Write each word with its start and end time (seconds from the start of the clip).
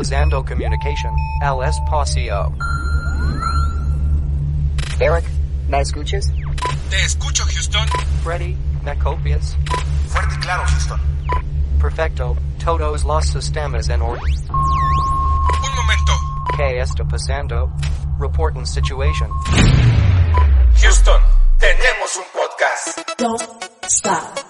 Utilizando 0.00 0.42
Communication, 0.42 1.14
al 1.42 1.62
espacio. 1.62 2.50
Eric, 4.98 5.26
¿me 5.68 5.80
escuchas? 5.82 6.24
Te 6.88 7.04
escucho, 7.04 7.44
Houston. 7.44 7.86
Freddy, 8.24 8.56
¿me 8.82 8.98
copias? 8.98 9.58
Fuerte 10.08 10.36
y 10.36 10.38
claro, 10.38 10.62
Houston. 10.68 11.00
Perfecto, 11.78 12.34
todos 12.64 13.04
los 13.04 13.26
sistemas 13.26 13.90
en 13.90 14.00
orden. 14.00 14.22
Un 14.48 15.76
momento. 15.76 16.12
¿Qué 16.56 16.80
está 16.80 17.04
pasando? 17.04 17.70
Reporting 18.18 18.64
situation. 18.64 19.28
Houston, 20.80 21.20
tenemos 21.58 22.16
un 22.16 22.24
podcast. 22.32 23.18
Don't 23.18 23.42
stop. 23.86 24.49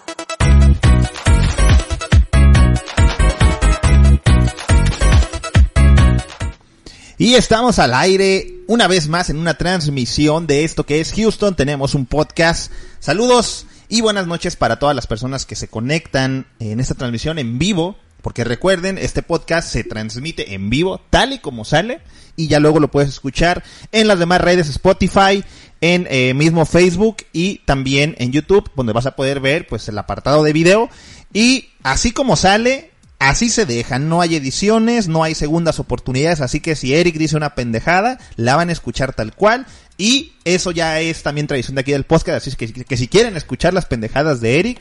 Y 7.21 7.35
estamos 7.35 7.79
al 7.79 7.93
aire 7.93 8.63
una 8.67 8.89
vez 8.89 9.09
más 9.09 9.29
en 9.29 9.37
una 9.37 9.59
transmisión 9.59 10.47
de 10.47 10.65
esto 10.65 10.87
que 10.87 11.03
es 11.03 11.13
Houston. 11.13 11.55
Tenemos 11.55 11.95
un 11.95 12.07
podcast. 12.07 12.73
Saludos 12.99 13.67
y 13.91 14.01
buenas 14.01 14.27
noches 14.27 14.57
para 14.57 14.79
todas 14.79 14.97
las 14.97 15.07
personas 15.07 15.45
que 15.45 15.55
se 15.55 15.69
conectan 15.69 16.47
en 16.61 16.81
esta 16.81 16.95
transmisión 16.95 17.39
en 17.39 17.59
vivo. 17.59 17.99
Porque 18.23 18.43
recuerden, 18.43 18.97
este 18.97 19.23
podcast 19.23 19.69
se 19.69 19.85
transmite 19.85 20.55
en 20.55 20.71
vivo, 20.71 21.03
tal 21.11 21.35
y 21.35 21.41
como 21.41 21.67
sale, 21.67 22.01
y 22.37 22.49
ya 22.49 22.59
luego 22.59 22.81
lo 22.81 22.91
puedes 22.91 23.11
escuchar 23.11 23.65
en 23.93 24.09
las 24.09 24.19
demás 24.19 24.41
redes 24.41 24.71
Spotify, 24.71 25.45
en 25.83 26.07
eh, 26.09 26.33
mismo 26.33 26.65
Facebook 26.65 27.19
y 27.35 27.59
también 27.67 28.15
en 28.19 28.33
YouTube, 28.33 28.71
donde 28.75 28.95
vas 28.95 29.05
a 29.05 29.15
poder 29.15 29.41
ver 29.41 29.67
pues 29.67 29.87
el 29.91 29.99
apartado 29.99 30.43
de 30.43 30.55
video. 30.55 30.89
Y 31.35 31.69
así 31.83 32.13
como 32.13 32.37
sale, 32.37 32.90
así 33.21 33.51
se 33.51 33.67
deja. 33.67 34.01
No 34.01 34.21
hay 34.21 34.35
ediciones, 34.35 35.07
no 35.07 35.23
hay 35.23 35.37
segundas 35.37 35.79
oportunidades, 35.79 36.41
así 36.41 36.59
que 36.59 36.75
si 36.75 36.95
Eric 36.95 37.17
dice 37.17 37.37
una 37.37 37.55
pendejada, 37.55 38.19
la 38.35 38.57
van 38.57 38.71
a 38.71 38.73
escuchar 38.73 39.13
tal 39.13 39.33
cual. 39.33 39.67
Y 39.97 40.33
eso 40.45 40.71
ya 40.71 40.99
es 41.01 41.23
también 41.23 41.47
tradición 41.47 41.75
de 41.75 41.83
aquí 41.83 41.93
del 41.93 42.05
podcast, 42.05 42.47
así 42.47 42.57
que, 42.57 42.73
que 42.73 42.97
si 42.97 43.07
quieren 43.07 43.37
escuchar 43.37 43.75
las 43.75 43.85
pendejadas 43.85 44.41
de 44.41 44.59
Eric, 44.59 44.81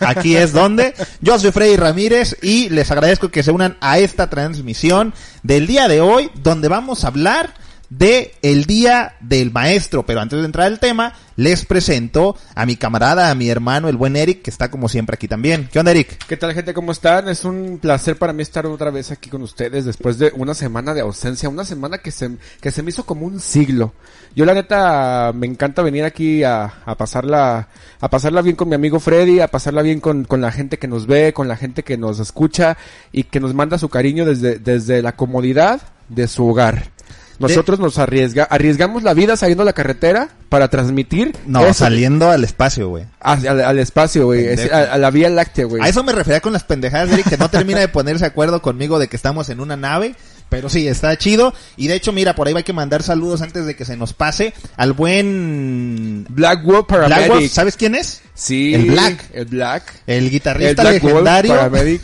aquí 0.00 0.36
es 0.36 0.52
donde. 0.52 0.94
Yo 1.20 1.38
soy 1.38 1.52
Freddy 1.52 1.76
Ramírez 1.76 2.38
y 2.42 2.70
les 2.70 2.90
agradezco 2.90 3.28
que 3.28 3.42
se 3.42 3.50
unan 3.50 3.76
a 3.82 3.98
esta 3.98 4.30
transmisión 4.30 5.12
del 5.42 5.66
día 5.66 5.86
de 5.86 6.00
hoy, 6.00 6.30
donde 6.42 6.68
vamos 6.68 7.04
a 7.04 7.08
hablar 7.08 7.52
de 7.90 8.34
el 8.42 8.64
día 8.64 9.16
del 9.20 9.52
maestro. 9.52 10.04
Pero 10.04 10.20
antes 10.20 10.38
de 10.38 10.46
entrar 10.46 10.66
al 10.66 10.80
tema, 10.80 11.14
les 11.36 11.64
presento 11.64 12.36
a 12.54 12.66
mi 12.66 12.76
camarada, 12.76 13.30
a 13.30 13.34
mi 13.34 13.48
hermano, 13.48 13.88
el 13.88 13.96
buen 13.96 14.16
Eric, 14.16 14.42
que 14.42 14.50
está 14.50 14.70
como 14.70 14.88
siempre 14.88 15.14
aquí 15.14 15.28
también. 15.28 15.68
¿Qué 15.72 15.78
onda, 15.78 15.90
Eric? 15.90 16.24
¿Qué 16.26 16.36
tal 16.36 16.54
gente? 16.54 16.74
¿Cómo 16.74 16.92
están? 16.92 17.28
Es 17.28 17.44
un 17.44 17.78
placer 17.80 18.16
para 18.16 18.32
mí 18.32 18.42
estar 18.42 18.66
otra 18.66 18.90
vez 18.90 19.10
aquí 19.10 19.30
con 19.30 19.42
ustedes 19.42 19.84
después 19.84 20.18
de 20.18 20.32
una 20.36 20.54
semana 20.54 20.94
de 20.94 21.00
ausencia, 21.00 21.48
una 21.48 21.64
semana 21.64 21.98
que 21.98 22.10
se, 22.10 22.36
que 22.60 22.70
se 22.70 22.82
me 22.82 22.90
hizo 22.90 23.04
como 23.04 23.26
un 23.26 23.40
siglo. 23.40 23.92
Yo 24.34 24.44
la 24.44 24.54
neta 24.54 25.32
me 25.34 25.46
encanta 25.46 25.82
venir 25.82 26.04
aquí 26.04 26.42
a, 26.42 26.72
pasarla, 26.96 27.68
a 28.00 28.10
pasarla 28.10 28.42
bien 28.42 28.56
con 28.56 28.68
mi 28.68 28.74
amigo 28.74 29.00
Freddy, 29.00 29.40
a 29.40 29.48
pasarla 29.48 29.82
bien 29.82 30.00
con, 30.00 30.24
con 30.24 30.40
la 30.40 30.50
gente 30.50 30.78
que 30.78 30.88
nos 30.88 31.06
ve, 31.06 31.32
con 31.32 31.48
la 31.48 31.56
gente 31.56 31.82
que 31.82 31.96
nos 31.96 32.18
escucha 32.18 32.76
y 33.12 33.24
que 33.24 33.40
nos 33.40 33.54
manda 33.54 33.78
su 33.78 33.88
cariño 33.88 34.24
desde, 34.24 34.58
desde 34.58 35.02
la 35.02 35.16
comodidad 35.16 35.82
de 36.08 36.28
su 36.28 36.46
hogar. 36.46 36.93
Nosotros 37.38 37.78
nos 37.80 37.98
arriesga, 37.98 38.44
arriesgamos 38.44 39.02
la 39.02 39.14
vida 39.14 39.36
saliendo 39.36 39.62
a 39.62 39.66
la 39.66 39.72
carretera 39.72 40.28
para 40.48 40.68
transmitir 40.68 41.34
No, 41.46 41.64
eso, 41.64 41.74
saliendo 41.74 42.30
al 42.30 42.44
espacio, 42.44 42.88
güey. 42.88 43.04
al, 43.20 43.60
al 43.60 43.78
espacio, 43.78 44.26
güey, 44.26 44.46
a, 44.70 44.78
a 44.94 44.98
la 44.98 45.10
vía 45.10 45.28
láctea, 45.30 45.64
güey. 45.64 45.82
A 45.82 45.88
eso 45.88 46.04
me 46.04 46.12
refería 46.12 46.40
con 46.40 46.52
las 46.52 46.64
pendejadas 46.64 47.08
de 47.08 47.14
Eric, 47.14 47.28
que 47.30 47.36
no 47.36 47.48
termina 47.50 47.80
de 47.80 47.88
ponerse 47.88 48.24
acuerdo 48.24 48.62
conmigo 48.62 48.98
de 48.98 49.08
que 49.08 49.16
estamos 49.16 49.48
en 49.48 49.60
una 49.60 49.76
nave. 49.76 50.14
Pero 50.50 50.68
sí, 50.68 50.86
está 50.86 51.16
chido. 51.16 51.52
Y 51.76 51.88
de 51.88 51.94
hecho, 51.96 52.12
mira, 52.12 52.34
por 52.36 52.46
ahí 52.46 52.54
hay 52.54 52.62
que 52.62 52.74
mandar 52.74 53.02
saludos 53.02 53.42
antes 53.42 53.66
de 53.66 53.74
que 53.74 53.84
se 53.84 53.96
nos 53.96 54.12
pase 54.12 54.52
al 54.76 54.92
buen 54.92 56.26
Black 56.28 56.62
Wolf 56.64 56.86
Paramedic. 56.86 57.16
Black 57.26 57.28
Wolf, 57.30 57.52
¿sabes 57.52 57.76
quién 57.76 57.94
es? 57.94 58.20
Sí. 58.34 58.74
El 58.74 58.90
Black. 58.90 59.24
El 59.32 59.44
Black. 59.46 59.82
El 60.06 60.24
El 60.24 60.30
guitarrista 60.30 60.82
Black 60.82 61.02
Wolf 61.02 61.14
legendario. 61.14 61.54
Paramedic. 61.56 62.02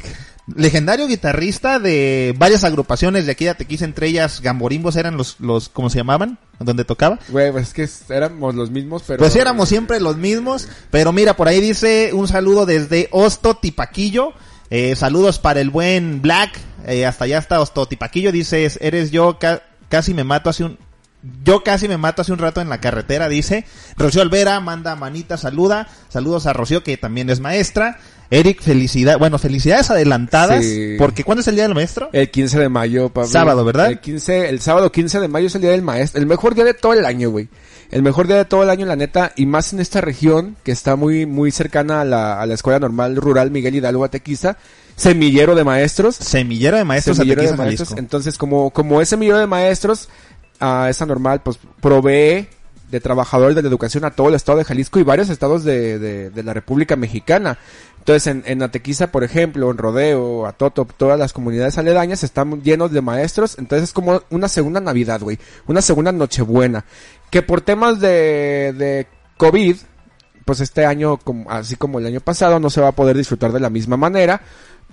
Legendario 0.56 1.06
guitarrista 1.06 1.78
de 1.78 2.34
varias 2.38 2.64
agrupaciones 2.64 3.26
de 3.26 3.32
aquí 3.32 3.44
de 3.44 3.50
Atequís, 3.50 3.82
entre 3.82 4.08
ellas 4.08 4.40
Gamborimbos 4.40 4.96
eran 4.96 5.16
los, 5.16 5.36
los, 5.40 5.68
¿cómo 5.68 5.90
se 5.90 5.98
llamaban? 5.98 6.38
Donde 6.58 6.84
tocaba. 6.84 7.18
Güey, 7.28 7.52
pues 7.52 7.68
es 7.68 8.06
que 8.08 8.14
éramos 8.14 8.54
los 8.54 8.70
mismos, 8.70 9.02
pero... 9.06 9.18
Pues 9.18 9.36
éramos 9.36 9.68
siempre 9.68 10.00
los 10.00 10.16
mismos, 10.16 10.68
pero 10.90 11.12
mira, 11.12 11.36
por 11.36 11.48
ahí 11.48 11.60
dice 11.60 12.10
un 12.12 12.28
saludo 12.28 12.66
desde 12.66 13.08
Osto 13.12 13.54
Tipaquillo, 13.56 14.32
eh, 14.70 14.94
saludos 14.96 15.38
para 15.38 15.60
el 15.60 15.70
buen 15.70 16.22
Black, 16.22 16.58
eh, 16.86 17.06
hasta 17.06 17.24
allá 17.24 17.38
está 17.38 17.60
Osto 17.60 17.86
Tipaquillo, 17.86 18.32
dices, 18.32 18.78
eres 18.82 19.10
yo, 19.10 19.38
ca- 19.38 19.62
casi 19.88 20.14
me 20.14 20.24
mato 20.24 20.50
hace 20.50 20.64
un... 20.64 20.78
Yo 21.44 21.62
casi 21.62 21.86
me 21.86 21.98
mato 21.98 22.22
hace 22.22 22.32
un 22.32 22.38
rato 22.38 22.62
en 22.62 22.70
la 22.70 22.80
carretera, 22.80 23.28
dice. 23.28 23.66
Rocío 23.98 24.22
Alvera 24.22 24.58
manda 24.60 24.96
manita, 24.96 25.36
saluda. 25.36 25.86
Saludos 26.08 26.46
a 26.46 26.54
Rocío, 26.54 26.82
que 26.82 26.96
también 26.96 27.28
es 27.28 27.40
maestra. 27.40 27.98
Eric, 28.30 28.62
felicidad, 28.62 29.18
bueno, 29.18 29.38
felicidades 29.38 29.90
adelantadas. 29.90 30.64
Sí. 30.64 30.94
Porque 30.98 31.24
¿cuándo 31.24 31.40
es 31.40 31.48
el 31.48 31.56
día 31.56 31.64
del 31.64 31.74
maestro? 31.74 32.10
El 32.12 32.30
15 32.30 32.60
de 32.60 32.68
mayo, 32.68 33.08
Pablo. 33.08 33.28
Sábado, 33.28 33.64
¿verdad? 33.64 33.88
El 33.88 34.00
15, 34.00 34.48
el 34.48 34.60
sábado 34.60 34.92
15 34.92 35.18
de 35.18 35.28
mayo 35.28 35.48
es 35.48 35.54
el 35.56 35.62
día 35.62 35.72
del 35.72 35.82
maestro. 35.82 36.20
El 36.20 36.26
mejor 36.26 36.54
día 36.54 36.64
de 36.64 36.74
todo 36.74 36.92
el 36.92 37.04
año, 37.04 37.30
güey. 37.30 37.48
El 37.90 38.02
mejor 38.02 38.28
día 38.28 38.36
de 38.36 38.44
todo 38.44 38.62
el 38.62 38.70
año, 38.70 38.86
la 38.86 38.94
neta. 38.94 39.32
Y 39.34 39.46
más 39.46 39.72
en 39.72 39.80
esta 39.80 40.00
región, 40.00 40.56
que 40.62 40.70
está 40.70 40.94
muy, 40.94 41.26
muy 41.26 41.50
cercana 41.50 42.02
a 42.02 42.04
la, 42.04 42.40
a 42.40 42.46
la 42.46 42.54
Escuela 42.54 42.78
Normal 42.78 43.16
Rural 43.16 43.50
Miguel 43.50 43.74
Hidalgo 43.74 44.04
Atequiza. 44.04 44.56
Semillero 44.94 45.56
de 45.56 45.64
maestros. 45.64 46.14
Semillero 46.14 46.76
de 46.76 46.84
maestros 46.84 47.16
semillero 47.16 47.42
de 47.42 47.56
maestros. 47.56 47.94
Entonces, 47.96 48.38
como, 48.38 48.70
como 48.70 49.00
ese 49.00 49.10
semillero 49.10 49.38
de 49.38 49.48
maestros, 49.48 50.08
a 50.60 50.88
esa 50.88 51.06
normal, 51.06 51.40
pues 51.42 51.58
provee 51.80 52.46
de 52.90 53.00
trabajadores 53.00 53.54
de 53.56 53.62
la 53.62 53.68
educación 53.68 54.04
a 54.04 54.10
todo 54.10 54.28
el 54.28 54.34
estado 54.34 54.58
de 54.58 54.64
Jalisco 54.64 54.98
y 54.98 55.02
varios 55.02 55.28
estados 55.28 55.64
de, 55.64 55.98
de, 55.98 56.42
la 56.42 56.52
República 56.54 56.96
Mexicana. 56.96 57.58
Entonces, 57.98 58.26
en, 58.26 58.42
en 58.46 58.62
Atequiza, 58.62 59.12
por 59.12 59.24
ejemplo, 59.24 59.70
en 59.70 59.78
Rodeo, 59.78 60.46
Atoto, 60.46 60.86
todas 60.96 61.18
las 61.18 61.32
comunidades 61.32 61.78
aledañas 61.78 62.24
están 62.24 62.62
llenos 62.62 62.90
de 62.92 63.00
maestros. 63.02 63.56
Entonces, 63.58 63.90
es 63.90 63.92
como 63.92 64.22
una 64.30 64.48
segunda 64.48 64.80
Navidad, 64.80 65.20
güey. 65.20 65.38
Una 65.66 65.82
segunda 65.82 66.10
Nochebuena. 66.10 66.84
Que 67.30 67.42
por 67.42 67.60
temas 67.60 68.00
de, 68.00 68.74
de 68.76 69.06
COVID, 69.36 69.76
pues 70.44 70.60
este 70.60 70.84
año, 70.86 71.18
como- 71.18 71.50
así 71.50 71.76
como 71.76 71.98
el 71.98 72.06
año 72.06 72.20
pasado, 72.20 72.58
no 72.58 72.70
se 72.70 72.80
va 72.80 72.88
a 72.88 72.92
poder 72.92 73.16
disfrutar 73.16 73.52
de 73.52 73.60
la 73.60 73.70
misma 73.70 73.96
manera. 73.96 74.40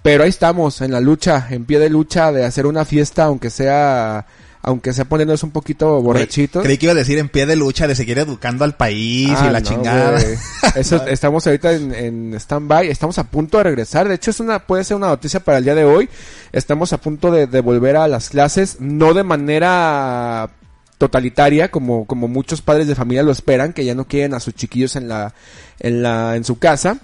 Pero 0.03 0.23
ahí 0.23 0.29
estamos, 0.29 0.81
en 0.81 0.91
la 0.91 0.99
lucha, 0.99 1.47
en 1.49 1.65
pie 1.65 1.79
de 1.79 1.89
lucha 1.89 2.31
de 2.31 2.45
hacer 2.45 2.67
una 2.67 2.85
fiesta, 2.85 3.23
aunque 3.25 3.49
sea, 3.49 4.27
aunque 4.67 4.91
sea 4.91 5.05
poniéndonos 5.05 5.43
un 5.43 5.51
poquito 5.51 6.01
borrachitos. 6.01 6.61
Creí 6.61 6.77
que 6.77 6.87
iba 6.87 6.91
a 6.91 6.95
decir 6.95 7.17
en 7.19 7.29
pie 7.29 7.45
de 7.45 7.55
lucha 7.55 7.87
de 7.87 7.95
seguir 7.95 8.19
educando 8.19 8.65
al 8.65 8.75
país 8.75 9.29
Ah, 9.33 9.47
y 9.47 9.53
la 9.53 9.61
no, 9.61 9.65
chingada. 9.65 10.19
Eso, 10.75 11.07
estamos 11.07 11.47
ahorita 11.47 11.71
en, 11.71 11.93
en 11.93 12.33
stand-by, 12.33 12.89
estamos 12.89 13.17
a 13.17 13.23
punto 13.23 13.59
de 13.59 13.63
regresar. 13.63 14.09
De 14.09 14.15
hecho, 14.15 14.31
es 14.31 14.41
una, 14.41 14.59
puede 14.59 14.83
ser 14.83 14.97
una 14.97 15.07
noticia 15.07 15.39
para 15.39 15.59
el 15.59 15.63
día 15.63 15.73
de 15.73 15.85
hoy. 15.85 16.09
Estamos 16.51 16.91
a 16.91 16.97
punto 16.97 17.31
de, 17.31 17.47
de 17.47 17.61
volver 17.61 17.95
a 17.95 18.09
las 18.09 18.27
clases, 18.27 18.81
no 18.81 19.13
de 19.13 19.23
manera 19.23 20.49
totalitaria, 20.97 21.71
como, 21.71 22.05
como 22.05 22.27
muchos 22.27 22.61
padres 22.61 22.87
de 22.87 22.95
familia 22.95 23.23
lo 23.23 23.31
esperan, 23.31 23.71
que 23.71 23.85
ya 23.85 23.95
no 23.95 24.05
quieren 24.05 24.33
a 24.33 24.41
sus 24.41 24.53
chiquillos 24.53 24.97
en 24.97 25.07
la, 25.07 25.33
en 25.79 26.03
la, 26.03 26.35
en 26.35 26.43
su 26.43 26.59
casa, 26.59 26.97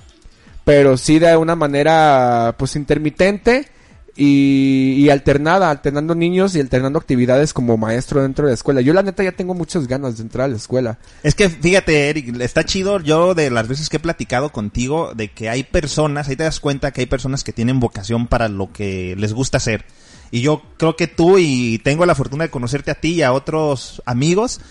pero 0.65 0.97
sí 0.97 1.17
de 1.17 1.37
una 1.37 1.55
manera, 1.55 2.55
pues 2.57 2.75
intermitente, 2.75 3.69
y, 4.15 4.93
y 4.97 5.09
alternada, 5.09 5.69
alternando 5.69 6.13
niños 6.15 6.55
y 6.55 6.59
alternando 6.59 6.99
actividades 6.99 7.53
como 7.53 7.77
maestro 7.77 8.21
dentro 8.21 8.45
de 8.45 8.51
la 8.51 8.55
escuela. 8.55 8.81
Yo 8.81 8.93
la 8.93 9.03
neta 9.03 9.23
ya 9.23 9.31
tengo 9.31 9.53
muchas 9.53 9.87
ganas 9.87 10.17
de 10.17 10.23
entrar 10.23 10.45
a 10.45 10.49
la 10.49 10.57
escuela. 10.57 10.99
Es 11.23 11.35
que 11.35 11.49
fíjate, 11.49 12.09
Eric, 12.09 12.39
está 12.41 12.63
chido 12.63 12.99
yo 12.99 13.33
de 13.33 13.49
las 13.49 13.67
veces 13.67 13.89
que 13.89 13.97
he 13.97 13.99
platicado 13.99 14.51
contigo 14.51 15.13
de 15.15 15.29
que 15.29 15.49
hay 15.49 15.63
personas, 15.63 16.27
ahí 16.27 16.35
te 16.35 16.43
das 16.43 16.59
cuenta 16.59 16.91
que 16.91 17.01
hay 17.01 17.07
personas 17.07 17.43
que 17.43 17.53
tienen 17.53 17.79
vocación 17.79 18.27
para 18.27 18.49
lo 18.49 18.71
que 18.71 19.15
les 19.17 19.33
gusta 19.33 19.57
hacer. 19.57 19.85
Y 20.31 20.41
yo 20.41 20.63
creo 20.77 20.95
que 20.95 21.07
tú 21.07 21.37
y 21.37 21.79
tengo 21.83 22.05
la 22.05 22.15
fortuna 22.15 22.45
de 22.45 22.49
conocerte 22.49 22.91
a 22.91 22.95
ti 22.95 23.13
y 23.13 23.21
a 23.21 23.33
otros 23.33 24.01
amigos 24.05 24.61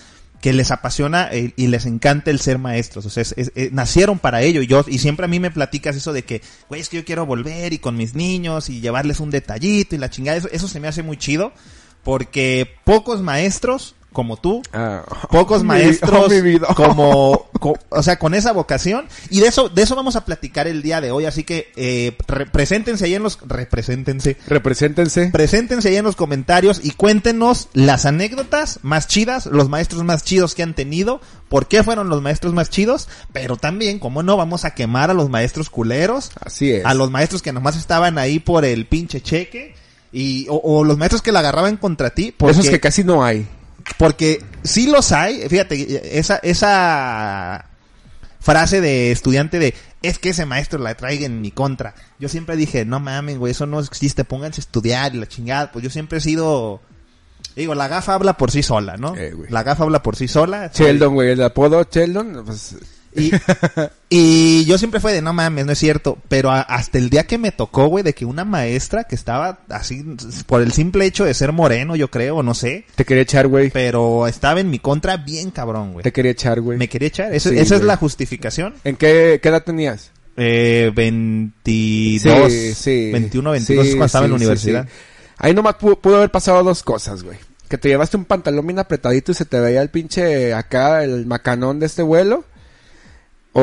que 0.42 0.52
les 0.52 0.70
apasiona 0.72 1.28
eh, 1.32 1.54
y 1.56 1.68
les 1.68 1.86
encanta 1.86 2.30
el 2.30 2.38
ser 2.40 2.58
maestros. 2.58 3.06
O 3.06 3.10
sea, 3.10 3.22
es- 3.22 3.32
es- 3.38 3.52
eh, 3.54 3.70
nacieron 3.72 4.18
para 4.18 4.42
ello. 4.42 4.60
Y 4.60 4.66
yo, 4.66 4.84
y 4.86 4.98
siempre 4.98 5.24
a 5.24 5.28
mí 5.28 5.40
me 5.40 5.50
platicas 5.50 5.96
eso 5.96 6.12
de 6.12 6.24
que, 6.24 6.42
güey, 6.68 6.80
es 6.82 6.90
que 6.90 6.98
yo 6.98 7.04
quiero 7.06 7.24
volver 7.24 7.72
y 7.72 7.78
con 7.78 7.96
mis 7.96 8.14
niños 8.14 8.68
y 8.68 8.80
llevarles 8.80 9.20
un 9.20 9.30
detallito 9.30 9.94
y 9.94 9.98
la 9.98 10.10
chingada. 10.10 10.36
Eso, 10.36 10.48
eso 10.52 10.68
se 10.68 10.80
me 10.80 10.88
hace 10.88 11.02
muy 11.02 11.16
chido. 11.16 11.52
Porque 12.02 12.68
pocos 12.84 13.22
maestros 13.22 13.94
como 14.12 14.36
tú 14.36 14.62
Ah, 14.72 15.02
pocos 15.30 15.62
mi- 15.62 15.68
maestros 15.68 16.26
oh, 16.26 16.28
mi 16.30 16.40
vida. 16.40 16.66
como, 16.74 17.46
co- 17.58 17.78
o 17.88 18.02
sea, 18.02 18.18
con 18.18 18.34
esa 18.34 18.52
vocación 18.52 19.06
y 19.30 19.40
de 19.40 19.48
eso, 19.48 19.68
de 19.68 19.82
eso 19.82 19.96
vamos 19.96 20.16
a 20.16 20.24
platicar 20.24 20.66
el 20.68 20.82
día 20.82 21.00
de 21.00 21.10
hoy, 21.10 21.24
así 21.24 21.44
que 21.44 21.72
eh, 21.76 22.16
re- 22.28 22.46
preséntense 22.46 23.04
ahí 23.06 23.14
en 23.14 23.22
los, 23.22 23.38
represéntense, 23.46 24.36
Represéntense. 24.46 25.30
preséntense 25.32 25.88
ahí 25.88 25.96
en 25.96 26.04
los 26.04 26.16
comentarios 26.16 26.80
y 26.82 26.90
cuéntenos 26.92 27.68
las 27.72 28.06
anécdotas 28.06 28.78
más 28.82 29.08
chidas, 29.08 29.46
los 29.46 29.68
maestros 29.68 30.04
más 30.04 30.22
chidos 30.24 30.54
que 30.54 30.62
han 30.62 30.74
tenido, 30.74 31.20
por 31.48 31.68
qué 31.68 31.82
fueron 31.82 32.08
los 32.08 32.22
maestros 32.22 32.52
más 32.54 32.70
chidos, 32.70 33.08
pero 33.32 33.56
también, 33.56 33.98
cómo 33.98 34.22
no, 34.22 34.36
vamos 34.36 34.64
a 34.64 34.74
quemar 34.74 35.10
a 35.10 35.14
los 35.14 35.28
maestros 35.30 35.70
culeros, 35.70 36.30
Así 36.44 36.70
es. 36.72 36.84
a 36.84 36.94
los 36.94 37.10
maestros 37.10 37.42
que 37.42 37.52
nomás 37.52 37.76
estaban 37.76 38.18
ahí 38.18 38.38
por 38.38 38.64
el 38.64 38.86
pinche 38.86 39.20
cheque. 39.20 39.74
Y, 40.14 40.46
o, 40.50 40.56
o 40.62 40.84
los 40.84 40.98
maestros 40.98 41.22
que 41.22 41.32
la 41.32 41.38
agarraban 41.38 41.78
contra 41.78 42.10
ti. 42.10 42.34
Porque, 42.36 42.52
Esos 42.52 42.68
que 42.68 42.80
casi 42.80 43.02
no 43.02 43.24
hay. 43.24 43.46
Porque 43.98 44.42
sí 44.62 44.86
los 44.86 45.12
hay. 45.12 45.48
Fíjate, 45.48 46.18
esa, 46.18 46.36
esa 46.36 47.66
frase 48.40 48.80
de 48.80 49.12
estudiante 49.12 49.58
de 49.58 49.74
es 50.02 50.18
que 50.18 50.30
ese 50.30 50.46
maestro 50.46 50.78
la 50.78 50.94
traiga 50.94 51.26
en 51.26 51.40
mi 51.40 51.50
contra. 51.50 51.94
Yo 52.18 52.28
siempre 52.28 52.56
dije, 52.56 52.84
no 52.84 53.00
mames, 53.00 53.38
güey, 53.38 53.52
eso 53.52 53.66
no 53.66 53.80
existe, 53.80 54.24
pónganse 54.24 54.60
a 54.60 54.64
estudiar 54.64 55.14
y 55.14 55.18
la 55.18 55.26
chingada. 55.26 55.70
Pues 55.70 55.84
yo 55.84 55.90
siempre 55.90 56.18
he 56.18 56.20
sido, 56.20 56.80
digo, 57.54 57.74
la 57.74 57.88
gafa 57.88 58.14
habla 58.14 58.36
por 58.36 58.50
sí 58.50 58.62
sola, 58.62 58.96
¿no? 58.96 59.16
Eh, 59.16 59.34
la 59.48 59.62
gafa 59.62 59.84
habla 59.84 60.02
por 60.02 60.16
sí 60.16 60.26
sola. 60.28 60.70
Sheldon, 60.74 61.14
güey, 61.14 61.30
el 61.30 61.42
apodo 61.42 61.86
Sheldon, 61.90 62.42
pues... 62.44 62.76
Y, 63.14 63.30
y 64.08 64.64
yo 64.64 64.78
siempre 64.78 65.00
fue 65.00 65.12
de, 65.12 65.22
no 65.22 65.32
mames, 65.32 65.66
no 65.66 65.72
es 65.72 65.78
cierto. 65.78 66.18
Pero 66.28 66.50
a- 66.50 66.60
hasta 66.62 66.98
el 66.98 67.10
día 67.10 67.26
que 67.26 67.38
me 67.38 67.52
tocó, 67.52 67.86
güey, 67.86 68.02
de 68.04 68.14
que 68.14 68.24
una 68.24 68.44
maestra 68.44 69.04
que 69.04 69.14
estaba 69.14 69.60
así, 69.68 70.04
por 70.46 70.62
el 70.62 70.72
simple 70.72 71.04
hecho 71.06 71.24
de 71.24 71.34
ser 71.34 71.52
moreno, 71.52 71.94
yo 71.96 72.10
creo, 72.10 72.42
no 72.42 72.54
sé. 72.54 72.86
Te 72.94 73.04
quería 73.04 73.22
echar, 73.22 73.48
güey. 73.48 73.70
Pero 73.70 74.26
estaba 74.26 74.60
en 74.60 74.70
mi 74.70 74.78
contra 74.78 75.16
bien 75.18 75.50
cabrón, 75.50 75.92
güey. 75.92 76.02
Te 76.02 76.12
quería 76.12 76.32
echar, 76.32 76.60
güey. 76.60 76.78
Me 76.78 76.88
quería 76.88 77.08
echar. 77.08 77.34
¿Esa, 77.34 77.50
Sí, 77.50 77.58
esa 77.58 77.76
es 77.76 77.82
la 77.82 77.96
justificación? 77.96 78.74
¿En 78.84 78.96
qué, 78.96 79.40
qué 79.42 79.48
edad 79.48 79.62
tenías? 79.62 80.10
Eh, 80.36 80.90
22, 80.94 82.50
Sí, 82.52 82.74
sí. 82.74 83.10
21, 83.12 83.50
22 83.50 83.84
Sí, 83.84 83.90
cuando 83.92 84.06
estaba 84.06 84.24
en 84.24 84.30
la 84.32 84.36
universidad. 84.36 84.88
Ahí 85.38 85.54
nomás 85.54 85.74
pudo, 85.74 85.98
pudo 86.00 86.16
haber 86.16 86.30
pasado 86.30 86.62
dos 86.62 86.82
cosas, 86.82 87.22
güey. 87.22 87.38
Que 87.68 87.78
te 87.78 87.88
llevaste 87.88 88.16
un 88.16 88.24
pantalón 88.26 88.66
bien 88.66 88.78
apretadito 88.78 89.32
y 89.32 89.34
se 89.34 89.44
te 89.44 89.58
veía 89.58 89.80
el 89.82 89.88
pinche 89.88 90.52
acá, 90.54 91.04
el 91.04 91.26
macanón 91.26 91.80
de 91.80 91.86
este 91.86 92.02
vuelo. 92.02 92.44
O, 93.54 93.60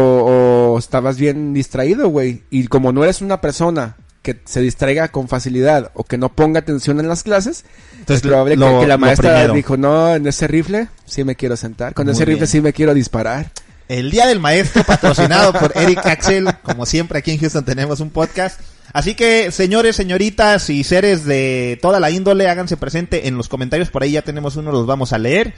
o 0.73 0.77
estabas 0.79 1.17
bien 1.17 1.53
distraído, 1.53 2.09
güey. 2.09 2.43
Y 2.49 2.67
como 2.67 2.91
no 2.91 3.03
eres 3.03 3.21
una 3.21 3.41
persona 3.41 3.97
que 4.21 4.39
se 4.45 4.61
distraiga 4.61 5.07
con 5.07 5.27
facilidad 5.27 5.91
o 5.93 6.03
que 6.03 6.17
no 6.17 6.29
ponga 6.29 6.59
atención 6.59 6.99
en 6.99 7.07
las 7.07 7.23
clases, 7.23 7.65
Entonces, 7.93 8.17
es 8.17 8.21
probable 8.21 8.55
que- 8.55 8.59
lo- 8.59 8.79
que, 8.81 8.87
la 8.87 8.95
lo 8.95 8.99
maestra 8.99 9.47
dijo, 9.47 9.77
no, 9.77 10.13
en 10.13 10.27
ese 10.27 10.45
rifle 10.47 10.89
sí 11.05 11.23
me 11.23 11.35
quiero 11.35 11.55
sentar. 11.57 11.93
Con 11.93 12.05
Muy 12.05 12.13
ese 12.13 12.25
rifle 12.25 12.45
sí 12.45 12.61
me 12.61 12.73
quiero 12.73 12.93
disparar. 12.93 13.51
El 13.87 14.11
Día 14.11 14.27
del 14.27 14.39
Maestro, 14.39 14.83
patrocinado 14.83 15.51
por 15.53 15.71
Eric 15.75 16.05
Axel. 16.05 16.47
Como 16.61 16.85
siempre, 16.85 17.17
aquí 17.17 17.31
en 17.31 17.39
Houston 17.39 17.65
tenemos 17.65 17.99
un 18.01 18.11
podcast. 18.11 18.59
Así 18.93 19.15
que, 19.15 19.49
señores, 19.51 19.95
señoritas 19.95 20.69
y 20.69 20.83
seres 20.83 21.25
de 21.25 21.79
toda 21.81 21.99
la 21.99 22.11
índole, 22.11 22.47
háganse 22.47 22.77
presente 22.77 23.27
en 23.27 23.35
los 23.37 23.47
comentarios. 23.49 23.89
Por 23.89 24.03
ahí 24.03 24.11
ya 24.11 24.21
tenemos 24.21 24.55
uno, 24.57 24.71
los 24.71 24.85
vamos 24.85 25.11
a 25.13 25.17
leer. 25.17 25.53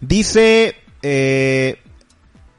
Dice, 0.00 0.74
eh, 1.02 1.78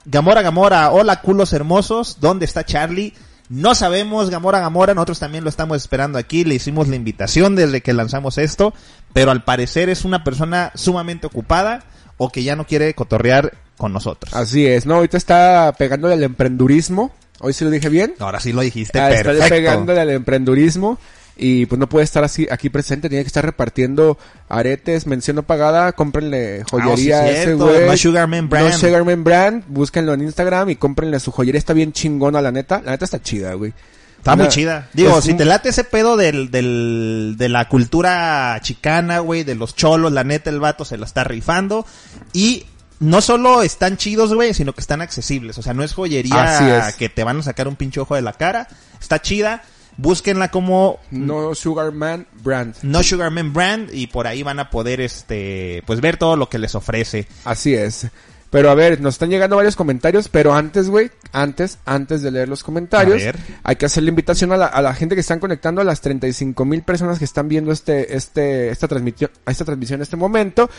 Gamora 0.05 0.41
Gamora, 0.41 0.91
hola 0.91 1.21
culos 1.21 1.53
hermosos, 1.53 2.17
¿dónde 2.19 2.45
está 2.45 2.65
Charlie? 2.65 3.13
No 3.49 3.75
sabemos, 3.75 4.29
Gamora 4.29 4.59
Gamora, 4.59 4.93
nosotros 4.95 5.19
también 5.19 5.43
lo 5.43 5.49
estamos 5.49 5.77
esperando 5.77 6.17
aquí, 6.17 6.43
le 6.43 6.55
hicimos 6.55 6.87
la 6.87 6.95
invitación 6.95 7.55
desde 7.55 7.81
que 7.81 7.93
lanzamos 7.93 8.37
esto, 8.37 8.73
pero 9.13 9.29
al 9.31 9.43
parecer 9.43 9.89
es 9.89 10.05
una 10.05 10.23
persona 10.23 10.71
sumamente 10.73 11.27
ocupada 11.27 11.83
o 12.17 12.29
que 12.29 12.43
ya 12.43 12.55
no 12.55 12.65
quiere 12.65 12.93
cotorrear 12.95 13.53
con 13.77 13.93
nosotros. 13.93 14.33
Así 14.33 14.65
es, 14.65 14.85
¿no? 14.85 14.95
Ahorita 14.95 15.17
está 15.17 15.73
pegándole 15.77 16.13
al 16.13 16.23
emprendurismo. 16.23 17.11
Hoy 17.39 17.53
sí 17.53 17.63
lo 17.65 17.71
dije 17.71 17.89
bien. 17.89 18.13
Ahora 18.19 18.39
sí 18.39 18.53
lo 18.53 18.61
dijiste 18.61 18.99
Ah, 18.99 19.09
está 19.11 19.23
perfecto. 19.31 19.49
pegándole 19.55 19.99
al 20.01 20.09
emprendurismo 20.11 20.97
y 21.43 21.65
pues 21.65 21.79
no 21.79 21.89
puede 21.89 22.03
estar 22.05 22.23
así 22.23 22.47
aquí 22.51 22.69
presente, 22.69 23.09
tiene 23.09 23.23
que 23.23 23.27
estar 23.27 23.43
repartiendo 23.43 24.17
aretes, 24.47 25.07
mención 25.07 25.35
no 25.37 25.43
pagada, 25.43 25.91
cómprenle 25.93 26.63
joyería 26.69 27.19
Ah, 27.19 27.23
a 27.23 27.27
sí, 27.27 27.33
ese 27.33 27.53
güey. 27.55 27.85
No 27.87 27.97
Sugarman 27.97 28.47
Brand. 28.47 28.69
No 28.71 28.77
Sugarman 28.77 29.23
Brand, 29.23 29.63
búsquenlo 29.67 30.13
en 30.13 30.21
Instagram 30.21 30.69
y 30.69 30.75
cómprenle 30.75 31.19
su 31.19 31.31
joyería, 31.31 31.57
está 31.57 31.73
bien 31.73 31.93
chingona 31.93 32.41
la 32.41 32.51
neta, 32.51 32.81
la 32.85 32.91
neta 32.91 33.05
está 33.05 33.21
chida, 33.21 33.53
güey. 33.55 33.73
Está 34.19 34.35
Una- 34.35 34.43
muy 34.43 34.53
chida. 34.53 34.87
Digo, 34.93 35.19
si 35.19 35.33
te 35.33 35.45
late 35.45 35.69
ese 35.69 35.83
pedo 35.83 36.15
del, 36.15 36.51
del, 36.51 37.33
de 37.39 37.49
la 37.49 37.67
cultura 37.67 38.55
chicana, 38.61 39.17
güey, 39.17 39.43
de 39.43 39.55
los 39.55 39.75
cholos, 39.75 40.11
la 40.11 40.23
neta, 40.23 40.51
el 40.51 40.59
vato 40.59 40.85
se 40.85 40.95
la 40.97 41.07
está 41.07 41.23
rifando. 41.23 41.87
Y 42.31 42.67
no 42.99 43.19
solo 43.21 43.63
están 43.63 43.97
chidos, 43.97 44.31
güey, 44.35 44.53
sino 44.53 44.73
que 44.73 44.81
están 44.81 45.01
accesibles. 45.01 45.57
O 45.57 45.63
sea, 45.63 45.73
no 45.73 45.81
es 45.83 45.93
joyería 45.95 46.89
es. 46.89 46.95
que 46.97 47.09
te 47.09 47.23
van 47.23 47.39
a 47.39 47.41
sacar 47.41 47.67
un 47.67 47.75
pinche 47.75 47.99
ojo 47.99 48.13
de 48.13 48.21
la 48.21 48.33
cara. 48.33 48.67
Está 49.01 49.19
chida. 49.23 49.63
Búsquenla 50.01 50.49
como 50.49 50.99
No 51.11 51.53
Sugarman 51.53 52.25
Brand. 52.43 52.75
No 52.81 53.03
Sugarman 53.03 53.53
Brand 53.53 53.93
y 53.93 54.07
por 54.07 54.25
ahí 54.25 54.41
van 54.41 54.59
a 54.59 54.69
poder, 54.69 54.99
este, 54.99 55.83
pues 55.85 56.01
ver 56.01 56.17
todo 56.17 56.35
lo 56.35 56.49
que 56.49 56.57
les 56.57 56.73
ofrece. 56.73 57.27
Así 57.45 57.75
es. 57.75 58.07
Pero 58.49 58.69
a 58.69 58.75
ver, 58.75 58.99
nos 58.99 59.15
están 59.15 59.29
llegando 59.29 59.55
varios 59.55 59.77
comentarios, 59.77 60.27
pero 60.27 60.53
antes, 60.53 60.89
güey, 60.89 61.09
antes, 61.31 61.77
antes 61.85 62.21
de 62.21 62.31
leer 62.31 62.49
los 62.49 62.63
comentarios, 62.63 63.21
hay 63.63 63.75
que 63.77 63.85
hacer 63.85 64.03
la 64.03 64.09
invitación 64.09 64.51
a 64.51 64.57
la, 64.57 64.65
a 64.65 64.81
la 64.81 64.93
gente 64.93 65.15
que 65.15 65.21
están 65.21 65.39
conectando, 65.39 65.79
a 65.79 65.85
las 65.85 66.01
35 66.01 66.65
mil 66.65 66.81
personas 66.81 67.17
que 67.17 67.23
están 67.23 67.47
viendo 67.47 67.71
este, 67.71 68.13
este, 68.15 68.69
esta 68.69 68.89
transmisión, 68.89 69.31
esta 69.45 69.63
transmisión 69.63 69.99
en 69.99 70.01
este 70.01 70.17
momento, 70.17 70.69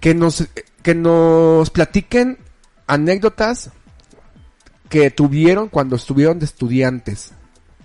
que 0.00 0.14
nos, 0.14 0.48
que 0.82 0.94
nos 0.94 1.68
platiquen 1.68 2.38
anécdotas 2.86 3.70
que 4.88 5.10
tuvieron 5.10 5.68
cuando 5.68 5.96
estuvieron 5.96 6.38
de 6.38 6.46
estudiantes. 6.46 7.32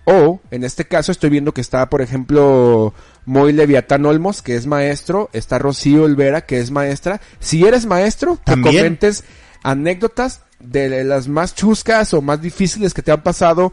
O, 0.05 0.41
en 0.51 0.63
este 0.63 0.85
caso, 0.85 1.11
estoy 1.11 1.29
viendo 1.29 1.53
que 1.53 1.61
está, 1.61 1.89
por 1.89 2.01
ejemplo, 2.01 2.93
Moy 3.25 3.53
Leviatán 3.53 4.05
Olmos, 4.05 4.41
que 4.41 4.55
es 4.55 4.67
maestro, 4.67 5.29
está 5.31 5.59
Rocío 5.59 6.03
Olvera, 6.03 6.45
que 6.45 6.59
es 6.59 6.71
maestra. 6.71 7.21
Si 7.39 7.65
eres 7.65 7.85
maestro, 7.85 8.37
También. 8.43 8.75
comentes 8.75 9.23
anécdotas 9.63 10.41
de 10.59 11.03
las 11.03 11.27
más 11.27 11.55
chuscas 11.55 12.13
o 12.13 12.21
más 12.21 12.41
difíciles 12.41 12.93
que 12.93 13.01
te 13.01 13.11
han 13.11 13.23
pasado 13.23 13.71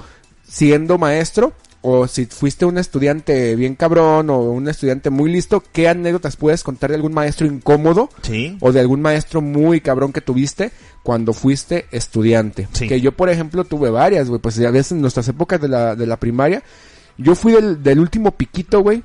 siendo 0.49 0.99
maestro. 0.99 1.53
O 1.83 2.07
si 2.07 2.27
fuiste 2.27 2.67
un 2.67 2.77
estudiante 2.77 3.57
bien 3.57 3.75
cabrón 3.75 4.29
o 4.29 4.39
un 4.41 4.69
estudiante 4.69 5.09
muy 5.09 5.33
listo, 5.33 5.63
¿qué 5.73 5.89
anécdotas 5.89 6.37
puedes 6.37 6.63
contar 6.63 6.91
de 6.91 6.97
algún 6.97 7.15
maestro 7.15 7.47
incómodo? 7.47 8.11
Sí. 8.23 8.59
o 8.61 8.73
de 8.73 8.81
algún 8.81 9.01
maestro 9.01 9.41
muy 9.41 9.81
cabrón 9.81 10.13
que 10.13 10.21
tuviste 10.21 10.73
cuando 11.03 11.33
fuiste 11.33 11.87
estudiante. 11.91 12.69
Sí. 12.73 12.87
Que 12.87 13.01
yo, 13.01 13.13
por 13.13 13.31
ejemplo, 13.31 13.65
tuve 13.65 13.89
varias, 13.89 14.29
güey. 14.29 14.41
Pues 14.41 14.57
ya 14.57 14.71
ves 14.71 14.93
en 14.93 15.01
nuestras 15.01 15.27
épocas 15.29 15.61
de 15.61 15.69
la, 15.69 15.97
de 15.97 16.07
la 16.07 16.19
primaria, 16.19 16.63
yo 17.17 17.35
fui 17.35 17.53
del, 17.53 17.83
del 17.83 17.99
último 17.99 18.33
piquito, 18.33 18.81
güey, 18.81 19.03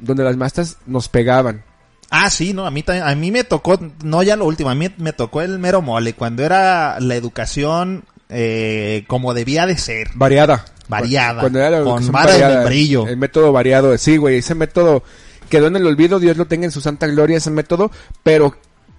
donde 0.00 0.24
las 0.24 0.36
maestras 0.36 0.78
nos 0.86 1.08
pegaban. 1.08 1.64
Ah, 2.10 2.30
sí, 2.30 2.52
no, 2.52 2.66
a 2.66 2.70
mí 2.70 2.82
también, 2.82 3.06
a 3.06 3.14
mí 3.14 3.30
me 3.30 3.44
tocó, 3.44 3.78
no 4.02 4.22
ya 4.22 4.36
lo 4.36 4.46
último, 4.46 4.70
a 4.70 4.74
mí 4.74 4.88
me 4.98 5.12
tocó 5.12 5.42
el 5.42 5.58
mero 5.58 5.82
mole, 5.82 6.12
cuando 6.12 6.44
era 6.44 7.00
la 7.00 7.16
educación 7.16 8.04
eh, 8.28 9.04
como 9.06 9.34
debía 9.34 9.66
de 9.66 9.76
ser, 9.76 10.10
Variada. 10.14 10.64
Variada, 10.88 11.40
Cuando 11.40 11.58
era 11.58 11.70
la 11.70 11.78
con 11.78 11.88
educación 11.88 12.12
vara 12.12 12.32
de 12.32 12.40
variada, 12.40 12.60
membrillo. 12.60 13.06
El 13.06 13.16
método 13.16 13.52
variado, 13.52 13.98
sí, 13.98 14.16
güey. 14.16 14.38
Ese 14.38 14.54
método 14.54 15.02
quedó 15.48 15.66
en 15.66 15.76
el 15.76 15.86
olvido, 15.86 16.18
Dios 16.18 16.36
lo 16.36 16.46
tenga 16.46 16.64
en 16.64 16.70
su 16.70 16.80
santa 16.80 17.06
gloria, 17.06 17.36
ese 17.36 17.50
método. 17.50 17.90
Pero 18.22 18.54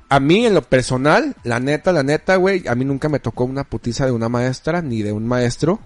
a 0.10 0.20
mí, 0.20 0.46
en 0.46 0.54
lo 0.54 0.62
personal, 0.62 1.36
la 1.44 1.60
neta, 1.60 1.92
la 1.92 2.04
neta, 2.04 2.36
güey, 2.36 2.68
a 2.68 2.76
mí 2.76 2.86
nunca 2.86 3.10
me 3.10 3.20
tocó 3.20 3.46
una 3.46 3.64
putiza 3.64 4.06
de 4.06 4.12
una 4.12 4.30
maestra 4.30 4.82
ni 4.82 5.02
de 5.02 5.12
un 5.12 5.28
maestro. 5.28 5.80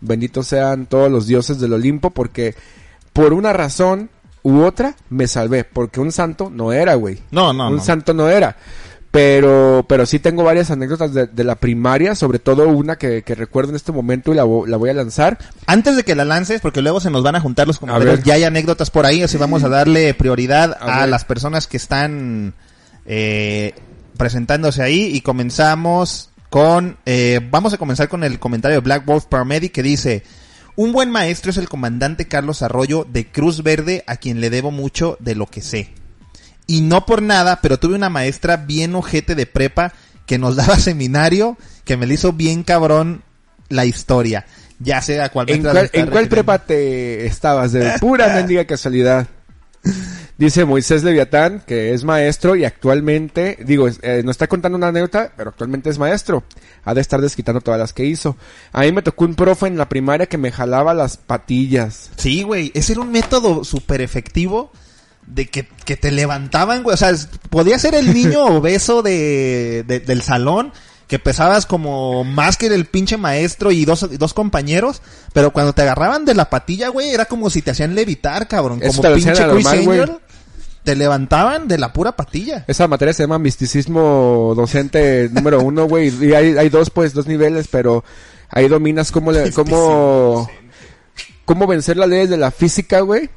Benditos 0.00 0.46
sean 0.46 0.86
todos 0.86 1.10
los 1.10 1.26
dioses 1.26 1.58
del 1.58 1.72
Olimpo, 1.72 2.10
porque 2.10 2.54
por 3.12 3.32
una 3.32 3.52
razón 3.52 4.10
u 4.42 4.62
otra 4.62 4.94
me 5.10 5.26
salvé. 5.26 5.64
Porque 5.64 6.00
un 6.00 6.12
santo 6.12 6.50
no 6.50 6.72
era, 6.72 6.94
güey. 6.94 7.18
No, 7.30 7.52
no, 7.52 7.68
un 7.68 7.76
no. 7.76 7.82
santo 7.82 8.14
no 8.14 8.28
era. 8.28 8.56
Pero, 9.18 9.84
pero 9.88 10.06
sí 10.06 10.20
tengo 10.20 10.44
varias 10.44 10.70
anécdotas 10.70 11.12
de, 11.12 11.26
de 11.26 11.42
la 11.42 11.56
primaria, 11.56 12.14
sobre 12.14 12.38
todo 12.38 12.68
una 12.68 12.96
que, 12.96 13.22
que 13.22 13.34
recuerdo 13.34 13.70
en 13.70 13.76
este 13.76 13.90
momento 13.90 14.32
y 14.32 14.36
la, 14.36 14.44
la 14.44 14.76
voy 14.76 14.90
a 14.90 14.94
lanzar. 14.94 15.38
Antes 15.66 15.96
de 15.96 16.04
que 16.04 16.14
la 16.14 16.24
lances, 16.24 16.60
porque 16.60 16.82
luego 16.82 17.00
se 17.00 17.10
nos 17.10 17.24
van 17.24 17.34
a 17.34 17.40
juntar 17.40 17.66
los 17.66 17.80
comentarios, 17.80 18.22
ya 18.22 18.34
hay 18.34 18.44
anécdotas 18.44 18.90
por 18.90 19.06
ahí, 19.06 19.22
así 19.22 19.36
vamos 19.36 19.64
a 19.64 19.68
darle 19.68 20.14
prioridad 20.14 20.76
A 20.80 21.08
las 21.08 21.24
personas 21.24 21.66
que 21.66 21.76
están 21.76 22.54
eh, 23.06 23.74
presentándose 24.16 24.84
ahí 24.84 25.10
y 25.12 25.20
comenzamos 25.20 26.30
con, 26.48 26.98
eh, 27.04 27.40
vamos 27.50 27.72
a 27.72 27.78
comenzar 27.78 28.08
con 28.08 28.22
el 28.22 28.38
comentario 28.38 28.76
de 28.76 28.82
Black 28.82 29.04
Wolf 29.04 29.24
Paramedic 29.24 29.72
que 29.72 29.82
dice, 29.82 30.22
un 30.76 30.92
buen 30.92 31.10
maestro 31.10 31.50
es 31.50 31.56
el 31.56 31.68
comandante 31.68 32.28
Carlos 32.28 32.62
Arroyo 32.62 33.04
de 33.04 33.26
Cruz 33.26 33.64
Verde 33.64 34.04
a 34.06 34.16
quien 34.16 34.40
le 34.40 34.48
debo 34.48 34.70
mucho 34.70 35.16
de 35.18 35.34
lo 35.34 35.46
que 35.46 35.60
sé. 35.60 35.97
Y 36.68 36.82
no 36.82 37.06
por 37.06 37.22
nada, 37.22 37.60
pero 37.62 37.78
tuve 37.80 37.96
una 37.96 38.10
maestra 38.10 38.58
bien 38.58 38.94
ojete 38.94 39.34
de 39.34 39.46
prepa 39.46 39.94
que 40.26 40.38
nos 40.38 40.54
daba 40.56 40.78
seminario, 40.78 41.56
que 41.84 41.96
me 41.96 42.06
le 42.06 42.14
hizo 42.14 42.32
bien 42.32 42.62
cabrón 42.62 43.22
la 43.68 43.86
historia. 43.86 44.46
Ya 44.78 45.02
sé 45.02 45.20
a 45.20 45.30
cuál 45.30 45.50
¿En 45.50 45.62
cuál, 45.62 45.90
en 45.92 46.28
prepa 46.28 46.58
te 46.58 47.26
estabas? 47.26 47.72
De 47.72 47.98
pura 47.98 48.28
mendiga 48.34 48.64
casualidad. 48.66 49.26
Dice 50.36 50.64
Moisés 50.64 51.02
Leviatán, 51.02 51.64
que 51.66 51.94
es 51.94 52.04
maestro 52.04 52.54
y 52.54 52.64
actualmente, 52.64 53.58
digo, 53.64 53.88
eh, 54.02 54.22
no 54.24 54.30
está 54.30 54.46
contando 54.46 54.76
una 54.76 54.88
anécdota, 54.88 55.32
pero 55.36 55.50
actualmente 55.50 55.90
es 55.90 55.98
maestro. 55.98 56.44
Ha 56.84 56.94
de 56.94 57.00
estar 57.00 57.20
desquitando 57.20 57.60
todas 57.60 57.80
las 57.80 57.92
que 57.92 58.04
hizo. 58.04 58.36
A 58.72 58.82
mí 58.82 58.92
me 58.92 59.02
tocó 59.02 59.24
un 59.24 59.34
profe 59.34 59.66
en 59.66 59.78
la 59.78 59.88
primaria 59.88 60.26
que 60.26 60.38
me 60.38 60.52
jalaba 60.52 60.94
las 60.94 61.16
patillas. 61.16 62.10
Sí, 62.16 62.42
güey, 62.42 62.70
ese 62.74 62.92
era 62.92 63.00
un 63.00 63.10
método 63.10 63.64
súper 63.64 64.00
efectivo 64.00 64.70
de 65.34 65.46
que, 65.48 65.68
que 65.84 65.96
te 65.96 66.10
levantaban, 66.10 66.82
güey. 66.82 66.94
O 66.94 66.96
sea, 66.96 67.12
podía 67.50 67.78
ser 67.78 67.94
el 67.94 68.12
niño 68.14 68.44
obeso 68.56 69.02
de, 69.02 69.84
de- 69.86 70.00
del 70.00 70.22
salón 70.22 70.72
que 71.06 71.18
pesabas 71.18 71.64
como 71.64 72.22
más 72.22 72.58
que 72.58 72.66
el 72.66 72.84
pinche 72.84 73.16
maestro 73.16 73.70
y 73.72 73.86
dos, 73.86 74.06
dos 74.18 74.34
compañeros, 74.34 75.00
pero 75.32 75.54
cuando 75.54 75.72
te 75.72 75.80
agarraban 75.80 76.26
de 76.26 76.34
la 76.34 76.50
patilla, 76.50 76.88
güey, 76.90 77.08
era 77.10 77.24
como 77.24 77.48
si 77.48 77.62
te 77.62 77.70
hacían 77.70 77.94
levitar, 77.94 78.46
cabrón, 78.46 78.80
Eso 78.82 79.00
como 79.00 79.14
pinche 79.14 79.32
Chris 79.32 79.64
normal. 79.64 79.78
Angel. 79.78 80.18
Te 80.84 80.96
levantaban 80.96 81.66
de 81.68 81.78
la 81.78 81.92
pura 81.94 82.12
patilla. 82.12 82.64
Esa 82.68 82.88
materia 82.88 83.12
se 83.14 83.22
llama 83.22 83.38
misticismo 83.38 84.52
docente 84.56 85.28
número 85.32 85.60
uno, 85.60 85.86
güey. 85.86 86.12
Y 86.24 86.32
hay, 86.34 86.56
hay 86.58 86.68
dos, 86.70 86.90
pues, 86.90 87.12
dos 87.14 87.26
niveles, 87.26 87.68
pero 87.70 88.04
ahí 88.50 88.68
dominas 88.68 89.10
cómo, 89.10 89.30
le, 89.32 89.50
cómo, 89.52 90.48
cómo 91.44 91.66
vencer 91.66 91.96
las 91.96 92.08
leyes 92.08 92.30
de 92.30 92.36
la 92.36 92.50
física, 92.50 93.00
güey. 93.00 93.28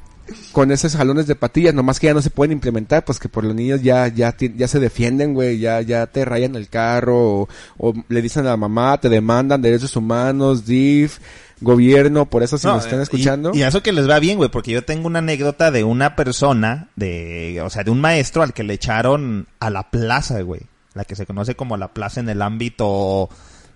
Con 0.52 0.72
esos 0.72 0.96
jalones 0.96 1.28
de 1.28 1.36
patillas, 1.36 1.74
nomás 1.74 2.00
que 2.00 2.08
ya 2.08 2.14
no 2.14 2.22
se 2.22 2.30
pueden 2.30 2.52
implementar, 2.52 3.06
pues 3.06 3.20
que 3.20 3.30
por 3.30 3.44
los 3.44 3.56
niños 3.56 3.82
ya, 3.82 4.08
ya, 4.08 4.36
ya 4.38 4.68
se 4.68 4.80
defienden, 4.80 5.34
güey, 5.34 5.60
ya, 5.60 5.82
ya 5.82 6.08
te 6.08 6.26
rayan 6.26 6.56
el 6.56 6.70
carro, 6.70 7.42
o, 7.42 7.50
o 7.78 7.94
le 8.10 8.22
dicen 8.22 8.46
a 8.46 8.52
la 8.52 8.58
mamá, 8.58 9.00
te 9.00 9.10
demandan 9.10 9.62
derechos 9.62 9.96
humanos, 9.96 10.66
DIF, 10.66 11.20
gobierno, 11.62 12.26
por 12.26 12.44
eso 12.44 12.58
si 12.58 12.68
No, 12.68 12.74
nos 12.74 12.86
están 12.86 13.02
escuchando. 13.02 13.52
Y, 13.54 13.60
y 13.60 13.64
eso 13.64 13.84
que 13.84 13.92
les 13.92 14.10
va 14.10 14.20
bien, 14.20 14.38
güey, 14.38 14.50
porque 14.50 14.72
yo 14.72 14.84
tengo 14.84 15.08
una 15.08 15.20
anécdota 15.20 15.72
de 15.72 15.84
una 15.84 16.16
persona, 16.16 16.90
de, 16.96 17.62
o 17.64 17.70
sea, 17.70 17.84
de 17.84 17.92
un 17.92 18.02
maestro 18.02 18.44
al 18.44 18.54
que 18.54 18.64
le 18.64 18.74
echaron 18.74 19.48
a 19.60 19.70
la 19.70 19.90
plaza, 19.90 20.42
güey. 20.42 20.62
La 20.94 21.06
que 21.06 21.16
se 21.16 21.26
conoce 21.26 21.56
como 21.56 21.78
la 21.78 21.94
plaza 21.94 22.20
en 22.20 22.28
el 22.28 22.42
ámbito 22.42 23.30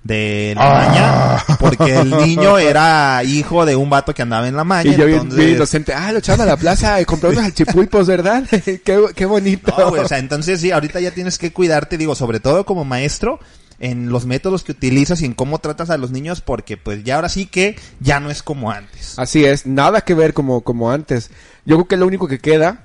de 0.06 0.54
la 0.56 0.62
Ah. 0.62 0.88
maña, 0.88 1.58
porque 1.60 1.96
el 1.98 2.12
niño 2.12 2.58
era 2.60 3.24
hijo 3.24 3.66
de 3.66 3.76
un 3.76 3.90
vato 3.90 4.14
que 4.14 4.22
andaba 4.22 4.48
en 4.48 4.56
la 4.56 4.64
maña. 4.64 4.92
y 4.92 4.96
yo 4.96 5.06
bien, 5.08 5.22
entonces... 5.22 5.40
bien 5.46 5.56
inocente, 5.58 5.94
ah, 5.96 6.12
lo 6.12 6.20
echaron 6.20 6.42
a 6.42 6.46
la 6.46 6.58
plaza 6.58 7.02
y 7.02 7.06
compró 7.06 7.32
unos 7.32 7.44
alchipulpos, 7.44 8.06
¿verdad? 8.06 8.44
qué, 8.50 8.80
qué 9.16 9.26
bonito. 9.26 9.74
No, 9.78 9.90
güey, 9.90 10.04
o 10.04 10.08
sea, 10.08 10.20
entonces 10.20 10.62
sí, 10.62 10.70
ahorita 10.72 11.00
ya 11.00 11.10
tienes 11.10 11.40
que 11.40 11.52
cuidarte, 11.52 11.98
digo, 11.98 12.14
sobre 12.14 12.40
todo 12.40 12.66
como 12.68 12.86
maestro, 12.86 13.40
en 13.80 14.10
los 14.10 14.28
métodos 14.28 14.64
que 14.64 14.74
utilizas 14.74 15.22
y 15.22 15.26
en 15.26 15.34
cómo 15.34 15.58
tratas 15.58 15.90
a 15.90 15.98
los 15.98 16.12
niños, 16.12 16.40
porque 16.40 16.78
pues 16.78 17.04
ya 17.04 17.16
ahora 17.16 17.28
sí 17.28 17.48
que 17.48 17.76
ya 18.00 18.20
no 18.20 18.30
es 18.30 18.44
como 18.44 18.70
antes. 18.72 19.18
Así 19.18 19.44
es, 19.44 19.66
nada 19.66 20.02
que 20.02 20.14
ver 20.14 20.36
como, 20.36 20.62
como 20.62 20.92
antes. 20.92 21.32
Yo 21.66 21.78
creo 21.78 21.88
que 21.88 21.98
lo 21.98 22.06
único 22.06 22.28
que 22.28 22.38
queda 22.40 22.84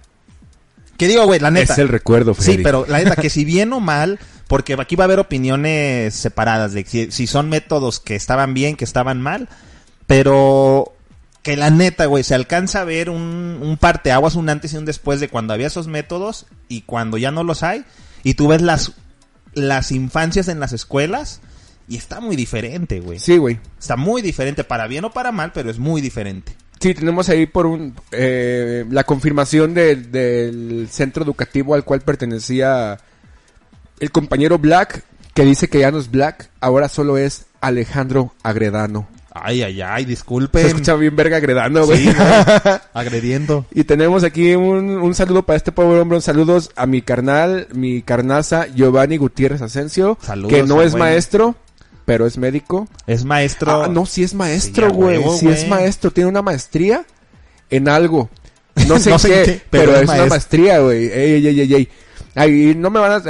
¿Qué 0.97 1.09
digo, 1.09 1.25
güey? 1.25 1.41
La 1.41 1.51
neta. 1.51 1.73
es 1.73 1.79
el 1.79 1.89
recuerdo, 1.89 2.35
Sí, 2.35 2.43
Freddy. 2.43 2.63
pero 2.63 2.85
la 2.87 2.99
neta, 2.99 3.17
que 3.17 3.31
si 3.31 3.47
bien 3.47 3.73
o 3.73 3.81
mal, 3.81 4.19
porque 4.51 4.75
aquí 4.81 4.97
va 4.97 5.05
a 5.05 5.07
haber 5.07 5.21
opiniones 5.21 6.13
separadas 6.13 6.73
de 6.73 6.85
si, 6.85 7.13
si 7.13 7.29
son 7.29 7.49
métodos 7.49 8.01
que 8.01 8.17
estaban 8.17 8.53
bien, 8.53 8.75
que 8.75 8.85
estaban 8.85 9.23
mal, 9.23 9.49
pero 10.07 10.93
que 11.43 11.57
la 11.57 11.71
neta, 11.71 12.07
güey, 12.07 12.25
se 12.25 12.35
alcanza 12.35 12.81
a 12.81 12.85
ver 12.85 13.11
un, 13.11 13.61
un 13.63 13.77
parteaguas, 13.79 14.35
un 14.35 14.49
antes 14.49 14.73
y 14.75 14.77
un 14.77 14.85
después 14.85 15.21
de 15.21 15.29
cuando 15.29 15.55
había 15.55 15.69
esos 15.69 15.87
métodos 15.87 16.47
y 16.69 16.83
cuando 16.83 17.17
ya 17.17 17.31
no 17.31 17.45
los 17.45 17.63
hay, 17.63 17.85
y 18.25 18.35
tú 18.35 18.49
ves 18.49 18.61
las, 18.61 18.93
las 19.55 19.93
infancias 19.93 20.49
en 20.49 20.59
las 20.59 20.73
escuelas, 20.73 21.41
y 21.89 21.97
está 21.97 22.21
muy 22.21 22.35
diferente, 22.37 23.01
güey. 23.01 23.19
Sí, 23.21 23.37
güey. 23.39 23.59
Está 23.79 23.97
muy 23.97 24.21
diferente, 24.21 24.65
para 24.65 24.87
bien 24.89 25.05
o 25.05 25.13
para 25.13 25.33
mal, 25.33 25.53
pero 25.55 25.71
es 25.71 25.79
muy 25.79 26.01
diferente. 26.01 26.57
Sí, 26.81 26.93
tenemos 26.95 27.29
ahí 27.29 27.47
por 27.47 27.67
un 27.67 27.95
eh, 28.11 28.85
la 28.91 29.05
confirmación 29.05 29.75
de- 29.75 29.97
del 29.97 30.89
centro 30.91 31.23
educativo 31.25 31.75
al 31.75 31.85
cual 31.85 32.01
pertenecía 32.01 32.99
el 34.01 34.11
compañero 34.11 34.59
Black, 34.59 35.05
que 35.35 35.45
dice 35.45 35.69
que 35.69 35.79
ya 35.81 35.91
no 35.91 35.99
es 35.99 36.11
Black, 36.11 36.51
ahora 36.61 36.89
solo 36.89 37.17
es 37.19 37.47
Alejandro 37.61 38.33
Agredano. 38.43 39.09
Ay, 39.33 39.63
ay, 39.63 39.81
ay, 39.81 40.03
Se 40.03 40.09
disculpen. 40.09 40.67
escucha 40.67 40.95
bien 40.97 41.15
verga 41.15 41.37
Agredano, 41.37 41.87
güey. 41.87 42.05
Sí. 42.05 42.13
Agrediendo. 42.95 43.65
y 43.73 43.85
tenemos 43.85 44.25
aquí 44.25 44.55
un, 44.57 44.91
un 44.91 45.15
saludo 45.15 45.45
para 45.45 45.57
este 45.57 45.71
pobre 45.71 46.01
hombre, 46.01 46.17
un 46.17 46.23
saludos 46.23 46.71
a 46.75 46.87
mi 46.87 47.01
carnal, 47.01 47.69
mi 47.73 48.03
carnaza 48.03 48.67
Giovanni 48.75 49.19
Gutiérrez 49.19 49.63
Asensio, 49.63 50.19
Saludos, 50.21 50.53
que 50.53 50.63
no 50.65 50.83
es 50.83 50.93
güey. 50.93 51.03
maestro, 51.05 51.55
pero 52.05 52.27
es 52.27 52.39
médico. 52.39 52.89
Es 53.07 53.25
maestro. 53.25 53.85
Ah, 53.85 53.89
no, 53.89 54.05
sí 54.05 54.25
es 54.25 54.35
maestro, 54.35 54.89
Sí, 54.91 54.95
güey. 54.97 55.19
huevo, 55.19 55.37
sí 55.39 55.47
es 55.49 55.69
maestro. 55.69 56.11
Tiene 56.11 56.29
una 56.29 56.43
maestría 56.43 57.05
en 57.71 57.89
algo. 57.89 58.29
No 58.89 58.99
sé, 58.99 59.11
No 59.11 59.17
en 59.17 59.21
sé 59.21 59.29
qué, 59.29 59.63
pero, 59.71 59.93
pero 59.93 59.97
es 59.97 60.03
es 60.03 60.09
una 60.17 60.27
maestría, 60.27 60.81
güey. 60.81 61.05
Ey, 61.07 61.33
ey, 61.35 61.47
ey, 61.47 61.61
ey, 61.61 61.75
ey. 61.75 61.89
Ay, 62.35 62.75
no 62.77 62.91
me 62.91 62.99
van 62.99 63.13
a... 63.13 63.23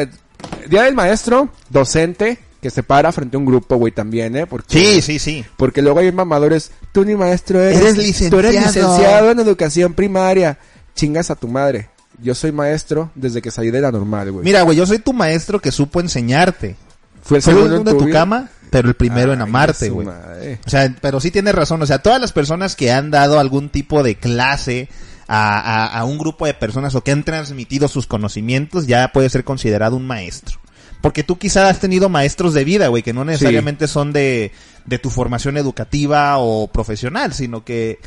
Día 0.69 0.83
del 0.85 0.95
maestro, 0.95 1.49
docente, 1.69 2.39
que 2.63 2.71
se 2.71 2.83
para 2.83 3.11
frente 3.13 3.37
a 3.37 3.41
un 3.41 3.47
grupo, 3.47 3.77
güey, 3.77 3.93
también, 3.93 4.37
¿eh? 4.37 4.47
Porque, 4.47 4.79
Sí, 4.79 5.03
sí, 5.03 5.19
sí. 5.19 5.45
Porque 5.57 5.83
luego 5.83 6.01
hay 6.01 6.13
mamadores. 6.13 6.71
Tú 6.93 7.05
ni 7.05 7.15
maestro 7.17 7.61
eres. 7.61 7.79
Eres 7.81 7.95
Tú 7.95 8.01
licenciado. 8.03 8.39
eres 8.41 8.55
licenciado 8.67 9.31
en 9.31 9.41
educación 9.41 9.95
primaria. 9.95 10.59
Chingas 10.95 11.31
a 11.31 11.37
tu 11.37 11.49
madre. 11.49 11.89
Yo 12.23 12.35
soy 12.35 12.53
maestro 12.53 13.11
desde 13.15 13.41
que 13.41 13.51
salí 13.51 13.71
de 13.71 13.81
la 13.81 13.91
normal, 13.91 14.31
güey. 14.31 14.45
Mira, 14.45 14.63
güey, 14.63 14.77
yo 14.77 14.87
soy 14.87 14.99
tu 14.99 15.13
maestro 15.13 15.59
que 15.61 15.73
supo 15.73 16.01
enseñarte. 16.01 16.77
Fue 17.23 17.39
el 17.39 17.43
segundo 17.43 17.77
en 17.77 17.85
de 17.85 17.95
tu 17.95 18.11
cama, 18.11 18.51
pero 18.71 18.89
el 18.89 18.95
primero 18.95 19.33
en 19.33 19.41
amarte, 19.41 19.89
güey. 19.89 20.07
O 20.09 20.69
sea, 20.71 20.95
pero 21.01 21.21
sí 21.21 21.31
tienes 21.31 21.55
razón. 21.55 21.81
O 21.83 21.87
sea, 21.87 22.01
todas 22.01 22.21
las 22.21 22.33
personas 22.33 22.77
que 22.77 22.93
han 22.93 23.11
dado 23.11 23.39
algún 23.41 23.71
tipo 23.71 24.03
de 24.03 24.17
clase 24.17 24.89
a, 25.33 25.61
a, 25.61 25.99
a 26.01 26.05
un 26.05 26.19
grupo 26.19 26.45
de 26.45 26.55
personas 26.55 26.97
o 26.97 27.05
que 27.05 27.13
han 27.13 27.23
transmitido 27.23 27.87
sus 27.87 28.09
conocimientos, 28.09 28.89
ya 28.89 29.13
puede 29.13 29.31
ser 29.31 29.45
considerado 29.45 29.95
un 29.97 30.05
maestro. 30.05 30.59
Porque 31.01 31.23
tú 31.23 31.39
quizás 31.39 31.71
has 31.71 31.79
tenido 31.79 32.09
maestros 32.09 32.53
de 32.53 32.65
vida, 32.65 32.89
güey, 32.89 33.05
que 33.05 33.13
no 33.13 33.25
necesariamente 33.25 33.87
son 33.87 34.13
de, 34.13 34.51
de 34.87 34.99
tu 34.99 35.09
formación 35.09 35.57
educativa 35.57 36.39
o 36.39 36.67
profesional, 36.67 37.33
sino 37.33 37.65
que 37.65 38.01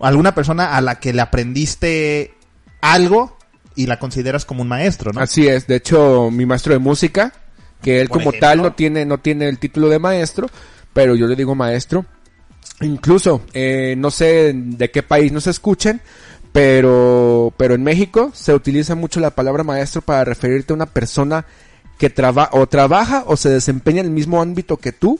alguna 0.00 0.34
persona 0.34 0.74
a 0.74 0.80
la 0.80 0.98
que 0.98 1.12
le 1.12 1.20
aprendiste 1.20 2.32
algo 2.80 3.36
y 3.76 3.84
la 3.84 3.98
consideras 3.98 4.46
como 4.46 4.62
un 4.62 4.68
maestro, 4.68 5.12
¿no? 5.12 5.20
Así 5.20 5.46
es, 5.46 5.66
de 5.66 5.76
hecho, 5.76 6.30
mi 6.30 6.46
maestro 6.46 6.72
de 6.72 6.78
música, 6.78 7.34
que 7.82 8.00
él 8.00 8.08
Por 8.08 8.18
como 8.18 8.30
ejemplo. 8.30 8.48
tal 8.48 8.62
no 8.62 8.72
tiene, 8.72 9.04
no 9.04 9.18
tiene 9.18 9.46
el 9.46 9.58
título 9.58 9.90
de 9.90 9.98
maestro, 9.98 10.48
pero 10.94 11.14
yo 11.14 11.26
le 11.26 11.36
digo 11.36 11.54
maestro. 11.54 12.06
Incluso, 12.80 13.42
eh, 13.52 13.94
no 13.96 14.10
sé 14.10 14.52
de 14.54 14.90
qué 14.90 15.02
país 15.02 15.30
nos 15.30 15.46
escuchen, 15.46 16.00
pero, 16.52 17.52
pero 17.56 17.74
en 17.74 17.82
México 17.82 18.30
se 18.34 18.54
utiliza 18.54 18.94
mucho 18.94 19.20
la 19.20 19.30
palabra 19.30 19.64
maestro 19.64 20.02
para 20.02 20.24
referirte 20.24 20.72
a 20.72 20.76
una 20.76 20.86
persona 20.86 21.46
que 21.98 22.10
traba 22.10 22.50
o 22.52 22.66
trabaja 22.66 23.24
o 23.26 23.36
se 23.36 23.48
desempeña 23.48 24.00
en 24.00 24.06
el 24.06 24.12
mismo 24.12 24.40
ámbito 24.40 24.76
que 24.76 24.92
tú, 24.92 25.18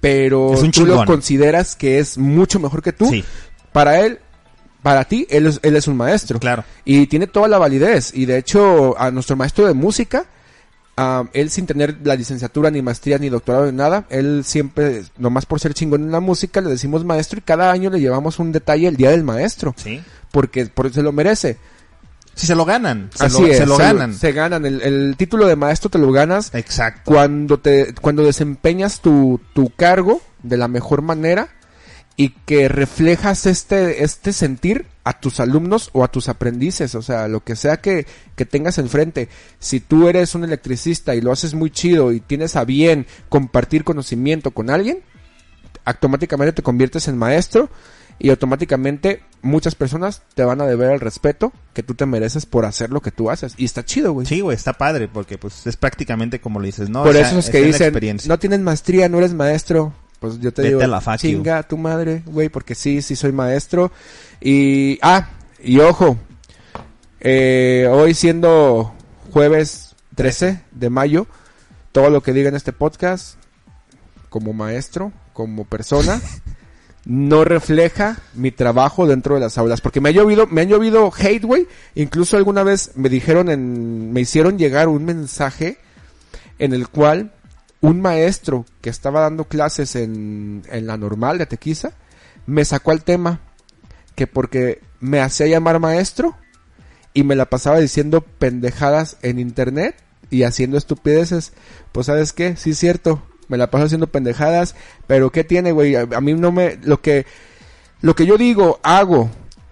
pero 0.00 0.54
tú 0.72 0.86
lo 0.86 1.04
consideras 1.04 1.76
que 1.76 1.98
es 1.98 2.18
mucho 2.18 2.60
mejor 2.60 2.82
que 2.82 2.92
tú. 2.92 3.08
Sí. 3.08 3.24
Para 3.72 4.00
él, 4.00 4.20
para 4.82 5.04
ti, 5.04 5.26
él 5.30 5.46
es, 5.46 5.60
él 5.62 5.76
es 5.76 5.88
un 5.88 5.96
maestro. 5.96 6.38
Claro. 6.38 6.64
Y 6.84 7.06
tiene 7.08 7.26
toda 7.26 7.48
la 7.48 7.58
validez. 7.58 8.12
Y 8.14 8.26
de 8.26 8.38
hecho, 8.38 8.98
a 8.98 9.10
nuestro 9.10 9.34
maestro 9.34 9.66
de 9.66 9.74
música, 9.74 10.26
ah, 10.96 11.24
él 11.32 11.50
sin 11.50 11.66
tener 11.66 11.98
la 12.04 12.14
licenciatura, 12.14 12.70
ni 12.70 12.82
maestría, 12.82 13.18
ni 13.18 13.28
doctorado, 13.28 13.66
ni 13.66 13.76
nada, 13.76 14.06
él 14.10 14.42
siempre, 14.44 15.04
nomás 15.18 15.46
por 15.46 15.60
ser 15.60 15.74
chingón 15.74 16.02
en 16.02 16.12
la 16.12 16.20
música, 16.20 16.60
le 16.60 16.70
decimos 16.70 17.04
maestro 17.04 17.38
y 17.38 17.42
cada 17.42 17.70
año 17.70 17.90
le 17.90 18.00
llevamos 18.00 18.38
un 18.38 18.52
detalle 18.52 18.88
el 18.88 18.96
día 18.96 19.10
del 19.10 19.24
maestro. 19.24 19.74
Sí. 19.76 20.02
Porque, 20.30 20.66
porque 20.66 20.94
se 20.94 21.02
lo 21.02 21.12
merece. 21.12 21.58
Si 22.34 22.46
se 22.48 22.56
lo 22.56 22.64
ganan. 22.64 23.10
Se 23.14 23.26
Así 23.26 23.42
lo, 23.42 23.48
es. 23.48 23.58
se 23.58 23.66
lo 23.66 23.76
ganan. 23.76 24.14
Se 24.14 24.32
ganan. 24.32 24.66
El, 24.66 24.82
el 24.82 25.14
título 25.16 25.46
de 25.46 25.54
maestro 25.54 25.88
te 25.88 25.98
lo 25.98 26.10
ganas 26.10 26.52
Exacto. 26.52 27.02
cuando 27.04 27.60
te, 27.60 27.94
cuando 28.00 28.24
desempeñas 28.24 29.00
tu, 29.00 29.40
tu 29.52 29.70
cargo 29.70 30.20
de 30.42 30.56
la 30.56 30.66
mejor 30.66 31.02
manera 31.02 31.48
y 32.16 32.30
que 32.30 32.68
reflejas 32.68 33.46
este, 33.46 34.04
este 34.04 34.32
sentir 34.32 34.86
a 35.02 35.20
tus 35.20 35.40
alumnos 35.40 35.90
o 35.92 36.04
a 36.04 36.08
tus 36.08 36.28
aprendices, 36.28 36.94
o 36.94 37.02
sea, 37.02 37.28
lo 37.28 37.42
que 37.42 37.56
sea 37.56 37.78
que, 37.78 38.06
que 38.36 38.46
tengas 38.46 38.78
enfrente. 38.78 39.28
Si 39.58 39.80
tú 39.80 40.08
eres 40.08 40.34
un 40.34 40.44
electricista 40.44 41.14
y 41.14 41.20
lo 41.20 41.32
haces 41.32 41.54
muy 41.54 41.70
chido 41.70 42.12
y 42.12 42.20
tienes 42.20 42.56
a 42.56 42.64
bien 42.64 43.06
compartir 43.28 43.84
conocimiento 43.84 44.52
con 44.52 44.70
alguien, 44.70 45.00
automáticamente 45.84 46.52
te 46.52 46.62
conviertes 46.62 47.08
en 47.08 47.18
maestro 47.18 47.68
y 48.18 48.30
automáticamente 48.30 49.22
muchas 49.42 49.74
personas 49.74 50.22
te 50.34 50.44
van 50.44 50.60
a 50.60 50.66
deber 50.66 50.92
el 50.92 51.00
respeto 51.00 51.52
que 51.74 51.82
tú 51.82 51.94
te 51.94 52.06
mereces 52.06 52.46
por 52.46 52.64
hacer 52.64 52.90
lo 52.90 53.02
que 53.02 53.10
tú 53.10 53.28
haces. 53.28 53.54
Y 53.58 53.64
está 53.64 53.84
chido, 53.84 54.12
güey. 54.12 54.26
Sí, 54.26 54.40
güey, 54.40 54.56
está 54.56 54.72
padre, 54.74 55.08
porque 55.08 55.36
pues 55.36 55.66
es 55.66 55.76
prácticamente 55.76 56.40
como 56.40 56.60
le 56.60 56.66
dices, 56.66 56.88
¿no? 56.88 57.02
Por 57.02 57.10
O 57.10 57.12
sea, 57.12 57.28
eso 57.28 57.38
es 57.38 57.50
que 57.50 57.60
dicen, 57.60 57.92
no 58.26 58.38
tienes 58.38 58.60
maestría, 58.60 59.08
no 59.08 59.18
eres 59.18 59.34
maestro. 59.34 59.92
Pues 60.24 60.40
yo 60.40 60.54
te 60.54 60.62
Vete 60.62 60.76
digo, 60.76 60.86
la 60.86 61.00
you. 61.00 61.16
chinga 61.18 61.62
tu 61.64 61.76
madre, 61.76 62.22
güey, 62.24 62.48
porque 62.48 62.74
sí, 62.74 63.02
sí 63.02 63.14
soy 63.14 63.30
maestro. 63.30 63.92
Y, 64.40 64.98
ah, 65.02 65.28
y 65.62 65.80
ojo, 65.80 66.16
eh, 67.20 67.86
hoy 67.92 68.14
siendo 68.14 68.94
jueves 69.34 69.94
13 70.14 70.62
de 70.70 70.88
mayo, 70.88 71.26
todo 71.92 72.08
lo 72.08 72.22
que 72.22 72.32
diga 72.32 72.48
en 72.48 72.54
este 72.54 72.72
podcast, 72.72 73.36
como 74.30 74.54
maestro, 74.54 75.12
como 75.34 75.66
persona, 75.66 76.18
no 77.04 77.44
refleja 77.44 78.16
mi 78.32 78.50
trabajo 78.50 79.06
dentro 79.06 79.34
de 79.34 79.42
las 79.42 79.58
aulas. 79.58 79.82
Porque 79.82 80.00
me 80.00 80.08
ha 80.08 80.12
llovido, 80.12 80.46
me 80.46 80.62
han 80.62 80.68
llovido 80.68 81.12
hate, 81.14 81.44
güey. 81.44 81.68
Incluso 81.96 82.38
alguna 82.38 82.62
vez 82.62 82.92
me 82.94 83.10
dijeron 83.10 83.50
en, 83.50 84.10
me 84.10 84.22
hicieron 84.22 84.56
llegar 84.56 84.88
un 84.88 85.04
mensaje 85.04 85.76
en 86.58 86.72
el 86.72 86.88
cual 86.88 87.30
un 87.84 88.00
maestro 88.00 88.64
que 88.80 88.88
estaba 88.88 89.20
dando 89.20 89.44
clases 89.44 89.94
en, 89.94 90.62
en 90.70 90.86
la 90.86 90.96
normal 90.96 91.36
de 91.36 91.46
Tequiza 91.46 91.92
me 92.46 92.64
sacó 92.64 92.92
al 92.92 93.02
tema 93.02 93.40
que 94.14 94.26
porque 94.26 94.80
me 95.00 95.20
hacía 95.20 95.46
llamar 95.46 95.80
maestro 95.80 96.34
y 97.12 97.24
me 97.24 97.36
la 97.36 97.50
pasaba 97.50 97.78
diciendo 97.78 98.22
pendejadas 98.22 99.18
en 99.22 99.38
internet 99.38 99.96
y 100.30 100.44
haciendo 100.44 100.78
estupideces. 100.78 101.52
Pues 101.92 102.06
sabes 102.06 102.32
qué, 102.32 102.56
sí 102.56 102.70
es 102.70 102.78
cierto, 102.78 103.22
me 103.48 103.58
la 103.58 103.70
paso 103.70 103.84
haciendo 103.84 104.06
pendejadas, 104.06 104.74
pero 105.06 105.30
¿qué 105.30 105.44
tiene, 105.44 105.72
güey? 105.72 105.94
A, 105.94 106.08
a 106.14 106.20
mí 106.20 106.32
no 106.32 106.52
me, 106.52 106.78
lo 106.82 107.02
que, 107.02 107.26
lo 108.00 108.14
que 108.16 108.24
yo 108.24 108.38
digo, 108.38 108.80
hago 108.82 109.30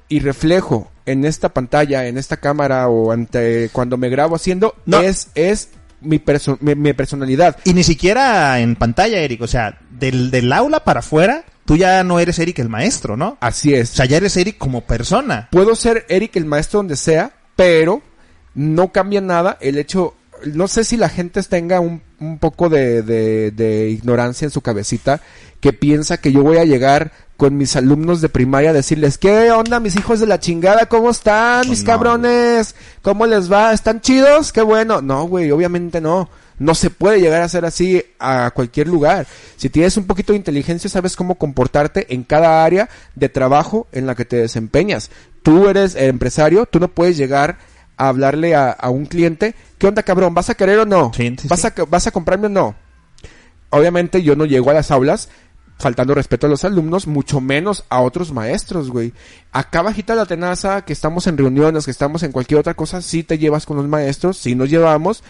y 0.08 0.20
reflejo 0.20 0.90
en 1.06 1.24
esta 1.24 1.48
pantalla, 1.48 2.06
en 2.06 2.18
esta 2.18 2.36
cámara 2.36 2.88
o 2.88 3.10
ante 3.10 3.70
cuando 3.72 3.96
me 3.96 4.08
grabo 4.10 4.36
haciendo, 4.36 4.74
No. 4.86 5.00
es, 5.00 5.28
es 5.34 5.70
mi, 6.02 6.18
perso- 6.18 6.58
mi, 6.60 6.74
mi 6.74 6.92
personalidad. 6.92 7.56
Y 7.64 7.74
ni 7.74 7.82
siquiera 7.84 8.58
en 8.60 8.76
pantalla, 8.76 9.18
Eric. 9.20 9.42
O 9.42 9.46
sea, 9.46 9.78
del, 9.90 10.30
del 10.30 10.52
aula 10.52 10.84
para 10.84 11.00
afuera, 11.00 11.44
tú 11.64 11.76
ya 11.76 12.02
no 12.04 12.18
eres 12.20 12.38
Eric 12.38 12.58
el 12.58 12.68
maestro, 12.68 13.16
¿no? 13.16 13.38
Así 13.40 13.72
O 13.72 13.76
es. 13.76 13.88
sea, 13.90 14.04
ya 14.04 14.16
eres 14.16 14.36
Eric 14.36 14.58
como 14.58 14.82
persona. 14.82 15.48
Puedo 15.50 15.74
ser 15.74 16.04
Eric 16.08 16.36
el 16.36 16.44
maestro 16.44 16.78
donde 16.78 16.96
sea, 16.96 17.32
pero 17.56 18.02
no 18.54 18.92
cambia 18.92 19.20
nada 19.20 19.56
el 19.60 19.78
hecho, 19.78 20.14
no 20.44 20.68
sé 20.68 20.84
si 20.84 20.96
la 20.96 21.08
gente 21.08 21.42
tenga 21.42 21.80
un, 21.80 22.02
un 22.20 22.38
poco 22.38 22.68
de, 22.68 23.02
de, 23.02 23.50
de 23.50 23.88
ignorancia 23.88 24.44
en 24.44 24.50
su 24.50 24.60
cabecita, 24.60 25.20
que 25.60 25.72
piensa 25.72 26.16
que 26.20 26.32
yo 26.32 26.42
voy 26.42 26.58
a 26.58 26.64
llegar 26.64 27.12
con 27.42 27.56
mis 27.56 27.74
alumnos 27.74 28.20
de 28.20 28.28
primaria 28.28 28.72
decirles, 28.72 29.18
¿qué 29.18 29.50
onda 29.50 29.80
mis 29.80 29.96
hijos 29.96 30.20
de 30.20 30.28
la 30.28 30.38
chingada? 30.38 30.86
¿Cómo 30.86 31.10
están 31.10 31.68
mis 31.68 31.80
no, 31.80 31.86
cabrones? 31.86 32.76
¿Cómo 33.02 33.26
les 33.26 33.50
va? 33.50 33.72
¿Están 33.72 34.00
chidos? 34.00 34.52
Qué 34.52 34.62
bueno. 34.62 35.02
No, 35.02 35.24
güey, 35.24 35.50
obviamente 35.50 36.00
no. 36.00 36.30
No 36.60 36.76
se 36.76 36.88
puede 36.88 37.20
llegar 37.20 37.42
a 37.42 37.48
ser 37.48 37.64
así 37.64 38.00
a 38.20 38.52
cualquier 38.52 38.86
lugar. 38.86 39.26
Si 39.56 39.70
tienes 39.70 39.96
un 39.96 40.06
poquito 40.06 40.32
de 40.32 40.36
inteligencia, 40.36 40.88
sabes 40.88 41.16
cómo 41.16 41.34
comportarte 41.34 42.14
en 42.14 42.22
cada 42.22 42.64
área 42.64 42.88
de 43.16 43.28
trabajo 43.28 43.88
en 43.90 44.06
la 44.06 44.14
que 44.14 44.24
te 44.24 44.36
desempeñas. 44.36 45.10
Tú 45.42 45.68
eres 45.68 45.96
empresario, 45.96 46.66
tú 46.66 46.78
no 46.78 46.86
puedes 46.86 47.16
llegar 47.16 47.58
a 47.96 48.06
hablarle 48.06 48.54
a, 48.54 48.70
a 48.70 48.88
un 48.90 49.06
cliente, 49.06 49.56
¿qué 49.78 49.88
onda 49.88 50.04
cabrón? 50.04 50.32
¿Vas 50.32 50.48
a 50.50 50.54
querer 50.54 50.78
o 50.78 50.86
no? 50.86 51.10
Sí, 51.12 51.34
sí, 51.40 51.48
¿Vas. 51.48 51.64
A, 51.64 51.74
¿Vas 51.88 52.06
a 52.06 52.12
comprarme 52.12 52.46
o 52.46 52.50
no? 52.50 52.76
Obviamente 53.70 54.22
yo 54.22 54.36
no 54.36 54.44
llego 54.44 54.70
a 54.70 54.74
las 54.74 54.92
aulas 54.92 55.28
faltando 55.82 56.14
respeto 56.14 56.46
a 56.46 56.50
los 56.50 56.64
alumnos, 56.64 57.06
mucho 57.06 57.40
menos 57.40 57.84
a 57.90 58.00
otros 58.00 58.32
maestros, 58.32 58.90
güey. 58.90 59.12
Acá 59.52 59.82
bajita 59.82 60.14
la 60.14 60.24
tenaza, 60.24 60.82
que 60.86 60.92
estamos 60.94 61.26
en 61.26 61.36
reuniones, 61.36 61.84
que 61.84 61.90
estamos 61.90 62.22
en 62.22 62.32
cualquier 62.32 62.60
otra 62.60 62.74
cosa, 62.74 63.02
sí 63.02 63.22
te 63.22 63.36
llevas 63.36 63.66
con 63.66 63.76
los 63.76 63.86
maestros, 63.88 64.38
sí 64.38 64.54
nos 64.54 64.70
llevamos, 64.70 65.22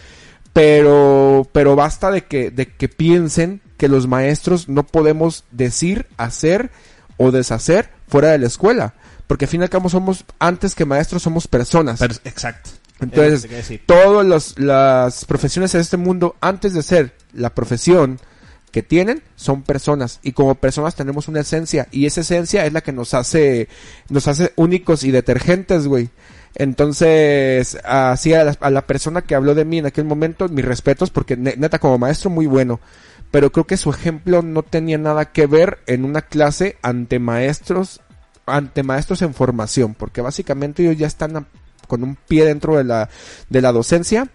pero, 0.52 1.48
pero 1.52 1.74
basta 1.76 2.10
de 2.10 2.24
que, 2.26 2.50
de 2.50 2.66
que 2.68 2.88
piensen 2.88 3.60
que 3.76 3.88
los 3.88 4.06
maestros 4.06 4.68
no 4.68 4.86
podemos 4.86 5.44
decir, 5.50 6.06
hacer 6.16 6.70
o 7.16 7.30
deshacer 7.30 7.90
fuera 8.06 8.28
de 8.30 8.38
la 8.38 8.46
escuela. 8.46 8.94
Porque 9.26 9.46
al 9.46 9.48
fin 9.48 9.60
y 9.60 9.64
al 9.64 9.70
cabo 9.70 9.88
somos, 9.88 10.24
antes 10.38 10.74
que 10.74 10.84
maestros, 10.84 11.22
somos 11.22 11.48
personas. 11.48 11.98
Pero- 11.98 12.14
exacto. 12.24 12.70
Entonces, 13.00 13.80
todas 13.86 14.24
los- 14.24 14.58
las 14.60 15.24
profesiones 15.24 15.74
en 15.74 15.80
este 15.80 15.96
mundo, 15.96 16.36
antes 16.40 16.72
de 16.74 16.82
ser 16.84 17.16
la 17.32 17.52
profesión 17.52 18.20
que 18.72 18.82
tienen, 18.82 19.22
son 19.36 19.62
personas. 19.62 20.18
Y 20.22 20.32
como 20.32 20.56
personas 20.56 20.96
tenemos 20.96 21.28
una 21.28 21.40
esencia. 21.40 21.86
Y 21.92 22.06
esa 22.06 22.22
esencia 22.22 22.66
es 22.66 22.72
la 22.72 22.80
que 22.80 22.90
nos 22.92 23.14
hace, 23.14 23.68
nos 24.08 24.26
hace 24.26 24.52
únicos 24.56 25.04
y 25.04 25.10
detergentes, 25.12 25.86
güey. 25.86 26.08
Entonces, 26.54 27.78
así 27.84 28.34
a 28.34 28.44
la, 28.44 28.56
a 28.60 28.70
la 28.70 28.86
persona 28.86 29.22
que 29.22 29.34
habló 29.34 29.54
de 29.54 29.64
mí 29.64 29.78
en 29.78 29.86
aquel 29.86 30.04
momento, 30.04 30.48
mis 30.48 30.64
respetos, 30.64 31.10
porque 31.10 31.36
ne- 31.36 31.54
neta 31.56 31.78
como 31.78 31.98
maestro 31.98 32.30
muy 32.30 32.46
bueno. 32.46 32.80
Pero 33.30 33.52
creo 33.52 33.66
que 33.66 33.76
su 33.76 33.90
ejemplo 33.90 34.42
no 34.42 34.62
tenía 34.62 34.98
nada 34.98 35.32
que 35.32 35.46
ver 35.46 35.78
en 35.86 36.04
una 36.04 36.22
clase 36.22 36.76
ante 36.82 37.18
maestros, 37.18 38.00
ante 38.46 38.82
maestros 38.82 39.22
en 39.22 39.32
formación, 39.34 39.94
porque 39.94 40.20
básicamente 40.20 40.82
ellos 40.82 40.98
ya 40.98 41.06
están 41.06 41.46
con 41.88 42.02
un 42.04 42.16
pie 42.16 42.44
dentro 42.44 42.76
de 42.76 42.84
la, 42.84 43.08
de 43.48 43.60
la 43.62 43.72
docencia. 43.72 44.28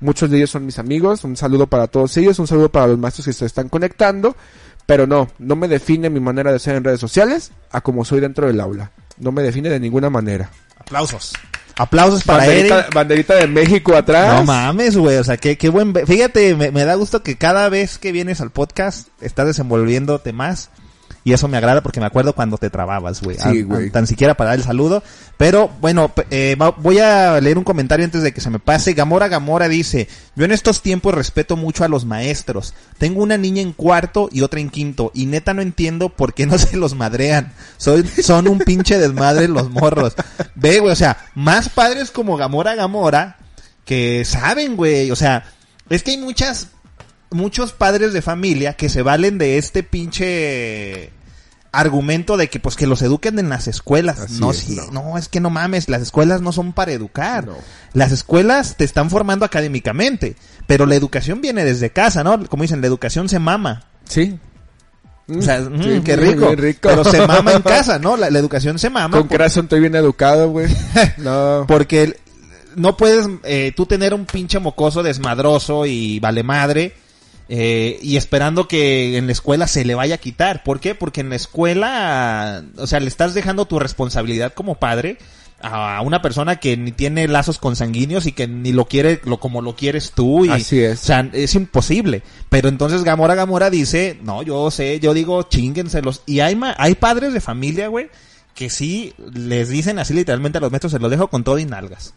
Muchos 0.00 0.30
de 0.30 0.36
ellos 0.38 0.50
son 0.50 0.66
mis 0.66 0.78
amigos. 0.78 1.24
Un 1.24 1.36
saludo 1.36 1.66
para 1.66 1.86
todos 1.86 2.16
ellos. 2.16 2.38
Un 2.38 2.46
saludo 2.46 2.70
para 2.70 2.86
los 2.86 2.98
maestros 2.98 3.26
que 3.26 3.32
se 3.32 3.46
están 3.46 3.68
conectando. 3.68 4.36
Pero 4.86 5.06
no, 5.06 5.28
no 5.38 5.56
me 5.56 5.66
define 5.68 6.10
mi 6.10 6.20
manera 6.20 6.52
de 6.52 6.58
ser 6.58 6.76
en 6.76 6.84
redes 6.84 7.00
sociales 7.00 7.50
a 7.72 7.80
como 7.80 8.04
soy 8.04 8.20
dentro 8.20 8.46
del 8.46 8.60
aula. 8.60 8.92
No 9.18 9.32
me 9.32 9.42
define 9.42 9.68
de 9.68 9.80
ninguna 9.80 10.10
manera. 10.10 10.50
Aplausos. 10.78 11.32
Aplausos 11.78 12.22
para 12.24 12.38
Banderita, 12.46 12.78
Eric. 12.80 12.94
banderita 12.94 13.34
de 13.34 13.46
México 13.48 13.94
atrás. 13.96 14.34
No 14.34 14.44
mames, 14.44 14.96
güey, 14.96 15.16
o 15.16 15.24
sea, 15.24 15.36
qué, 15.36 15.58
qué 15.58 15.68
buen... 15.68 15.92
ve- 15.92 16.06
Fíjate, 16.06 16.54
me, 16.54 16.70
me 16.70 16.84
da 16.84 16.94
gusto 16.94 17.22
que 17.22 17.36
cada 17.36 17.68
vez 17.68 17.98
que 17.98 18.12
vienes 18.12 18.40
al 18.40 18.50
podcast 18.50 19.08
estás 19.20 19.46
desenvolviéndote 19.46 20.32
más. 20.32 20.70
Y 21.26 21.32
eso 21.32 21.48
me 21.48 21.56
agrada 21.56 21.80
porque 21.82 21.98
me 21.98 22.06
acuerdo 22.06 22.34
cuando 22.34 22.56
te 22.56 22.70
trababas, 22.70 23.20
güey. 23.20 23.36
Sí, 23.36 23.42
An- 23.48 23.64
güey. 23.64 23.84
an- 23.86 23.90
Tan 23.90 24.06
siquiera 24.06 24.34
para 24.36 24.50
dar 24.50 24.60
el 24.60 24.64
saludo. 24.64 25.02
Pero, 25.36 25.68
bueno, 25.80 26.12
eh, 26.30 26.56
voy 26.78 27.00
a 27.00 27.40
leer 27.40 27.58
un 27.58 27.64
comentario 27.64 28.04
antes 28.04 28.22
de 28.22 28.32
que 28.32 28.40
se 28.40 28.48
me 28.48 28.60
pase. 28.60 28.92
Gamora 28.92 29.26
Gamora 29.26 29.66
dice, 29.68 30.06
yo 30.36 30.44
en 30.44 30.52
estos 30.52 30.82
tiempos 30.82 31.12
respeto 31.14 31.56
mucho 31.56 31.82
a 31.82 31.88
los 31.88 32.04
maestros. 32.04 32.74
Tengo 32.98 33.24
una 33.24 33.36
niña 33.38 33.60
en 33.60 33.72
cuarto 33.72 34.28
y 34.30 34.42
otra 34.42 34.60
en 34.60 34.70
quinto. 34.70 35.10
Y 35.14 35.26
neta 35.26 35.52
no 35.52 35.62
entiendo 35.62 36.10
por 36.10 36.32
qué 36.32 36.46
no 36.46 36.56
se 36.58 36.76
los 36.76 36.94
madrean. 36.94 37.52
Son, 37.76 38.06
son 38.06 38.46
un 38.46 38.58
pinche 38.60 38.96
desmadre 38.96 39.48
los 39.48 39.68
morros. 39.68 40.14
Ve, 40.54 40.78
güey, 40.78 40.92
o 40.92 40.96
sea, 40.96 41.16
más 41.34 41.68
padres 41.70 42.12
como 42.12 42.36
Gamora 42.36 42.76
Gamora 42.76 43.36
que 43.84 44.24
saben, 44.24 44.76
güey. 44.76 45.10
O 45.10 45.16
sea, 45.16 45.44
es 45.90 46.04
que 46.04 46.12
hay 46.12 46.18
muchas, 46.18 46.68
muchos 47.32 47.72
padres 47.72 48.12
de 48.12 48.22
familia 48.22 48.74
que 48.74 48.88
se 48.88 49.02
valen 49.02 49.38
de 49.38 49.58
este 49.58 49.82
pinche 49.82 51.10
argumento 51.78 52.36
de 52.36 52.48
que 52.48 52.58
pues 52.60 52.76
que 52.76 52.86
los 52.86 53.02
eduquen 53.02 53.38
en 53.38 53.48
las 53.48 53.68
escuelas. 53.68 54.18
Así 54.20 54.40
no, 54.40 54.50
es, 54.50 54.58
sí, 54.58 54.76
no. 54.76 54.90
no. 54.90 55.18
es 55.18 55.28
que 55.28 55.40
no 55.40 55.50
mames, 55.50 55.88
las 55.88 56.02
escuelas 56.02 56.40
no 56.40 56.52
son 56.52 56.72
para 56.72 56.92
educar. 56.92 57.46
No. 57.46 57.56
Las 57.92 58.12
escuelas 58.12 58.76
te 58.76 58.84
están 58.84 59.10
formando 59.10 59.44
académicamente, 59.44 60.36
pero 60.66 60.86
la 60.86 60.94
educación 60.94 61.40
viene 61.40 61.64
desde 61.64 61.90
casa, 61.90 62.24
¿no? 62.24 62.44
Como 62.48 62.62
dicen, 62.62 62.80
la 62.80 62.86
educación 62.86 63.28
se 63.28 63.38
mama. 63.38 63.84
Sí. 64.04 64.38
O 65.28 65.42
sea, 65.42 65.60
Mm, 65.60 65.74
mm, 65.78 65.82
sí, 65.82 66.00
qué 66.04 66.14
rico. 66.16 66.54
rico. 66.54 66.88
Pero 66.88 67.04
se 67.04 67.26
mama 67.26 67.52
en 67.52 67.62
casa, 67.62 67.98
¿no? 68.00 68.16
La, 68.16 68.30
la 68.30 68.38
educación 68.38 68.78
se 68.78 68.90
mama. 68.90 69.18
Con 69.18 69.26
por- 69.28 69.38
razón 69.40 69.64
estoy 69.64 69.80
bien 69.80 69.96
educado, 69.96 70.50
güey. 70.50 70.68
No. 71.18 71.64
porque 71.66 72.02
el- 72.04 72.16
no 72.76 72.96
puedes 72.96 73.26
eh, 73.44 73.72
tú 73.74 73.86
tener 73.86 74.12
un 74.14 74.26
pinche 74.26 74.58
mocoso 74.60 75.02
desmadroso 75.02 75.86
y 75.86 76.20
vale 76.20 76.42
madre 76.42 76.94
eh, 77.48 77.98
y 78.02 78.16
esperando 78.16 78.66
que 78.68 79.16
en 79.16 79.26
la 79.26 79.32
escuela 79.32 79.66
se 79.68 79.84
le 79.84 79.94
vaya 79.94 80.16
a 80.16 80.18
quitar. 80.18 80.62
¿Por 80.64 80.80
qué? 80.80 80.94
Porque 80.94 81.20
en 81.20 81.30
la 81.30 81.36
escuela, 81.36 82.64
o 82.76 82.86
sea, 82.86 83.00
le 83.00 83.08
estás 83.08 83.34
dejando 83.34 83.66
tu 83.66 83.78
responsabilidad 83.78 84.52
como 84.54 84.76
padre 84.76 85.18
a 85.62 86.02
una 86.02 86.20
persona 86.20 86.56
que 86.56 86.76
ni 86.76 86.92
tiene 86.92 87.26
lazos 87.28 87.58
consanguíneos 87.58 88.26
y 88.26 88.32
que 88.32 88.46
ni 88.46 88.72
lo 88.72 88.84
quiere 88.88 89.22
lo 89.24 89.40
como 89.40 89.62
lo 89.62 89.74
quieres 89.74 90.12
tú 90.14 90.44
y 90.44 90.50
Así 90.50 90.80
es. 90.80 91.00
o 91.02 91.06
sea 91.06 91.30
es 91.32 91.54
imposible 91.54 92.22
pero 92.50 92.68
entonces 92.68 93.04
Gamora 93.04 93.34
Gamora 93.34 93.70
dice 93.70 94.18
no 94.22 94.42
yo 94.42 94.70
sé 94.70 95.00
yo 95.00 95.14
digo 95.14 95.42
chinguenselos 95.44 96.22
y 96.26 96.40
hay 96.40 96.56
ma- 96.56 96.74
hay 96.78 96.94
padres 96.94 97.32
de 97.32 97.40
familia 97.40 97.88
güey 97.88 98.10
que 98.54 98.68
sí 98.68 99.14
les 99.32 99.70
dicen 99.70 99.98
así 99.98 100.12
literalmente 100.12 100.58
a 100.58 100.60
los 100.60 100.70
metros 100.70 100.92
se 100.92 100.98
los 100.98 101.10
dejo 101.10 101.28
con 101.28 101.42
todo 101.42 101.58
y 101.58 101.64
nalgas 101.64 102.12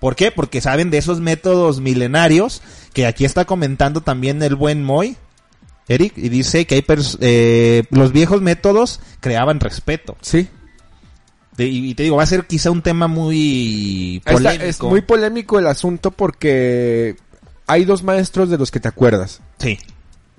¿Por 0.00 0.14
qué? 0.16 0.30
Porque 0.30 0.60
saben 0.60 0.90
de 0.90 0.98
esos 0.98 1.20
métodos 1.20 1.80
milenarios 1.80 2.62
que 2.92 3.06
aquí 3.06 3.24
está 3.24 3.44
comentando 3.44 4.00
también 4.02 4.42
el 4.42 4.54
buen 4.54 4.82
Moy, 4.84 5.16
Eric, 5.88 6.14
y 6.16 6.28
dice 6.28 6.66
que 6.66 6.74
hay 6.76 6.82
pers- 6.82 7.16
eh, 7.20 7.84
los 7.90 8.12
viejos 8.12 8.42
métodos 8.42 9.00
creaban 9.20 9.60
respeto. 9.60 10.16
Sí. 10.20 10.48
De- 11.56 11.66
y, 11.66 11.94
te 11.94 12.02
digo, 12.02 12.16
va 12.16 12.24
a 12.24 12.26
ser 12.26 12.46
quizá 12.46 12.70
un 12.70 12.82
tema 12.82 13.06
muy 13.08 14.20
polémico. 14.26 14.64
es 14.64 14.82
muy 14.82 15.00
polémico 15.00 15.58
el 15.58 15.66
asunto 15.66 16.10
porque 16.10 17.16
hay 17.66 17.84
dos 17.86 18.02
maestros 18.02 18.50
de 18.50 18.58
los 18.58 18.70
que 18.70 18.80
te 18.80 18.88
acuerdas. 18.88 19.40
sí, 19.58 19.78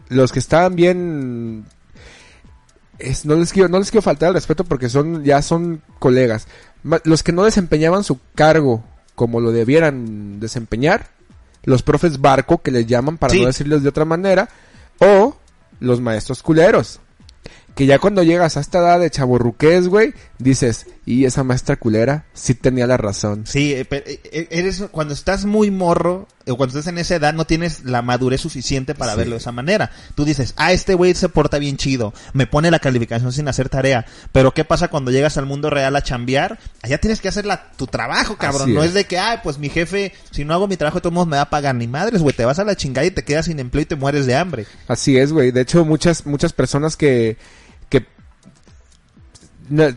Los 0.09 0.31
que 0.31 0.39
estaban 0.39 0.75
bien... 0.75 1.65
Es, 2.99 3.25
no 3.25 3.35
les 3.35 3.51
quiero, 3.53 3.69
no 3.69 3.77
les 3.79 3.91
quiero 3.91 4.01
faltar 4.01 4.29
el 4.29 4.33
respeto 4.35 4.63
porque 4.63 4.89
son, 4.89 5.23
ya 5.23 5.41
son 5.41 5.81
colegas. 5.99 6.47
Los 7.03 7.21
que 7.23 7.31
no 7.31 7.43
desempeñaban 7.43 8.03
su 8.03 8.19
cargo 8.33 8.83
como 9.17 9.39
lo 9.39 9.51
debieran 9.51 10.39
desempeñar, 10.39 11.07
los 11.63 11.81
profes 11.81 12.21
barco 12.21 12.61
que 12.61 12.69
les 12.69 12.85
llaman 12.85 13.17
para 13.17 13.33
Sí. 13.33 13.41
no 13.41 13.47
decirles 13.47 13.81
de 13.81 13.89
otra 13.89 14.05
manera, 14.05 14.47
o 14.99 15.35
los 15.79 15.99
maestros 15.99 16.43
culeros. 16.43 16.99
Que 17.73 17.87
ya 17.87 17.97
cuando 17.97 18.21
llegas 18.21 18.57
a 18.57 18.59
esta 18.59 18.77
edad 18.77 18.99
de 18.99 19.09
chaborruqués, 19.09 19.87
güey, 19.87 20.13
dices, 20.37 20.85
y 21.07 21.23
esa 21.23 21.43
maestra 21.45 21.77
culera 21.77 22.25
sí 22.33 22.53
tenía 22.53 22.85
la 22.85 22.97
razón. 22.97 23.45
sí, 23.47 23.73
eh, 23.73 23.85
pe- 23.85 24.03
eh, 24.25 24.47
eres 24.51 24.83
cuando 24.91 25.13
estás 25.13 25.45
muy 25.45 25.71
morro 25.71 26.27
o 26.45 26.57
cuando 26.57 26.77
estás 26.77 26.91
en 26.91 26.97
esa 26.99 27.15
edad 27.15 27.33
no 27.33 27.45
tienes 27.47 27.85
la 27.85 28.01
madurez 28.01 28.41
suficiente 28.41 28.93
para 28.93 29.13
Sí. 29.13 29.17
verlo 29.19 29.33
de 29.35 29.39
esa 29.39 29.53
manera. 29.53 29.89
Tú 30.15 30.25
dices, 30.25 30.53
ah, 30.57 30.73
este 30.73 30.95
güey 30.95 31.15
se 31.15 31.29
porta 31.29 31.59
bien 31.59 31.77
chido, 31.77 32.13
me 32.33 32.45
pone 32.45 32.69
la 32.71 32.79
calificación 32.79 33.31
sin 33.31 33.47
hacer 33.47 33.69
tarea. 33.69 34.05
Pero 34.33 34.53
¿qué 34.53 34.65
pasa 34.65 34.89
cuando 34.89 35.09
llegas 35.11 35.37
al 35.37 35.45
mundo 35.45 35.69
real 35.69 35.95
a 35.95 36.03
chambear? 36.03 36.59
Allá 36.83 36.97
tienes 36.99 37.21
que 37.21 37.29
hacer 37.29 37.45
la, 37.45 37.71
tu 37.77 37.87
trabajo, 37.87 38.35
cabrón. 38.37 38.63
Así 38.63 38.73
no 38.73 38.81
es. 38.83 38.89
es 38.89 38.93
de 38.93 39.05
que, 39.05 39.17
ah, 39.17 39.39
pues 39.43 39.57
mi 39.59 39.69
jefe, 39.69 40.11
si 40.31 40.43
no 40.43 40.53
hago 40.53 40.67
mi 40.67 40.75
trabajo, 40.75 40.97
de 40.97 41.01
todos 41.03 41.13
modos 41.13 41.27
me 41.29 41.37
va 41.37 41.43
a 41.43 41.49
pagar. 41.49 41.73
Ni 41.75 41.87
madres, 41.87 42.21
güey, 42.21 42.35
te 42.35 42.43
vas 42.43 42.59
a 42.59 42.65
la 42.65 42.75
chingada 42.75 43.07
y 43.07 43.11
te 43.11 43.23
quedas 43.23 43.45
sin 43.45 43.59
empleo 43.61 43.83
y 43.83 43.85
te 43.85 43.95
mueres 43.95 44.25
de 44.25 44.35
hambre. 44.35 44.65
Así 44.89 45.17
es, 45.17 45.31
güey. 45.31 45.51
De 45.51 45.61
hecho, 45.61 45.85
muchas, 45.85 46.25
muchas 46.25 46.51
personas 46.51 46.97
que, 46.97 47.37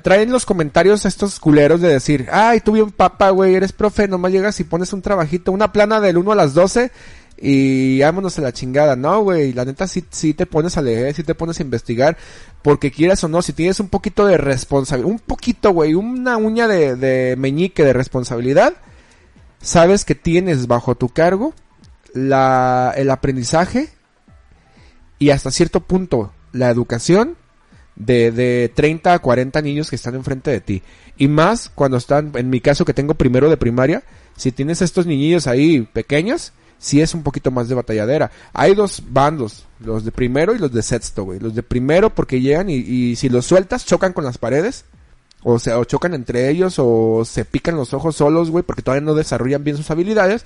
traen 0.02 0.30
los 0.30 0.46
comentarios 0.46 1.04
estos 1.04 1.38
culeros 1.40 1.80
de 1.80 1.88
decir, 1.88 2.28
ay, 2.32 2.60
tú 2.60 2.72
bien 2.72 2.90
papa, 2.90 3.30
güey, 3.30 3.54
eres 3.54 3.72
profe, 3.72 4.08
nomás 4.08 4.32
llegas 4.32 4.58
y 4.60 4.64
pones 4.64 4.92
un 4.92 5.02
trabajito, 5.02 5.52
una 5.52 5.72
plana 5.72 6.00
del 6.00 6.18
1 6.18 6.32
a 6.32 6.34
las 6.34 6.54
12 6.54 6.90
y 7.38 8.00
vámonos 8.00 8.38
a 8.38 8.42
la 8.42 8.52
chingada. 8.52 8.96
No, 8.96 9.22
güey, 9.22 9.52
la 9.52 9.64
neta 9.64 9.86
sí, 9.86 10.04
sí 10.10 10.34
te 10.34 10.46
pones 10.46 10.76
a 10.76 10.82
leer, 10.82 11.14
sí 11.14 11.22
te 11.22 11.34
pones 11.34 11.58
a 11.58 11.62
investigar, 11.62 12.16
porque 12.62 12.90
quieras 12.90 13.24
o 13.24 13.28
no, 13.28 13.42
si 13.42 13.52
tienes 13.52 13.80
un 13.80 13.88
poquito 13.88 14.26
de 14.26 14.36
responsabilidad, 14.36 15.10
un 15.10 15.18
poquito, 15.18 15.72
güey, 15.72 15.94
una 15.94 16.36
uña 16.36 16.68
de, 16.68 16.96
de 16.96 17.36
meñique 17.36 17.84
de 17.84 17.92
responsabilidad, 17.92 18.74
sabes 19.60 20.04
que 20.04 20.14
tienes 20.14 20.66
bajo 20.66 20.94
tu 20.94 21.08
cargo 21.08 21.54
la, 22.12 22.92
el 22.96 23.10
aprendizaje 23.10 23.88
y 25.18 25.30
hasta 25.30 25.50
cierto 25.50 25.80
punto 25.80 26.32
la 26.52 26.70
educación 26.70 27.36
de, 28.00 28.32
de 28.32 28.72
30 28.74 29.14
a 29.14 29.18
40 29.18 29.60
niños 29.62 29.90
que 29.90 29.96
están 29.96 30.14
enfrente 30.14 30.50
de 30.50 30.60
ti. 30.60 30.82
Y 31.18 31.28
más 31.28 31.70
cuando 31.74 31.98
están, 31.98 32.32
en 32.34 32.48
mi 32.48 32.60
caso 32.60 32.84
que 32.84 32.94
tengo 32.94 33.14
primero 33.14 33.50
de 33.50 33.56
primaria, 33.56 34.02
si 34.36 34.52
tienes 34.52 34.80
estos 34.80 35.06
niñillos 35.06 35.46
ahí 35.46 35.82
pequeños, 35.82 36.52
sí 36.78 37.02
es 37.02 37.14
un 37.14 37.22
poquito 37.22 37.50
más 37.50 37.68
de 37.68 37.74
batalladera. 37.74 38.30
Hay 38.54 38.74
dos 38.74 39.02
bandos, 39.06 39.66
los 39.80 40.04
de 40.04 40.12
primero 40.12 40.54
y 40.54 40.58
los 40.58 40.72
de 40.72 40.82
sexto, 40.82 41.24
güey. 41.24 41.38
Los 41.38 41.54
de 41.54 41.62
primero 41.62 42.14
porque 42.14 42.40
llegan 42.40 42.70
y, 42.70 42.76
y 42.76 43.16
si 43.16 43.28
los 43.28 43.44
sueltas 43.44 43.84
chocan 43.84 44.12
con 44.14 44.24
las 44.24 44.38
paredes. 44.38 44.84
O 45.42 45.58
sea, 45.58 45.78
o 45.78 45.84
chocan 45.84 46.12
entre 46.12 46.50
ellos 46.50 46.74
o 46.76 47.24
se 47.24 47.46
pican 47.46 47.74
los 47.74 47.94
ojos 47.94 48.16
solos, 48.16 48.50
güey, 48.50 48.62
porque 48.62 48.82
todavía 48.82 49.06
no 49.06 49.14
desarrollan 49.14 49.64
bien 49.64 49.76
sus 49.76 49.90
habilidades. 49.90 50.44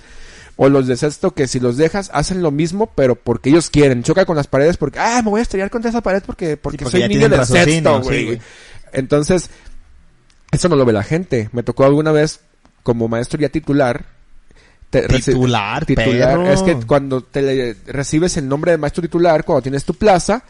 O 0.57 0.69
los 0.69 0.87
de 0.87 0.97
sexto 0.97 1.33
que 1.33 1.49
si 1.49 1.59
los 1.59 1.77
dejas 1.77 2.11
hacen 2.15 2.41
lo 2.41 2.51
mismo, 2.53 2.87
pero 2.95 3.17
porque 3.17 3.51
ellos 3.51 3.71
quieren. 3.71 4.03
Choca 4.05 4.25
con 4.25 4.37
las 4.37 4.47
paredes 4.47 4.77
porque, 4.77 5.01
ah, 5.01 5.21
me 5.25 5.31
voy 5.31 5.41
a 5.41 5.43
estrellar 5.43 5.69
contra 5.71 5.91
esa 5.91 6.01
pared 6.01 6.23
porque, 6.25 6.57
porque, 6.57 6.85
porque 6.85 6.99
soy 6.99 7.09
niño 7.09 7.29
de 7.29 7.45
sexto, 7.45 8.01
güey. 8.03 8.41
Entonces, 8.93 9.51
eso 10.53 10.69
no 10.69 10.77
lo 10.77 10.85
ve 10.85 10.93
la 10.93 11.03
gente. 11.03 11.49
Me 11.53 11.65
tocó 11.65 11.85
alguna 11.85 12.13
vez 12.13 12.39
como 12.85 13.09
maestro 13.09 13.41
ya 13.41 13.49
titular. 13.49 14.05
te- 14.91 15.09
Titular, 15.09 15.85
titular. 15.85 16.39
perro. 16.39 16.53
Es 16.53 16.63
que 16.63 16.77
cuando 16.87 17.21
te 17.23 17.43
le- 17.43 17.77
recibes 17.89 18.37
el 18.37 18.49
nombre 18.49 18.71
de 18.71 18.79
maestro 18.79 19.03
titular, 19.03 19.45
cuando 19.45 19.63
tienes 19.63 19.85
tu 19.85 19.95
plaza 19.95 20.45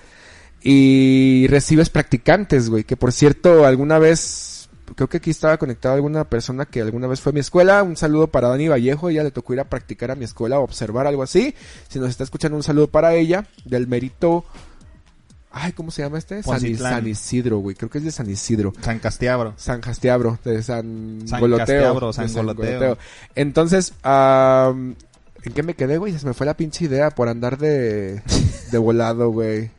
y 0.62 1.47
recibes 1.49 1.88
practicantes, 1.88 2.69
güey. 2.69 2.85
Que 2.85 2.97
por 2.97 3.11
cierto, 3.12 3.64
alguna 3.64 3.99
vez, 3.99 4.63
creo 4.94 5.09
que 5.09 5.18
aquí 5.18 5.31
estaba 5.31 5.57
conectada 5.57 5.94
alguna 5.94 6.25
persona 6.25 6.66
que 6.66 6.81
alguna 6.81 7.07
vez 7.07 7.20
fue 7.20 7.31
a 7.31 7.33
mi 7.35 7.40
escuela. 7.40 7.83
Un 7.83 7.97
saludo 7.97 8.29
para 8.29 8.49
Dani 8.49 8.68
Vallejo. 8.68 9.09
Ella 9.09 9.25
le 9.25 9.31
tocó 9.31 9.55
ir 9.55 9.61
a 9.61 9.68
practicar 9.68 10.11
a 10.11 10.14
mi 10.14 10.25
escuela 10.25 10.59
o 10.59 10.64
observar 10.64 11.07
algo 11.07 11.23
así. 11.23 11.55
Si 11.88 11.99
nos 11.99 12.11
está 12.11 12.25
escuchando, 12.25 12.57
un 12.57 12.62
saludo 12.62 12.88
para 12.88 13.14
ella. 13.14 13.47
Del 13.64 13.87
mérito. 13.87 14.44
Ay, 15.57 15.73
¿cómo 15.73 15.92
se 15.92 16.03
llama 16.03 16.18
este? 16.18 16.42
San, 16.42 17.07
Isidro, 17.07 17.59
güey. 17.59 17.77
Creo 17.77 17.88
que 17.88 17.99
es 17.99 18.05
de 18.05 18.11
San 18.11 18.29
Isidro. 18.29 18.73
San 18.81 18.99
Castiabro. 18.99 19.55
San 19.57 19.81
Castiabro, 19.81 20.38
de 20.44 20.62
San, 20.64 21.20
San 21.27 21.40
Goloteo. 21.40 21.66
Castiabro, 21.66 22.12
San 22.12 22.33
Goloteo. 22.33 22.99
Entonces, 23.37 23.94
¿en 24.05 24.97
qué 25.55 25.62
me 25.62 25.75
quedé, 25.75 25.99
güey? 25.99 26.18
Se 26.18 26.27
me 26.27 26.35
fue 26.35 26.47
la 26.47 26.57
pinche 26.57 26.87
idea 26.87 27.11
por 27.11 27.29
andar 27.29 27.57
de, 27.57 28.20
de 28.73 28.79
volado, 28.79 29.31
güey. 29.31 29.70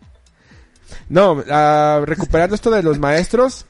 No, 1.10 1.44
ah, 1.52 2.02
recuperando 2.06 2.56
esto 2.56 2.72
de 2.72 2.82
los 2.82 2.98
maestros, 3.00 3.65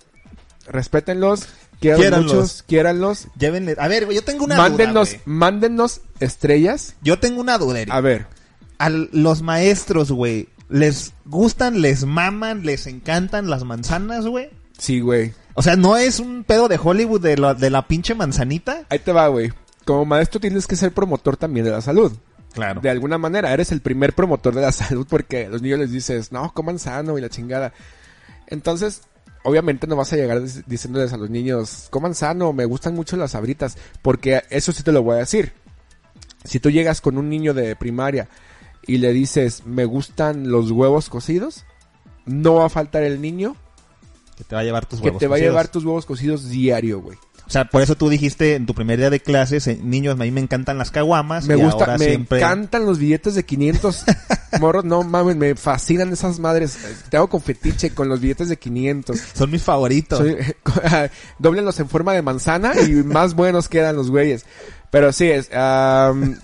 respétenlos, 0.65 1.47
quieran 1.80 2.01
Quiéranlos. 2.01 2.34
muchos, 2.34 2.63
quiéranlos. 2.67 3.28
Llévenle. 3.38 3.75
A 3.80 3.88
ver, 3.88 4.06
güey, 4.06 4.15
yo 4.17 4.23
tengo 4.23 4.45
una 4.45 4.58
Mándennos, 4.58 5.10
duda, 5.10 5.19
güey. 5.25 5.38
mándennos 5.38 6.01
estrellas. 6.19 6.95
Yo 7.01 7.19
tengo 7.19 7.41
una 7.41 7.58
duda, 7.58 7.80
Eric. 7.82 7.93
A 7.93 8.01
ver, 8.01 8.28
A 8.78 8.89
los 8.89 9.41
maestros, 9.41 10.12
güey, 10.12 10.49
¿les 10.69 11.13
gustan, 11.25 11.82
les 11.82 12.06
maman, 12.06 12.65
les 12.65 12.88
encantan 12.88 13.49
las 13.49 13.63
manzanas, 13.63 14.25
güey? 14.25 14.49
sí, 14.78 14.99
güey. 14.99 15.34
O 15.58 15.62
sea, 15.62 15.78
¿no 15.78 15.95
es 15.95 16.19
un 16.19 16.43
pedo 16.43 16.67
de 16.67 16.78
Hollywood 16.84 17.21
de, 17.21 17.38
la- 17.38 17.54
de 17.54 17.69
la 17.69 17.88
pinche 17.88 18.13
manzanita? 18.13 18.82
Ahí 18.89 18.99
te 18.99 19.13
va, 19.13 19.30
güey. 19.30 19.54
Como 19.86 20.04
maestro 20.04 20.41
tienes 20.41 20.67
que 20.67 20.75
ser 20.75 20.91
promotor 20.91 21.38
también 21.38 21.65
de 21.65 21.71
la 21.71 21.80
salud. 21.80 22.12
Claro. 22.54 22.82
De 22.82 22.89
alguna 22.89 23.17
manera, 23.17 23.54
eres 23.54 23.71
el 23.71 23.80
primer 23.80 24.12
promotor 24.13 24.54
de 24.54 24.62
la 24.62 24.71
salud 24.73 25.08
porque 25.10 25.45
a 25.45 25.49
los 25.49 25.62
niños 25.62 25.80
les 25.80 25.91
dices, 25.91 26.34
no, 26.34 26.54
coman 26.54 26.78
sano 26.80 27.17
y 27.17 27.21
la 27.21 27.30
chingada. 27.30 27.71
Entonces, 28.47 29.04
obviamente 29.45 29.88
no 29.88 29.95
vas 29.95 30.12
a 30.12 30.17
llegar 30.17 30.41
dic- 30.41 30.65
diciéndoles 30.65 31.13
a 31.13 31.17
los 31.17 31.29
niños, 31.29 31.88
coman 31.89 32.13
sano, 32.15 32.51
me 32.51 32.65
gustan 32.65 32.93
mucho 32.95 33.15
las 33.15 33.31
sabritas, 33.31 33.77
porque 34.01 34.43
eso 34.49 34.71
sí 34.73 34.84
te 34.84 34.91
lo 34.91 35.01
voy 35.03 35.15
a 35.15 35.19
decir. 35.19 35.53
Si 36.43 36.60
tú 36.60 36.69
llegas 36.69 36.99
con 37.01 37.17
un 37.17 37.29
niño 37.29 37.53
de 37.53 37.75
primaria 37.75 38.27
y 38.86 38.97
le 38.97 39.13
dices, 39.13 39.65
me 39.65 39.86
gustan 39.86 40.49
los 40.51 40.69
huevos 40.71 41.10
cocidos, 41.10 41.63
no 42.25 42.55
va 42.55 42.65
a 42.65 42.69
faltar 42.69 43.03
el 43.03 43.21
niño 43.21 43.55
Que 44.38 44.43
te 44.43 44.53
va 44.55 44.62
a 44.62 44.63
llevar 44.65 44.86
tus 44.86 44.99
que 44.99 45.05
huevos 45.08 45.19
te 45.19 45.27
va 45.27 45.36
a 45.38 45.39
llevar 45.39 45.67
tus 45.69 45.86
huevos 45.86 46.05
cocidos 46.05 46.49
diario, 46.49 46.99
güey. 47.01 47.17
O 47.47 47.49
sea, 47.49 47.65
por 47.65 47.81
eso 47.81 47.95
tú 47.95 48.10
dijiste 48.10 48.55
en 48.55 48.65
tu 48.65 48.73
primer 48.73 48.97
día 48.97 49.10
de 49.10 49.19
clases, 49.19 49.67
eh, 49.67 49.79
niños, 49.81 50.13
a 50.13 50.23
mí 50.23 50.31
me 50.31 50.41
encantan 50.41 50.77
las 50.77 50.89
caguamas. 50.89 51.47
Me 51.47 51.55
y 51.55 51.62
gusta, 51.62 51.86
ahora 51.86 51.97
me 51.97 52.05
siempre... 52.05 52.39
encantan 52.39 52.86
los 52.86 52.97
billetes 52.97 53.36
de 53.36 53.45
500. 53.45 54.03
Morros, 54.60 54.84
no 54.84 55.03
mames, 55.03 55.36
me 55.36 55.55
fascinan 55.55 56.12
esas 56.12 56.39
madres. 56.39 56.77
Te 57.10 57.17
hago 57.17 57.27
con 57.27 57.41
fetiche 57.41 57.91
con 57.91 58.10
los 58.10 58.19
billetes 58.19 58.49
de 58.49 58.58
500. 58.58 59.19
Son 59.34 59.51
mis 59.51 59.62
favoritos. 59.62 60.19
Soy, 60.19 60.38
doblenlos 61.39 61.79
en 61.79 61.88
forma 61.88 62.13
de 62.13 62.23
manzana 62.23 62.73
y 62.81 62.91
más 63.03 63.36
buenos 63.36 63.69
quedan 63.69 63.95
los 63.95 64.10
güeyes. 64.10 64.45
Pero 64.89 65.12
sí, 65.12 65.29
es, 65.29 65.53
am, 65.53 66.38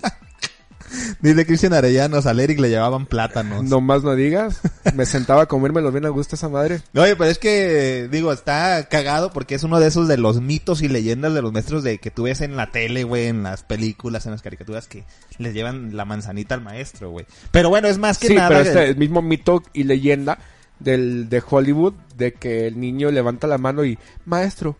Dice 1.20 1.46
Cristian 1.46 1.72
Arellanos, 1.72 2.26
al 2.26 2.40
Eric 2.40 2.58
le 2.58 2.68
llevaban 2.68 3.06
plátanos. 3.06 3.64
no 3.64 3.80
más 3.80 4.02
no 4.02 4.14
digas. 4.14 4.60
Me 4.94 5.06
sentaba 5.06 5.42
a 5.42 5.46
comérmelo 5.46 5.92
bien 5.92 6.06
a 6.06 6.10
gusto 6.10 6.36
esa 6.36 6.48
madre. 6.48 6.80
Oye, 6.94 7.16
pero 7.16 7.30
es 7.30 7.38
que, 7.38 8.08
digo, 8.10 8.32
está 8.32 8.88
cagado 8.88 9.32
porque 9.32 9.54
es 9.54 9.62
uno 9.62 9.80
de 9.80 9.88
esos 9.88 10.08
de 10.08 10.16
los 10.16 10.40
mitos 10.40 10.82
y 10.82 10.88
leyendas 10.88 11.34
de 11.34 11.42
los 11.42 11.52
maestros 11.52 11.82
de 11.82 11.98
que 11.98 12.10
tú 12.10 12.24
ves 12.24 12.40
en 12.40 12.56
la 12.56 12.70
tele, 12.70 13.04
güey, 13.04 13.26
en 13.26 13.42
las 13.42 13.62
películas, 13.62 14.26
en 14.26 14.32
las 14.32 14.42
caricaturas, 14.42 14.88
que 14.88 15.04
les 15.38 15.54
llevan 15.54 15.96
la 15.96 16.04
manzanita 16.04 16.54
al 16.54 16.62
maestro, 16.62 17.10
güey. 17.10 17.26
Pero 17.50 17.68
bueno, 17.68 17.88
es 17.88 17.98
más 17.98 18.18
que 18.18 18.28
Sí, 18.28 18.34
nada... 18.34 18.48
pero 18.48 18.60
este 18.60 18.88
el 18.90 18.96
mismo 18.96 19.22
mito 19.22 19.62
y 19.72 19.84
leyenda 19.84 20.38
del, 20.78 21.28
de 21.28 21.42
Hollywood 21.48 21.94
de 22.16 22.32
que 22.34 22.66
el 22.66 22.78
niño 22.78 23.10
levanta 23.10 23.46
la 23.46 23.58
mano 23.58 23.84
y, 23.84 23.98
maestro, 24.24 24.76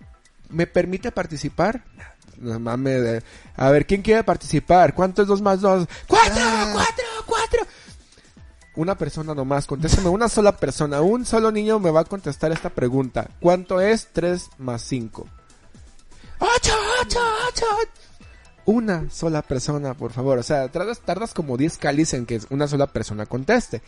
¿me 0.49 0.67
permite 0.67 1.13
participar? 1.13 1.85
No 2.43 2.59
mames, 2.59 3.03
eh, 3.03 3.23
a 3.57 3.71
ver, 3.71 3.87
¿quién 3.87 4.03
quiere 4.03 4.25
participar? 4.25 4.95
¿Cuánto 4.95 5.23
es 5.23 5.29
dos 5.29 5.41
más 5.41 5.61
dos? 5.61 5.87
¡Cuatro, 6.09 6.35
Ah. 6.45 6.71
cuatro, 6.73 7.05
cuatro! 7.27 7.61
Una 8.75 8.97
persona 8.97 9.35
nomás, 9.35 9.67
contéstame, 9.67 10.09
una 10.09 10.29
sola 10.29 10.57
persona, 10.57 11.01
un 11.03 11.25
solo 11.25 11.53
niño 11.53 11.79
me 11.79 11.91
va 11.91 12.01
a 12.01 12.05
contestar 12.05 12.51
esta 12.53 12.71
pregunta. 12.71 13.29
¿Cuánto 13.41 13.81
es 13.81 14.09
tres 14.13 14.49
más 14.59 14.83
cinco? 14.83 15.29
¡Ocho, 16.39 16.73
ocho, 17.03 17.19
ocho! 17.49 17.67
Una 18.65 19.09
sola 19.11 19.43
persona, 19.43 19.95
por 19.95 20.13
favor. 20.13 20.39
O 20.39 20.43
sea, 20.43 20.69
tardas, 20.69 21.01
tardas 21.01 21.35
como 21.35 21.57
10 21.57 21.79
calis 21.79 22.15
en 22.15 22.27
que 22.27 22.41
una 22.51 22.67
sola 22.69 22.87
persona 22.87 23.27
conteste. 23.27 23.83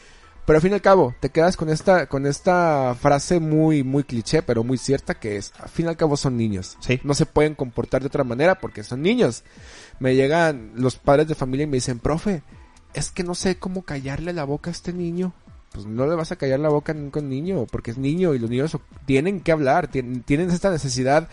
Pero 0.46 0.58
al 0.58 0.62
fin 0.62 0.72
y 0.72 0.74
al 0.74 0.82
cabo, 0.82 1.14
te 1.20 1.30
quedas 1.30 1.56
con 1.56 1.70
esta, 1.70 2.06
con 2.06 2.26
esta 2.26 2.94
frase 3.00 3.40
muy, 3.40 3.82
muy 3.82 4.04
cliché, 4.04 4.42
pero 4.42 4.62
muy 4.62 4.76
cierta 4.76 5.14
que 5.14 5.36
es, 5.36 5.52
al 5.58 5.70
fin 5.70 5.86
y 5.86 5.88
al 5.88 5.96
cabo 5.96 6.16
son 6.16 6.36
niños. 6.36 6.76
Sí. 6.80 7.00
No 7.02 7.14
se 7.14 7.24
pueden 7.24 7.54
comportar 7.54 8.02
de 8.02 8.08
otra 8.08 8.24
manera 8.24 8.56
porque 8.56 8.82
son 8.84 9.00
niños. 9.00 9.44
Me 10.00 10.14
llegan 10.14 10.72
los 10.74 10.96
padres 10.96 11.28
de 11.28 11.34
familia 11.34 11.64
y 11.64 11.68
me 11.68 11.78
dicen, 11.78 11.98
profe, 11.98 12.42
es 12.92 13.10
que 13.10 13.24
no 13.24 13.34
sé 13.34 13.56
cómo 13.56 13.82
callarle 13.82 14.32
la 14.32 14.44
boca 14.44 14.70
a 14.70 14.72
este 14.72 14.92
niño. 14.92 15.32
Pues 15.72 15.86
no 15.86 16.06
le 16.06 16.14
vas 16.14 16.30
a 16.30 16.36
callar 16.36 16.60
la 16.60 16.68
boca 16.68 16.92
nunca 16.94 17.20
a 17.20 17.22
un 17.22 17.30
niño, 17.30 17.66
porque 17.70 17.90
es 17.90 17.98
niño 17.98 18.34
y 18.34 18.38
los 18.38 18.50
niños 18.50 18.76
tienen 19.06 19.40
que 19.40 19.50
hablar, 19.50 19.88
tienen, 19.88 20.22
tienen 20.22 20.50
esta 20.50 20.70
necesidad 20.70 21.28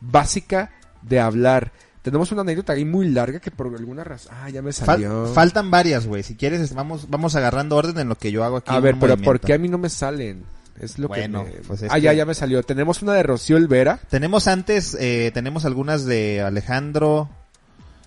básica 0.00 0.72
de 1.02 1.20
hablar. 1.20 1.72
Tenemos 2.06 2.30
una 2.30 2.42
anécdota 2.42 2.72
ahí 2.74 2.84
muy 2.84 3.08
larga 3.08 3.40
que 3.40 3.50
por 3.50 3.66
alguna 3.74 4.04
razón... 4.04 4.32
Ah, 4.32 4.48
ya 4.48 4.62
me 4.62 4.70
Fal- 4.70 4.86
salió. 4.86 5.26
faltan 5.34 5.72
varias, 5.72 6.06
güey. 6.06 6.22
Si 6.22 6.36
quieres, 6.36 6.72
vamos, 6.72 7.10
vamos 7.10 7.34
agarrando 7.34 7.74
orden 7.74 7.98
en 7.98 8.08
lo 8.08 8.14
que 8.16 8.30
yo 8.30 8.44
hago 8.44 8.58
aquí. 8.58 8.70
a 8.72 8.78
ver, 8.78 8.94
pero 8.94 9.14
¿por 9.16 9.24
movimiento. 9.24 9.46
qué 9.48 9.54
a 9.54 9.58
mí 9.58 9.68
no 9.68 9.76
me 9.78 9.88
salen? 9.88 10.44
Es 10.80 11.00
lo 11.00 11.08
Bueno, 11.08 11.44
que 11.44 11.50
me... 11.50 11.56
pues 11.62 11.82
es 11.82 11.90
ah, 11.90 11.98
ya, 11.98 12.12
que- 12.12 12.18
ya 12.18 12.24
me 12.24 12.34
salió. 12.34 12.62
Tenemos 12.62 13.02
una 13.02 13.12
de 13.14 13.24
Rocío 13.24 13.56
Olvera, 13.56 13.98
Tenemos 14.08 14.46
antes, 14.46 14.96
eh, 15.00 15.32
tenemos 15.34 15.64
algunas 15.64 16.04
de 16.04 16.42
Alejandro, 16.42 17.28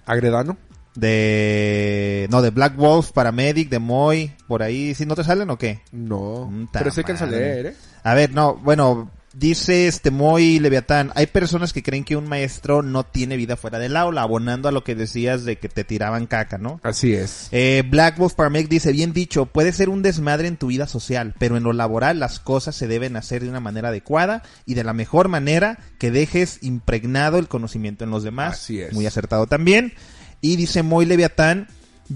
Agredano. 0.06 0.56
de... 0.96 2.28
No, 2.32 2.42
de 2.42 2.50
Black 2.52 2.76
Wolf, 2.78 3.12
Paramedic, 3.12 3.70
de 3.70 3.80
Moy, 3.80 4.32
por 4.48 4.64
ahí. 4.64 4.94
¿Sí 4.96 5.06
no 5.06 5.16
te 5.16 5.24
salen 5.24 5.50
o 5.50 5.58
qué? 5.58 5.82
No, 5.92 6.50
Puta 6.50 6.80
pero 6.80 6.92
sé 6.92 7.04
que 7.04 7.12
a 7.12 7.26
leer, 7.26 7.66
¿eh? 7.68 7.76
A 8.04 8.14
ver, 8.14 8.32
no, 8.32 8.56
bueno, 8.56 9.12
dice 9.34 9.88
este 9.88 10.12
Moy 10.12 10.60
Leviatán, 10.60 11.12
hay 11.16 11.28
personas 11.28 11.74
que 11.74 11.84
creen 11.84 12.04
que 12.04 12.16
un 12.16 12.28
maestro 12.28 12.82
no 12.82 13.06
tiene 13.06 13.38
vida 13.38 13.56
fuera 13.56 13.80
del 13.80 13.96
aula, 13.96 14.22
abonando 14.22 14.70
a 14.70 14.72
lo 14.72 14.84
que 14.84 14.96
decías 14.96 15.46
de 15.46 15.58
que 15.58 15.70
te 15.70 15.84
tiraban 15.84 16.28
caca, 16.28 16.58
¿no? 16.58 16.80
Así 16.84 17.14
es. 17.14 17.48
Eh, 17.52 17.84
Black 17.90 18.18
Wolf 18.18 18.34
Paramedic 18.34 18.70
dice, 18.70 18.92
bien 18.92 19.14
dicho, 19.14 19.46
puede 19.46 19.72
ser 19.72 19.90
un 19.90 20.02
desmadre 20.02 20.48
en 20.48 20.58
tu 20.58 20.68
vida 20.68 20.88
social, 20.88 21.36
pero 21.38 21.58
en 21.58 21.64
lo 21.64 21.74
laboral 21.74 22.20
las 22.20 22.40
cosas 22.40 22.76
se 22.76 22.88
deben 22.88 23.16
hacer 23.16 23.44
de 23.44 23.50
una 23.50 23.60
manera 23.60 23.90
adecuada 23.90 24.44
y 24.66 24.74
de 24.74 24.84
la 24.84 24.94
mejor 24.94 25.28
manera 25.28 25.80
que 25.98 26.12
dejes 26.12 26.60
impregnado 26.62 27.38
el 27.38 27.48
conocimiento 27.48 28.04
en 28.04 28.12
los 28.12 28.24
demás. 28.24 28.54
Así 28.56 28.82
es. 28.82 28.94
Muy 28.94 29.06
acertado 29.06 29.48
también. 29.48 29.94
Y 30.42 30.56
dice 30.56 30.84
Moy 30.84 31.06
Leviatán, 31.06 31.68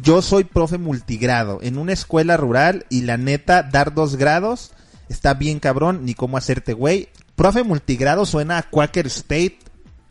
yo 0.01 0.21
soy 0.21 0.43
profe 0.43 0.77
multigrado 0.77 1.59
en 1.61 1.77
una 1.77 1.93
escuela 1.93 2.37
rural 2.37 2.85
y 2.89 3.01
la 3.01 3.17
neta, 3.17 3.63
dar 3.63 3.93
dos 3.93 4.15
grados 4.15 4.71
está 5.09 5.33
bien 5.33 5.59
cabrón, 5.59 6.05
ni 6.05 6.13
cómo 6.13 6.37
hacerte 6.37 6.73
güey. 6.73 7.09
Profe 7.35 7.63
multigrado 7.63 8.25
suena 8.25 8.57
a 8.59 8.63
Quaker 8.63 9.07
State. 9.07 9.59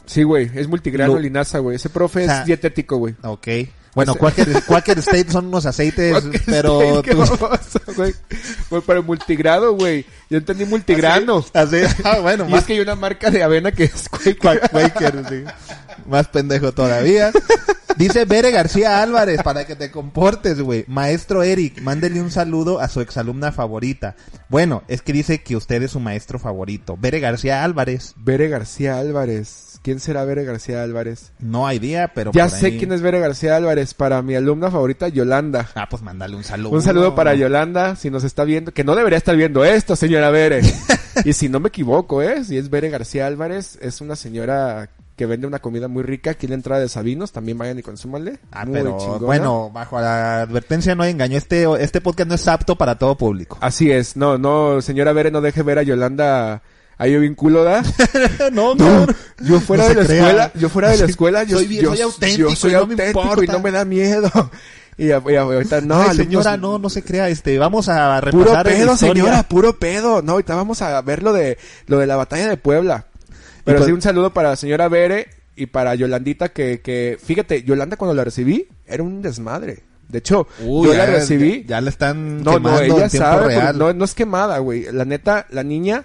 Sí, 0.07 0.25
güey, 0.25 0.51
es 0.55 0.67
multigrano 0.69 1.15
Lo- 1.15 1.21
linaza, 1.21 1.59
güey. 1.59 1.77
Ese 1.77 1.89
profe 1.89 2.23
O 2.25 2.27
sea, 2.27 2.41
es 2.41 2.47
dietético, 2.47 2.97
güey. 2.97 3.15
Ok. 3.23 3.49
Bueno, 3.95 4.15
Quaker, 4.15 4.49
Quaker 4.67 4.99
State 5.01 5.31
son 5.31 5.47
unos 5.47 5.67
aceites, 5.67 6.13
Quaker 6.23 6.43
pero 6.47 6.81
State, 6.83 7.03
qué 7.03 7.15
tú- 7.15 7.95
güey. 7.95 8.83
Para 8.83 8.99
el 9.01 9.05
multigrado, 9.05 9.75
güey. 9.75 10.05
Yo 10.31 10.39
entendí 10.39 10.65
multigrano. 10.65 11.45
así, 11.53 11.77
ah, 12.05 12.19
bueno, 12.21 12.47
Y 12.49 12.51
más 12.53 12.61
es 12.61 12.67
que 12.67 12.73
hay 12.73 12.81
una 12.81 12.97
marca 12.97 13.31
de 13.31 13.43
avena 13.43 13.71
que 13.71 13.85
es 13.85 14.09
Quaker. 14.09 14.39
Qua- 14.39 14.69
Quaker, 14.71 15.25
sí. 15.29 15.45
Más 16.07 16.27
pendejo 16.29 16.73
todavía. 16.73 17.31
Dice 18.03 18.25
Bere 18.25 18.51
García 18.51 19.01
Álvarez, 19.01 19.41
para 19.45 19.65
que 19.65 19.77
te 19.77 19.93
comportes, 19.93 20.61
güey. 20.61 20.85
Maestro 20.89 21.45
Eric, 21.45 21.81
mándele 21.83 22.21
un 22.21 22.33
saludo 22.33 22.81
a 22.81 22.89
su 22.89 23.01
exalumna 23.01 23.53
favorita. 23.53 24.17
Bueno, 24.49 24.83
es 24.89 25.03
que 25.03 25.13
dice 25.13 25.41
que 25.43 25.55
usted 25.55 25.81
es 25.85 25.93
su 25.93 26.01
maestro 26.01 26.41
favorito. 26.41 26.97
Bere 27.01 27.21
García 27.21 27.63
Álvarez. 27.63 28.15
Bere 28.17 28.49
García 28.49 28.99
Álvarez. 28.99 29.79
¿Quién 29.83 30.01
será 30.01 30.25
Bere 30.25 30.43
García 30.45 30.83
Álvarez? 30.83 31.31
No 31.39 31.65
hay 31.65 31.79
día, 31.79 32.11
pero 32.13 32.33
Ya 32.33 32.49
por 32.49 32.59
sé 32.59 32.67
ahí- 32.67 32.79
quién 32.79 32.91
es 32.93 33.03
Bere 33.03 33.21
García 33.21 33.55
Álvarez. 33.55 33.95
Para 33.95 34.21
mi 34.21 34.35
alumna 34.35 34.69
favorita, 34.69 35.07
Yolanda. 35.07 35.69
Ah, 35.77 35.89
pues 35.89 36.03
mándale 36.03 36.35
un 36.35 36.43
saludo. 36.43 36.75
Un 36.75 36.83
saludo 36.83 37.15
para 37.15 37.35
Yolanda, 37.35 37.95
si 37.95 38.11
nos 38.11 38.25
está 38.25 38.43
viendo, 38.43 38.73
que 38.75 38.83
no 38.83 38.97
debería 38.97 39.19
estar 39.19 39.37
viendo 39.37 39.65
esto, 39.65 39.95
señora 39.95 40.31
Bere. 40.31 40.61
y 41.25 41.33
si 41.35 41.49
no 41.49 41.61
me 41.61 41.69
equivoco, 41.69 42.21
¿eh? 42.21 42.45
Si 42.45 42.59
es 42.59 42.69
Bere 42.69 42.91
García 42.91 43.29
Álvarez, 43.29 43.79
es 43.81 44.01
una 44.01 44.17
señora 44.17 44.91
que 45.23 45.27
vende 45.27 45.47
una 45.47 45.61
comida 45.61 45.87
muy 45.87 46.03
rica 46.03 46.33
aquí 46.33 46.47
en 46.47 46.51
la 46.51 46.57
entrada 46.57 46.81
de 46.81 46.89
Sabinos, 46.89 47.31
también 47.31 47.57
vayan 47.57 47.79
y 47.79 47.83
consúmanle. 47.83 48.41
Ah, 48.51 48.65
Muy 48.65 48.75
pero 48.75 48.97
chingona. 48.99 49.19
bueno, 49.25 49.71
bajo 49.73 50.01
la 50.01 50.43
advertencia 50.43 50.97
no 50.97 51.05
hay 51.05 51.13
engaño. 51.13 51.39
Este, 51.39 51.65
este 51.81 52.01
podcast 52.01 52.29
no 52.29 52.35
es 52.35 52.49
apto 52.49 52.77
para 52.77 52.97
todo 52.99 53.17
público. 53.17 53.57
Así 53.61 53.93
es, 53.93 54.17
no, 54.17 54.37
no, 54.37 54.81
señora 54.83 55.13
Bere, 55.13 55.31
no 55.31 55.41
deje 55.41 55.63
ver 55.63 55.79
a 55.79 55.85
Yolanda 55.85 56.61
ahí 56.99 57.17
bien 57.17 57.37
culo, 57.37 57.63
¿da? 57.63 57.83
no, 58.53 58.75
No, 58.75 59.07
yo 59.45 59.61
fuera 59.61 59.85
No 59.85 59.89
de 59.91 59.95
la 59.95 60.05
crea. 60.07 60.19
escuela, 60.19 60.51
yo 60.57 60.69
fuera 60.69 60.89
de 60.91 60.99
la 60.99 61.05
escuela, 61.09 61.43
yo 61.45 61.59
Soy 61.59 61.67
bien- 61.69 61.83
yo, 61.85 61.91
soy 61.93 62.01
auténtico 62.01 62.49
yo 62.51 62.57
soy 62.57 62.71
y 62.71 62.75
no 62.75 62.87
me 62.89 62.93
auténtico 63.07 63.43
y 63.45 63.47
no 63.47 63.61
me 63.61 63.71
da 63.71 63.85
miedo. 63.85 64.29
Y, 64.99 65.11
ahorita 65.11 65.81
no, 65.81 65.95
Ay, 66.03 66.11
alumnos- 66.11 66.17
señora, 66.17 66.57
no, 66.59 66.79
no 66.79 66.91
se 66.91 67.03
crea. 67.03 67.29
Este, 67.31 67.59
vamos 67.59 67.89
a 67.89 68.21
Puro 68.31 68.45
repasar 68.45 68.67
la 68.67 68.73
pedo, 68.73 68.97
señora, 68.97 69.43
puro 69.45 69.79
pedo. 69.79 70.21
No, 70.21 70.33
ahorita 70.33 70.55
vamos 70.55 70.83
a 70.83 71.01
ver 71.01 71.23
lo 71.23 71.33
de, 71.33 71.57
lo 71.87 71.99
de 71.99 72.07
la 72.07 72.17
batalla 72.17 72.47
de 72.47 72.57
Puebla. 72.59 73.07
Pero 73.65 73.79
pues- 73.79 73.87
sí, 73.87 73.93
un 73.93 74.03
saludo 74.03 74.33
para 74.33 74.51
la 74.51 74.57
señora 74.57 74.89
Bere 74.89 75.29
y 75.57 75.67
para 75.67 75.95
Yolandita 75.95 76.49
que, 76.51 76.81
que, 76.81 77.19
fíjate, 77.23 77.63
Yolanda 77.63 77.97
cuando 77.97 78.15
la 78.15 78.25
recibí 78.25 78.69
era 78.87 79.03
un 79.03 79.23
desmadre. 79.23 79.85
De 80.09 80.19
hecho, 80.19 80.47
Uy, 80.65 80.89
yo 80.89 80.93
ya, 80.93 80.99
la 80.99 81.07
recibí. 81.07 81.63
Ya, 81.63 81.69
ya 81.77 81.81
la 81.81 81.91
están 81.91 82.43
no, 82.43 82.45
no, 82.45 82.57
quemando 82.59 82.81
ella 82.83 83.05
en 83.05 83.11
tiempo 83.11 83.27
sabe, 83.29 83.43
porque 83.43 83.57
real. 83.61 83.79
no, 83.79 83.93
no 83.95 84.05
es 84.05 84.15
quemada, 84.15 84.59
güey. 84.59 84.85
La 84.93 85.05
neta, 85.05 85.47
la 85.51 85.63
niña 85.63 86.05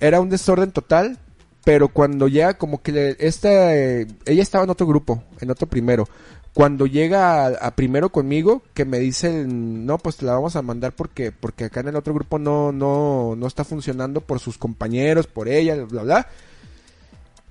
era 0.00 0.20
un 0.20 0.28
desorden 0.28 0.72
total, 0.72 1.18
pero 1.64 1.88
cuando 1.88 2.26
llega 2.28 2.54
como 2.54 2.82
que 2.82 2.92
le, 2.92 3.16
esta, 3.20 3.74
eh, 3.76 4.06
ella 4.24 4.42
estaba 4.42 4.64
en 4.64 4.70
otro 4.70 4.86
grupo, 4.86 5.22
en 5.40 5.50
otro 5.50 5.68
primero. 5.68 6.08
Cuando 6.54 6.86
llega 6.86 7.44
a, 7.44 7.48
a 7.48 7.76
primero 7.76 8.10
conmigo, 8.10 8.62
que 8.72 8.84
me 8.84 8.98
dicen, 8.98 9.84
no, 9.86 9.98
pues 9.98 10.16
te 10.16 10.24
la 10.24 10.32
vamos 10.32 10.56
a 10.56 10.62
mandar 10.62 10.92
porque, 10.92 11.30
porque 11.30 11.64
acá 11.66 11.80
en 11.80 11.88
el 11.88 11.96
otro 11.96 12.14
grupo 12.14 12.38
no, 12.38 12.72
no, 12.72 13.34
no 13.36 13.46
está 13.46 13.62
funcionando 13.62 14.22
por 14.22 14.40
sus 14.40 14.58
compañeros, 14.58 15.26
por 15.26 15.48
ella, 15.48 15.76
bla, 15.84 16.02
bla. 16.02 16.28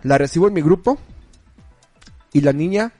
La 0.05 0.19
recibo 0.19 0.47
en 0.47 0.53
mi 0.53 0.61
grupo 0.61 0.99
y 2.31 2.41
la 2.41 2.53
niña, 2.53 2.91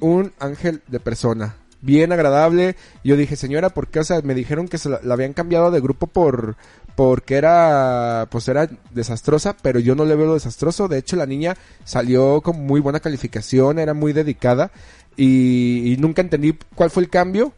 un 0.00 0.32
ángel 0.40 0.82
de 0.88 0.98
persona. 0.98 1.54
Bien 1.80 2.10
agradable. 2.10 2.74
Yo 3.04 3.16
dije, 3.16 3.36
señora, 3.36 3.70
¿por 3.70 3.86
qué? 3.86 4.00
O 4.00 4.04
sea, 4.04 4.20
me 4.22 4.34
dijeron 4.34 4.66
que 4.66 4.76
se 4.76 4.88
la, 4.88 4.98
habían 5.12 5.32
cambiado 5.32 5.70
de 5.70 5.80
grupo 5.80 6.08
por, 6.08 6.56
porque 6.96 7.36
era, 7.36 8.26
pues 8.32 8.48
era 8.48 8.68
desastrosa, 8.90 9.56
pero 9.62 9.78
yo 9.78 9.94
no 9.94 10.04
le 10.04 10.16
veo 10.16 10.26
lo 10.26 10.34
desastroso. 10.34 10.88
De 10.88 10.98
hecho, 10.98 11.14
la 11.14 11.24
niña 11.24 11.56
salió 11.84 12.40
con 12.40 12.66
muy 12.66 12.80
buena 12.80 12.98
calificación, 12.98 13.78
era 13.78 13.94
muy 13.94 14.12
dedicada 14.12 14.72
y, 15.16 15.92
y 15.92 15.98
nunca 15.98 16.20
entendí 16.20 16.58
cuál 16.74 16.90
fue 16.90 17.04
el 17.04 17.10
cambio. 17.10 17.52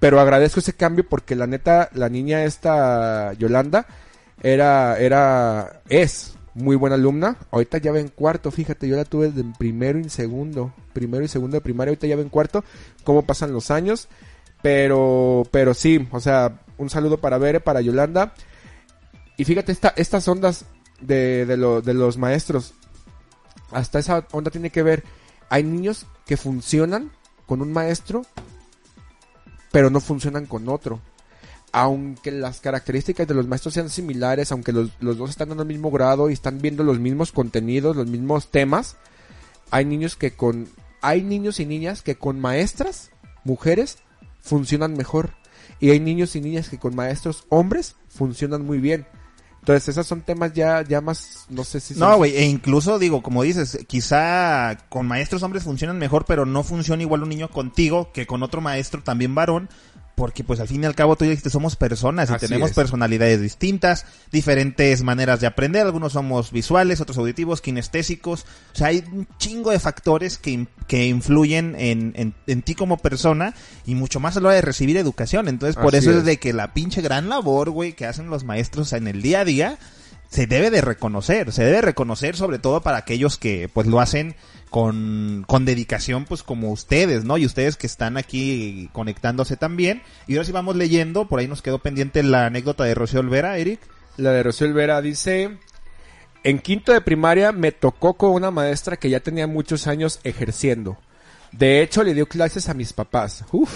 Pero 0.00 0.18
agradezco 0.18 0.58
ese 0.58 0.72
cambio 0.72 1.08
porque 1.08 1.36
la 1.36 1.46
neta, 1.46 1.90
la 1.94 2.08
niña 2.08 2.42
esta, 2.42 3.34
Yolanda, 3.34 3.86
era, 4.42 4.98
era, 4.98 5.80
es 5.88 6.35
muy 6.56 6.74
buena 6.74 6.96
alumna. 6.96 7.36
Ahorita 7.50 7.78
ya 7.78 7.92
va 7.92 8.00
en 8.00 8.08
cuarto, 8.08 8.50
fíjate, 8.50 8.88
yo 8.88 8.96
la 8.96 9.04
tuve 9.04 9.26
en 9.26 9.52
primero 9.52 9.98
y 9.98 10.08
segundo. 10.08 10.72
Primero 10.92 11.24
y 11.24 11.28
segundo 11.28 11.56
de 11.56 11.60
primaria, 11.60 11.90
ahorita 11.90 12.06
ya 12.06 12.16
va 12.16 12.22
en 12.22 12.30
cuarto. 12.30 12.64
Cómo 13.04 13.22
pasan 13.22 13.52
los 13.52 13.70
años. 13.70 14.08
Pero, 14.62 15.44
pero 15.50 15.74
sí, 15.74 16.08
o 16.10 16.18
sea, 16.18 16.62
un 16.78 16.90
saludo 16.90 17.18
para 17.18 17.38
Bere, 17.38 17.60
para 17.60 17.82
Yolanda. 17.82 18.34
Y 19.36 19.44
fíjate, 19.44 19.70
esta, 19.70 19.92
estas 19.96 20.26
ondas 20.28 20.64
de, 21.00 21.44
de, 21.44 21.56
de 21.56 21.94
los 21.94 22.16
maestros, 22.16 22.72
hasta 23.70 23.98
esa 23.98 24.26
onda 24.32 24.50
tiene 24.50 24.70
que 24.70 24.82
ver. 24.82 25.04
Hay 25.50 25.62
niños 25.62 26.06
que 26.24 26.38
funcionan 26.38 27.12
con 27.44 27.60
un 27.60 27.72
maestro, 27.72 28.22
pero 29.72 29.90
no 29.90 30.00
funcionan 30.00 30.46
con 30.46 30.68
otro. 30.68 31.00
Aunque 31.78 32.30
las 32.30 32.60
características 32.60 33.26
de 33.28 33.34
los 33.34 33.46
maestros 33.46 33.74
sean 33.74 33.90
similares, 33.90 34.50
aunque 34.50 34.72
los, 34.72 34.90
los 35.00 35.18
dos 35.18 35.28
están 35.28 35.52
en 35.52 35.60
el 35.60 35.66
mismo 35.66 35.90
grado 35.90 36.30
y 36.30 36.32
están 36.32 36.62
viendo 36.62 36.82
los 36.82 36.98
mismos 36.98 37.32
contenidos, 37.32 37.94
los 37.94 38.06
mismos 38.06 38.50
temas, 38.50 38.96
hay 39.70 39.84
niños 39.84 40.16
que 40.16 40.30
con, 40.30 40.68
hay 41.02 41.20
niños 41.22 41.60
y 41.60 41.66
niñas 41.66 42.00
que 42.00 42.14
con 42.16 42.40
maestras, 42.40 43.10
mujeres, 43.44 43.98
funcionan 44.40 44.94
mejor. 44.96 45.34
Y 45.78 45.90
hay 45.90 46.00
niños 46.00 46.34
y 46.34 46.40
niñas 46.40 46.70
que 46.70 46.78
con 46.78 46.94
maestros 46.94 47.44
hombres 47.50 47.96
funcionan 48.08 48.64
muy 48.64 48.78
bien. 48.78 49.06
Entonces, 49.60 49.88
esos 49.90 50.06
son 50.06 50.22
temas 50.22 50.54
ya, 50.54 50.80
ya 50.82 51.02
más, 51.02 51.44
no 51.50 51.62
sé 51.64 51.80
si 51.80 51.92
son- 51.92 52.08
No, 52.08 52.16
güey, 52.16 52.36
e 52.36 52.44
incluso 52.46 52.98
digo, 52.98 53.20
como 53.22 53.42
dices, 53.42 53.76
quizá 53.86 54.78
con 54.88 55.06
maestros 55.06 55.42
hombres 55.42 55.64
funcionan 55.64 55.98
mejor, 55.98 56.24
pero 56.24 56.46
no 56.46 56.62
funciona 56.62 57.02
igual 57.02 57.22
un 57.24 57.28
niño 57.28 57.50
contigo 57.50 58.12
que 58.14 58.26
con 58.26 58.42
otro 58.42 58.62
maestro 58.62 59.02
también 59.02 59.34
varón, 59.34 59.68
porque 60.16 60.42
pues 60.42 60.58
al 60.60 60.66
fin 60.66 60.82
y 60.82 60.86
al 60.86 60.94
cabo 60.96 61.14
tú 61.14 61.24
ya 61.24 61.30
dijiste, 61.30 61.50
somos 61.50 61.76
personas 61.76 62.30
y 62.30 62.32
Así 62.32 62.46
tenemos 62.46 62.70
es. 62.70 62.74
personalidades 62.74 63.40
distintas, 63.40 64.06
diferentes 64.32 65.02
maneras 65.02 65.40
de 65.40 65.46
aprender, 65.46 65.82
algunos 65.86 66.14
somos 66.14 66.50
visuales, 66.50 67.00
otros 67.00 67.18
auditivos, 67.18 67.60
kinestésicos, 67.60 68.46
o 68.72 68.76
sea, 68.76 68.88
hay 68.88 69.04
un 69.12 69.28
chingo 69.38 69.70
de 69.70 69.78
factores 69.78 70.38
que, 70.38 70.66
que 70.88 71.06
influyen 71.06 71.76
en, 71.78 72.12
en, 72.16 72.34
en 72.48 72.62
ti 72.62 72.74
como 72.74 72.96
persona 72.96 73.54
y 73.84 73.94
mucho 73.94 74.18
más 74.18 74.36
a 74.36 74.40
la 74.40 74.48
hora 74.48 74.54
de 74.56 74.62
recibir 74.62 74.96
educación, 74.96 75.46
entonces 75.48 75.76
por 75.76 75.94
Así 75.94 75.98
eso 75.98 76.10
es 76.12 76.16
es. 76.18 76.24
de 76.24 76.38
que 76.38 76.52
la 76.52 76.72
pinche 76.72 77.02
gran 77.02 77.28
labor, 77.28 77.70
güey, 77.70 77.92
que 77.92 78.06
hacen 78.06 78.28
los 78.30 78.42
maestros 78.42 78.94
en 78.94 79.06
el 79.08 79.20
día 79.22 79.40
a 79.40 79.44
día, 79.44 79.78
se 80.30 80.46
debe 80.46 80.70
de 80.70 80.80
reconocer, 80.80 81.52
se 81.52 81.62
debe 81.62 81.82
reconocer 81.82 82.36
sobre 82.36 82.58
todo 82.58 82.80
para 82.80 82.96
aquellos 82.96 83.36
que 83.38 83.68
pues 83.72 83.86
lo 83.86 84.00
hacen 84.00 84.34
con, 84.76 85.42
con 85.46 85.64
dedicación 85.64 86.26
pues 86.26 86.42
como 86.42 86.70
ustedes, 86.70 87.24
¿no? 87.24 87.38
Y 87.38 87.46
ustedes 87.46 87.78
que 87.78 87.86
están 87.86 88.18
aquí 88.18 88.90
conectándose 88.92 89.56
también. 89.56 90.02
Y 90.26 90.34
ahora 90.34 90.44
sí 90.44 90.52
vamos 90.52 90.76
leyendo, 90.76 91.26
por 91.28 91.40
ahí 91.40 91.48
nos 91.48 91.62
quedó 91.62 91.78
pendiente 91.78 92.22
la 92.22 92.44
anécdota 92.44 92.84
de 92.84 92.94
Rocío 92.94 93.20
Olvera, 93.20 93.56
Eric. 93.56 93.80
La 94.18 94.32
de 94.32 94.42
Rocío 94.42 94.66
Olvera 94.66 95.00
dice, 95.00 95.56
en 96.44 96.58
quinto 96.58 96.92
de 96.92 97.00
primaria 97.00 97.52
me 97.52 97.72
tocó 97.72 98.18
con 98.18 98.32
una 98.32 98.50
maestra 98.50 98.98
que 98.98 99.08
ya 99.08 99.20
tenía 99.20 99.46
muchos 99.46 99.86
años 99.86 100.20
ejerciendo. 100.24 100.98
De 101.52 101.80
hecho, 101.80 102.04
le 102.04 102.12
dio 102.12 102.26
clases 102.26 102.68
a 102.68 102.74
mis 102.74 102.92
papás. 102.92 103.46
Uf. 103.52 103.72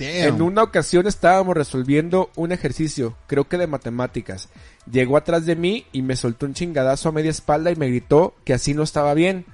En 0.00 0.42
una 0.42 0.64
ocasión 0.64 1.06
estábamos 1.06 1.56
resolviendo 1.56 2.32
un 2.34 2.50
ejercicio, 2.50 3.16
creo 3.28 3.48
que 3.48 3.56
de 3.56 3.68
matemáticas. 3.68 4.48
Llegó 4.90 5.16
atrás 5.16 5.46
de 5.46 5.54
mí 5.54 5.86
y 5.92 6.02
me 6.02 6.16
soltó 6.16 6.44
un 6.44 6.54
chingadazo 6.54 7.08
a 7.08 7.12
media 7.12 7.30
espalda 7.30 7.70
y 7.70 7.76
me 7.76 7.86
gritó 7.86 8.34
que 8.44 8.54
así 8.54 8.74
no 8.74 8.82
estaba 8.82 9.14
bien. 9.14 9.46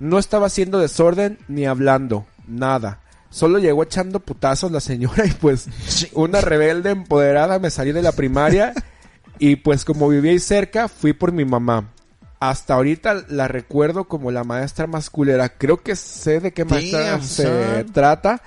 No 0.00 0.18
estaba 0.18 0.46
haciendo 0.46 0.78
desorden 0.78 1.38
ni 1.48 1.66
hablando, 1.66 2.26
nada. 2.46 3.00
Solo 3.30 3.58
llegó 3.58 3.82
echando 3.82 4.20
putazos 4.20 4.70
la 4.70 4.80
señora 4.80 5.26
y 5.26 5.30
pues 5.30 5.66
una 6.12 6.40
rebelde 6.40 6.90
empoderada 6.90 7.58
me 7.58 7.70
salí 7.70 7.92
de 7.92 8.02
la 8.02 8.12
primaria 8.12 8.72
y 9.38 9.56
pues 9.56 9.84
como 9.84 10.08
vivía 10.08 10.32
ahí 10.32 10.38
cerca 10.38 10.88
fui 10.88 11.12
por 11.12 11.32
mi 11.32 11.44
mamá. 11.44 11.90
Hasta 12.40 12.74
ahorita 12.74 13.24
la 13.28 13.48
recuerdo 13.48 14.04
como 14.04 14.30
la 14.30 14.44
maestra 14.44 14.86
más 14.86 15.08
culera. 15.08 15.48
Creo 15.48 15.82
que 15.82 15.96
sé 15.96 16.40
de 16.40 16.52
qué 16.52 16.64
maestra 16.64 17.00
Damn, 17.12 17.22
se 17.22 17.44
son. 17.82 17.92
trata. 17.92 18.42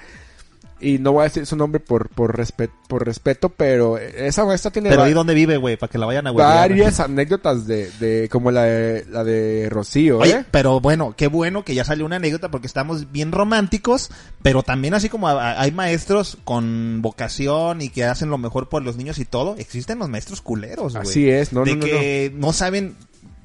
Y 0.79 0.99
no 0.99 1.11
voy 1.13 1.21
a 1.21 1.23
decir 1.23 1.45
su 1.47 1.55
nombre 1.55 1.79
por, 1.79 2.09
por, 2.09 2.37
respe- 2.37 2.69
por 2.87 3.03
respeto, 3.03 3.49
pero 3.49 3.97
esa 3.97 4.45
maestra 4.45 4.69
tiene 4.69 4.89
Pero 4.89 5.01
ahí 5.03 5.13
dónde 5.13 5.33
vive, 5.33 5.57
güey, 5.57 5.75
para 5.75 5.89
que 5.91 5.97
la 5.97 6.05
vayan 6.05 6.27
a 6.27 6.31
huevear. 6.31 6.69
varias 6.69 6.99
anécdotas 6.99 7.65
de, 7.65 7.89
de 7.99 8.29
como 8.29 8.51
la 8.51 8.63
de, 8.63 9.05
la 9.09 9.23
de 9.23 9.69
Rocío, 9.71 10.19
Oye, 10.19 10.33
¿eh? 10.41 10.45
pero 10.51 10.79
bueno, 10.79 11.15
qué 11.17 11.25
bueno 11.27 11.63
que 11.65 11.73
ya 11.73 11.83
salió 11.83 12.05
una 12.05 12.17
anécdota 12.17 12.51
porque 12.51 12.67
estamos 12.67 13.11
bien 13.11 13.31
románticos, 13.31 14.11
pero 14.43 14.61
también 14.61 14.93
así 14.93 15.09
como 15.09 15.27
hay 15.29 15.71
maestros 15.71 16.37
con 16.43 17.01
vocación 17.01 17.81
y 17.81 17.89
que 17.89 18.03
hacen 18.05 18.29
lo 18.29 18.37
mejor 18.37 18.69
por 18.69 18.83
los 18.83 18.97
niños 18.97 19.17
y 19.17 19.25
todo, 19.25 19.55
existen 19.57 19.97
los 19.97 20.09
maestros 20.09 20.41
culeros, 20.41 20.93
güey. 20.93 21.07
Así 21.07 21.27
es, 21.29 21.53
no, 21.53 21.63
de 21.63 21.71
no, 21.71 21.77
no, 21.77 21.85
que 21.85 22.31
no. 22.35 22.53
saben, 22.53 22.95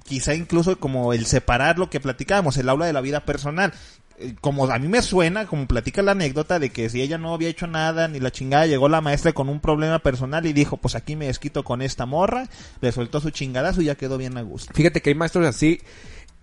quizá 0.05 0.35
incluso 0.35 0.79
como 0.79 1.15
el 1.15 1.25
separar 1.25 1.79
lo 1.79 1.89
que 1.89 1.99
platicábamos, 2.01 2.59
el 2.59 2.69
aula 2.69 2.85
de 2.85 2.93
la 2.93 3.01
vida 3.01 3.25
personal. 3.25 3.73
Como 4.41 4.71
a 4.71 4.79
mí 4.79 4.89
me 4.89 5.03
suena, 5.03 5.47
como 5.47 5.67
platica 5.67 6.03
la 6.03 6.13
anécdota 6.13 6.59
de 6.59 6.71
que 6.71 6.89
si 6.89 7.01
ella 7.01 7.19
no 7.19 7.35
había 7.35 7.49
hecho 7.49 7.67
nada 7.67 8.09
ni 8.09 8.21
la 8.21 8.31
chingada, 8.31 8.67
llegó 8.67 8.89
la 8.89 9.01
maestra 9.01 9.33
con 9.33 9.49
un 9.49 9.61
problema 9.61 9.99
personal 9.99 10.47
y 10.47 10.53
dijo, 10.53 10.77
pues 10.77 10.95
aquí 10.95 11.17
me 11.17 11.27
desquito 11.27 11.65
con 11.65 11.83
esta 11.83 12.07
morra, 12.07 12.49
le 12.81 12.93
soltó 12.93 13.21
su 13.21 13.31
chingadazo 13.31 13.83
y 13.83 13.87
ya 13.87 13.95
quedó 13.95 14.19
bien 14.19 14.37
a 14.37 14.43
gusto. 14.43 14.73
Fíjate 14.75 15.01
que 15.01 15.11
hay 15.11 15.15
maestros 15.15 15.47
así. 15.47 15.81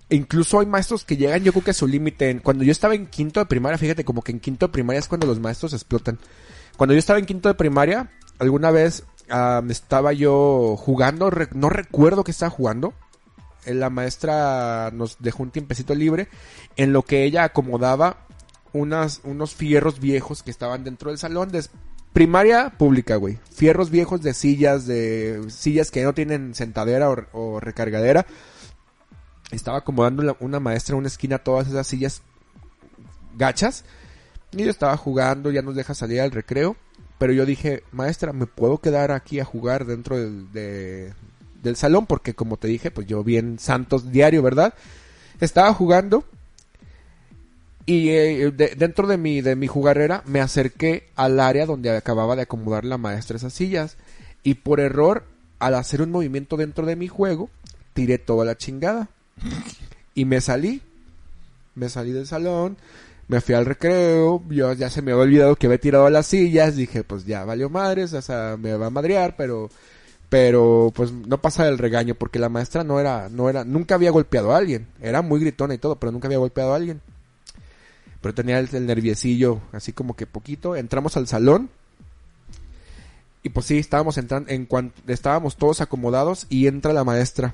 Incluso 0.09 0.59
hay 0.59 0.65
maestros 0.65 1.05
que 1.05 1.17
llegan, 1.17 1.43
yo 1.43 1.51
creo 1.51 1.63
que 1.63 1.71
a 1.71 1.73
su 1.75 1.87
límite. 1.87 2.39
Cuando 2.41 2.63
yo 2.63 2.71
estaba 2.71 2.95
en 2.95 3.05
quinto 3.07 3.39
de 3.39 3.45
primaria, 3.45 3.77
fíjate, 3.77 4.03
como 4.03 4.23
que 4.23 4.31
en 4.31 4.39
quinto 4.39 4.67
de 4.67 4.73
primaria 4.73 4.99
es 4.99 5.07
cuando 5.07 5.27
los 5.27 5.39
maestros 5.39 5.73
explotan. 5.73 6.17
Cuando 6.77 6.93
yo 6.93 6.99
estaba 6.99 7.19
en 7.19 7.25
quinto 7.25 7.47
de 7.47 7.55
primaria, 7.55 8.09
alguna 8.39 8.71
vez 8.71 9.03
estaba 9.69 10.11
yo 10.13 10.75
jugando, 10.77 11.29
no 11.53 11.69
recuerdo 11.69 12.23
qué 12.23 12.31
estaba 12.31 12.49
jugando. 12.49 12.95
La 13.65 13.89
maestra 13.89 14.89
nos 14.93 15.17
dejó 15.19 15.43
un 15.43 15.51
tiempecito 15.51 15.93
libre 15.95 16.27
en 16.75 16.93
lo 16.93 17.03
que 17.03 17.23
ella 17.23 17.43
acomodaba 17.43 18.25
unos 18.73 19.19
fierros 19.55 19.99
viejos 19.99 20.43
que 20.43 20.51
estaban 20.51 20.83
dentro 20.83 21.09
del 21.09 21.17
salón 21.17 21.49
de 21.51 21.65
primaria 22.13 22.71
pública, 22.77 23.15
güey. 23.15 23.39
Fierros 23.53 23.89
viejos 23.89 24.21
de 24.21 24.33
sillas, 24.33 24.85
de 24.85 25.43
sillas 25.49 25.91
que 25.91 26.03
no 26.03 26.13
tienen 26.13 26.55
sentadera 26.55 27.09
o, 27.09 27.17
o 27.33 27.59
recargadera. 27.59 28.25
Estaba 29.51 29.79
acomodando 29.79 30.21
la- 30.23 30.37
una 30.39 30.59
maestra 30.59 30.93
en 30.93 30.99
una 30.99 31.07
esquina 31.07 31.39
todas 31.39 31.67
esas 31.67 31.87
sillas 31.87 32.21
gachas. 33.37 33.83
Y 34.51 34.63
yo 34.63 34.69
estaba 34.71 34.95
jugando, 34.97 35.51
ya 35.51 35.61
nos 35.61 35.75
deja 35.75 35.93
salir 35.93 36.21
al 36.21 36.31
recreo. 36.31 36.75
Pero 37.17 37.33
yo 37.33 37.45
dije, 37.45 37.83
maestra, 37.91 38.33
¿me 38.33 38.45
puedo 38.45 38.77
quedar 38.79 39.11
aquí 39.11 39.39
a 39.39 39.45
jugar 39.45 39.85
dentro 39.85 40.17
de- 40.17 41.13
del 41.63 41.75
salón? 41.75 42.05
Porque 42.05 42.33
como 42.33 42.57
te 42.57 42.67
dije, 42.67 42.91
pues 42.91 43.07
yo 43.07 43.23
vi 43.23 43.37
en 43.37 43.59
Santos 43.59 44.11
diario, 44.11 44.41
¿verdad? 44.41 44.73
Estaba 45.39 45.73
jugando. 45.73 46.23
Y 47.85 48.09
eh, 48.09 48.51
de- 48.51 48.75
dentro 48.75 49.07
de 49.07 49.17
mi, 49.17 49.41
de 49.41 49.55
mi 49.55 49.67
jugarrera 49.67 50.21
me 50.25 50.41
acerqué 50.41 51.07
al 51.15 51.39
área 51.39 51.65
donde 51.65 51.89
acababa 51.95 52.35
de 52.35 52.43
acomodar 52.43 52.85
la 52.85 52.97
maestra 52.97 53.37
esas 53.37 53.53
sillas. 53.53 53.97
Y 54.43 54.55
por 54.55 54.79
error, 54.79 55.23
al 55.59 55.75
hacer 55.75 56.01
un 56.01 56.11
movimiento 56.11 56.55
dentro 56.55 56.85
de 56.85 56.95
mi 56.95 57.07
juego, 57.07 57.49
tiré 57.93 58.17
toda 58.17 58.45
la 58.45 58.57
chingada. 58.57 59.09
Y 60.13 60.25
me 60.25 60.39
salí. 60.41 60.81
Me 61.75 61.89
salí 61.89 62.11
del 62.11 62.27
salón. 62.27 62.77
Me 63.27 63.41
fui 63.41 63.55
al 63.55 63.65
recreo. 63.65 64.43
Yo 64.49 64.73
ya 64.73 64.89
se 64.89 65.01
me 65.01 65.11
había 65.11 65.23
olvidado 65.23 65.55
que 65.55 65.65
había 65.67 65.79
tirado 65.79 66.09
las 66.09 66.27
sillas. 66.27 66.75
Dije, 66.75 67.03
pues 67.03 67.25
ya 67.25 67.43
valió 67.45 67.69
madres. 67.69 68.13
O 68.13 68.21
sea, 68.21 68.55
me 68.59 68.73
va 68.75 68.87
a 68.87 68.91
madrear, 68.91 69.35
pero. 69.35 69.69
Pero 70.29 70.91
pues 70.95 71.11
no 71.11 71.41
pasa 71.41 71.67
el 71.67 71.79
regaño 71.79 72.13
porque 72.13 72.37
la 72.37 72.49
maestra 72.49 72.83
no 72.83 72.99
era, 72.99 73.29
no 73.29 73.49
era, 73.49 73.65
nunca 73.65 73.95
había 73.95 74.11
golpeado 74.11 74.53
a 74.53 74.57
alguien. 74.57 74.87
Era 75.01 75.23
muy 75.23 75.39
gritona 75.39 75.73
y 75.73 75.79
todo, 75.79 75.95
pero 75.95 76.11
nunca 76.11 76.27
había 76.27 76.37
golpeado 76.37 76.73
a 76.73 76.75
alguien. 76.75 77.01
Pero 78.21 78.35
tenía 78.35 78.59
el, 78.59 78.69
el 78.73 79.17
así 79.71 79.93
como 79.93 80.15
que 80.15 80.27
poquito. 80.27 80.75
Entramos 80.75 81.17
al 81.17 81.27
salón. 81.27 81.69
Y 83.41 83.49
pues 83.49 83.65
sí, 83.65 83.77
estábamos 83.77 84.17
entrando, 84.17 84.51
en 84.51 84.65
cuanto, 84.65 85.01
estábamos 85.11 85.55
todos 85.55 85.81
acomodados 85.81 86.45
y 86.49 86.67
entra 86.67 86.93
la 86.93 87.05
maestra. 87.05 87.53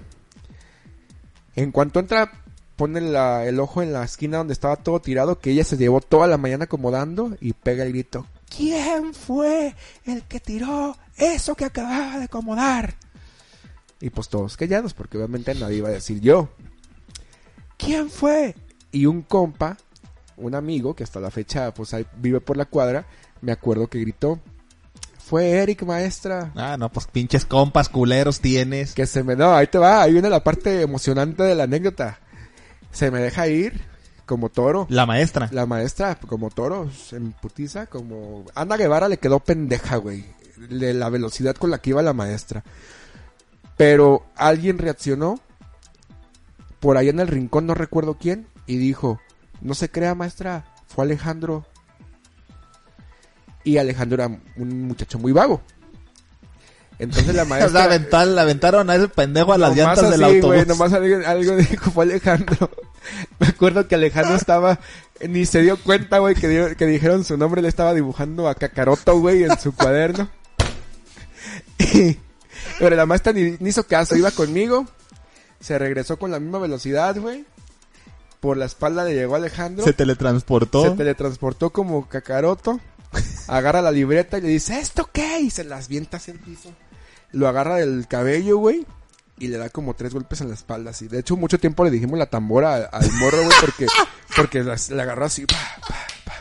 En 1.55 1.71
cuanto 1.71 1.99
entra, 1.99 2.31
pone 2.75 2.99
el 2.99 3.59
ojo 3.59 3.81
en 3.83 3.93
la 3.93 4.03
esquina 4.03 4.39
donde 4.39 4.53
estaba 4.53 4.77
todo 4.77 4.99
tirado, 4.99 5.39
que 5.39 5.51
ella 5.51 5.63
se 5.63 5.77
llevó 5.77 6.01
toda 6.01 6.27
la 6.27 6.37
mañana 6.37 6.65
acomodando 6.65 7.37
y 7.39 7.53
pega 7.53 7.83
el 7.83 7.91
grito. 7.91 8.25
¿Quién 8.49 9.13
fue 9.13 9.75
el 10.05 10.23
que 10.23 10.39
tiró 10.39 10.97
eso 11.17 11.55
que 11.55 11.65
acababa 11.65 12.17
de 12.17 12.25
acomodar? 12.25 12.95
Y 13.99 14.09
pues 14.09 14.29
todos 14.29 14.57
callados, 14.57 14.93
porque 14.93 15.17
obviamente 15.17 15.53
nadie 15.55 15.77
iba 15.77 15.89
a 15.89 15.93
decir 15.93 16.19
yo. 16.21 16.49
¿Quién 17.77 18.09
fue? 18.09 18.55
Y 18.91 19.05
un 19.05 19.21
compa, 19.21 19.77
un 20.37 20.55
amigo 20.55 20.95
que 20.95 21.03
hasta 21.03 21.19
la 21.19 21.31
fecha 21.31 21.73
pues 21.73 21.93
ahí 21.93 22.05
vive 22.17 22.39
por 22.41 22.57
la 22.57 22.65
cuadra, 22.65 23.05
me 23.41 23.51
acuerdo 23.51 23.87
que 23.87 23.99
gritó, 23.99 24.39
fue 25.25 25.49
Eric 25.49 25.83
maestra. 25.83 26.51
Ah, 26.55 26.77
no, 26.77 26.91
pues 26.91 27.07
pinches 27.07 27.45
compas 27.45 27.89
culeros 27.89 28.41
tienes. 28.41 28.93
Que 28.93 29.07
se 29.07 29.23
me... 29.23 29.35
No, 29.35 29.55
ahí 29.55 29.65
te 29.65 29.79
va, 29.79 30.03
ahí 30.03 30.13
viene 30.13 30.29
la 30.29 30.43
parte 30.43 30.81
emocionante 30.81 31.41
de 31.41 31.55
la 31.55 31.63
anécdota. 31.63 32.19
Se 32.91 33.09
me 33.09 33.19
deja 33.19 33.47
ir 33.47 33.81
como 34.25 34.49
toro. 34.49 34.87
La 34.89 35.05
maestra. 35.05 35.49
La 35.51 35.65
maestra, 35.65 36.15
como 36.15 36.49
toro, 36.49 36.89
en 37.11 37.31
putiza, 37.33 37.87
como... 37.87 38.45
Ana 38.55 38.77
Guevara 38.77 39.07
le 39.07 39.17
quedó 39.17 39.39
pendeja, 39.39 39.97
güey. 39.97 40.25
De 40.69 40.93
la 40.93 41.09
velocidad 41.09 41.55
con 41.55 41.71
la 41.71 41.79
que 41.79 41.91
iba 41.91 42.01
la 42.01 42.13
maestra. 42.13 42.63
Pero 43.77 44.25
alguien 44.35 44.77
reaccionó. 44.77 45.39
Por 46.79 46.97
ahí 46.97 47.09
en 47.09 47.19
el 47.19 47.27
rincón, 47.27 47.65
no 47.65 47.73
recuerdo 47.73 48.17
quién. 48.19 48.47
Y 48.67 48.77
dijo, 48.77 49.19
no 49.61 49.73
se 49.73 49.89
crea 49.89 50.15
maestra, 50.15 50.65
fue 50.87 51.05
Alejandro. 51.05 51.65
Y 53.63 53.77
Alejandro 53.77 54.23
era 54.23 54.39
un 54.57 54.87
muchacho 54.87 55.19
muy 55.19 55.31
vago. 55.31 55.61
Entonces 56.99 57.35
la 57.35 57.43
O 57.43 57.45
sea, 57.45 57.57
maestra... 57.57 57.83
aventar- 57.85 58.39
aventaron 58.39 58.89
a 58.89 58.95
ese 58.95 59.07
pendejo 59.09 59.53
a 59.53 59.57
las 59.57 59.75
llantas 59.75 60.09
del 60.11 60.23
así, 60.23 60.35
autobús. 60.35 60.55
güey, 60.55 60.65
nomás 60.65 60.93
algo, 60.93 61.27
algo 61.27 61.55
dijo, 61.57 61.91
fue 61.91 62.05
Alejandro. 62.05 62.69
Me 63.39 63.47
acuerdo 63.47 63.87
que 63.87 63.95
Alejandro 63.95 64.35
estaba, 64.35 64.79
ni 65.27 65.45
se 65.45 65.61
dio 65.61 65.77
cuenta, 65.77 66.19
güey, 66.19 66.35
que, 66.35 66.47
dio- 66.47 66.75
que 66.75 66.85
dijeron 66.85 67.23
su 67.23 67.37
nombre, 67.37 67.61
le 67.61 67.67
estaba 67.67 67.93
dibujando 67.93 68.47
a 68.47 68.55
Cacaroto, 68.55 69.19
güey, 69.19 69.43
en 69.43 69.59
su 69.59 69.73
cuaderno. 69.73 70.29
Y- 71.79 72.17
pero 72.79 72.95
la 72.95 73.05
maestra 73.05 73.31
ni, 73.33 73.55
ni 73.59 73.69
hizo 73.69 73.85
caso, 73.85 74.15
iba 74.15 74.31
conmigo, 74.31 74.85
se 75.59 75.77
regresó 75.77 76.17
con 76.17 76.31
la 76.31 76.39
misma 76.39 76.59
velocidad, 76.59 77.15
güey. 77.19 77.45
Por 78.39 78.57
la 78.57 78.65
espalda 78.65 79.03
le 79.03 79.13
llegó 79.15 79.35
Alejandro. 79.35 79.83
Se 79.83 79.93
teletransportó. 79.93 80.83
Se 80.83 80.91
teletransportó 80.91 81.71
como 81.71 82.07
cacaroto. 82.07 82.79
Agarra 83.47 83.81
la 83.81 83.91
libreta 83.91 84.37
y 84.37 84.41
le 84.41 84.47
dice, 84.49 84.79
¿esto 84.79 85.09
qué? 85.11 85.39
Y 85.39 85.49
se 85.49 85.63
las 85.63 85.87
vienta 85.87 86.17
hacia 86.17 86.33
el 86.33 86.39
piso. 86.39 86.69
Lo 87.35 87.47
agarra 87.47 87.75
del 87.75 88.07
cabello, 88.07 88.57
güey. 88.57 88.85
Y 89.37 89.49
le 89.49 89.57
da 89.57 89.69
como 89.69 89.93
tres 89.95 90.13
golpes 90.13 90.39
en 90.41 90.47
la 90.47 90.53
espalda, 90.53 90.91
así. 90.91 91.07
De 91.09 91.19
hecho, 91.19 91.35
mucho 91.35 91.59
tiempo 91.59 91.83
le 91.83 91.91
dijimos 91.91 92.17
la 92.17 92.25
tambora 92.27 92.75
al, 92.75 92.89
al 92.91 93.11
morro, 93.13 93.37
güey, 93.43 93.57
porque, 93.59 93.85
porque 94.37 94.63
le 94.63 95.01
agarró 95.01 95.25
así, 95.25 95.45
pa, 95.45 95.55
pa, 95.81 95.87
pa. 96.25 96.33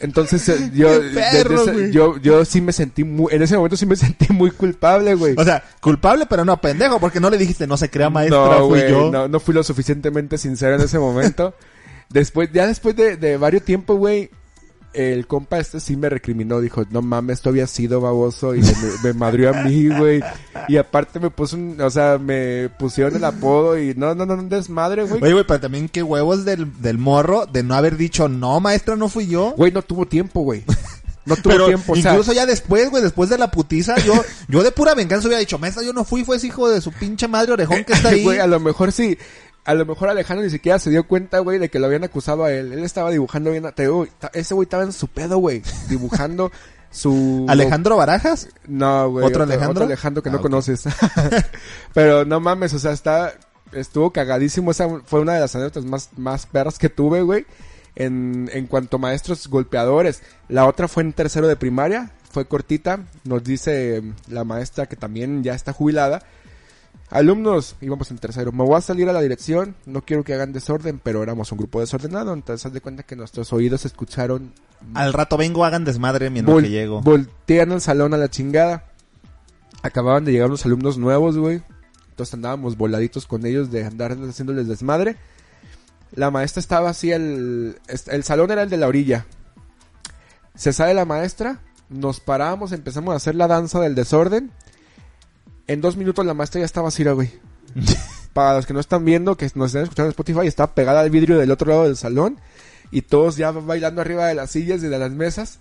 Entonces, 0.00 0.48
eh, 0.48 0.70
yo, 0.74 0.88
ese- 0.92 1.90
yo, 1.92 2.16
yo 2.18 2.44
sí 2.44 2.60
me 2.60 2.72
sentí 2.72 3.04
muy, 3.04 3.34
en 3.34 3.42
ese 3.42 3.56
momento 3.56 3.76
sí 3.76 3.86
me 3.86 3.96
sentí 3.96 4.32
muy 4.32 4.50
culpable, 4.50 5.14
güey. 5.14 5.34
O 5.38 5.44
sea, 5.44 5.62
culpable 5.80 6.26
pero 6.26 6.44
no 6.44 6.60
pendejo, 6.60 6.98
porque 7.00 7.20
no 7.20 7.30
le 7.30 7.38
dijiste 7.38 7.66
no 7.66 7.76
se 7.76 7.90
crea 7.90 8.10
maestra, 8.10 8.38
no, 8.38 8.68
fui 8.68 8.80
güey, 8.80 8.90
yo. 8.90 9.10
no, 9.10 9.28
no 9.28 9.40
fui 9.40 9.54
lo 9.54 9.62
suficientemente 9.62 10.38
sincero 10.38 10.76
en 10.76 10.82
ese 10.82 10.98
momento. 10.98 11.54
después, 12.10 12.50
ya 12.52 12.66
después 12.66 12.94
de, 12.96 13.16
de 13.16 13.36
varios 13.36 13.62
tiempos, 13.62 13.96
güey, 13.98 14.30
el 14.96 15.26
compa 15.26 15.58
este 15.58 15.78
sí 15.78 15.96
me 15.96 16.08
recriminó, 16.08 16.60
dijo, 16.60 16.84
no 16.90 17.02
mames, 17.02 17.34
esto 17.34 17.50
había 17.50 17.66
sido 17.66 18.00
baboso 18.00 18.54
y 18.54 18.60
me, 18.60 18.72
me 19.04 19.12
madrió 19.12 19.50
a 19.50 19.62
mí, 19.62 19.88
güey. 19.88 20.22
Y 20.68 20.78
aparte 20.78 21.20
me 21.20 21.30
puso 21.30 21.56
un, 21.56 21.80
o 21.80 21.90
sea, 21.90 22.18
me 22.18 22.70
pusieron 22.78 23.14
el 23.14 23.24
apodo 23.24 23.78
y 23.78 23.94
no, 23.94 24.14
no, 24.14 24.26
no, 24.26 24.34
un 24.34 24.48
desmadre, 24.48 25.04
güey. 25.04 25.22
Oye, 25.22 25.32
güey, 25.32 25.44
pero 25.46 25.60
también 25.60 25.88
qué 25.88 26.02
huevos 26.02 26.44
del, 26.44 26.80
del 26.80 26.98
morro 26.98 27.46
de 27.46 27.62
no 27.62 27.74
haber 27.74 27.96
dicho, 27.96 28.28
no, 28.28 28.58
maestra, 28.60 28.96
no 28.96 29.08
fui 29.08 29.26
yo. 29.26 29.54
Güey, 29.56 29.72
no 29.72 29.82
tuvo 29.82 30.06
tiempo, 30.06 30.40
güey. 30.40 30.64
No 31.26 31.34
tuvo 31.34 31.52
Pero 31.52 31.66
tiempo, 31.66 31.92
o 31.92 31.96
sea, 31.96 32.12
incluso 32.12 32.32
ya 32.32 32.46
después, 32.46 32.88
güey, 32.88 33.02
después 33.02 33.28
de 33.28 33.36
la 33.36 33.50
putiza, 33.50 33.96
yo, 33.98 34.14
yo 34.46 34.62
de 34.62 34.70
pura 34.70 34.94
venganza 34.94 35.26
hubiera 35.26 35.40
dicho, 35.40 35.58
maestra, 35.58 35.82
yo 35.82 35.92
no 35.92 36.04
fui, 36.04 36.24
fue 36.24 36.36
ese 36.36 36.46
hijo 36.46 36.68
de 36.68 36.80
su 36.80 36.92
pinche 36.92 37.26
madre 37.26 37.52
orejón 37.52 37.82
que 37.82 37.94
está 37.94 38.08
ahí. 38.10 38.22
Güey, 38.22 38.38
a 38.38 38.46
lo 38.46 38.60
mejor 38.60 38.92
sí. 38.92 39.18
A 39.66 39.74
lo 39.74 39.84
mejor 39.84 40.08
Alejandro 40.08 40.44
ni 40.44 40.50
siquiera 40.50 40.78
se 40.78 40.90
dio 40.90 41.08
cuenta, 41.08 41.40
güey, 41.40 41.58
de 41.58 41.68
que 41.68 41.80
lo 41.80 41.86
habían 41.86 42.04
acusado 42.04 42.44
a 42.44 42.52
él. 42.52 42.72
Él 42.72 42.84
estaba 42.84 43.10
dibujando 43.10 43.50
bien. 43.50 43.68
Te 43.74 43.82
digo, 43.82 44.06
ese 44.32 44.54
güey 44.54 44.64
estaba 44.64 44.84
en 44.84 44.92
su 44.92 45.08
pedo, 45.08 45.38
güey. 45.38 45.60
Dibujando 45.88 46.52
su... 46.92 47.44
Alejandro 47.48 47.96
Barajas. 47.96 48.48
No, 48.68 49.10
güey. 49.10 49.26
¿Otro 49.26 49.42
Alejandro? 49.42 49.72
Otro 49.72 49.84
Alejandro 49.86 50.22
que 50.22 50.28
Ah, 50.28 50.32
no 50.32 50.40
conoces. 50.40 50.84
Pero 51.94 52.24
no 52.24 52.38
mames, 52.38 52.74
o 52.74 52.78
sea, 52.78 52.92
está... 52.92 53.34
Estuvo 53.72 54.12
cagadísimo. 54.12 54.70
Esa 54.70 54.88
fue 55.04 55.20
una 55.20 55.34
de 55.34 55.40
las 55.40 55.56
anécdotas 55.56 55.84
más, 55.84 56.10
más 56.16 56.46
perras 56.46 56.78
que 56.78 56.88
tuve, 56.88 57.22
güey. 57.22 57.44
En, 57.96 58.48
en 58.52 58.68
cuanto 58.68 58.98
a 58.98 59.00
maestros 59.00 59.48
golpeadores. 59.48 60.22
La 60.48 60.66
otra 60.66 60.86
fue 60.86 61.02
en 61.02 61.12
tercero 61.12 61.48
de 61.48 61.56
primaria. 61.56 62.12
Fue 62.30 62.46
cortita. 62.46 63.00
Nos 63.24 63.42
dice 63.42 64.04
la 64.28 64.44
maestra 64.44 64.86
que 64.86 64.94
también 64.94 65.42
ya 65.42 65.54
está 65.54 65.72
jubilada. 65.72 66.22
Alumnos, 67.10 67.76
íbamos 67.80 68.10
en 68.10 68.18
tercero. 68.18 68.50
Me 68.52 68.64
voy 68.64 68.76
a 68.76 68.80
salir 68.80 69.08
a 69.08 69.12
la 69.12 69.20
dirección. 69.20 69.76
No 69.86 70.02
quiero 70.02 70.24
que 70.24 70.34
hagan 70.34 70.52
desorden, 70.52 71.00
pero 71.02 71.22
éramos 71.22 71.52
un 71.52 71.58
grupo 71.58 71.80
desordenado. 71.80 72.32
Entonces, 72.32 72.66
haz 72.66 72.72
de 72.72 72.80
cuenta 72.80 73.04
que 73.04 73.14
nuestros 73.16 73.52
oídos 73.52 73.84
escucharon. 73.84 74.52
Al 74.94 75.12
rato 75.12 75.36
vengo, 75.36 75.64
hagan 75.64 75.84
desmadre 75.84 76.30
mientras 76.30 76.56
vol- 76.56 76.62
que 76.62 76.70
llego. 76.70 77.02
Voltean 77.02 77.72
el 77.72 77.80
salón 77.80 78.12
a 78.12 78.16
la 78.16 78.28
chingada. 78.28 78.84
Acababan 79.82 80.24
de 80.24 80.32
llegar 80.32 80.48
unos 80.48 80.66
alumnos 80.66 80.98
nuevos, 80.98 81.36
güey. 81.38 81.62
Entonces 82.10 82.34
andábamos 82.34 82.76
voladitos 82.76 83.26
con 83.26 83.46
ellos 83.46 83.70
de 83.70 83.84
andar 83.84 84.12
haciéndoles 84.12 84.66
desmadre. 84.66 85.16
La 86.12 86.30
maestra 86.30 86.60
estaba 86.60 86.88
así, 86.90 87.12
el, 87.12 87.78
el 88.06 88.24
salón 88.24 88.50
era 88.50 88.62
el 88.62 88.70
de 88.70 88.78
la 88.78 88.88
orilla. 88.88 89.26
Se 90.54 90.72
sale 90.72 90.94
la 90.94 91.04
maestra, 91.04 91.60
nos 91.90 92.20
paramos, 92.20 92.72
empezamos 92.72 93.12
a 93.12 93.16
hacer 93.16 93.34
la 93.34 93.46
danza 93.48 93.80
del 93.80 93.94
desorden. 93.94 94.50
En 95.66 95.80
dos 95.80 95.96
minutos 95.96 96.24
la 96.24 96.34
maestra 96.34 96.60
ya 96.60 96.64
estaba 96.64 96.88
así, 96.88 97.04
güey. 97.04 97.30
Para 98.32 98.54
los 98.54 98.66
que 98.66 98.74
no 98.74 98.80
están 98.80 99.04
viendo, 99.04 99.36
que 99.36 99.50
nos 99.54 99.68
están 99.68 99.84
escuchando 99.84 100.08
en 100.08 100.10
Spotify, 100.10 100.46
está 100.46 100.74
pegada 100.74 101.00
al 101.00 101.10
vidrio 101.10 101.38
del 101.38 101.50
otro 101.50 101.70
lado 101.70 101.84
del 101.84 101.96
salón. 101.96 102.38
Y 102.90 103.02
todos 103.02 103.36
ya 103.36 103.50
bailando 103.50 104.00
arriba 104.00 104.26
de 104.26 104.34
las 104.34 104.50
sillas 104.50 104.82
y 104.82 104.88
de 104.88 104.98
las 104.98 105.10
mesas. 105.10 105.58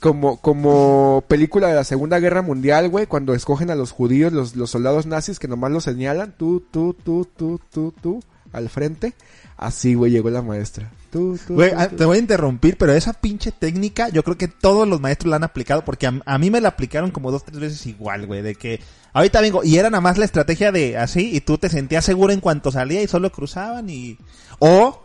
Como, 0.00 0.40
como 0.40 1.24
película 1.26 1.68
de 1.68 1.74
la 1.74 1.84
Segunda 1.84 2.20
Guerra 2.20 2.40
Mundial, 2.42 2.88
güey, 2.88 3.06
cuando 3.06 3.34
escogen 3.34 3.70
a 3.70 3.74
los 3.74 3.90
judíos, 3.90 4.32
los, 4.32 4.54
los 4.54 4.70
soldados 4.70 5.06
nazis 5.06 5.40
que 5.40 5.48
nomás 5.48 5.72
los 5.72 5.84
señalan, 5.84 6.34
tú, 6.38 6.64
tú, 6.70 6.94
tú, 6.94 7.26
tú, 7.36 7.60
tú, 7.70 7.92
tú. 8.00 8.22
al 8.52 8.68
frente. 8.68 9.14
Así, 9.56 9.94
güey, 9.94 10.12
llegó 10.12 10.30
la 10.30 10.42
maestra. 10.42 10.90
Tú, 11.10 11.38
tú, 11.46 11.54
Güey, 11.54 11.70
tú, 11.70 11.76
ah, 11.78 11.88
te 11.88 12.04
voy 12.04 12.16
a 12.18 12.20
interrumpir, 12.20 12.76
pero 12.76 12.92
esa 12.92 13.12
pinche 13.14 13.50
técnica 13.50 14.08
yo 14.10 14.22
creo 14.22 14.36
que 14.36 14.48
todos 14.48 14.86
los 14.86 15.00
maestros 15.00 15.30
la 15.30 15.36
han 15.36 15.44
aplicado 15.44 15.84
porque 15.84 16.06
a, 16.06 16.20
a 16.26 16.38
mí 16.38 16.50
me 16.50 16.60
la 16.60 16.68
aplicaron 16.68 17.10
como 17.10 17.30
dos, 17.30 17.44
tres 17.44 17.58
veces 17.58 17.86
igual, 17.86 18.26
güey, 18.26 18.42
de 18.42 18.54
que 18.54 18.80
ahorita 19.14 19.40
vengo 19.40 19.64
y 19.64 19.78
era 19.78 19.88
nada 19.90 20.00
más 20.02 20.18
la 20.18 20.26
estrategia 20.26 20.70
de 20.70 20.98
así 20.98 21.34
y 21.34 21.40
tú 21.40 21.56
te 21.56 21.68
sentías 21.70 22.04
seguro 22.04 22.32
en 22.32 22.40
cuanto 22.40 22.70
salía 22.70 23.02
y 23.02 23.08
solo 23.08 23.32
cruzaban 23.32 23.88
y... 23.88 24.18
O 24.58 25.02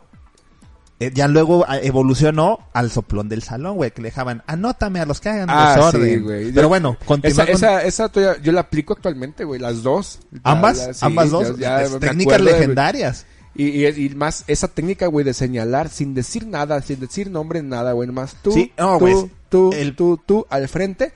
eh, 0.99 1.11
ya 1.13 1.27
luego 1.27 1.65
ah, 1.67 1.77
evolucionó 1.79 2.59
al 2.73 2.91
soplón 2.91 3.27
del 3.27 3.41
salón, 3.41 3.75
güey, 3.77 3.91
que 3.91 4.01
le 4.01 4.09
dejaban, 4.09 4.43
anótame 4.45 4.99
a 4.99 5.05
los 5.05 5.19
que 5.19 5.29
hagan 5.29 5.49
Ah, 5.49 5.73
desorden. 5.75 6.13
sí, 6.13 6.19
güey. 6.19 6.51
Pero 6.51 6.69
bueno, 6.69 6.95
Esa, 6.99 7.05
continúa 7.05 7.45
con- 7.45 7.55
esa, 7.55 7.81
esa 7.83 8.11
yo 8.41 8.51
la 8.51 8.61
aplico 8.61 8.93
actualmente, 8.93 9.43
güey, 9.43 9.59
las 9.59 9.81
dos. 9.83 10.19
ambas, 10.43 10.77
La- 10.77 10.87
la- 10.87 10.93
sí, 10.93 10.99
ambas 11.05 11.29
dos, 11.31 11.57
ya- 11.57 11.83
ya 11.83 11.99
técnicas 11.99 12.35
acuerdo 12.39 12.57
legendarias. 12.57 13.25
Y, 13.55 13.65
y, 13.85 13.85
y 13.87 14.09
más 14.09 14.43
esa 14.47 14.67
técnica, 14.67 15.07
güey, 15.07 15.23
de 15.25 15.33
señalar 15.33 15.89
sin 15.89 16.13
decir 16.13 16.47
nada, 16.47 16.81
sin 16.81 16.99
decir 16.99 17.29
nombre, 17.29 17.61
nada, 17.61 17.91
güey, 17.93 18.07
nomás 18.07 18.35
tú, 18.41 18.51
Sí, 18.51 18.71
no, 18.77 18.97
tú, 18.97 19.29
tú, 19.49 19.71
el- 19.73 19.95
tú, 19.95 20.19
tú, 20.25 20.45
al 20.49 20.67
frente. 20.67 21.13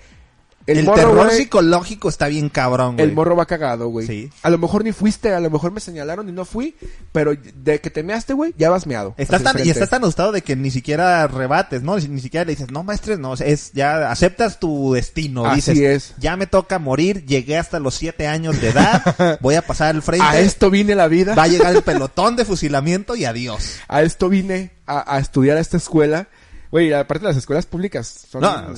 El, 0.67 0.83
morro, 0.83 0.97
terror 0.97 1.25
güey, 1.27 1.37
psicológico 1.37 2.09
está 2.09 2.27
bien 2.27 2.49
cabrón, 2.49 2.95
güey. 2.97 3.07
El 3.07 3.15
morro 3.15 3.37
va 3.37 3.45
cagado, 3.45 3.87
güey. 3.87 4.05
Sí. 4.05 4.29
A 4.43 4.49
lo 4.49 4.57
mejor 4.57 4.83
ni 4.83 4.91
fuiste, 4.91 5.33
a 5.33 5.39
lo 5.39 5.49
mejor 5.49 5.71
me 5.71 5.79
señalaron 5.79 6.27
y 6.27 6.33
no 6.33 6.43
fui, 6.43 6.75
pero 7.13 7.33
de 7.35 7.79
que 7.79 7.89
te 7.89 8.03
measte, 8.03 8.33
güey, 8.33 8.53
ya 8.57 8.69
vas 8.69 8.85
meado. 8.85 9.15
Estás 9.17 9.43
tan, 9.43 9.65
y 9.65 9.69
estás 9.69 9.89
tan 9.89 10.03
asustado 10.03 10.33
de 10.33 10.41
que 10.41 10.57
ni 10.57 10.69
siquiera 10.69 11.25
rebates, 11.27 11.83
¿no? 11.83 11.97
Ni, 11.97 12.07
ni 12.09 12.21
siquiera 12.21 12.43
le 12.43 12.51
dices, 12.51 12.69
no, 12.69 12.83
maestres, 12.83 13.17
no, 13.17 13.33
es, 13.35 13.71
ya 13.71 14.11
aceptas 14.11 14.59
tu 14.59 14.93
destino. 14.93 15.45
Así 15.45 15.71
dices, 15.71 15.77
es. 15.77 16.15
ya 16.19 16.35
me 16.35 16.47
toca 16.47 16.79
morir, 16.79 17.25
llegué 17.25 17.57
hasta 17.57 17.79
los 17.79 17.95
siete 17.95 18.27
años 18.27 18.59
de 18.59 18.69
edad, 18.69 19.37
voy 19.41 19.55
a 19.55 19.61
pasar 19.61 19.95
al 19.95 20.01
frente, 20.01 20.25
A 20.25 20.39
esto 20.39 20.69
vine 20.69 20.95
la 20.95 21.07
vida. 21.07 21.33
va 21.33 21.43
a 21.43 21.47
llegar 21.47 21.73
el 21.73 21.81
pelotón 21.81 22.35
de 22.35 22.43
fusilamiento 22.43 23.15
y 23.15 23.23
adiós. 23.23 23.77
A 23.87 24.01
esto 24.01 24.27
vine 24.27 24.71
a, 24.85 25.15
a 25.15 25.19
estudiar 25.19 25.57
a 25.57 25.61
esta 25.61 25.77
escuela. 25.77 26.27
Güey, 26.71 26.91
aparte 26.93 27.25
las 27.25 27.37
escuelas 27.37 27.65
públicas. 27.65 28.25
Son, 28.29 28.41
No, 28.41 28.73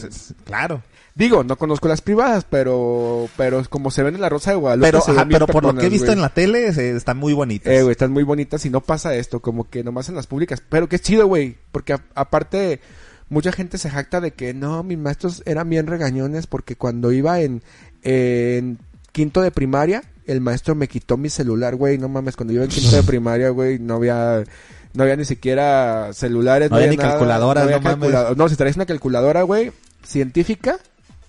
claro. 0.46 0.84
Digo, 1.20 1.44
no 1.44 1.56
conozco 1.58 1.88
las 1.88 2.02
privadas, 2.02 2.46
pero, 2.50 3.28
pero 3.38 3.62
como 3.70 3.92
se 3.92 4.02
ven 4.02 4.16
en 4.16 4.22
la 4.22 4.30
Rosa 4.30 4.50
de 4.52 4.58
Guadalupe. 4.58 4.88
Pero, 4.88 5.02
se 5.02 5.12
ajá, 5.12 5.20
ven 5.22 5.28
bien 5.30 5.40
pero 5.42 5.48
por 5.54 5.64
lo 5.66 5.76
que 5.76 5.86
he 5.86 5.90
visto 5.90 6.06
güey. 6.08 6.16
en 6.16 6.22
la 6.22 6.30
tele, 6.30 6.74
se- 6.74 6.96
están 6.96 7.18
muy 7.18 7.34
bonitas. 7.34 7.72
Eh, 7.72 7.82
güey, 7.84 7.92
están 7.92 8.12
muy 8.12 8.24
bonitas 8.24 8.66
y 8.66 8.70
no 8.72 8.82
pasa 8.82 9.14
esto, 9.14 9.42
como 9.42 9.70
que 9.70 9.84
nomás 9.84 10.08
en 10.10 10.16
las 10.16 10.26
públicas. 10.28 10.64
Pero 10.68 10.88
qué 10.90 10.98
chido, 10.98 11.28
güey, 11.28 11.58
porque 11.74 11.94
a- 11.94 12.04
aparte 12.16 12.80
mucha 13.28 13.52
gente 13.52 13.78
se 13.78 13.90
jacta 13.92 14.22
de 14.22 14.32
que 14.32 14.54
no, 14.54 14.82
mis 14.82 14.98
maestros 14.98 15.44
eran 15.46 15.70
bien 15.70 15.86
regañones 15.88 16.48
porque 16.48 16.76
cuando 16.78 17.12
iba 17.12 17.42
en, 17.42 17.62
en 18.02 18.80
quinto 19.12 19.42
de 19.42 19.52
primaria, 19.52 20.04
el 20.26 20.40
maestro 20.42 20.74
me 20.74 20.88
quitó 20.88 21.18
mi 21.18 21.30
celular, 21.30 21.76
güey, 21.76 21.98
no 21.98 22.08
mames, 22.08 22.36
cuando 22.38 22.54
iba 22.54 22.64
en 22.64 22.70
quinto 22.70 22.96
de 22.96 23.04
primaria, 23.04 23.50
güey, 23.50 23.78
no 23.78 23.96
había... 23.96 24.44
No 24.94 25.04
había 25.04 25.16
ni 25.18 25.26
siquiera 25.26 26.10
celulares, 26.14 26.72
No 26.72 26.78
había 26.78 26.88
ni 26.90 26.98
nada, 26.98 27.10
había 27.64 27.76
no 27.78 27.84
mames. 27.84 28.10
calculado- 28.10 28.36
No, 28.36 28.50
si 28.50 28.56
traes 28.56 28.76
una 28.78 28.88
calculadora, 28.88 29.44
güey, 29.44 29.72
científica, 30.04 30.78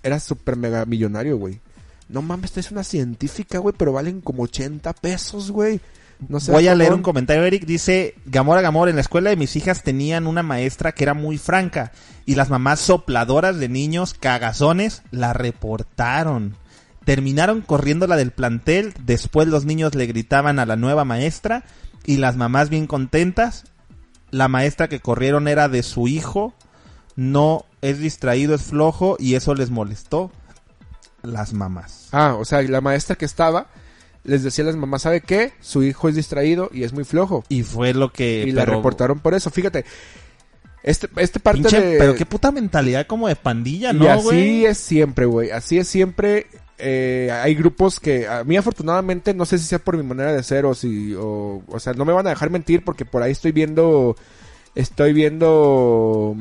eras 0.02 0.22
súper 0.24 0.56
mega 0.56 0.84
millonario, 0.84 1.36
güey. 1.36 1.60
No 2.08 2.22
mames, 2.22 2.52
traes 2.52 2.70
una 2.72 2.82
científica, 2.82 3.58
güey, 3.58 3.74
pero 3.76 3.92
valen 3.92 4.20
como 4.20 4.42
80 4.42 4.92
pesos, 4.94 5.50
güey. 5.50 5.80
No 6.28 6.40
sé. 6.40 6.52
Voy 6.52 6.68
a 6.68 6.74
leer 6.74 6.92
un 6.92 7.02
comentario, 7.02 7.44
Eric. 7.44 7.64
Dice, 7.64 8.14
Gamora 8.26 8.60
Gamora, 8.60 8.90
en 8.90 8.96
la 8.96 9.02
escuela 9.02 9.30
de 9.30 9.36
mis 9.36 9.56
hijas 9.56 9.82
tenían 9.82 10.26
una 10.26 10.42
maestra 10.42 10.92
que 10.92 11.04
era 11.04 11.14
muy 11.14 11.38
franca 11.38 11.92
y 12.26 12.34
las 12.34 12.50
mamás 12.50 12.80
sopladoras 12.80 13.58
de 13.58 13.68
niños 13.68 14.14
cagazones 14.14 15.02
la 15.10 15.32
reportaron. 15.32 16.56
Terminaron 17.04 17.62
corriéndola 17.62 18.16
del 18.16 18.32
plantel, 18.32 18.92
después 19.04 19.48
los 19.48 19.64
niños 19.64 19.94
le 19.94 20.06
gritaban 20.06 20.58
a 20.58 20.66
la 20.66 20.76
nueva 20.76 21.04
maestra 21.04 21.64
y 22.04 22.18
las 22.18 22.36
mamás 22.36 22.68
bien 22.68 22.86
contentas. 22.86 23.64
La 24.30 24.48
maestra 24.48 24.88
que 24.88 25.00
corrieron 25.00 25.48
era 25.48 25.68
de 25.68 25.82
su 25.82 26.06
hijo, 26.06 26.54
no 27.16 27.64
es 27.82 27.98
distraído, 27.98 28.54
es 28.54 28.62
flojo 28.62 29.16
y 29.18 29.34
eso 29.34 29.54
les 29.54 29.70
molestó. 29.70 30.30
Las 31.22 31.52
mamás. 31.52 32.08
Ah, 32.12 32.36
o 32.38 32.44
sea, 32.44 32.62
la 32.62 32.80
maestra 32.80 33.16
que 33.16 33.24
estaba 33.24 33.66
les 34.24 34.42
decía 34.42 34.64
a 34.64 34.66
las 34.66 34.76
mamás, 34.76 35.02
¿sabe 35.02 35.20
qué? 35.20 35.52
Su 35.60 35.82
hijo 35.82 36.08
es 36.08 36.14
distraído 36.14 36.70
y 36.72 36.84
es 36.84 36.92
muy 36.92 37.04
flojo. 37.04 37.44
Y 37.48 37.62
fue 37.62 37.94
lo 37.94 38.12
que... 38.12 38.44
y 38.46 38.52
la 38.52 38.64
reportaron 38.64 39.20
por 39.20 39.34
eso. 39.34 39.50
Fíjate, 39.50 39.84
este, 40.82 41.08
este 41.16 41.40
parte 41.40 41.62
Pinche- 41.62 41.80
de... 41.80 41.98
Pero 41.98 42.14
qué 42.14 42.26
puta 42.26 42.52
mentalidad 42.52 43.06
como 43.06 43.28
de 43.28 43.36
pandilla, 43.36 43.92
y 43.92 43.96
¿no, 43.98 44.10
así 44.10 44.64
es 44.64 44.78
siempre, 44.78 45.26
güey. 45.26 45.50
Así 45.50 45.78
es 45.78 45.88
siempre. 45.88 46.46
Eh, 46.78 47.30
hay 47.30 47.54
grupos 47.54 48.00
que 48.00 48.26
a 48.26 48.42
mí 48.44 48.56
afortunadamente 48.56 49.34
no 49.34 49.44
sé 49.44 49.58
si 49.58 49.66
sea 49.66 49.78
por 49.78 49.98
mi 49.98 50.02
manera 50.02 50.32
de 50.32 50.42
ser 50.42 50.64
o 50.64 50.74
si 50.74 51.14
o, 51.14 51.62
o 51.66 51.78
sea 51.78 51.92
no 51.92 52.06
me 52.06 52.14
van 52.14 52.26
a 52.26 52.30
dejar 52.30 52.48
mentir 52.48 52.82
porque 52.86 53.04
por 53.04 53.22
ahí 53.22 53.32
estoy 53.32 53.52
viendo 53.52 54.16
estoy 54.74 55.12
viendo 55.12 56.34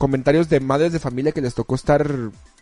comentarios 0.00 0.48
de 0.48 0.60
madres 0.60 0.94
de 0.94 0.98
familia 0.98 1.32
que 1.32 1.42
les 1.42 1.54
tocó 1.54 1.74
estar 1.74 2.10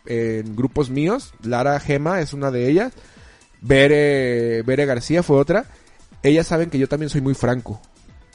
en 0.05 0.55
grupos 0.57 0.89
míos. 0.89 1.33
Lara 1.41 1.79
Gema 1.79 2.19
es 2.19 2.33
una 2.33 2.51
de 2.51 2.69
ellas. 2.69 2.91
Bere, 3.61 4.61
Bere 4.63 4.85
García 4.85 5.23
fue 5.23 5.37
otra. 5.37 5.63
Ellas 6.21 6.47
saben 6.47 6.69
que 6.69 6.77
yo 6.77 6.89
también 6.89 7.09
soy 7.09 7.21
muy 7.21 7.35
franco. 7.35 7.79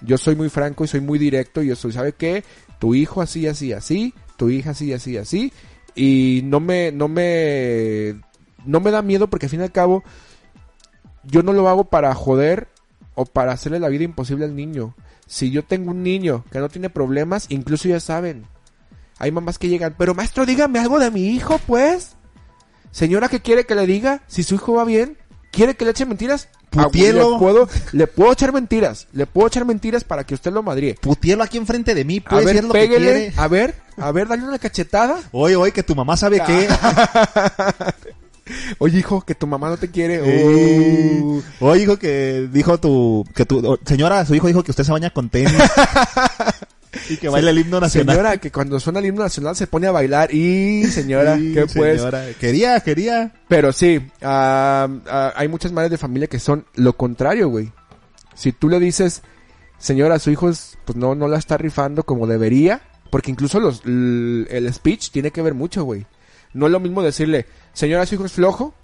Yo 0.00 0.16
soy 0.16 0.36
muy 0.36 0.48
franco 0.48 0.84
y 0.84 0.88
soy 0.88 1.00
muy 1.00 1.18
directo 1.18 1.62
y 1.62 1.66
yo 1.66 1.76
soy 1.76 1.92
sabe 1.92 2.14
qué 2.14 2.44
tu 2.78 2.94
hijo 2.94 3.20
así 3.20 3.46
así 3.46 3.74
así 3.74 4.14
tu 4.38 4.48
hija 4.48 4.70
así 4.70 4.94
así 4.94 5.18
así. 5.18 5.52
Y 5.94 6.40
no 6.44 6.60
me 6.60 6.90
no 6.90 7.08
me 7.08 8.18
no 8.64 8.80
me 8.80 8.90
da 8.90 9.02
miedo 9.02 9.28
porque 9.28 9.44
al 9.46 9.50
fin 9.50 9.60
y 9.60 9.64
al 9.64 9.72
cabo 9.72 10.02
yo 11.24 11.42
no 11.42 11.52
lo 11.52 11.68
hago 11.68 11.84
para 11.84 12.14
joder 12.14 12.68
o 13.14 13.26
para 13.26 13.52
hacerle 13.52 13.80
la 13.80 13.90
vida 13.90 14.04
imposible 14.04 14.46
al 14.46 14.56
niño. 14.56 14.94
Si 15.26 15.50
yo 15.50 15.62
tengo 15.62 15.90
un 15.90 16.02
niño 16.02 16.42
que 16.50 16.58
no 16.58 16.70
tiene 16.70 16.88
problemas, 16.88 17.48
incluso 17.50 17.86
ya 17.86 18.00
saben. 18.00 18.46
Hay 19.18 19.30
mamás 19.32 19.58
que 19.58 19.68
llegan, 19.68 19.94
pero 19.96 20.14
maestro, 20.14 20.44
dígame 20.46 20.78
algo 20.78 20.98
de 20.98 21.10
mi 21.10 21.28
hijo, 21.28 21.58
pues. 21.66 22.12
Señora, 22.90 23.28
¿qué 23.28 23.40
quiere 23.40 23.64
que 23.64 23.74
le 23.74 23.86
diga? 23.86 24.22
Si 24.26 24.42
su 24.42 24.54
hijo 24.56 24.74
va 24.74 24.84
bien, 24.84 25.16
¿quiere 25.50 25.74
que 25.74 25.84
le 25.84 25.92
eche 25.92 26.06
mentiras? 26.06 26.48
Ah, 26.76 26.84
Putielo. 26.84 27.32
Le 27.32 27.38
puedo, 27.38 27.68
le 27.92 28.06
puedo 28.06 28.32
echar 28.32 28.52
mentiras. 28.52 29.06
Le 29.12 29.26
puedo 29.26 29.46
echar 29.46 29.64
mentiras 29.64 30.02
para 30.04 30.24
que 30.24 30.34
usted 30.34 30.52
lo 30.52 30.62
madríe. 30.62 30.94
Putielo 31.00 31.42
aquí 31.44 31.58
enfrente 31.58 31.94
de 31.94 32.04
mí, 32.04 32.22
A 32.24 32.30
pues, 32.30 32.44
ver, 32.44 32.54
si 32.54 32.58
es 32.58 32.64
lo 32.64 32.72
que 32.72 32.78
péguele, 32.80 33.06
quiere. 33.06 33.32
a 33.36 33.48
ver, 33.48 33.74
a 33.96 34.10
ver, 34.12 34.28
dale 34.28 34.42
una 34.44 34.58
cachetada. 34.58 35.20
Oye, 35.32 35.56
oye, 35.56 35.72
que 35.72 35.82
tu 35.84 35.94
mamá 35.94 36.16
sabe 36.16 36.40
qué. 36.44 36.68
Oye, 38.78 38.98
hijo, 38.98 39.22
que 39.22 39.34
tu 39.34 39.46
mamá 39.46 39.70
no 39.70 39.78
te 39.78 39.90
quiere. 39.90 40.20
Uh. 40.20 41.42
Oye, 41.60 41.82
hijo, 41.84 41.96
que 41.98 42.46
dijo 42.52 42.78
tu, 42.78 43.24
que 43.34 43.46
tu, 43.46 43.78
señora, 43.86 44.26
su 44.26 44.34
hijo 44.34 44.48
dijo 44.48 44.62
que 44.62 44.70
usted 44.70 44.84
se 44.84 44.92
baña 44.92 45.08
con 45.08 45.30
tenis. 45.30 45.54
y 47.08 47.16
que 47.16 47.28
baila 47.28 47.50
el 47.50 47.58
himno 47.58 47.80
nacional. 47.80 48.14
Señora, 48.16 48.36
que 48.38 48.50
cuando 48.50 48.78
suena 48.80 48.98
el 49.00 49.06
himno 49.06 49.22
nacional 49.22 49.56
se 49.56 49.66
pone 49.66 49.86
a 49.86 49.92
bailar. 49.92 50.32
Y, 50.34 50.84
señora, 50.84 51.36
que 51.36 51.66
pues. 51.74 52.02
Quería, 52.40 52.80
quería. 52.80 53.32
Pero 53.48 53.72
sí, 53.72 54.00
ah, 54.22 54.88
ah, 55.08 55.32
hay 55.36 55.48
muchas 55.48 55.72
madres 55.72 55.90
de 55.90 55.98
familia 55.98 56.28
que 56.28 56.38
son 56.38 56.66
lo 56.74 56.96
contrario, 56.96 57.48
güey. 57.48 57.72
Si 58.34 58.52
tú 58.52 58.68
le 58.68 58.80
dices, 58.80 59.22
señora, 59.78 60.18
su 60.18 60.30
hijo 60.30 60.48
es, 60.48 60.76
pues 60.84 60.96
no, 60.96 61.14
no 61.14 61.28
la 61.28 61.38
está 61.38 61.56
rifando 61.56 62.02
como 62.04 62.26
debería. 62.26 62.80
Porque 63.10 63.30
incluso 63.30 63.60
los, 63.60 63.82
l- 63.84 64.46
el 64.50 64.72
speech 64.74 65.10
tiene 65.10 65.30
que 65.30 65.40
ver 65.42 65.54
mucho, 65.54 65.84
güey. 65.84 66.04
No 66.52 66.66
es 66.66 66.72
lo 66.72 66.80
mismo 66.80 67.00
decirle, 67.02 67.46
señora, 67.72 68.06
su 68.06 68.16
hijo 68.16 68.24
es 68.24 68.32
flojo. 68.32 68.74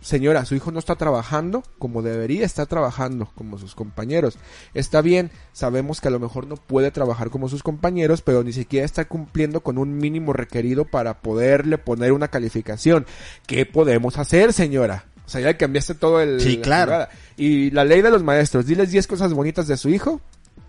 Señora, 0.00 0.46
su 0.46 0.54
hijo 0.54 0.70
no 0.70 0.78
está 0.78 0.96
trabajando 0.96 1.62
como 1.78 2.00
debería 2.00 2.46
estar 2.46 2.66
trabajando, 2.66 3.30
como 3.34 3.58
sus 3.58 3.74
compañeros. 3.74 4.38
Está 4.72 5.02
bien, 5.02 5.30
sabemos 5.52 6.00
que 6.00 6.08
a 6.08 6.10
lo 6.10 6.18
mejor 6.18 6.46
no 6.46 6.56
puede 6.56 6.90
trabajar 6.90 7.30
como 7.30 7.48
sus 7.48 7.62
compañeros, 7.62 8.22
pero 8.22 8.42
ni 8.42 8.52
siquiera 8.52 8.86
está 8.86 9.04
cumpliendo 9.04 9.60
con 9.60 9.76
un 9.76 9.98
mínimo 9.98 10.32
requerido 10.32 10.86
para 10.86 11.20
poderle 11.20 11.76
poner 11.76 12.12
una 12.12 12.28
calificación. 12.28 13.06
¿Qué 13.46 13.66
podemos 13.66 14.16
hacer, 14.16 14.52
señora? 14.52 15.04
O 15.26 15.28
sea, 15.28 15.42
ya 15.42 15.56
cambiaste 15.56 15.94
todo 15.94 16.20
el... 16.20 16.40
Sí, 16.40 16.56
la 16.56 16.62
claro. 16.62 17.08
Y 17.36 17.70
la 17.70 17.84
ley 17.84 18.02
de 18.02 18.10
los 18.10 18.22
maestros, 18.22 18.66
diles 18.66 18.90
10 18.90 19.06
cosas 19.06 19.32
bonitas 19.32 19.68
de 19.68 19.76
su 19.76 19.88
hijo 19.90 20.20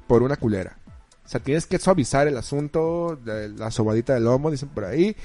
por 0.05 0.21
una 0.21 0.35
culera. 0.35 0.77
O 1.25 1.29
sea, 1.29 1.39
tienes 1.39 1.65
que 1.65 1.79
suavizar 1.79 2.27
el 2.27 2.37
asunto, 2.37 3.17
de 3.23 3.49
la 3.49 3.71
sobadita 3.71 4.13
del 4.13 4.25
lomo, 4.25 4.51
dicen 4.51 4.69
por 4.69 4.83
ahí, 4.83 5.15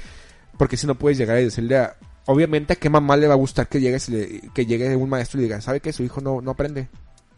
porque 0.57 0.77
si 0.77 0.87
no 0.87 0.95
puedes 0.95 1.19
llegar 1.19 1.41
y 1.41 1.45
decirle 1.45 1.79
a, 1.79 1.97
obviamente 2.27 2.74
a 2.74 2.77
qué 2.77 2.91
mamá 2.91 3.16
le 3.16 3.27
va 3.27 3.35
a 3.35 3.39
gustar 3.39 3.68
que 3.68 3.81
llegue, 3.81 4.43
que 4.53 4.66
llegue 4.66 4.95
un 4.97 5.09
maestro 5.09 5.41
y 5.41 5.45
diga, 5.45 5.61
¿sabe 5.61 5.81
que 5.81 5.93
su 5.93 6.03
hijo 6.03 6.20
no, 6.20 6.41
no 6.41 6.53
aprende? 6.53 6.89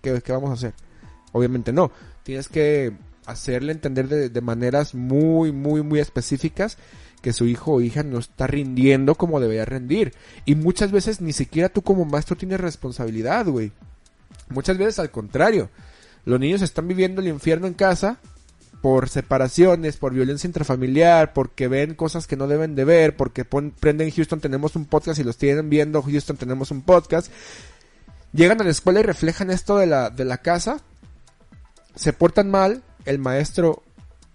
¿Qué, 0.03 0.21
¿Qué 0.21 0.33
vamos 0.33 0.51
a 0.51 0.55
hacer? 0.55 0.75
Obviamente 1.33 1.73
no. 1.73 1.91
Tienes 2.23 2.49
que 2.49 2.93
hacerle 3.27 3.73
entender 3.73 4.09
de, 4.09 4.29
de 4.29 4.41
maneras 4.41 4.95
muy, 4.95 5.53
muy, 5.53 5.83
muy 5.83 6.01
específicas 6.01 6.79
que 7.21 7.33
su 7.33 7.47
hijo 7.47 7.75
o 7.75 7.81
hija 7.81 8.03
no 8.03 8.19
está 8.19 8.47
rindiendo 8.47 9.15
como 9.15 9.41
debería 9.41 9.65
rendir. 9.65 10.15
Y 10.45 10.55
muchas 10.55 10.91
veces 10.91 11.21
ni 11.21 11.33
siquiera 11.33 11.69
tú 11.69 11.83
como 11.83 12.05
maestro 12.05 12.37
tienes 12.37 12.61
responsabilidad, 12.61 13.47
güey. 13.47 13.73
Muchas 14.49 14.79
veces 14.79 14.99
al 14.99 15.11
contrario. 15.11 15.69
Los 16.25 16.41
niños 16.41 16.63
están 16.63 16.89
viviendo 16.89 17.21
el 17.21 17.29
infierno 17.29 17.67
en 17.67 17.75
casa 17.75 18.19
por 18.81 19.09
separaciones, 19.09 19.97
por 19.97 20.13
violencia 20.15 20.47
intrafamiliar, 20.47 21.33
porque 21.33 21.67
ven 21.69 21.95
cosas 21.95 22.27
que 22.27 22.37
no 22.37 22.47
deben 22.47 22.75
de 22.77 22.85
ver, 22.85 23.17
porque 23.17 23.45
pon- 23.45 23.73
prenden 23.79 24.11
Houston 24.11 24.41
tenemos 24.41 24.77
un 24.77 24.85
podcast 24.87 25.19
y 25.19 25.25
los 25.25 25.37
tienen 25.37 25.69
viendo 25.69 26.03
Houston 26.03 26.37
tenemos 26.37 26.71
un 26.71 26.83
podcast. 26.83 27.33
Llegan 28.33 28.61
a 28.61 28.65
la 28.65 28.71
escuela 28.71 29.01
y 29.01 29.03
reflejan 29.03 29.51
esto 29.51 29.79
de 29.79 29.87
la, 29.87 30.11
de 30.11 30.25
la 30.25 30.39
casa. 30.39 30.81
Se 31.97 32.13
portan 32.13 32.51
mal, 32.51 32.83
el 33.05 33.19
maestro 33.19 33.83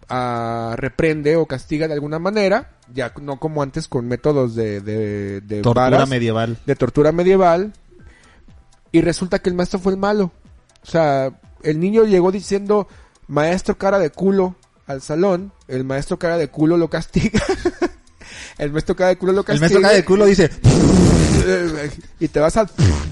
ah, 0.09 0.73
reprende 0.77 1.37
o 1.37 1.45
castiga 1.45 1.87
de 1.87 1.93
alguna 1.93 2.19
manera, 2.19 2.71
ya 2.93 3.13
no 3.21 3.39
como 3.39 3.63
antes 3.63 3.87
con 3.87 4.07
métodos 4.07 4.55
de, 4.55 4.81
de, 4.81 5.39
de 5.41 5.61
Tortura 5.61 5.89
varas, 5.89 6.09
medieval. 6.09 6.57
de 6.65 6.75
tortura 6.75 7.11
medieval. 7.13 7.71
Y 8.91 9.01
resulta 9.01 9.39
que 9.39 9.49
el 9.49 9.55
maestro 9.55 9.79
fue 9.79 9.93
el 9.93 9.97
malo. 9.99 10.31
O 10.83 10.85
sea, 10.85 11.31
el 11.63 11.79
niño 11.79 12.03
llegó 12.03 12.31
diciendo, 12.31 12.87
maestro 13.27 13.77
cara 13.77 13.99
de 13.99 14.09
culo 14.09 14.55
al 14.87 15.01
salón, 15.01 15.51
el 15.67 15.83
maestro 15.83 16.19
cara 16.19 16.37
de 16.37 16.49
culo 16.49 16.77
lo 16.77 16.89
castiga. 16.89 17.41
el 18.57 18.71
maestro 18.71 18.95
cara 18.95 19.09
de 19.09 19.17
culo 19.17 19.31
lo 19.31 19.39
El 19.41 19.45
castiga. 19.45 19.61
maestro 19.61 19.81
cara 19.81 19.93
de 19.93 20.05
culo 20.05 20.25
dice, 20.25 20.49
y 22.19 22.27
te 22.27 22.39
vas 22.39 22.57
al 22.57 22.69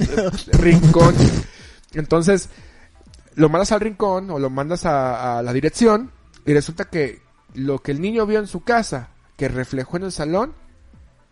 rincón. 0.53 1.15
Entonces, 1.93 2.49
lo 3.35 3.49
mandas 3.49 3.71
al 3.71 3.79
rincón 3.81 4.29
o 4.29 4.39
lo 4.39 4.49
mandas 4.49 4.85
a, 4.85 5.39
a 5.39 5.43
la 5.43 5.53
dirección 5.53 6.11
y 6.45 6.53
resulta 6.53 6.85
que 6.85 7.21
lo 7.53 7.79
que 7.79 7.91
el 7.91 8.01
niño 8.01 8.25
vio 8.25 8.39
en 8.39 8.47
su 8.47 8.63
casa, 8.63 9.09
que 9.37 9.47
reflejó 9.47 9.97
en 9.97 10.03
el 10.03 10.11
salón, 10.11 10.53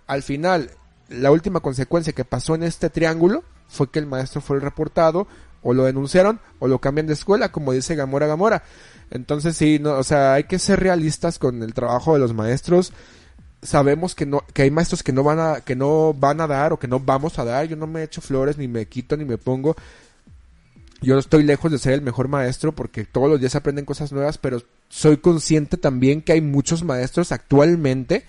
al 0.07 0.23
final, 0.23 0.71
la 1.07 1.31
última 1.31 1.59
consecuencia 1.59 2.13
que 2.13 2.25
pasó 2.25 2.55
en 2.55 2.63
este 2.63 2.89
triángulo 2.89 3.43
fue 3.67 3.89
que 3.89 3.99
el 3.99 4.05
maestro 4.07 4.41
fue 4.41 4.59
reportado 4.59 5.27
o 5.61 5.73
lo 5.73 5.85
denunciaron 5.85 6.39
o 6.59 6.67
lo 6.67 6.79
cambian 6.79 7.07
de 7.07 7.13
escuela, 7.13 7.51
como 7.51 7.73
dice 7.73 7.95
Gamora 7.95 8.27
Gamora. 8.27 8.63
Entonces 9.11 9.55
sí, 9.57 9.79
no, 9.79 9.93
o 9.93 10.03
sea, 10.03 10.33
hay 10.33 10.43
que 10.43 10.59
ser 10.59 10.79
realistas 10.79 11.39
con 11.39 11.63
el 11.63 11.73
trabajo 11.73 12.13
de 12.13 12.19
los 12.19 12.33
maestros. 12.33 12.93
Sabemos 13.61 14.15
que 14.15 14.25
no, 14.25 14.43
que 14.53 14.63
hay 14.63 14.71
maestros 14.71 15.03
que 15.03 15.11
no 15.11 15.23
van 15.23 15.39
a, 15.39 15.61
que 15.61 15.75
no 15.75 16.13
van 16.13 16.41
a 16.41 16.47
dar 16.47 16.73
o 16.73 16.79
que 16.79 16.87
no 16.87 16.99
vamos 16.99 17.39
a 17.39 17.45
dar. 17.45 17.67
Yo 17.67 17.75
no 17.75 17.87
me 17.87 18.03
echo 18.03 18.21
flores, 18.21 18.57
ni 18.57 18.67
me 18.67 18.85
quito, 18.87 19.17
ni 19.17 19.25
me 19.25 19.37
pongo. 19.37 19.75
Yo 21.01 21.17
estoy 21.17 21.43
lejos 21.43 21.71
de 21.71 21.77
ser 21.77 21.93
el 21.93 22.01
mejor 22.01 22.27
maestro 22.27 22.73
porque 22.73 23.05
todos 23.05 23.29
los 23.29 23.39
días 23.39 23.55
aprenden 23.55 23.85
cosas 23.85 24.11
nuevas, 24.11 24.37
pero 24.37 24.61
soy 24.89 25.17
consciente 25.17 25.77
también 25.77 26.21
que 26.21 26.33
hay 26.33 26.41
muchos 26.41 26.83
maestros 26.83 27.31
actualmente 27.31 28.25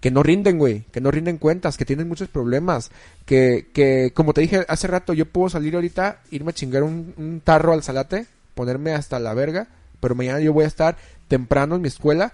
que 0.00 0.10
no 0.10 0.22
rinden, 0.22 0.58
güey, 0.58 0.84
que 0.92 1.00
no 1.00 1.10
rinden 1.10 1.38
cuentas, 1.38 1.76
que 1.76 1.84
tienen 1.84 2.08
muchos 2.08 2.28
problemas, 2.28 2.90
que, 3.26 3.68
que, 3.72 4.12
como 4.14 4.32
te 4.32 4.40
dije 4.40 4.64
hace 4.68 4.86
rato, 4.86 5.12
yo 5.12 5.26
puedo 5.26 5.50
salir 5.50 5.74
ahorita, 5.74 6.20
irme 6.30 6.50
a 6.50 6.54
chingar 6.54 6.82
un, 6.82 7.14
un 7.16 7.40
tarro 7.40 7.72
al 7.72 7.82
salate, 7.82 8.26
ponerme 8.54 8.92
hasta 8.92 9.18
la 9.18 9.34
verga, 9.34 9.68
pero 10.00 10.14
mañana 10.14 10.40
yo 10.40 10.52
voy 10.52 10.64
a 10.64 10.68
estar 10.68 10.96
temprano 11.28 11.76
en 11.76 11.82
mi 11.82 11.88
escuela 11.88 12.32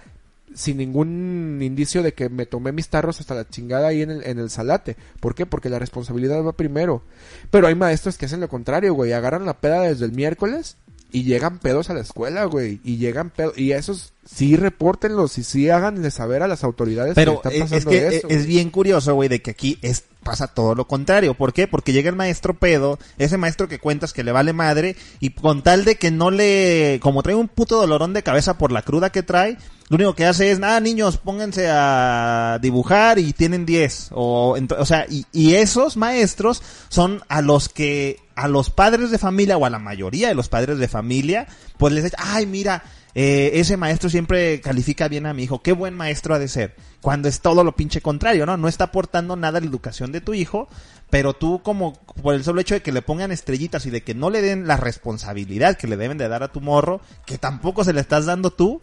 sin 0.54 0.78
ningún 0.78 1.58
indicio 1.60 2.02
de 2.02 2.14
que 2.14 2.28
me 2.28 2.46
tomé 2.46 2.72
mis 2.72 2.88
tarros 2.88 3.20
hasta 3.20 3.34
la 3.34 3.48
chingada 3.48 3.88
ahí 3.88 4.02
en 4.02 4.10
el, 4.10 4.26
en 4.26 4.38
el 4.38 4.48
salate. 4.48 4.96
¿Por 5.20 5.34
qué? 5.34 5.44
Porque 5.44 5.68
la 5.68 5.78
responsabilidad 5.78 6.42
va 6.42 6.52
primero. 6.52 7.02
Pero 7.50 7.66
hay 7.66 7.74
maestros 7.74 8.16
que 8.16 8.26
hacen 8.26 8.40
lo 8.40 8.48
contrario, 8.48 8.94
güey. 8.94 9.12
Agarran 9.12 9.44
la 9.44 9.60
peda 9.60 9.82
desde 9.82 10.06
el 10.06 10.12
miércoles 10.12 10.76
y 11.12 11.24
llegan 11.24 11.58
pedos 11.58 11.90
a 11.90 11.94
la 11.94 12.00
escuela, 12.00 12.44
güey. 12.44 12.80
Y 12.84 12.96
llegan 12.96 13.30
pedos. 13.30 13.58
Y 13.58 13.72
esos 13.72 14.14
sí 14.26 14.56
repórtenlos 14.56 15.38
y 15.38 15.44
sí 15.44 15.70
háganle 15.70 16.10
saber 16.10 16.42
a 16.42 16.48
las 16.48 16.64
autoridades 16.64 17.14
Pero 17.14 17.40
que 17.40 17.48
es, 17.48 17.54
está 17.54 17.66
es 17.66 17.84
pasando 17.84 17.90
que 17.90 18.16
eso. 18.16 18.28
es 18.28 18.46
bien 18.46 18.70
curioso, 18.70 19.14
güey, 19.14 19.28
de 19.28 19.40
que 19.40 19.52
aquí 19.52 19.78
es 19.82 20.04
pasa 20.26 20.48
todo 20.48 20.74
lo 20.74 20.88
contrario. 20.88 21.34
¿Por 21.34 21.52
qué? 21.52 21.68
Porque 21.68 21.92
llega 21.92 22.10
el 22.10 22.16
maestro 22.16 22.54
pedo, 22.54 22.98
ese 23.16 23.38
maestro 23.38 23.68
que 23.68 23.78
cuentas 23.78 24.12
que 24.12 24.24
le 24.24 24.32
vale 24.32 24.52
madre, 24.52 24.96
y 25.20 25.30
con 25.30 25.62
tal 25.62 25.84
de 25.84 25.94
que 25.94 26.10
no 26.10 26.32
le, 26.32 26.98
como 27.00 27.22
trae 27.22 27.36
un 27.36 27.46
puto 27.46 27.78
dolorón 27.78 28.12
de 28.12 28.24
cabeza 28.24 28.58
por 28.58 28.72
la 28.72 28.82
cruda 28.82 29.10
que 29.10 29.22
trae, 29.22 29.56
lo 29.88 29.94
único 29.94 30.16
que 30.16 30.26
hace 30.26 30.50
es, 30.50 30.58
nada, 30.58 30.80
niños, 30.80 31.18
pónganse 31.18 31.68
a 31.70 32.58
dibujar 32.60 33.20
y 33.20 33.32
tienen 33.32 33.64
10. 33.64 34.08
O, 34.12 34.58
o 34.78 34.84
sea, 34.84 35.06
y, 35.08 35.26
y 35.30 35.54
esos 35.54 35.96
maestros 35.96 36.60
son 36.88 37.22
a 37.28 37.40
los 37.40 37.68
que, 37.68 38.18
a 38.34 38.48
los 38.48 38.70
padres 38.70 39.12
de 39.12 39.18
familia, 39.18 39.56
o 39.56 39.64
a 39.64 39.70
la 39.70 39.78
mayoría 39.78 40.26
de 40.26 40.34
los 40.34 40.48
padres 40.48 40.78
de 40.78 40.88
familia, 40.88 41.46
pues 41.78 41.92
les 41.92 42.12
ay, 42.18 42.46
mira, 42.46 42.82
eh, 43.18 43.58
ese 43.60 43.78
maestro 43.78 44.10
siempre 44.10 44.60
califica 44.60 45.08
bien 45.08 45.24
a 45.24 45.32
mi 45.32 45.44
hijo, 45.44 45.62
qué 45.62 45.72
buen 45.72 45.94
maestro 45.94 46.34
ha 46.34 46.38
de 46.38 46.48
ser. 46.48 46.74
Cuando 47.00 47.28
es 47.28 47.40
todo 47.40 47.64
lo 47.64 47.74
pinche 47.74 48.02
contrario, 48.02 48.44
¿no? 48.44 48.58
No 48.58 48.68
está 48.68 48.84
aportando 48.84 49.36
nada 49.36 49.56
a 49.56 49.60
la 49.62 49.66
educación 49.66 50.12
de 50.12 50.20
tu 50.20 50.34
hijo, 50.34 50.68
pero 51.08 51.32
tú 51.32 51.62
como 51.62 51.94
por 52.22 52.34
el 52.34 52.44
solo 52.44 52.60
hecho 52.60 52.74
de 52.74 52.82
que 52.82 52.92
le 52.92 53.00
pongan 53.00 53.32
estrellitas 53.32 53.86
y 53.86 53.90
de 53.90 54.02
que 54.02 54.12
no 54.12 54.28
le 54.28 54.42
den 54.42 54.66
la 54.66 54.76
responsabilidad 54.76 55.78
que 55.78 55.86
le 55.86 55.96
deben 55.96 56.18
de 56.18 56.28
dar 56.28 56.42
a 56.42 56.52
tu 56.52 56.60
morro, 56.60 57.00
que 57.24 57.38
tampoco 57.38 57.84
se 57.84 57.94
le 57.94 58.02
estás 58.02 58.26
dando 58.26 58.50
tú, 58.50 58.82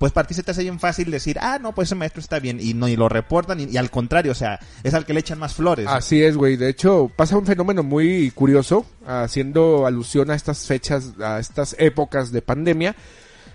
pues 0.00 0.10
para 0.10 0.26
ti 0.26 0.34
se 0.34 0.42
te 0.42 0.50
hace 0.50 0.64
bien 0.64 0.80
fácil 0.80 1.12
decir, 1.12 1.38
ah, 1.40 1.60
no, 1.60 1.72
pues 1.72 1.86
ese 1.86 1.94
maestro 1.94 2.20
está 2.20 2.40
bien, 2.40 2.58
y 2.60 2.74
no, 2.74 2.88
y 2.88 2.96
lo 2.96 3.08
reportan, 3.08 3.60
y, 3.60 3.64
y 3.66 3.76
al 3.76 3.92
contrario, 3.92 4.32
o 4.32 4.34
sea, 4.34 4.58
es 4.82 4.92
al 4.92 5.06
que 5.06 5.14
le 5.14 5.20
echan 5.20 5.38
más 5.38 5.54
flores. 5.54 5.86
Así 5.86 6.20
es, 6.20 6.36
güey. 6.36 6.56
De 6.56 6.68
hecho, 6.68 7.12
pasa 7.14 7.38
un 7.38 7.46
fenómeno 7.46 7.84
muy 7.84 8.32
curioso, 8.32 8.86
haciendo 9.06 9.86
alusión 9.86 10.32
a 10.32 10.34
estas 10.34 10.66
fechas, 10.66 11.12
a 11.20 11.38
estas 11.38 11.76
épocas 11.78 12.32
de 12.32 12.42
pandemia, 12.42 12.96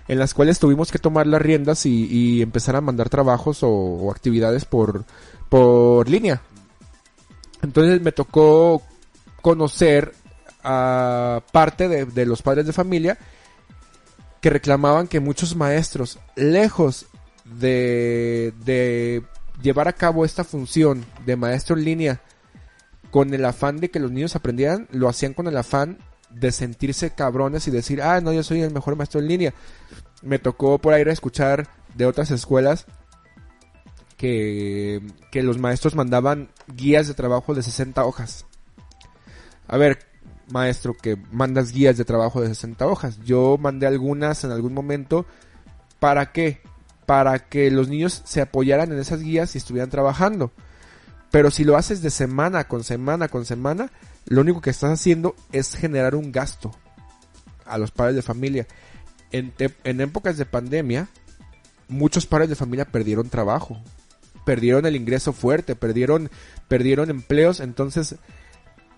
en 0.08 0.18
las 0.18 0.34
cuales 0.34 0.58
tuvimos 0.58 0.92
que 0.92 0.98
tomar 0.98 1.26
las 1.26 1.40
riendas 1.40 1.86
y, 1.86 2.42
empezar 2.42 2.76
a 2.76 2.80
mandar 2.80 3.08
trabajos 3.08 3.62
o, 3.62 3.70
o 3.70 4.10
actividades 4.10 4.64
por, 4.64 5.04
por 5.48 6.08
línea. 6.08 6.42
Entonces 7.62 8.00
me 8.02 8.12
tocó 8.12 8.82
conocer 9.40 10.14
a 10.62 11.42
parte 11.52 11.88
de, 11.88 12.04
de 12.06 12.26
los 12.26 12.42
padres 12.42 12.66
de 12.66 12.72
familia 12.72 13.18
que 14.40 14.50
reclamaban 14.50 15.06
que 15.06 15.20
muchos 15.20 15.56
maestros, 15.56 16.18
lejos 16.36 17.06
de, 17.44 18.52
de 18.64 19.22
llevar 19.62 19.88
a 19.88 19.94
cabo 19.94 20.24
esta 20.24 20.44
función 20.44 21.04
de 21.24 21.36
maestro 21.36 21.76
en 21.76 21.84
línea 21.84 22.20
con 23.10 23.32
el 23.32 23.44
afán 23.44 23.78
de 23.78 23.90
que 23.90 24.00
los 24.00 24.10
niños 24.10 24.36
aprendieran, 24.36 24.88
lo 24.90 25.08
hacían 25.08 25.34
con 25.34 25.46
el 25.46 25.56
afán 25.56 25.98
de 26.34 26.52
sentirse 26.52 27.10
cabrones 27.10 27.66
y 27.68 27.70
decir, 27.70 28.02
ah, 28.02 28.20
no, 28.20 28.32
yo 28.32 28.42
soy 28.42 28.62
el 28.62 28.72
mejor 28.72 28.96
maestro 28.96 29.20
en 29.20 29.28
línea. 29.28 29.54
Me 30.22 30.38
tocó 30.38 30.78
por 30.78 30.92
ahí 30.92 31.02
escuchar 31.02 31.68
de 31.94 32.06
otras 32.06 32.30
escuelas 32.30 32.86
que, 34.16 35.02
que 35.30 35.42
los 35.42 35.58
maestros 35.58 35.94
mandaban 35.94 36.48
guías 36.74 37.08
de 37.08 37.14
trabajo 37.14 37.54
de 37.54 37.62
60 37.62 38.04
hojas. 38.04 38.46
A 39.66 39.76
ver, 39.76 39.98
maestro, 40.50 40.94
que 40.94 41.16
mandas 41.30 41.72
guías 41.72 41.96
de 41.96 42.04
trabajo 42.04 42.40
de 42.40 42.48
60 42.48 42.86
hojas. 42.86 43.18
Yo 43.24 43.56
mandé 43.58 43.86
algunas 43.86 44.44
en 44.44 44.50
algún 44.50 44.74
momento. 44.74 45.26
¿Para 45.98 46.32
qué? 46.32 46.60
Para 47.06 47.38
que 47.38 47.70
los 47.70 47.88
niños 47.88 48.22
se 48.24 48.40
apoyaran 48.40 48.92
en 48.92 48.98
esas 48.98 49.20
guías 49.20 49.54
y 49.54 49.58
estuvieran 49.58 49.90
trabajando. 49.90 50.52
Pero 51.30 51.50
si 51.50 51.64
lo 51.64 51.76
haces 51.76 52.02
de 52.02 52.10
semana 52.10 52.64
con 52.68 52.84
semana 52.84 53.28
con 53.28 53.44
semana, 53.44 53.90
lo 54.26 54.40
único 54.40 54.60
que 54.60 54.70
estás 54.70 54.92
haciendo 54.92 55.34
es 55.52 55.74
generar 55.74 56.14
un 56.14 56.32
gasto 56.32 56.72
a 57.66 57.78
los 57.78 57.90
padres 57.90 58.16
de 58.16 58.22
familia. 58.22 58.66
En, 59.32 59.52
en 59.58 60.00
épocas 60.00 60.36
de 60.36 60.46
pandemia, 60.46 61.08
muchos 61.88 62.26
padres 62.26 62.48
de 62.48 62.56
familia 62.56 62.84
perdieron 62.84 63.28
trabajo, 63.28 63.80
perdieron 64.44 64.86
el 64.86 64.96
ingreso 64.96 65.32
fuerte, 65.32 65.74
perdieron, 65.76 66.30
perdieron 66.68 67.10
empleos, 67.10 67.60
entonces 67.60 68.16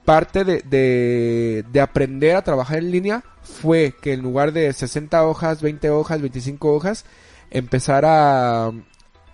parte 0.04 0.44
de, 0.44 0.62
de, 0.62 1.64
de 1.72 1.80
aprender 1.80 2.36
a 2.36 2.44
trabajar 2.44 2.78
en 2.78 2.92
línea 2.92 3.24
fue 3.42 3.94
que 4.00 4.12
en 4.12 4.22
lugar 4.22 4.52
de 4.52 4.72
60 4.72 5.26
hojas, 5.26 5.62
20 5.62 5.90
hojas, 5.90 6.20
25 6.20 6.72
hojas, 6.72 7.04
empezar 7.50 8.04
a, 8.04 8.70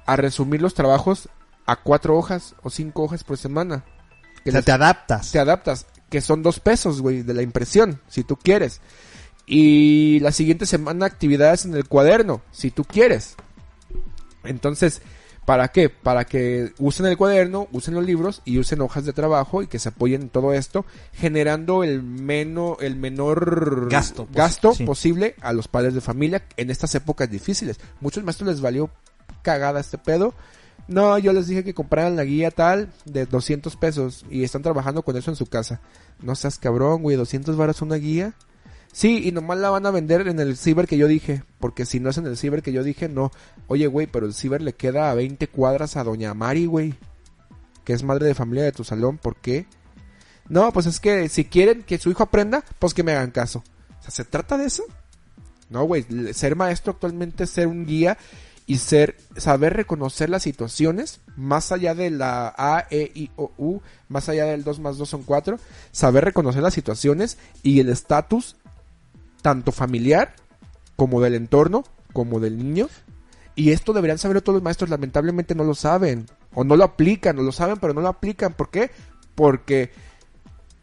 a 0.06 0.16
resumir 0.16 0.62
los 0.62 0.74
trabajos 0.74 1.28
a 1.66 1.76
cuatro 1.76 2.16
hojas 2.16 2.54
o 2.62 2.70
cinco 2.70 3.02
hojas 3.02 3.24
por 3.24 3.36
semana. 3.36 3.84
Que 4.44 4.50
o 4.50 4.52
sea, 4.52 4.58
les- 4.60 4.64
te 4.66 4.72
adaptas. 4.72 5.32
te 5.32 5.38
adaptas, 5.38 5.86
que 6.10 6.20
son 6.20 6.42
dos 6.42 6.60
pesos, 6.60 7.00
güey, 7.00 7.22
de 7.22 7.34
la 7.34 7.42
impresión, 7.42 8.00
si 8.08 8.24
tú 8.24 8.36
quieres. 8.36 8.80
Y 9.46 10.20
la 10.20 10.32
siguiente 10.32 10.66
semana 10.66 11.06
actividades 11.06 11.64
en 11.64 11.74
el 11.74 11.86
cuaderno, 11.88 12.42
si 12.52 12.70
tú 12.70 12.84
quieres. 12.84 13.34
Entonces, 14.44 15.02
¿para 15.44 15.68
qué? 15.68 15.88
Para 15.88 16.24
que 16.24 16.72
usen 16.78 17.06
el 17.06 17.16
cuaderno, 17.16 17.68
usen 17.72 17.94
los 17.94 18.04
libros 18.04 18.42
y 18.44 18.58
usen 18.58 18.80
hojas 18.80 19.04
de 19.04 19.12
trabajo 19.12 19.62
y 19.62 19.66
que 19.66 19.78
se 19.78 19.88
apoyen 19.90 20.22
en 20.22 20.28
todo 20.28 20.52
esto, 20.52 20.84
generando 21.12 21.84
el 21.84 22.02
menos, 22.02 22.76
el 22.80 22.96
menor 22.96 23.88
Gasto, 23.90 24.28
gasto 24.32 24.74
sí. 24.74 24.84
posible 24.84 25.34
a 25.40 25.52
los 25.52 25.68
padres 25.68 25.94
de 25.94 26.00
familia 26.00 26.44
en 26.56 26.70
estas 26.70 26.94
épocas 26.94 27.30
difíciles. 27.30 27.78
Muchos 28.00 28.24
maestros 28.24 28.48
les 28.50 28.60
valió 28.60 28.90
cagada 29.42 29.80
este 29.80 29.98
pedo. 29.98 30.34
No, 30.88 31.16
yo 31.18 31.32
les 31.32 31.46
dije 31.46 31.64
que 31.64 31.74
compraran 31.74 32.16
la 32.16 32.24
guía 32.24 32.50
tal 32.50 32.92
de 33.04 33.26
200 33.26 33.76
pesos 33.76 34.24
y 34.30 34.42
están 34.42 34.62
trabajando 34.62 35.02
con 35.02 35.16
eso 35.16 35.30
en 35.30 35.36
su 35.36 35.46
casa. 35.46 35.80
No 36.20 36.34
seas 36.34 36.58
cabrón, 36.58 37.02
güey, 37.02 37.16
200 37.16 37.56
varas 37.56 37.82
una 37.82 37.96
guía. 37.96 38.34
Sí, 38.92 39.26
y 39.26 39.32
nomás 39.32 39.58
la 39.58 39.70
van 39.70 39.86
a 39.86 39.90
vender 39.90 40.28
en 40.28 40.38
el 40.38 40.56
ciber 40.56 40.86
que 40.86 40.98
yo 40.98 41.08
dije, 41.08 41.44
porque 41.58 41.86
si 41.86 41.98
no 41.98 42.10
es 42.10 42.18
en 42.18 42.26
el 42.26 42.36
ciber 42.36 42.62
que 42.62 42.72
yo 42.72 42.84
dije, 42.84 43.08
no. 43.08 43.30
Oye, 43.68 43.86
güey, 43.86 44.06
pero 44.06 44.26
el 44.26 44.34
ciber 44.34 44.60
le 44.60 44.74
queda 44.74 45.10
a 45.10 45.14
20 45.14 45.48
cuadras 45.48 45.96
a 45.96 46.04
Doña 46.04 46.34
Mari, 46.34 46.66
güey, 46.66 46.94
que 47.84 47.94
es 47.94 48.02
madre 48.02 48.26
de 48.26 48.34
familia 48.34 48.64
de 48.64 48.72
tu 48.72 48.84
salón, 48.84 49.16
¿por 49.16 49.36
qué? 49.36 49.66
No, 50.48 50.72
pues 50.72 50.84
es 50.84 51.00
que 51.00 51.30
si 51.30 51.46
quieren 51.46 51.84
que 51.84 51.96
su 51.96 52.10
hijo 52.10 52.22
aprenda, 52.22 52.62
pues 52.78 52.92
que 52.92 53.02
me 53.02 53.12
hagan 53.12 53.30
caso. 53.30 53.64
O 53.98 54.02
sea, 54.02 54.10
¿se 54.10 54.24
trata 54.24 54.58
de 54.58 54.66
eso? 54.66 54.84
No, 55.70 55.84
güey, 55.84 56.04
ser 56.34 56.54
maestro 56.54 56.92
actualmente 56.92 57.44
es 57.44 57.50
ser 57.50 57.68
un 57.68 57.86
guía 57.86 58.18
y 58.66 58.78
ser, 58.78 59.16
saber 59.36 59.74
reconocer 59.74 60.30
las 60.30 60.42
situaciones, 60.42 61.20
más 61.36 61.72
allá 61.72 61.94
de 61.94 62.10
la 62.10 62.54
A, 62.56 62.86
E, 62.90 63.10
I, 63.14 63.30
O, 63.36 63.52
U, 63.58 63.80
más 64.08 64.28
allá 64.28 64.46
del 64.46 64.64
2 64.64 64.80
más 64.80 64.98
2 64.98 65.08
son 65.08 65.22
4, 65.22 65.58
saber 65.90 66.24
reconocer 66.24 66.62
las 66.62 66.74
situaciones 66.74 67.38
y 67.62 67.80
el 67.80 67.88
estatus, 67.88 68.56
tanto 69.42 69.72
familiar, 69.72 70.34
como 70.96 71.20
del 71.20 71.34
entorno, 71.34 71.84
como 72.12 72.40
del 72.40 72.58
niño. 72.58 72.88
Y 73.54 73.72
esto 73.72 73.92
deberían 73.92 74.18
saberlo 74.18 74.42
todos 74.42 74.56
los 74.56 74.62
maestros, 74.62 74.90
lamentablemente 74.90 75.54
no 75.54 75.64
lo 75.64 75.74
saben, 75.74 76.26
o 76.54 76.64
no 76.64 76.76
lo 76.76 76.84
aplican, 76.84 77.38
o 77.38 77.42
lo 77.42 77.52
saben, 77.52 77.78
pero 77.78 77.92
no 77.92 78.00
lo 78.00 78.08
aplican. 78.08 78.54
¿Por 78.54 78.70
qué? 78.70 78.90
Porque 79.34 79.90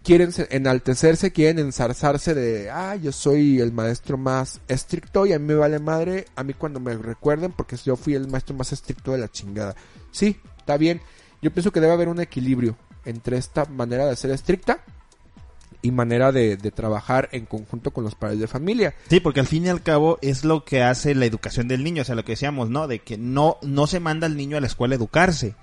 quieren 0.09 0.31
se- 0.31 0.47
enaltecerse, 0.49 1.31
quieren 1.31 1.59
ensarzarse 1.59 2.33
de, 2.33 2.71
ah, 2.71 2.95
yo 2.95 3.11
soy 3.11 3.59
el 3.59 3.71
maestro 3.71 4.17
más 4.17 4.59
estricto 4.67 5.27
y 5.27 5.33
a 5.33 5.37
mí 5.37 5.45
me 5.45 5.53
vale 5.53 5.77
madre, 5.77 6.25
a 6.35 6.43
mí 6.43 6.53
cuando 6.55 6.79
me 6.79 6.95
recuerden 6.97 7.51
porque 7.51 7.77
yo 7.77 7.95
fui 7.95 8.15
el 8.15 8.27
maestro 8.27 8.55
más 8.55 8.71
estricto 8.73 9.11
de 9.11 9.19
la 9.19 9.29
chingada. 9.31 9.75
Sí, 10.11 10.37
está 10.57 10.77
bien. 10.77 10.99
Yo 11.43 11.51
pienso 11.53 11.71
que 11.71 11.79
debe 11.79 11.93
haber 11.93 12.07
un 12.07 12.19
equilibrio 12.19 12.75
entre 13.05 13.37
esta 13.37 13.65
manera 13.65 14.07
de 14.07 14.15
ser 14.15 14.31
estricta 14.31 14.79
y 15.83 15.91
manera 15.91 16.31
de, 16.31 16.57
de 16.57 16.71
trabajar 16.71 17.29
en 17.31 17.45
conjunto 17.45 17.91
con 17.91 18.03
los 18.03 18.15
padres 18.15 18.39
de 18.39 18.47
familia. 18.47 18.95
Sí, 19.11 19.19
porque 19.19 19.41
al 19.41 19.47
fin 19.47 19.67
y 19.67 19.69
al 19.69 19.83
cabo 19.83 20.17
es 20.23 20.43
lo 20.43 20.65
que 20.65 20.81
hace 20.81 21.13
la 21.13 21.27
educación 21.27 21.67
del 21.67 21.83
niño, 21.83 22.01
o 22.01 22.05
sea, 22.05 22.15
lo 22.15 22.25
que 22.25 22.31
decíamos, 22.31 22.71
¿no? 22.71 22.87
De 22.87 22.97
que 22.97 23.19
no, 23.19 23.57
no 23.61 23.85
se 23.85 23.99
manda 23.99 24.25
al 24.25 24.35
niño 24.35 24.57
a 24.57 24.59
la 24.61 24.65
escuela 24.65 24.95
a 24.95 24.97
educarse, 24.97 25.53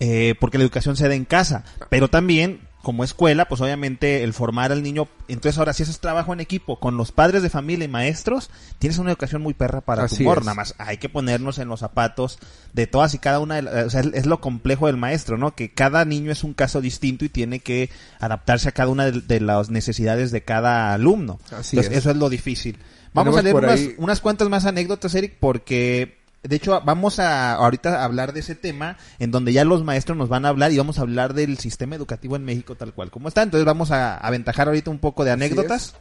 eh, 0.00 0.34
porque 0.40 0.58
la 0.58 0.64
educación 0.64 0.96
se 0.96 1.06
da 1.08 1.14
en 1.14 1.24
casa, 1.24 1.64
pero 1.88 2.08
también 2.10 2.58
como 2.84 3.02
escuela, 3.02 3.46
pues 3.48 3.60
obviamente 3.60 4.22
el 4.22 4.32
formar 4.32 4.70
al 4.70 4.84
niño, 4.84 5.08
entonces 5.26 5.58
ahora 5.58 5.72
si 5.72 5.82
haces 5.82 5.98
trabajo 5.98 6.32
en 6.32 6.38
equipo 6.38 6.78
con 6.78 6.96
los 6.96 7.10
padres 7.10 7.42
de 7.42 7.50
familia 7.50 7.86
y 7.86 7.88
maestros, 7.88 8.50
tienes 8.78 8.98
una 8.98 9.10
educación 9.10 9.42
muy 9.42 9.54
perra 9.54 9.80
para 9.80 10.04
Así 10.04 10.18
tu 10.18 10.22
humor, 10.22 10.40
nada 10.44 10.54
más 10.54 10.76
hay 10.78 10.98
que 10.98 11.08
ponernos 11.08 11.58
en 11.58 11.66
los 11.66 11.80
zapatos 11.80 12.38
de 12.72 12.86
todas 12.86 13.12
y 13.14 13.18
cada 13.18 13.40
una, 13.40 13.56
de 13.56 13.62
la- 13.62 13.84
o 13.86 13.90
sea, 13.90 14.02
es 14.02 14.26
lo 14.26 14.40
complejo 14.40 14.86
del 14.86 14.96
maestro, 14.96 15.36
¿no? 15.36 15.56
Que 15.56 15.72
cada 15.72 16.04
niño 16.04 16.30
es 16.30 16.44
un 16.44 16.54
caso 16.54 16.80
distinto 16.80 17.24
y 17.24 17.28
tiene 17.30 17.58
que 17.58 17.90
adaptarse 18.20 18.68
a 18.68 18.72
cada 18.72 18.90
una 18.90 19.10
de, 19.10 19.20
de 19.22 19.40
las 19.40 19.70
necesidades 19.70 20.30
de 20.30 20.42
cada 20.44 20.92
alumno. 20.94 21.40
Así 21.46 21.76
Entonces, 21.76 21.92
es. 21.92 21.98
eso 21.98 22.10
es 22.10 22.16
lo 22.16 22.28
difícil. 22.28 22.78
Vamos 23.14 23.36
Tenemos 23.36 23.38
a 23.38 23.42
leer 23.42 23.56
unas, 23.56 23.80
ahí- 23.80 23.94
unas 23.98 24.20
cuantas 24.20 24.48
más 24.48 24.66
anécdotas, 24.66 25.14
Eric, 25.14 25.34
porque 25.40 26.18
de 26.44 26.56
hecho 26.56 26.80
vamos 26.84 27.18
a 27.18 27.54
ahorita 27.54 28.00
a 28.00 28.04
hablar 28.04 28.32
de 28.32 28.40
ese 28.40 28.54
tema 28.54 28.96
en 29.18 29.30
donde 29.30 29.52
ya 29.52 29.64
los 29.64 29.82
maestros 29.82 30.16
nos 30.16 30.28
van 30.28 30.44
a 30.44 30.50
hablar 30.50 30.70
y 30.72 30.78
vamos 30.78 30.98
a 30.98 31.02
hablar 31.02 31.34
del 31.34 31.58
sistema 31.58 31.96
educativo 31.96 32.36
en 32.36 32.44
México 32.44 32.74
tal 32.76 32.92
cual 32.92 33.10
como 33.10 33.28
está. 33.28 33.42
Entonces 33.42 33.64
vamos 33.66 33.90
a 33.90 34.16
aventajar 34.18 34.68
ahorita 34.68 34.90
un 34.90 34.98
poco 34.98 35.24
de 35.24 35.30
anécdotas. 35.32 35.94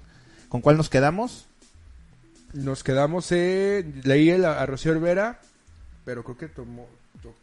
¿Con 0.49 0.61
cuál 0.61 0.77
nos 0.77 0.89
quedamos? 0.89 1.47
Nos 2.53 2.83
quedamos, 2.83 3.31
eh, 3.31 3.83
leí 4.03 4.29
el, 4.29 4.45
a 4.45 4.63
Rocío 4.67 4.91
Olvera, 4.91 5.39
pero 6.05 6.23
creo 6.23 6.37
que 6.37 6.47
tomó, 6.47 6.85
to- 7.23 7.33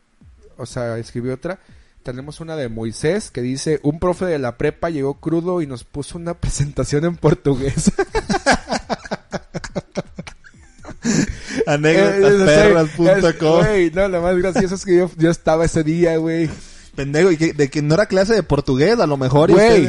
o 0.57 0.67
sea, 0.67 0.97
escribió 0.99 1.35
otra. 1.35 1.59
Tenemos 2.05 2.39
una 2.41 2.55
de 2.55 2.69
Moisés 2.69 3.31
que 3.33 3.43
dice, 3.43 3.81
un 3.83 3.99
profe 3.99 4.27
de 4.27 4.39
la 4.39 4.57
prepa 4.57 4.89
llegó 4.89 5.15
crudo 5.15 5.61
y 5.63 5.67
nos 5.67 5.83
puso 5.85 6.17
una 6.17 6.35
presentación 6.41 7.05
en 7.05 7.17
portugués. 7.17 7.91
Anécdotasperras.com 11.67 13.07
Eh, 13.07 13.69
Güey, 13.69 13.91
no, 13.93 14.09
lo 14.09 14.23
más 14.23 14.37
gracioso 14.39 14.75
es 14.75 14.85
que 14.85 14.97
yo, 14.97 15.11
yo 15.17 15.31
estaba 15.31 15.65
ese 15.65 15.83
día, 15.85 16.17
güey. 16.17 16.49
Pendejo, 16.95 17.31
y 17.31 17.37
que, 17.37 17.53
de 17.53 17.69
que 17.71 17.83
no 17.83 17.95
era 17.95 18.07
clase 18.07 18.35
de 18.35 18.43
portugués, 18.43 18.99
a 18.99 19.07
lo 19.07 19.17
mejor. 19.17 19.51
Güey. 19.53 19.89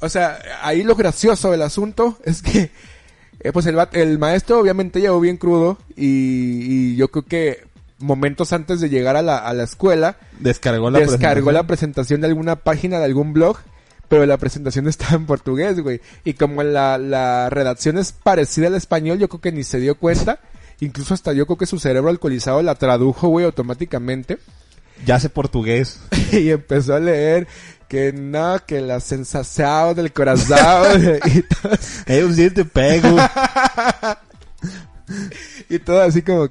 O 0.00 0.08
sea, 0.08 0.38
ahí 0.62 0.82
lo 0.82 0.96
gracioso 0.96 1.50
del 1.50 1.62
asunto 1.62 2.18
es 2.24 2.42
que, 2.42 2.70
eh, 3.40 3.52
pues 3.52 3.66
el, 3.66 3.78
el 3.92 4.18
maestro 4.18 4.58
obviamente 4.58 5.00
llegó 5.00 5.20
bien 5.20 5.36
crudo 5.36 5.78
y, 5.96 6.92
y 6.92 6.96
yo 6.96 7.08
creo 7.08 7.24
que 7.24 7.64
momentos 7.98 8.52
antes 8.52 8.80
de 8.80 8.88
llegar 8.88 9.14
a 9.16 9.22
la, 9.22 9.38
a 9.38 9.54
la 9.54 9.62
escuela, 9.62 10.16
Descargó 10.40 10.90
la 10.90 10.98
descargó 10.98 11.16
presentación. 11.18 11.54
la 11.54 11.66
presentación 11.66 12.20
de 12.20 12.26
alguna 12.26 12.56
página 12.56 12.98
de 12.98 13.04
algún 13.04 13.32
blog, 13.32 13.58
pero 14.08 14.26
la 14.26 14.38
presentación 14.38 14.88
estaba 14.88 15.14
en 15.14 15.26
portugués, 15.26 15.78
güey. 15.80 16.00
Y 16.24 16.34
como 16.34 16.64
la, 16.64 16.98
la 16.98 17.48
redacción 17.48 17.96
es 17.98 18.10
parecida 18.10 18.66
al 18.66 18.74
español, 18.74 19.18
yo 19.20 19.28
creo 19.28 19.40
que 19.40 19.52
ni 19.52 19.62
se 19.62 19.78
dio 19.78 19.94
cuenta. 19.96 20.40
Incluso 20.84 21.14
hasta 21.14 21.32
yo 21.32 21.46
creo 21.46 21.56
que 21.56 21.66
su 21.66 21.78
cerebro 21.78 22.10
alcoholizado 22.10 22.60
la 22.62 22.74
tradujo, 22.74 23.28
güey, 23.28 23.46
automáticamente. 23.46 24.38
Ya 25.06 25.18
sé 25.18 25.28
portugués. 25.30 25.98
y 26.30 26.50
empezó 26.50 26.94
a 26.94 27.00
leer 27.00 27.48
que 27.88 28.12
no, 28.12 28.60
que 28.64 28.80
la 28.80 29.00
sensación 29.00 29.96
del 29.96 30.12
corazón 30.12 31.18
y, 31.24 31.42
todo, 31.42 32.32
sí 32.32 32.50
te 32.54 32.64
pego. 32.64 33.16
y 35.68 35.78
todo 35.80 36.02
así 36.02 36.22
como, 36.22 36.48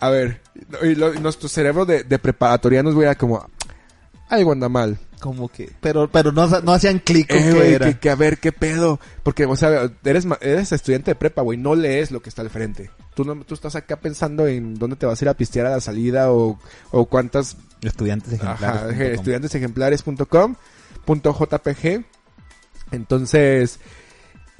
a 0.00 0.10
ver, 0.10 0.40
y 0.82 0.94
lo- 0.94 1.14
y 1.14 1.20
nuestro 1.20 1.48
cerebro 1.48 1.84
de, 1.86 2.02
de 2.04 2.18
preparatorianos, 2.18 2.94
güey, 2.94 3.06
era 3.06 3.14
como, 3.14 3.48
algo 4.28 4.52
anda 4.52 4.68
mal. 4.68 4.98
Como 5.20 5.48
que, 5.48 5.72
pero, 5.80 6.10
pero 6.10 6.32
no, 6.32 6.46
no 6.60 6.72
hacían 6.72 6.98
clic 6.98 7.28
con 7.30 7.38
Eh, 7.38 7.50
qué 7.52 7.74
era. 7.74 7.86
que, 7.86 7.98
que 7.98 8.10
a 8.10 8.14
ver, 8.14 8.38
qué 8.38 8.52
pedo. 8.52 9.00
Porque, 9.22 9.46
o 9.46 9.56
sea, 9.56 9.90
eres, 10.04 10.26
ma- 10.26 10.38
eres 10.42 10.70
estudiante 10.72 11.12
de 11.12 11.14
prepa, 11.14 11.40
güey, 11.40 11.56
no 11.58 11.74
lees 11.74 12.10
lo 12.10 12.20
que 12.20 12.28
está 12.28 12.42
al 12.42 12.50
frente. 12.50 12.90
Tú, 13.14 13.24
no, 13.24 13.42
tú 13.44 13.54
estás 13.54 13.74
acá 13.74 13.96
pensando 13.96 14.46
en 14.46 14.74
dónde 14.74 14.96
te 14.96 15.06
vas 15.06 15.20
a 15.20 15.24
ir 15.24 15.28
a 15.30 15.34
pistear 15.34 15.66
a 15.66 15.70
la 15.70 15.80
salida 15.80 16.30
o, 16.32 16.58
o 16.90 17.06
cuántas 17.06 17.56
Estudiantes 17.80 18.32
ejemplares. 18.34 18.62
Ajá, 18.62 18.80
punto 18.82 18.96
com. 18.98 19.12
estudiantesejemplares.com 19.14 20.54
punto 21.06 21.32
JPG. 21.38 22.04
Entonces, 22.90 23.80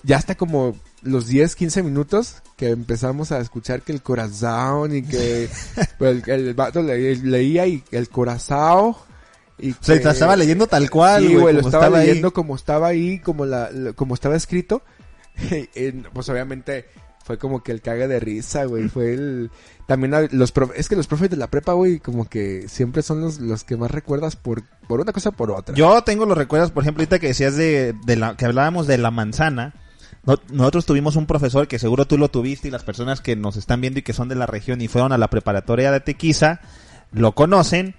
ya 0.02 0.16
hasta 0.16 0.34
como 0.34 0.76
los 1.02 1.26
10, 1.26 1.56
15 1.56 1.82
minutos 1.82 2.36
que 2.56 2.70
empezamos 2.70 3.32
a 3.32 3.38
escuchar 3.40 3.82
que 3.82 3.92
el 3.92 4.02
corazón 4.02 4.96
y 4.96 5.02
que 5.02 5.48
el, 6.00 6.22
el 6.26 6.54
vato 6.54 6.82
le- 6.82 7.16
leía 7.16 7.66
y 7.66 7.82
el 7.90 8.08
corazón 8.08 8.94
y 9.58 9.72
O 9.72 9.76
sea, 9.80 10.00
que- 10.00 10.08
estaba 10.08 10.36
leyendo 10.36 10.66
tal 10.66 10.90
cual, 10.90 11.26
Sí, 11.26 11.34
güey, 11.36 11.54
lo 11.54 11.60
estaba, 11.60 11.98
ahí. 11.98 12.06
leyendo 12.08 12.32
como 12.32 12.56
estaba 12.56 12.88
ahí, 12.88 13.18
como 13.20 13.44
la, 13.46 13.70
como 13.94 14.14
estaba 14.14 14.36
escrito. 14.36 14.82
Pues 16.12 16.28
obviamente 16.28 16.86
fue 17.24 17.38
como 17.38 17.62
que 17.62 17.72
el 17.72 17.80
caga 17.80 18.06
de 18.06 18.20
risa, 18.20 18.64
güey. 18.66 18.88
Fue 18.88 19.14
el 19.14 19.50
también 19.86 20.14
los 20.32 20.52
es 20.76 20.88
que 20.88 20.96
los 20.96 21.06
profes 21.06 21.30
de 21.30 21.36
la 21.36 21.48
prepa, 21.48 21.72
güey, 21.72 21.98
como 21.98 22.28
que 22.28 22.66
siempre 22.68 23.02
son 23.02 23.20
los, 23.20 23.40
los 23.40 23.64
que 23.64 23.76
más 23.76 23.90
recuerdas 23.90 24.36
por 24.36 24.62
por 24.86 25.00
una 25.00 25.12
cosa 25.12 25.30
o 25.30 25.32
por 25.32 25.50
otra. 25.50 25.74
Yo 25.74 26.02
tengo 26.02 26.26
los 26.26 26.36
recuerdos, 26.38 26.70
por 26.70 26.82
ejemplo, 26.84 27.00
ahorita 27.02 27.18
que 27.18 27.28
decías 27.28 27.56
de, 27.56 27.94
de 28.04 28.16
la, 28.16 28.36
que 28.36 28.44
hablábamos 28.44 28.86
de 28.86 28.98
la 28.98 29.10
manzana. 29.10 29.74
No- 30.26 30.38
nosotros 30.50 30.86
tuvimos 30.86 31.16
un 31.16 31.26
profesor 31.26 31.66
que 31.68 31.78
seguro 31.78 32.06
tú 32.06 32.16
lo 32.18 32.30
tuviste 32.30 32.68
y 32.68 32.70
las 32.70 32.82
personas 32.84 33.20
que 33.20 33.36
nos 33.36 33.56
están 33.56 33.80
viendo 33.80 33.98
y 33.98 34.02
que 34.02 34.12
son 34.12 34.28
de 34.28 34.34
la 34.34 34.46
región 34.46 34.80
y 34.82 34.88
fueron 34.88 35.12
a 35.12 35.18
la 35.18 35.28
preparatoria 35.28 35.90
de 35.92 36.00
Tequiza 36.00 36.60
lo 37.12 37.32
conocen. 37.32 37.94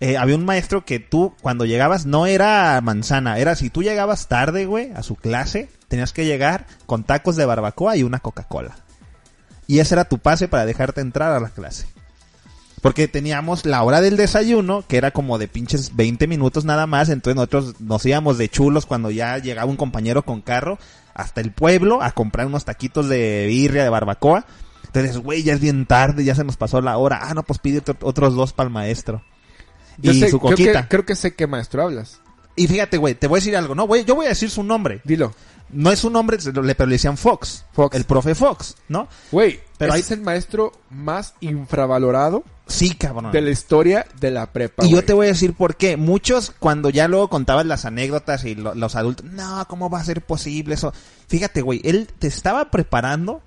Eh, 0.00 0.16
había 0.16 0.34
un 0.36 0.46
maestro 0.46 0.84
que 0.86 0.98
tú 0.98 1.34
cuando 1.42 1.66
llegabas 1.66 2.06
no 2.06 2.24
era 2.26 2.80
manzana, 2.80 3.38
era 3.38 3.54
si 3.54 3.68
tú 3.68 3.82
llegabas 3.82 4.28
tarde, 4.28 4.64
güey, 4.64 4.90
a 4.94 5.02
su 5.02 5.14
clase, 5.14 5.68
tenías 5.88 6.12
que 6.14 6.24
llegar 6.24 6.66
con 6.86 7.04
tacos 7.04 7.36
de 7.36 7.44
barbacoa 7.44 7.96
y 7.96 8.02
una 8.02 8.18
Coca-Cola. 8.20 8.76
Y 9.66 9.78
ese 9.80 9.94
era 9.94 10.06
tu 10.06 10.18
pase 10.18 10.48
para 10.48 10.64
dejarte 10.64 11.00
entrar 11.02 11.32
a 11.32 11.40
la 11.40 11.50
clase. 11.50 11.86
Porque 12.80 13.08
teníamos 13.08 13.66
la 13.66 13.82
hora 13.82 14.00
del 14.00 14.16
desayuno, 14.16 14.84
que 14.88 14.96
era 14.96 15.10
como 15.10 15.36
de 15.36 15.48
pinches 15.48 15.94
20 15.94 16.26
minutos 16.26 16.64
nada 16.64 16.86
más, 16.86 17.10
entonces 17.10 17.36
nosotros 17.36 17.74
nos 17.78 18.04
íbamos 18.06 18.38
de 18.38 18.48
chulos 18.48 18.86
cuando 18.86 19.10
ya 19.10 19.36
llegaba 19.36 19.70
un 19.70 19.76
compañero 19.76 20.24
con 20.24 20.40
carro 20.40 20.78
hasta 21.12 21.42
el 21.42 21.52
pueblo 21.52 22.02
a 22.02 22.12
comprar 22.12 22.46
unos 22.46 22.64
taquitos 22.64 23.06
de 23.10 23.44
birria, 23.48 23.82
de 23.84 23.90
barbacoa. 23.90 24.46
Entonces, 24.86 25.18
güey, 25.18 25.42
ya 25.42 25.52
es 25.52 25.60
bien 25.60 25.84
tarde, 25.84 26.24
ya 26.24 26.34
se 26.34 26.42
nos 26.42 26.56
pasó 26.56 26.80
la 26.80 26.96
hora. 26.96 27.18
Ah, 27.22 27.34
no, 27.34 27.42
pues 27.42 27.58
pide 27.58 27.78
otro- 27.78 27.98
otros 28.00 28.34
dos 28.34 28.54
para 28.54 28.68
el 28.68 28.72
maestro. 28.72 29.22
Yo 30.02 30.12
y 30.12 30.20
sé- 30.20 30.30
su 30.30 30.38
creo 30.40 30.56
que, 30.56 30.64
coquita. 30.64 30.88
creo 30.88 31.04
que 31.06 31.16
sé 31.16 31.34
qué 31.34 31.46
maestro 31.46 31.82
hablas. 31.82 32.20
Y 32.56 32.66
fíjate, 32.66 32.98
güey, 32.98 33.14
te 33.14 33.26
voy 33.26 33.38
a 33.38 33.40
decir 33.40 33.56
algo. 33.56 33.74
No, 33.74 33.86
güey, 33.86 34.04
yo 34.04 34.14
voy 34.14 34.26
a 34.26 34.30
decir 34.30 34.50
su 34.50 34.62
nombre. 34.62 35.00
Dilo. 35.04 35.32
No 35.72 35.92
es 35.92 36.00
su 36.00 36.10
nombre, 36.10 36.36
pero 36.44 36.62
le 36.62 36.74
decían 36.74 37.16
Fox. 37.16 37.64
Fox. 37.72 37.94
El 37.96 38.04
profe 38.04 38.34
Fox, 38.34 38.74
¿no? 38.88 39.06
Güey, 39.30 39.60
Pero 39.78 39.92
hay- 39.92 40.00
es 40.00 40.10
el 40.10 40.20
maestro 40.20 40.72
más 40.90 41.34
infravalorado 41.40 42.42
Sí, 42.66 42.90
cabrón. 42.94 43.30
de 43.30 43.40
la 43.40 43.50
historia 43.50 44.04
de 44.20 44.32
la 44.32 44.46
prepa. 44.52 44.84
Y 44.84 44.90
yo 44.90 45.04
te 45.04 45.12
voy 45.12 45.26
a 45.26 45.28
decir 45.30 45.54
por 45.54 45.76
qué. 45.76 45.96
Muchos, 45.96 46.52
cuando 46.58 46.90
ya 46.90 47.06
luego 47.06 47.28
contaban 47.28 47.68
las 47.68 47.84
anécdotas 47.84 48.44
y 48.44 48.56
lo- 48.56 48.74
los 48.74 48.96
adultos, 48.96 49.24
no, 49.26 49.64
¿cómo 49.68 49.88
va 49.88 50.00
a 50.00 50.04
ser 50.04 50.22
posible 50.22 50.74
eso? 50.74 50.92
Fíjate, 51.28 51.62
güey, 51.62 51.80
él 51.84 52.08
te 52.18 52.26
estaba 52.26 52.70
preparando 52.72 53.40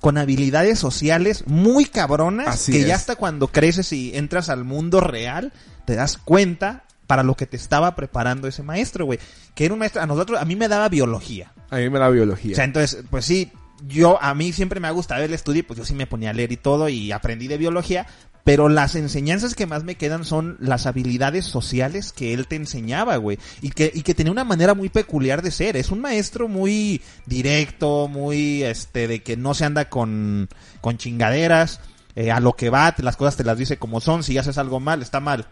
con 0.00 0.18
habilidades 0.18 0.78
sociales 0.78 1.44
muy 1.46 1.84
cabronas 1.84 2.48
Así 2.48 2.72
que 2.72 2.80
es. 2.80 2.86
ya 2.86 2.96
hasta 2.96 3.14
cuando 3.16 3.46
creces 3.48 3.92
y 3.92 4.16
entras 4.16 4.48
al 4.48 4.64
mundo 4.64 5.00
real, 5.00 5.52
te 5.90 5.96
das 5.96 6.16
cuenta 6.18 6.84
para 7.08 7.24
lo 7.24 7.34
que 7.34 7.46
te 7.46 7.56
estaba 7.56 7.96
preparando 7.96 8.46
ese 8.46 8.62
maestro, 8.62 9.04
güey. 9.04 9.18
Que 9.56 9.64
era 9.64 9.74
un 9.74 9.80
maestro, 9.80 10.00
a 10.00 10.06
nosotros, 10.06 10.40
a 10.40 10.44
mí 10.44 10.54
me 10.54 10.68
daba 10.68 10.88
biología. 10.88 11.52
A 11.70 11.76
mí 11.78 11.90
me 11.90 11.98
da 11.98 12.08
biología. 12.08 12.52
O 12.52 12.54
sea, 12.54 12.64
entonces, 12.64 13.02
pues 13.10 13.24
sí, 13.24 13.50
yo, 13.88 14.22
a 14.22 14.32
mí 14.34 14.52
siempre 14.52 14.78
me 14.78 14.86
ha 14.86 14.92
gustado 14.92 15.24
el 15.24 15.34
estudio, 15.34 15.66
pues 15.66 15.78
yo 15.78 15.84
sí 15.84 15.94
me 15.94 16.06
ponía 16.06 16.30
a 16.30 16.32
leer 16.32 16.52
y 16.52 16.56
todo 16.56 16.88
y 16.88 17.10
aprendí 17.10 17.48
de 17.48 17.58
biología, 17.58 18.06
pero 18.44 18.68
las 18.68 18.94
enseñanzas 18.94 19.54
que 19.56 19.66
más 19.66 19.82
me 19.82 19.96
quedan 19.96 20.24
son 20.24 20.56
las 20.60 20.86
habilidades 20.86 21.44
sociales 21.46 22.12
que 22.12 22.32
él 22.32 22.46
te 22.46 22.54
enseñaba, 22.56 23.16
güey, 23.16 23.38
y 23.60 23.70
que, 23.70 23.90
y 23.92 24.02
que 24.02 24.14
tenía 24.14 24.30
una 24.30 24.44
manera 24.44 24.74
muy 24.74 24.88
peculiar 24.90 25.42
de 25.42 25.50
ser. 25.50 25.76
Es 25.76 25.90
un 25.90 26.00
maestro 26.00 26.46
muy 26.46 27.02
directo, 27.26 28.06
muy, 28.06 28.62
este, 28.62 29.08
de 29.08 29.22
que 29.24 29.36
no 29.36 29.54
se 29.54 29.64
anda 29.64 29.88
con, 29.88 30.48
con 30.80 30.96
chingaderas. 30.96 31.80
eh, 32.14 32.30
a 32.30 32.38
lo 32.40 32.52
que 32.54 32.70
va, 32.70 32.92
te- 32.92 33.02
las 33.02 33.16
cosas 33.16 33.36
te 33.36 33.44
las 33.44 33.58
dice 33.58 33.78
como 33.78 34.00
son, 34.00 34.22
si 34.22 34.38
haces 34.38 34.58
algo 34.58 34.78
mal, 34.80 35.02
está 35.02 35.18
mal. 35.20 35.46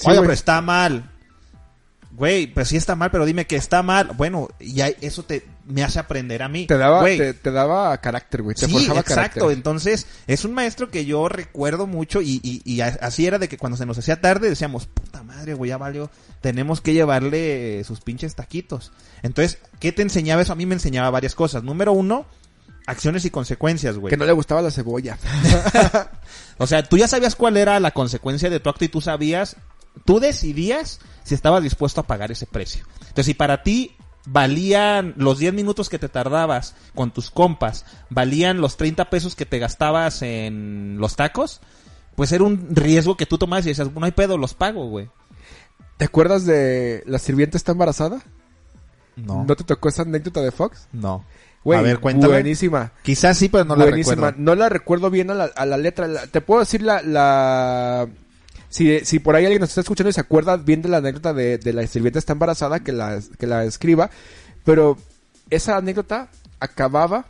Sí, 0.00 0.06
güey. 0.06 0.20
pero 0.20 0.32
está 0.32 0.60
mal. 0.60 1.10
Güey, 2.12 2.48
pues 2.48 2.68
sí 2.68 2.76
está 2.76 2.96
mal, 2.96 3.10
pero 3.10 3.24
dime 3.24 3.46
que 3.46 3.56
está 3.56 3.82
mal. 3.82 4.10
Bueno, 4.16 4.48
y 4.58 4.80
eso 5.00 5.22
te 5.22 5.46
me 5.66 5.82
hace 5.84 5.98
aprender 5.98 6.42
a 6.42 6.48
mí. 6.48 6.66
Te 6.66 6.76
daba, 6.76 7.00
Güey, 7.00 7.18
te, 7.18 7.34
te 7.34 7.50
daba 7.50 7.96
carácter, 7.98 8.42
güey. 8.42 8.56
Te 8.56 8.66
sí, 8.66 8.72
forjaba 8.72 9.00
exacto. 9.00 9.14
carácter. 9.14 9.50
Entonces, 9.52 10.06
es 10.26 10.44
un 10.44 10.52
maestro 10.52 10.90
que 10.90 11.04
yo 11.04 11.28
recuerdo 11.28 11.86
mucho 11.86 12.20
y, 12.20 12.40
y, 12.42 12.80
así 12.80 13.26
era 13.26 13.38
de 13.38 13.48
que 13.48 13.56
cuando 13.56 13.76
se 13.76 13.86
nos 13.86 13.98
hacía 13.98 14.20
tarde 14.20 14.48
decíamos, 14.48 14.86
puta 14.86 15.22
madre, 15.22 15.54
güey, 15.54 15.68
ya 15.68 15.76
valió, 15.76 16.10
tenemos 16.40 16.80
que 16.80 16.92
llevarle 16.92 17.84
sus 17.84 18.00
pinches 18.00 18.34
taquitos. 18.34 18.92
Entonces, 19.22 19.58
¿qué 19.78 19.92
te 19.92 20.02
enseñaba 20.02 20.42
eso? 20.42 20.52
A 20.52 20.56
mí 20.56 20.66
me 20.66 20.74
enseñaba 20.74 21.10
varias 21.10 21.34
cosas. 21.34 21.62
Número 21.62 21.92
uno, 21.92 22.26
acciones 22.86 23.24
y 23.24 23.30
consecuencias, 23.30 23.96
güey. 23.96 24.10
Que 24.10 24.16
no 24.16 24.24
le 24.24 24.32
gustaba 24.32 24.62
la 24.62 24.70
cebolla. 24.70 25.18
O 26.60 26.66
sea, 26.66 26.82
tú 26.82 26.98
ya 26.98 27.08
sabías 27.08 27.36
cuál 27.36 27.56
era 27.56 27.80
la 27.80 27.92
consecuencia 27.92 28.50
de 28.50 28.60
tu 28.60 28.68
acto 28.68 28.84
y 28.84 28.88
tú 28.88 29.00
sabías, 29.00 29.56
tú 30.04 30.20
decidías 30.20 31.00
si 31.24 31.34
estabas 31.34 31.62
dispuesto 31.62 32.00
a 32.00 32.06
pagar 32.06 32.30
ese 32.32 32.46
precio. 32.46 32.84
Entonces, 33.00 33.26
si 33.26 33.34
para 33.34 33.62
ti 33.62 33.96
valían 34.26 35.14
los 35.16 35.38
10 35.38 35.54
minutos 35.54 35.88
que 35.88 35.98
te 35.98 36.08
tardabas 36.08 36.74
con 36.94 37.10
tus 37.10 37.30
compas, 37.30 37.84
valían 38.10 38.60
los 38.60 38.76
30 38.76 39.10
pesos 39.10 39.34
que 39.34 39.46
te 39.46 39.58
gastabas 39.58 40.22
en 40.22 40.96
los 40.98 41.16
tacos, 41.16 41.60
pues 42.16 42.32
era 42.32 42.44
un 42.44 42.68
riesgo 42.74 43.16
que 43.16 43.26
tú 43.26 43.38
tomabas 43.38 43.64
y 43.66 43.70
decías, 43.70 43.90
no 43.92 44.04
hay 44.04 44.12
pedo, 44.12 44.36
los 44.38 44.54
pago, 44.54 44.88
güey. 44.88 45.08
¿Te 45.96 46.04
acuerdas 46.06 46.44
de 46.46 47.02
la 47.06 47.18
sirvienta 47.18 47.56
está 47.56 47.72
embarazada? 47.72 48.22
No, 49.16 49.44
¿No 49.44 49.56
te 49.56 49.64
tocó 49.64 49.88
esa 49.88 50.02
anécdota 50.02 50.40
de 50.40 50.50
Fox? 50.52 50.88
no. 50.92 51.24
Güey, 51.62 51.78
a 51.78 51.82
ver, 51.82 52.00
cuéntame. 52.00 52.32
buenísima. 52.32 52.92
Quizás 53.02 53.36
sí, 53.36 53.50
pero 53.50 53.66
no 53.66 53.76
la 53.76 53.84
buenísima. 53.84 54.14
recuerdo. 54.14 54.38
No 54.38 54.54
la 54.54 54.70
recuerdo 54.70 55.10
bien 55.10 55.30
a 55.30 55.34
la, 55.34 55.44
a 55.44 55.66
la 55.66 55.76
letra. 55.76 56.08
La- 56.08 56.26
te 56.26 56.40
puedo 56.40 56.60
decir 56.60 56.80
la... 56.80 57.02
la... 57.02 58.08
Si, 58.70 59.04
si 59.04 59.18
por 59.18 59.34
ahí 59.34 59.44
alguien 59.44 59.60
nos 59.60 59.70
está 59.70 59.82
escuchando 59.82 60.10
y 60.10 60.12
se 60.12 60.20
acuerda 60.20 60.56
bien 60.56 60.80
de 60.80 60.88
la 60.88 60.98
anécdota 60.98 61.34
de, 61.34 61.58
de 61.58 61.72
la 61.72 61.86
sirvienta 61.86 62.20
está 62.20 62.32
embarazada, 62.32 62.80
que 62.80 62.92
la, 62.92 63.20
que 63.38 63.46
la 63.46 63.64
escriba. 63.64 64.10
Pero 64.64 64.96
esa 65.50 65.76
anécdota 65.76 66.30
acababa 66.60 67.26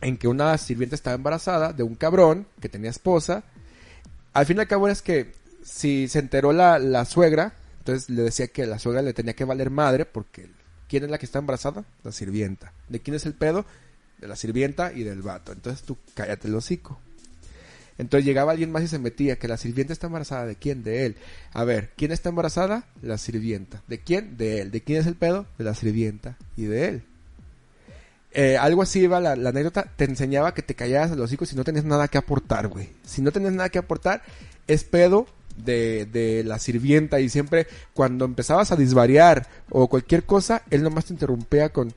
en 0.00 0.16
que 0.16 0.28
una 0.28 0.56
sirvienta 0.56 0.96
estaba 0.96 1.14
embarazada 1.14 1.74
de 1.74 1.82
un 1.82 1.94
cabrón 1.94 2.46
que 2.60 2.70
tenía 2.70 2.90
esposa. 2.90 3.44
Al 4.32 4.46
fin 4.46 4.56
y 4.56 4.60
al 4.60 4.66
cabo 4.66 4.88
es 4.88 5.02
que 5.02 5.32
si 5.62 6.08
se 6.08 6.20
enteró 6.20 6.52
la, 6.52 6.78
la 6.78 7.04
suegra, 7.04 7.52
entonces 7.78 8.08
le 8.08 8.22
decía 8.22 8.48
que 8.48 8.66
la 8.66 8.78
suegra 8.78 9.02
le 9.02 9.12
tenía 9.12 9.34
que 9.34 9.44
valer 9.44 9.70
madre 9.70 10.06
porque 10.06 10.48
¿quién 10.88 11.04
es 11.04 11.10
la 11.10 11.18
que 11.18 11.26
está 11.26 11.38
embarazada? 11.38 11.84
La 12.02 12.12
sirvienta. 12.12 12.72
¿De 12.88 13.00
quién 13.00 13.14
es 13.14 13.26
el 13.26 13.34
pedo? 13.34 13.66
De 14.18 14.26
la 14.26 14.36
sirvienta 14.36 14.92
y 14.92 15.02
del 15.02 15.20
vato. 15.20 15.52
Entonces 15.52 15.82
tú 15.84 15.98
cállate 16.14 16.48
el 16.48 16.54
hocico. 16.54 16.98
Entonces 18.00 18.24
llegaba 18.24 18.52
alguien 18.52 18.72
más 18.72 18.82
y 18.82 18.88
se 18.88 18.98
metía 18.98 19.36
que 19.36 19.46
la 19.46 19.58
sirvienta 19.58 19.92
está 19.92 20.06
embarazada. 20.06 20.46
¿De 20.46 20.56
quién? 20.56 20.82
De 20.82 21.04
él. 21.04 21.16
A 21.52 21.64
ver, 21.64 21.90
¿quién 21.96 22.12
está 22.12 22.30
embarazada? 22.30 22.84
La 23.02 23.18
sirvienta. 23.18 23.82
¿De 23.88 23.98
quién? 24.00 24.38
De 24.38 24.62
él. 24.62 24.70
¿De 24.70 24.80
quién 24.82 25.00
es 25.00 25.06
el 25.06 25.16
pedo? 25.16 25.44
De 25.58 25.64
la 25.64 25.74
sirvienta 25.74 26.38
y 26.56 26.64
de 26.64 26.88
él. 26.88 27.02
Eh, 28.32 28.56
algo 28.56 28.80
así 28.80 29.00
iba 29.00 29.20
la, 29.20 29.32
anécdota. 29.32 29.84
Te 29.96 30.04
enseñaba 30.04 30.54
que 30.54 30.62
te 30.62 30.74
callaras 30.74 31.12
el 31.12 31.20
hocico 31.20 31.44
si 31.44 31.56
no 31.56 31.62
tenías 31.62 31.84
nada 31.84 32.08
que 32.08 32.16
aportar, 32.16 32.68
güey. 32.68 32.88
Si 33.04 33.20
no 33.20 33.32
tenías 33.32 33.52
nada 33.52 33.68
que 33.68 33.78
aportar, 33.78 34.22
es 34.66 34.82
pedo 34.84 35.26
de, 35.62 36.06
de 36.06 36.42
la 36.42 36.58
sirvienta. 36.58 37.20
Y 37.20 37.28
siempre 37.28 37.66
cuando 37.92 38.24
empezabas 38.24 38.72
a 38.72 38.76
disvariar 38.76 39.46
o 39.68 39.88
cualquier 39.88 40.24
cosa, 40.24 40.62
él 40.70 40.82
nomás 40.82 41.04
te 41.04 41.12
interrumpía 41.12 41.68
con 41.68 41.92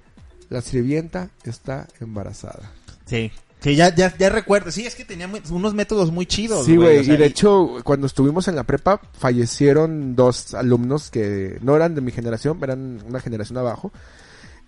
la 0.50 0.62
sirvienta 0.62 1.30
está 1.46 1.88
embarazada. 2.02 2.74
Sí. 3.06 3.32
Sí, 3.64 3.76
ya, 3.78 3.96
ya, 3.96 4.14
ya 4.18 4.30
recuerdo. 4.30 4.72
Sí, 4.72 4.86
es 4.86 4.94
que 4.94 5.06
tenía 5.06 5.28
muy- 5.28 5.42
unos 5.50 5.74
métodos 5.74 6.12
muy 6.12 6.26
chidos. 6.26 6.66
Sí, 6.66 6.76
güey, 6.76 7.00
o 7.00 7.04
sea, 7.06 7.14
y 7.14 7.18
de 7.18 7.26
hecho, 7.26 7.78
cuando 7.86 8.08
estuvimos 8.08 8.48
en 8.50 8.58
la 8.58 8.64
prepa, 8.66 9.00
fallecieron 9.18 10.16
dos 10.18 10.54
alumnos 10.54 11.10
que 11.10 11.58
no 11.62 11.76
eran 11.76 11.96
de 11.96 12.02
mi 12.02 12.12
generación, 12.12 12.60
eran 12.62 13.02
una 13.08 13.22
generación 13.22 13.58
abajo. 13.58 13.94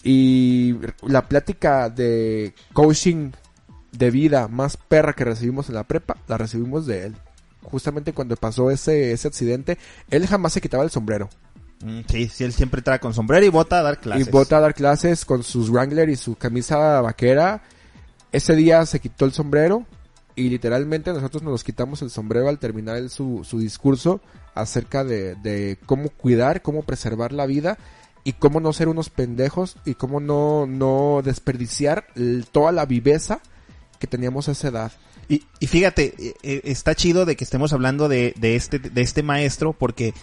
Y 0.04 0.76
la 1.04 1.28
plática 1.28 1.90
de 1.90 2.54
coaching 2.74 3.32
de 3.92 4.12
vida 4.12 4.48
más 4.48 4.78
perra 4.78 5.14
que 5.14 5.26
recibimos 5.26 5.68
en 5.70 5.76
la 5.76 5.84
prepa, 5.84 6.18
la 6.28 6.38
recibimos 6.38 6.86
de 6.86 7.08
él. 7.08 7.16
Justamente 7.64 8.14
cuando 8.14 8.36
pasó 8.36 8.70
ese, 8.70 9.12
ese 9.12 9.28
accidente, 9.28 9.78
él 10.10 10.28
jamás 10.28 10.54
se 10.54 10.62
quitaba 10.62 10.84
el 10.84 10.92
sombrero. 10.92 11.30
Mm, 11.84 12.02
Sí, 12.10 12.30
sí, 12.30 12.44
él 12.44 12.54
siempre 12.54 12.82
trae 12.82 13.00
con 13.00 13.14
sombrero 13.14 13.46
y 13.46 13.50
bota 13.50 13.80
a 13.80 13.84
dar 13.84 14.00
clases. 14.00 14.28
Y 14.28 14.32
bota 14.32 14.58
a 14.58 14.62
dar 14.62 14.74
clases 14.76 15.26
con 15.26 15.44
sus 15.44 15.70
Wrangler 15.70 16.08
y 16.10 16.16
su 16.16 16.36
camisa 16.36 17.02
vaquera. 17.02 17.64
Ese 18.36 18.56
día 18.56 18.86
se 18.86 19.00
quitó 19.00 19.26
el 19.26 19.32
sombrero 19.32 19.86
y 20.36 20.50
literalmente 20.50 21.14
nosotros 21.14 21.42
nos 21.44 21.64
quitamos 21.64 22.02
el 22.02 22.10
sombrero 22.10 22.50
al 22.50 22.60
terminar 22.60 22.98
el- 22.98 23.10
su, 23.10 23.44
su 23.46 23.60
discurso 23.60 24.20
acerca 24.54 25.04
de, 25.06 25.36
de 25.36 25.78
cómo 25.86 26.10
cuidar, 26.10 26.62
cómo 26.62 26.84
preservar 26.84 27.32
la 27.32 27.46
vida 27.46 27.78
y 28.26 28.34
cómo 28.34 28.60
no 28.60 28.74
ser 28.74 28.90
unos 28.90 29.10
pendejos 29.10 29.78
y 29.86 29.94
cómo 29.94 30.20
no, 30.20 30.66
no 30.66 31.22
desperdiciar 31.24 32.08
toda 32.52 32.72
la 32.74 32.86
viveza 32.86 33.40
que 34.00 34.08
teníamos 34.08 34.50
a 34.50 34.52
esa 34.52 34.68
edad. 34.68 34.92
Y, 35.30 35.44
y 35.60 35.68
fíjate, 35.68 36.14
eh, 36.20 36.34
eh, 36.44 36.62
está 36.66 36.94
chido 36.96 37.26
de 37.26 37.36
que 37.36 37.44
estemos 37.46 37.72
hablando 37.72 38.10
de, 38.10 38.34
de 38.38 38.56
este, 38.58 38.80
de 38.80 39.02
este 39.02 39.24
maestro 39.24 39.72
porque 39.74 40.14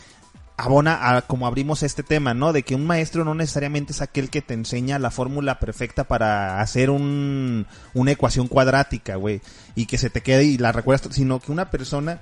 abona 0.62 1.16
a 1.16 1.22
como 1.22 1.48
abrimos 1.48 1.82
este 1.82 2.04
tema, 2.04 2.34
¿no? 2.34 2.52
De 2.52 2.62
que 2.62 2.76
un 2.76 2.86
maestro 2.86 3.24
no 3.24 3.34
necesariamente 3.34 3.92
es 3.92 4.00
aquel 4.00 4.30
que 4.30 4.42
te 4.42 4.54
enseña 4.54 5.00
la 5.00 5.10
fórmula 5.10 5.58
perfecta 5.58 6.04
para 6.04 6.60
hacer 6.60 6.88
un, 6.88 7.66
una 7.94 8.12
ecuación 8.12 8.46
cuadrática, 8.46 9.16
güey. 9.16 9.40
Y 9.74 9.86
que 9.86 9.98
se 9.98 10.08
te 10.08 10.20
quede 10.20 10.44
y 10.44 10.58
la 10.58 10.70
recuerdas, 10.70 11.12
sino 11.16 11.40
que 11.40 11.50
una 11.50 11.70
persona 11.70 12.20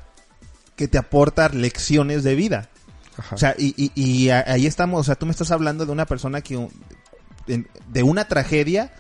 que 0.75 0.89
te 0.89 0.97
aporta 0.97 1.51
lecciones 1.51 2.25
de 2.25 2.35
vida. 2.35 2.71
Ajá. 3.19 3.35
O 3.35 3.39
sea, 3.39 3.55
y, 3.59 3.75
y, 3.77 3.93
y 3.95 4.31
ahí 4.31 4.67
estamos, 4.67 5.01
o 5.01 5.05
sea, 5.05 5.17
tú 5.17 5.27
me 5.27 5.33
estás 5.33 5.51
hablando 5.51 5.85
de 5.85 5.93
una 5.93 6.07
persona 6.07 6.41
que 6.41 6.67
de 7.47 8.03
una 8.03 8.27
tragedia 8.27 8.91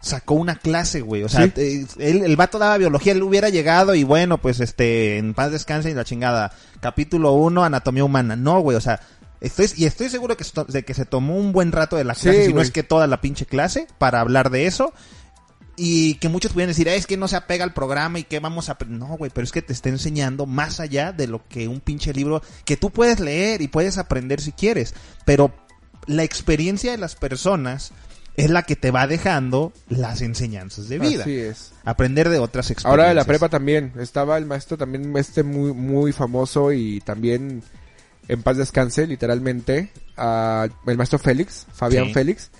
sacó 0.00 0.34
una 0.34 0.56
clase, 0.56 1.00
güey. 1.02 1.22
O 1.22 1.28
sea, 1.28 1.44
Sí. 1.46 1.52
eh, 1.56 1.86
él, 1.98 2.22
el 2.24 2.36
vato 2.36 2.58
daba 2.58 2.78
biología, 2.78 3.12
él 3.12 3.22
hubiera 3.22 3.48
llegado 3.50 3.94
y 3.94 4.02
bueno, 4.04 4.38
pues 4.38 4.60
este, 4.60 5.18
en 5.18 5.34
paz 5.34 5.52
descanse 5.52 5.90
y 5.90 5.94
la 5.94 6.04
chingada. 6.04 6.52
Capítulo 6.80 7.32
1, 7.34 7.62
anatomía 7.64 8.04
humana. 8.04 8.34
No, 8.36 8.60
güey, 8.60 8.76
o 8.76 8.80
sea, 8.80 9.00
estoy, 9.40 9.68
y 9.76 9.84
estoy 9.84 10.08
seguro 10.08 10.36
que, 10.36 10.44
de 10.68 10.84
que 10.84 10.94
se 10.94 11.04
tomó 11.04 11.36
un 11.36 11.52
buen 11.52 11.70
rato 11.72 11.96
de 11.96 12.04
la 12.04 12.14
Sí, 12.14 12.22
clase, 12.24 12.46
si 12.46 12.52
no 12.52 12.62
es 12.62 12.70
que 12.70 12.82
toda 12.82 13.06
la 13.06 13.20
pinche 13.20 13.44
clase, 13.46 13.86
para 13.98 14.20
hablar 14.20 14.50
de 14.50 14.66
eso. 14.66 14.92
Y 15.76 16.16
que 16.16 16.28
muchos 16.28 16.52
pudieran 16.52 16.68
decir, 16.70 16.88
"Ah, 16.90 16.94
es 16.94 17.06
que 17.06 17.16
no 17.16 17.26
se 17.26 17.36
apega 17.36 17.64
al 17.64 17.72
programa 17.72 18.18
y 18.18 18.24
que 18.24 18.38
vamos 18.38 18.68
a... 18.68 18.76
apre-". 18.76 18.88
No, 18.88 19.16
güey, 19.16 19.30
pero 19.34 19.44
es 19.44 19.52
que 19.52 19.62
te 19.62 19.72
está 19.72 19.88
enseñando 19.88 20.44
más 20.44 20.78
allá 20.78 21.12
de 21.12 21.26
lo 21.26 21.46
que 21.48 21.68
un 21.68 21.80
pinche 21.80 22.12
libro 22.12 22.42
que 22.66 22.76
tú 22.76 22.90
puedes 22.90 23.18
leer 23.20 23.62
y 23.62 23.68
puedes 23.68 23.96
aprender 23.96 24.42
si 24.42 24.52
quieres. 24.52 24.94
Pero 25.24 25.54
la 26.06 26.22
experiencia 26.22 26.90
de 26.90 26.98
las 26.98 27.14
personas 27.14 27.92
es 28.36 28.50
la 28.50 28.62
que 28.62 28.76
te 28.76 28.90
va 28.90 29.06
dejando 29.06 29.72
las 29.88 30.22
enseñanzas 30.22 30.88
de 30.88 30.98
vida. 30.98 31.22
Así 31.22 31.36
es. 31.38 31.72
Aprender 31.84 32.28
de 32.28 32.38
otras 32.38 32.70
experiencias. 32.70 32.90
Ahora 32.90 33.08
de 33.08 33.14
la 33.14 33.24
prepa 33.24 33.48
también, 33.48 33.92
estaba 33.98 34.38
el 34.38 34.46
maestro 34.46 34.76
también 34.78 35.16
este 35.16 35.42
muy, 35.42 35.72
muy 35.72 36.12
famoso 36.12 36.72
y 36.72 37.00
también 37.00 37.62
en 38.28 38.42
paz 38.42 38.56
descanse, 38.56 39.06
literalmente, 39.06 39.90
el 40.16 40.96
maestro 40.96 41.18
Félix, 41.18 41.66
Fabián 41.72 42.06
Sí. 42.06 42.14
Félix, 42.14 42.50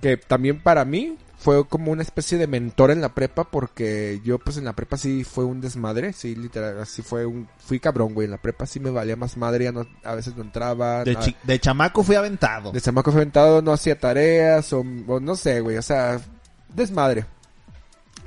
que 0.00 0.16
también 0.26 0.60
para 0.60 0.84
mí 0.84 1.16
fue 1.44 1.68
como 1.68 1.92
una 1.92 2.00
especie 2.00 2.38
de 2.38 2.46
mentor 2.46 2.90
en 2.90 3.02
la 3.02 3.10
prepa 3.14 3.44
porque 3.44 4.22
yo 4.24 4.38
pues 4.38 4.56
en 4.56 4.64
la 4.64 4.72
prepa 4.72 4.96
sí 4.96 5.24
fue 5.24 5.44
un 5.44 5.60
desmadre, 5.60 6.14
sí, 6.14 6.34
literal, 6.34 6.80
así 6.80 7.02
fue 7.02 7.26
un, 7.26 7.46
fui 7.58 7.78
cabrón, 7.80 8.14
güey, 8.14 8.24
en 8.24 8.30
la 8.30 8.38
prepa 8.40 8.64
sí 8.64 8.80
me 8.80 8.88
valía 8.88 9.14
más 9.14 9.36
madre, 9.36 9.64
ya 9.64 9.72
no, 9.72 9.86
a 10.04 10.14
veces 10.14 10.34
no 10.36 10.42
entraba, 10.42 11.04
De, 11.04 11.12
nada. 11.12 11.26
chi- 11.26 11.36
de 11.42 11.60
chamaco 11.60 12.02
fui 12.02 12.16
aventado. 12.16 12.72
De 12.72 12.80
chamaco 12.80 13.10
aventado 13.10 13.60
no 13.60 13.74
hacía 13.74 14.00
tareas 14.00 14.72
o, 14.72 14.80
o 15.06 15.20
no 15.20 15.36
sé, 15.36 15.60
güey, 15.60 15.76
o 15.76 15.82
sea, 15.82 16.18
desmadre. 16.74 17.26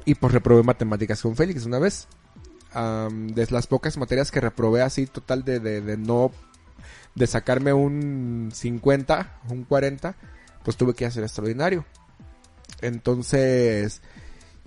Y 0.06 0.14
pues 0.14 0.32
reprobé 0.32 0.62
matemáticas 0.62 1.20
con 1.20 1.36
Félix 1.36 1.66
una 1.66 1.80
vez. 1.80 2.08
Am, 2.74 3.30
de 3.30 3.48
las 3.50 3.66
pocas 3.66 3.98
materias 3.98 4.30
que 4.30 4.40
reprobé 4.42 4.84
así, 4.84 5.08
total 5.08 5.44
de, 5.44 5.60
de, 5.60 5.82
de 5.82 5.98
no, 5.98 6.32
de 7.16 7.26
sacarme 7.26 7.74
un 7.74 8.52
50, 8.54 9.40
un 9.50 9.64
40, 9.64 10.16
pues 10.64 10.78
tuve 10.78 10.94
que 10.94 11.06
hacer 11.08 11.24
extraordinario. 11.24 11.84
Entonces, 12.82 14.02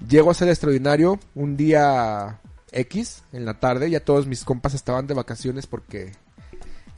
llego 0.08 0.28
a 0.28 0.32
hacer 0.32 0.48
extraordinario 0.48 1.18
un 1.34 1.56
día 1.56 2.40
X 2.72 3.22
en 3.32 3.44
la 3.44 3.60
tarde, 3.60 3.90
ya 3.90 4.00
todos 4.00 4.26
mis 4.26 4.44
compas 4.44 4.74
estaban 4.74 5.06
de 5.06 5.14
vacaciones 5.14 5.66
porque 5.66 6.12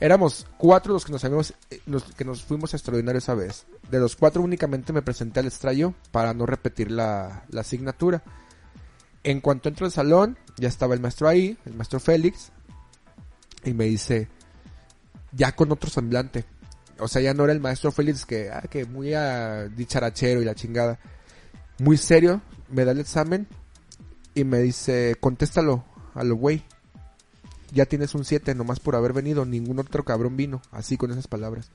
Éramos 0.03 0.45
cuatro 0.57 0.91
los 0.91 1.05
que 1.05 1.13
nos 1.13 1.23
habíamos, 1.23 1.53
eh, 1.69 1.79
los 1.85 2.03
que 2.03 2.25
nos 2.25 2.43
fuimos 2.43 2.73
a 2.73 2.75
extraordinario 2.75 3.19
esa 3.19 3.35
vez. 3.35 3.65
De 3.89 3.99
los 3.99 4.17
cuatro 4.17 4.41
únicamente 4.41 4.91
me 4.91 5.01
presenté 5.01 5.39
al 5.39 5.45
extraño 5.45 5.95
para 6.11 6.33
no 6.33 6.45
repetir 6.45 6.91
la, 6.91 7.45
la 7.49 7.61
asignatura. 7.61 8.21
En 9.23 9.39
cuanto 9.39 9.69
entro 9.69 9.85
al 9.85 9.93
salón, 9.93 10.37
ya 10.57 10.67
estaba 10.67 10.93
el 10.93 10.99
maestro 10.99 11.29
ahí, 11.29 11.57
el 11.65 11.75
maestro 11.75 12.01
Félix, 12.01 12.51
y 13.63 13.73
me 13.73 13.85
dice, 13.85 14.27
ya 15.31 15.55
con 15.55 15.71
otro 15.71 15.89
semblante. 15.89 16.43
O 16.99 17.07
sea, 17.07 17.21
ya 17.21 17.33
no 17.33 17.43
era 17.43 17.53
el 17.53 17.59
maestro 17.59 17.91
Félix 17.91 18.25
que, 18.25 18.49
ah, 18.49 18.63
que 18.69 18.85
muy 18.85 19.13
a 19.13 19.67
dicharachero 19.67 20.41
y 20.41 20.45
la 20.45 20.55
chingada. 20.55 20.99
Muy 21.79 21.97
serio, 21.97 22.41
me 22.69 22.85
da 22.85 22.91
el 22.91 22.99
examen 22.99 23.47
y 24.35 24.43
me 24.43 24.59
dice, 24.59 25.15
contéstalo 25.19 25.83
a 26.13 26.23
lo 26.23 26.35
güey. 26.35 26.63
Ya 27.71 27.85
tienes 27.85 28.13
un 28.13 28.23
7 28.23 28.53
nomás 28.53 28.79
por 28.79 28.95
haber 28.95 29.13
venido, 29.13 29.45
ningún 29.45 29.79
otro 29.79 30.05
cabrón 30.05 30.37
vino, 30.37 30.61
así 30.71 30.97
con 30.97 31.11
esas 31.11 31.27
palabras. 31.27 31.71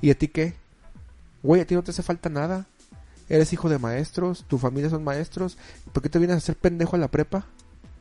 ¿Y 0.00 0.10
a 0.10 0.18
ti 0.18 0.28
qué? 0.28 0.54
Güey, 1.42 1.60
a 1.60 1.66
ti 1.66 1.74
no 1.74 1.82
te 1.82 1.90
hace 1.90 2.02
falta 2.02 2.28
nada. 2.28 2.66
Eres 3.28 3.52
hijo 3.52 3.68
de 3.68 3.78
maestros, 3.78 4.44
tu 4.46 4.58
familia 4.58 4.90
son 4.90 5.02
maestros. 5.02 5.56
¿Por 5.92 6.02
qué 6.02 6.08
te 6.08 6.18
vienes 6.18 6.34
a 6.34 6.38
hacer 6.38 6.56
pendejo 6.56 6.94
a 6.94 6.98
la 6.98 7.08
prepa? 7.08 7.46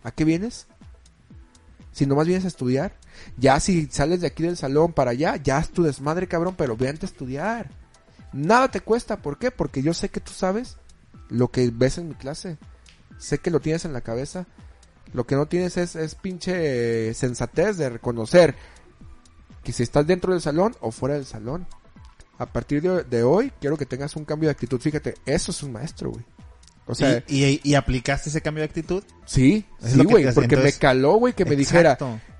¿A 0.03 0.11
qué 0.11 0.25
vienes? 0.25 0.67
Si 1.93 2.05
nomás 2.05 2.27
vienes 2.27 2.43
a 2.43 2.49
estudiar. 2.49 2.97
Ya 3.37 3.59
si 3.59 3.85
sales 3.85 4.19
de 4.19 4.27
aquí 4.27 4.43
del 4.43 4.57
salón 4.57 4.91
para 4.91 5.11
allá, 5.11 5.37
ya 5.37 5.59
es 5.59 5.69
tu 5.69 5.83
desmadre, 5.83 6.27
cabrón, 6.27 6.55
pero 6.57 6.75
vente 6.75 7.05
a 7.05 7.09
estudiar. 7.09 7.69
Nada 8.33 8.69
te 8.69 8.81
cuesta, 8.81 9.21
¿por 9.21 9.37
qué? 9.37 9.51
Porque 9.51 9.83
yo 9.83 9.93
sé 9.93 10.09
que 10.09 10.19
tú 10.19 10.31
sabes 10.33 10.77
lo 11.29 11.49
que 11.49 11.69
ves 11.71 11.99
en 11.99 12.09
mi 12.09 12.15
clase. 12.15 12.57
Sé 13.19 13.37
que 13.37 13.51
lo 13.51 13.59
tienes 13.59 13.85
en 13.85 13.93
la 13.93 14.01
cabeza. 14.01 14.47
Lo 15.13 15.25
que 15.27 15.35
no 15.35 15.45
tienes 15.45 15.77
es, 15.77 15.95
es 15.95 16.15
pinche 16.15 17.13
sensatez 17.13 17.77
de 17.77 17.89
reconocer 17.89 18.55
que 19.63 19.71
si 19.71 19.83
estás 19.83 20.07
dentro 20.07 20.33
del 20.33 20.41
salón 20.41 20.75
o 20.81 20.91
fuera 20.91 21.15
del 21.15 21.25
salón. 21.25 21.67
A 22.39 22.47
partir 22.47 22.81
de, 22.81 23.03
de 23.03 23.23
hoy, 23.23 23.53
quiero 23.61 23.77
que 23.77 23.85
tengas 23.85 24.15
un 24.15 24.25
cambio 24.25 24.47
de 24.47 24.53
actitud. 24.53 24.81
Fíjate, 24.81 25.13
eso 25.27 25.51
es 25.51 25.61
un 25.61 25.71
maestro, 25.71 26.09
güey. 26.09 26.25
O 26.85 26.95
sea, 26.95 27.23
¿Y, 27.27 27.43
y, 27.45 27.61
y 27.63 27.75
aplicaste 27.75 28.29
ese 28.29 28.41
cambio 28.41 28.61
de 28.61 28.65
actitud? 28.65 29.03
sí, 29.25 29.65
sí, 29.81 30.03
güey, 30.03 30.25
porque 30.33 30.55
entonces- 30.55 30.75
me 30.75 30.79
caló, 30.79 31.13
güey, 31.15 31.33
que 31.33 31.45
me 31.45 31.55
dijera, 31.55 31.97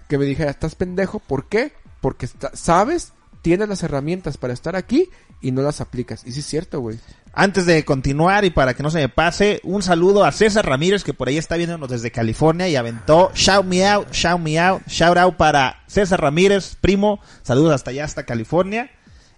que 0.10 0.18
me 0.18 0.26
dijera, 0.26 0.52
estás 0.52 0.76
pendejo, 0.76 1.20
¿por 1.20 1.48
qué? 1.48 1.72
Porque 2.02 2.26
está- 2.26 2.52
sabes, 2.54 3.14
tienes 3.42 3.70
las 3.70 3.84
herramientas 3.84 4.38
para 4.38 4.54
estar 4.54 4.76
aquí 4.76 5.10
y 5.42 5.52
no 5.52 5.62
las 5.62 5.80
aplicas. 5.82 6.24
Y 6.26 6.32
sí 6.34 6.40
es 6.42 6.46
cierto, 6.46 6.80
güey. 6.82 7.00
Antes 7.36 7.66
de 7.66 7.84
continuar 7.84 8.46
y 8.46 8.52
para 8.52 8.74
que 8.76 8.84
no 8.84 8.92
se 8.92 9.00
me 9.00 9.10
pase, 9.10 9.60
un 9.64 9.82
saludo 9.82 10.24
a 10.24 10.32
César 10.32 10.66
Ramírez 10.68 11.04
que 11.04 11.14
por 11.14 11.28
ahí 11.30 11.38
está 11.38 11.56
viéndonos 11.58 11.90
desde 11.90 12.12
California 12.12 12.68
y 12.70 12.76
aventó 12.76 13.32
shout 13.34 13.66
me 13.66 13.88
out, 13.88 14.12
shout 14.12 14.40
me 14.40 14.60
out, 14.60 14.84
shout 14.88 15.18
out 15.18 15.36
para 15.36 15.82
César 15.88 16.22
Ramírez, 16.22 16.76
primo, 16.80 17.20
saludos 17.42 17.74
hasta 17.74 17.90
allá, 17.92 18.04
hasta 18.06 18.26
California. 18.26 18.92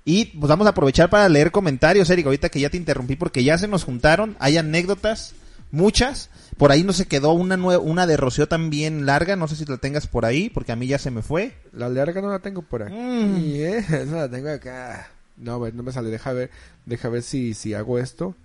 Y 0.08 0.26
pues 0.26 0.48
vamos 0.48 0.68
a 0.68 0.70
aprovechar 0.70 1.10
para 1.10 1.28
leer 1.28 1.52
comentarios, 1.52 2.10
Eric, 2.12 2.28
ahorita 2.28 2.50
que 2.50 2.60
ya 2.60 2.70
te 2.70 2.78
interrumpí 2.78 3.16
porque 3.16 3.44
ya 3.44 3.58
se 3.58 3.68
nos 3.68 3.84
juntaron, 3.84 4.38
hay 4.40 4.56
anécdotas, 4.58 5.34
muchas. 5.72 6.30
Por 6.58 6.72
ahí 6.72 6.84
no 6.84 6.94
se 6.94 7.08
quedó 7.08 7.34
una 7.34 7.56
una 7.58 8.06
de 8.06 8.16
Rocío 8.16 8.48
también 8.48 9.08
larga, 9.08 9.36
no 9.36 9.48
sé 9.48 9.56
si 9.56 9.66
la 9.66 9.78
tengas 9.78 10.06
por 10.06 10.26
ahí, 10.26 10.50
porque 10.50 10.72
a 10.72 10.76
mí 10.76 10.86
ya 10.86 11.00
se 11.00 11.10
me 11.10 11.24
fue. 11.24 11.56
La 11.74 11.90
larga 11.90 12.22
no 12.22 12.30
la 12.30 12.40
tengo 12.40 12.62
por 12.62 12.84
aquí. 12.84 12.94
Mm. 12.96 13.36
eh, 13.56 13.86
no 14.08 14.18
la 14.18 14.30
tengo 14.30 14.50
acá. 14.50 15.10
No, 15.38 15.58
güey, 15.58 15.74
no 15.74 15.82
me 15.82 15.92
sale. 15.92 16.10
Deja 16.10 16.32
ver, 16.34 16.52
deja 16.86 17.10
ver 17.10 17.24
si, 17.24 17.56
si 17.56 17.74
hago 17.74 17.98
esto. 17.98 18.36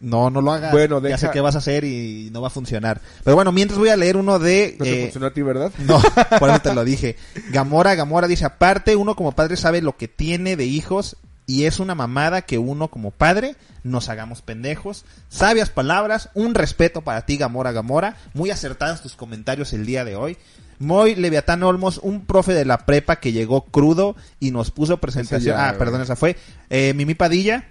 No, 0.00 0.30
no 0.30 0.40
lo 0.40 0.52
hagas. 0.52 0.72
Bueno, 0.72 0.96
ya 1.00 1.08
deja- 1.08 1.18
sé 1.18 1.30
qué 1.32 1.40
vas 1.40 1.54
a 1.54 1.58
hacer 1.58 1.84
y 1.84 2.28
no 2.32 2.40
va 2.42 2.48
a 2.48 2.50
funcionar. 2.50 3.00
Pero 3.22 3.36
bueno, 3.36 3.52
mientras 3.52 3.78
voy 3.78 3.88
a 3.88 3.96
leer 3.96 4.16
uno 4.16 4.38
de... 4.38 4.76
No 4.78 4.84
te 4.84 4.98
eh, 5.00 5.02
funcionó 5.04 5.26
a 5.26 5.32
ti, 5.32 5.42
¿verdad? 5.42 5.72
No, 5.78 6.00
por 6.38 6.50
eso 6.50 6.60
te 6.60 6.74
lo 6.74 6.84
dije. 6.84 7.16
Gamora, 7.50 7.94
Gamora 7.94 8.28
dice, 8.28 8.44
aparte 8.44 8.96
uno 8.96 9.16
como 9.16 9.32
padre 9.32 9.56
sabe 9.56 9.80
lo 9.82 9.96
que 9.96 10.08
tiene 10.08 10.56
de 10.56 10.66
hijos 10.66 11.16
y 11.46 11.64
es 11.64 11.78
una 11.78 11.94
mamada 11.94 12.42
que 12.42 12.58
uno 12.58 12.88
como 12.88 13.10
padre 13.10 13.56
nos 13.82 14.08
hagamos 14.08 14.42
pendejos. 14.42 15.04
Sabias 15.28 15.70
palabras, 15.70 16.30
un 16.34 16.54
respeto 16.54 17.02
para 17.02 17.26
ti, 17.26 17.36
Gamora, 17.36 17.72
Gamora. 17.72 18.16
Muy 18.32 18.50
acertados 18.50 19.02
tus 19.02 19.14
comentarios 19.16 19.72
el 19.72 19.86
día 19.86 20.04
de 20.04 20.16
hoy. 20.16 20.38
Moy 20.78 21.14
Leviatán 21.14 21.62
Olmos, 21.62 21.98
un 22.02 22.24
profe 22.26 22.52
de 22.52 22.64
la 22.64 22.78
prepa 22.78 23.16
que 23.16 23.32
llegó 23.32 23.62
crudo 23.66 24.16
y 24.40 24.50
nos 24.50 24.70
puso 24.70 24.98
presentación. 24.98 25.56
ya, 25.56 25.68
ah, 25.68 25.78
perdón, 25.78 26.00
esa 26.00 26.16
fue. 26.16 26.36
Eh, 26.68 26.92
Mimi 26.94 27.14
Padilla, 27.14 27.68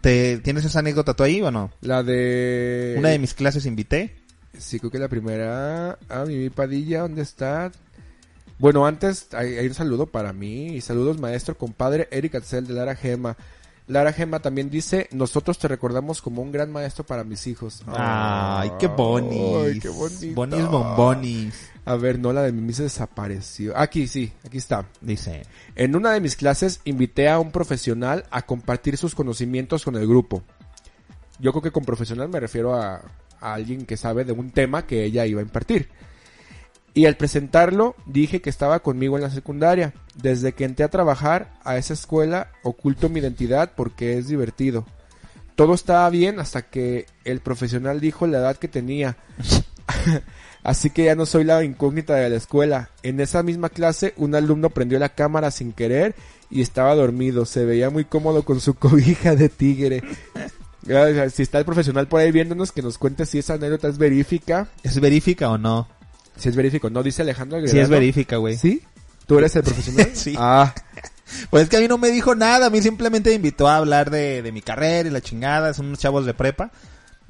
¿te, 0.00 0.38
¿tienes 0.38 0.64
esa 0.64 0.80
anécdota 0.80 1.14
tú 1.14 1.22
ahí 1.22 1.40
o 1.42 1.50
no? 1.50 1.70
La 1.80 2.02
de... 2.02 2.96
Una 2.98 3.10
de 3.10 3.18
mis 3.18 3.34
clases 3.34 3.66
invité. 3.66 4.16
Sí, 4.58 4.78
creo 4.78 4.90
que 4.90 4.98
la 4.98 5.08
primera... 5.08 5.98
Ah, 6.08 6.24
mi 6.26 6.50
Padilla, 6.50 7.02
¿dónde 7.02 7.22
está? 7.22 7.70
Bueno, 8.58 8.86
antes 8.86 9.28
hay, 9.32 9.56
hay 9.56 9.66
un 9.66 9.74
saludo 9.74 10.06
para 10.06 10.32
mí. 10.32 10.68
Y 10.74 10.80
saludos, 10.80 11.18
maestro, 11.18 11.56
compadre 11.56 12.08
Eric 12.10 12.34
Atzel 12.36 12.66
de 12.66 12.74
Lara 12.74 12.94
Gema. 12.94 13.36
Lara 13.90 14.12
Gema 14.12 14.38
también 14.38 14.70
dice, 14.70 15.08
nosotros 15.10 15.58
te 15.58 15.66
recordamos 15.66 16.22
como 16.22 16.42
un 16.42 16.52
gran 16.52 16.70
maestro 16.70 17.04
para 17.04 17.24
mis 17.24 17.46
hijos. 17.48 17.82
Ay, 17.88 18.70
qué 18.78 18.86
bonis. 18.86 19.56
Ay, 19.66 19.80
qué 19.80 19.88
bonito. 19.88 20.34
Bonis 20.34 20.66
bombonis. 20.68 21.70
A 21.84 21.96
ver, 21.96 22.18
no, 22.18 22.32
la 22.32 22.42
de 22.42 22.52
Mimi 22.52 22.72
se 22.72 22.84
desapareció. 22.84 23.76
Aquí 23.76 24.06
sí, 24.06 24.32
aquí 24.44 24.58
está. 24.58 24.86
Dice. 25.00 25.42
En 25.76 25.96
una 25.96 26.12
de 26.12 26.20
mis 26.20 26.36
clases 26.36 26.80
invité 26.84 27.28
a 27.28 27.38
un 27.38 27.52
profesional 27.52 28.24
a 28.30 28.42
compartir 28.42 28.96
sus 28.96 29.14
conocimientos 29.14 29.84
con 29.84 29.96
el 29.96 30.06
grupo. 30.06 30.42
Yo 31.38 31.52
creo 31.52 31.62
que 31.62 31.72
con 31.72 31.84
profesional 31.84 32.28
me 32.28 32.38
refiero 32.38 32.74
a, 32.74 32.96
a 33.40 33.54
alguien 33.54 33.86
que 33.86 33.96
sabe 33.96 34.24
de 34.24 34.32
un 34.32 34.50
tema 34.50 34.86
que 34.86 35.04
ella 35.04 35.26
iba 35.26 35.40
a 35.40 35.44
impartir. 35.44 35.88
Y 36.92 37.06
al 37.06 37.16
presentarlo 37.16 37.94
dije 38.06 38.40
que 38.40 38.50
estaba 38.50 38.80
conmigo 38.80 39.16
en 39.16 39.22
la 39.22 39.30
secundaria. 39.30 39.94
Desde 40.14 40.52
que 40.52 40.64
entré 40.64 40.84
a 40.84 40.90
trabajar 40.90 41.54
a 41.64 41.76
esa 41.76 41.94
escuela 41.94 42.50
oculto 42.62 43.08
mi 43.08 43.20
identidad 43.20 43.72
porque 43.74 44.18
es 44.18 44.28
divertido. 44.28 44.84
Todo 45.54 45.74
estaba 45.74 46.08
bien 46.10 46.40
hasta 46.40 46.62
que 46.62 47.06
el 47.24 47.40
profesional 47.40 48.00
dijo 48.00 48.26
la 48.26 48.38
edad 48.38 48.56
que 48.56 48.68
tenía. 48.68 49.16
Así 50.62 50.90
que 50.90 51.04
ya 51.04 51.14
no 51.14 51.24
soy 51.26 51.44
la 51.44 51.64
incógnita 51.64 52.14
de 52.16 52.28
la 52.28 52.36
escuela. 52.36 52.90
En 53.02 53.18
esa 53.20 53.42
misma 53.42 53.70
clase, 53.70 54.12
un 54.16 54.34
alumno 54.34 54.70
prendió 54.70 54.98
la 54.98 55.08
cámara 55.10 55.50
sin 55.50 55.72
querer 55.72 56.14
y 56.50 56.60
estaba 56.60 56.94
dormido. 56.94 57.46
Se 57.46 57.64
veía 57.64 57.88
muy 57.90 58.04
cómodo 58.04 58.44
con 58.44 58.60
su 58.60 58.74
cobija 58.78 59.34
de 59.36 59.48
tigre. 59.48 60.02
Si 61.32 61.42
está 61.42 61.58
el 61.58 61.64
profesional 61.64 62.08
por 62.08 62.20
ahí 62.20 62.32
viéndonos, 62.32 62.72
que 62.72 62.82
nos 62.82 62.98
cuente 62.98 63.26
si 63.26 63.38
esa 63.38 63.54
anécdota 63.54 63.88
es 63.88 63.98
verífica. 63.98 64.68
¿Es 64.82 64.98
verífica 65.00 65.50
o 65.50 65.58
no? 65.58 65.88
Si 66.36 66.48
es 66.48 66.56
verífico, 66.56 66.88
no 66.90 67.02
dice 67.02 67.22
Alejandro 67.22 67.58
Sí, 67.60 67.64
es 67.66 67.70
Agredano. 67.72 67.90
verífica, 67.92 68.36
güey. 68.36 68.56
¿Sí? 68.56 68.82
¿Tú 69.26 69.38
eres 69.38 69.54
el 69.56 69.62
profesional? 69.62 70.10
Sí. 70.14 70.34
Ah, 70.38 70.74
Pues 71.50 71.64
es 71.64 71.68
que 71.68 71.76
a 71.76 71.80
mí 71.80 71.86
no 71.88 71.98
me 71.98 72.10
dijo 72.10 72.34
nada, 72.34 72.66
a 72.66 72.70
mí 72.70 72.80
simplemente 72.82 73.30
me 73.30 73.36
invitó 73.36 73.68
a 73.68 73.76
hablar 73.76 74.10
de, 74.10 74.42
de 74.42 74.52
mi 74.52 74.62
carrera 74.62 75.08
y 75.08 75.12
la 75.12 75.20
chingada, 75.20 75.72
son 75.74 75.86
unos 75.86 75.98
chavos 75.98 76.24
de 76.26 76.34
prepa. 76.34 76.70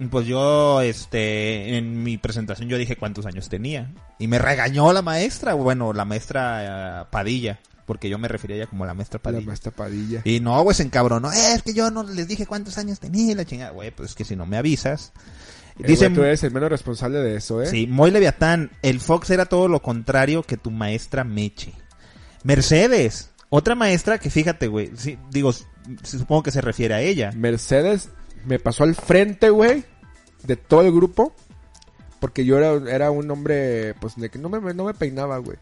Pues 0.09 0.27
yo, 0.27 0.81
este, 0.81 1.77
en 1.77 2.03
mi 2.03 2.17
presentación 2.17 2.69
yo 2.69 2.79
dije 2.79 2.97
cuántos 2.97 3.27
años 3.27 3.49
tenía. 3.51 3.93
Y 4.19 4.29
me 4.29 4.39
regañó 4.39 4.93
la 4.93 5.03
maestra, 5.03 5.53
bueno, 5.55 5.93
la 5.93 6.07
maestra 6.07 7.03
eh, 7.03 7.05
Padilla, 7.11 7.61
porque 7.85 8.09
yo 8.09 8.19
me 8.19 8.29
refería 8.29 8.57
a 8.57 8.59
ella 8.61 8.67
como 8.67 8.87
la 8.87 8.95
maestra 8.95 9.19
la 9.19 9.25
Padilla. 9.25 9.47
maestra 9.47 9.73
Padilla. 9.73 10.23
Y 10.25 10.41
no, 10.41 10.63
güey, 10.63 10.75
se 10.75 10.85
encabronó. 10.85 11.31
Eh, 11.31 11.53
es 11.55 11.63
que 11.63 11.75
yo 11.75 11.91
no 11.91 12.03
les 12.03 12.27
dije 12.29 12.47
cuántos 12.47 12.79
años 12.79 12.99
tenía 12.99 13.33
y 13.33 13.35
la 13.35 13.45
chingada. 13.45 13.73
Güey, 13.73 13.91
pues 13.91 14.11
es 14.11 14.15
que 14.15 14.25
si 14.25 14.37
no 14.37 14.47
me 14.47 14.57
avisas. 14.57 15.13
Eh, 15.79 15.85
Dice, 15.87 16.09
tú 16.09 16.23
eres 16.23 16.43
el 16.45 16.53
menos 16.53 16.71
responsable 16.71 17.19
de 17.19 17.37
eso, 17.37 17.63
¿eh? 17.63 17.67
sí, 17.67 17.87
Moy 17.87 18.11
Leviatán, 18.11 18.71
el 18.83 19.01
Fox 19.01 19.31
era 19.31 19.47
todo 19.47 19.69
lo 19.69 19.81
contrario 19.83 20.43
que 20.43 20.57
tu 20.57 20.71
maestra 20.71 21.25
Meche. 21.25 21.73
Mercedes, 22.43 23.31
otra 23.51 23.75
maestra 23.75 24.19
que 24.19 24.31
fíjate, 24.31 24.67
güey, 24.67 24.91
sí, 24.97 25.19
digo, 25.31 25.53
supongo 26.03 26.43
que 26.43 26.51
se 26.51 26.61
refiere 26.61 26.95
a 26.95 27.01
ella. 27.01 27.33
Mercedes 27.35 28.11
me 28.47 28.59
pasó 28.59 28.85
al 28.85 28.95
frente, 28.95 29.51
güey, 29.51 29.85
de 30.43 30.57
todo 30.57 30.83
el 30.83 30.93
grupo. 30.93 31.33
Porque 32.21 32.45
yo 32.45 32.59
era, 32.59 32.73
era 32.91 33.11
un 33.11 33.31
hombre, 33.31 33.95
pues, 33.95 34.17
de 34.17 34.29
que 34.29 34.39
no 34.39 34.49
me, 34.51 34.75
no 34.75 34.85
me 34.85 34.95
peinaba, 34.95 35.39
güey. 35.39 35.57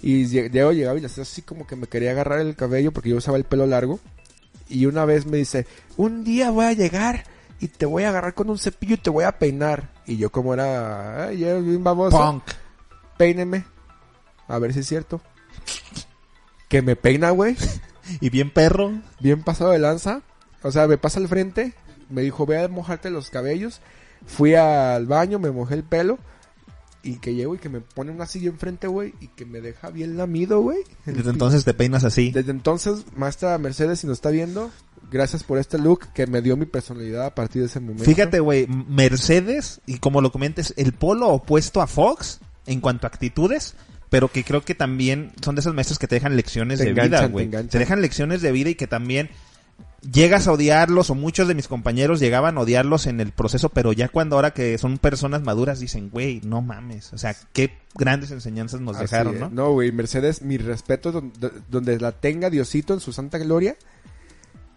Y 0.00 0.24
Diego 0.24 0.72
llegaba 0.72 0.96
y 0.96 1.00
le 1.00 1.06
hacía 1.06 1.22
así 1.24 1.42
como 1.42 1.66
que 1.66 1.76
me 1.76 1.86
quería 1.86 2.12
agarrar 2.12 2.40
el 2.40 2.56
cabello 2.56 2.92
porque 2.92 3.10
yo 3.10 3.16
usaba 3.16 3.36
el 3.36 3.44
pelo 3.44 3.66
largo. 3.66 4.00
Y 4.68 4.86
una 4.86 5.04
vez 5.04 5.26
me 5.26 5.36
dice, 5.36 5.66
un 5.96 6.22
día 6.24 6.50
voy 6.50 6.66
a 6.66 6.72
llegar 6.72 7.24
y 7.58 7.68
te 7.68 7.86
voy 7.86 8.04
a 8.04 8.08
agarrar 8.08 8.34
con 8.34 8.48
un 8.48 8.58
cepillo 8.58 8.94
y 8.94 8.98
te 8.98 9.10
voy 9.10 9.24
a 9.24 9.38
peinar. 9.38 9.90
Y 10.06 10.16
yo 10.16 10.30
como 10.30 10.54
era, 10.54 11.26
ay, 11.26 11.36
bien 11.36 11.84
baboso, 11.84 12.16
Punk. 12.16 12.44
peíneme. 13.18 13.64
A 14.48 14.58
ver 14.58 14.72
si 14.72 14.80
es 14.80 14.86
cierto. 14.86 15.20
Que 16.68 16.82
me 16.82 16.96
peina, 16.96 17.30
güey. 17.30 17.56
Y 18.20 18.28
bien 18.28 18.50
perro. 18.50 18.90
bien 19.20 19.44
pasado 19.44 19.70
de 19.70 19.78
lanza. 19.78 20.22
O 20.62 20.72
sea, 20.72 20.88
me 20.88 20.98
pasa 20.98 21.20
al 21.20 21.28
frente, 21.28 21.74
me 22.10 22.22
dijo, 22.22 22.46
ve 22.46 22.62
a 22.62 22.68
mojarte 22.68 23.10
los 23.10 23.30
cabellos. 23.30 23.80
Fui 24.26 24.54
al 24.54 25.06
baño, 25.06 25.38
me 25.38 25.50
mojé 25.50 25.74
el 25.74 25.84
pelo. 25.84 26.18
Y 27.02 27.16
que 27.16 27.34
llego 27.34 27.54
y 27.54 27.58
que 27.58 27.70
me 27.70 27.80
pone 27.80 28.10
una 28.10 28.26
silla 28.26 28.50
enfrente, 28.50 28.86
güey. 28.86 29.14
Y 29.20 29.28
que 29.28 29.46
me 29.46 29.60
deja 29.60 29.88
bien 29.90 30.18
lamido, 30.18 30.60
güey. 30.60 30.78
Desde 31.06 31.30
entonces 31.30 31.64
te 31.64 31.72
peinas 31.72 32.04
así. 32.04 32.30
Desde 32.30 32.50
entonces, 32.50 33.04
maestra 33.16 33.56
Mercedes, 33.56 34.00
si 34.00 34.06
nos 34.06 34.18
está 34.18 34.28
viendo, 34.28 34.70
gracias 35.10 35.42
por 35.42 35.58
este 35.58 35.78
look 35.78 36.12
que 36.12 36.26
me 36.26 36.42
dio 36.42 36.56
mi 36.56 36.66
personalidad 36.66 37.24
a 37.26 37.34
partir 37.34 37.62
de 37.62 37.68
ese 37.68 37.80
momento. 37.80 38.04
Fíjate, 38.04 38.40
güey, 38.40 38.66
Mercedes, 38.66 39.80
y 39.86 39.98
como 39.98 40.20
lo 40.20 40.30
comentes, 40.30 40.74
el 40.76 40.92
polo 40.92 41.28
opuesto 41.28 41.80
a 41.80 41.86
Fox 41.86 42.40
en 42.66 42.80
cuanto 42.80 43.06
a 43.06 43.08
actitudes, 43.08 43.74
pero 44.10 44.28
que 44.28 44.44
creo 44.44 44.62
que 44.62 44.74
también 44.74 45.32
son 45.42 45.54
de 45.54 45.60
esas 45.60 45.72
maestras 45.72 45.98
que 45.98 46.06
te 46.06 46.16
dejan 46.16 46.36
lecciones 46.36 46.78
Te 46.78 46.84
de 46.84 46.90
enganchan, 46.90 47.32
vida, 47.32 47.56
güey. 47.56 47.68
Te 47.68 47.78
dejan 47.78 48.02
lecciones 48.02 48.42
de 48.42 48.52
vida 48.52 48.70
y 48.70 48.74
que 48.74 48.86
también 48.86 49.30
llegas 50.02 50.46
a 50.46 50.52
odiarlos, 50.52 51.10
o 51.10 51.14
muchos 51.14 51.48
de 51.48 51.54
mis 51.54 51.68
compañeros 51.68 52.20
llegaban 52.20 52.56
a 52.56 52.62
odiarlos 52.62 53.06
en 53.06 53.20
el 53.20 53.32
proceso, 53.32 53.68
pero 53.68 53.92
ya 53.92 54.08
cuando 54.08 54.36
ahora 54.36 54.52
que 54.52 54.78
son 54.78 54.98
personas 54.98 55.42
maduras 55.42 55.80
dicen, 55.80 56.10
güey, 56.10 56.40
no 56.44 56.62
mames, 56.62 57.12
o 57.12 57.18
sea, 57.18 57.36
qué 57.52 57.78
grandes 57.94 58.30
enseñanzas 58.30 58.80
nos 58.80 58.96
Así 58.96 59.04
dejaron, 59.04 59.34
es. 59.34 59.40
¿no? 59.40 59.50
No, 59.50 59.72
güey, 59.72 59.92
Mercedes, 59.92 60.42
mi 60.42 60.58
respeto 60.58 61.12
donde, 61.12 61.50
donde 61.68 61.98
la 61.98 62.12
tenga 62.12 62.50
Diosito 62.50 62.94
en 62.94 63.00
su 63.00 63.12
santa 63.12 63.38
gloria. 63.38 63.76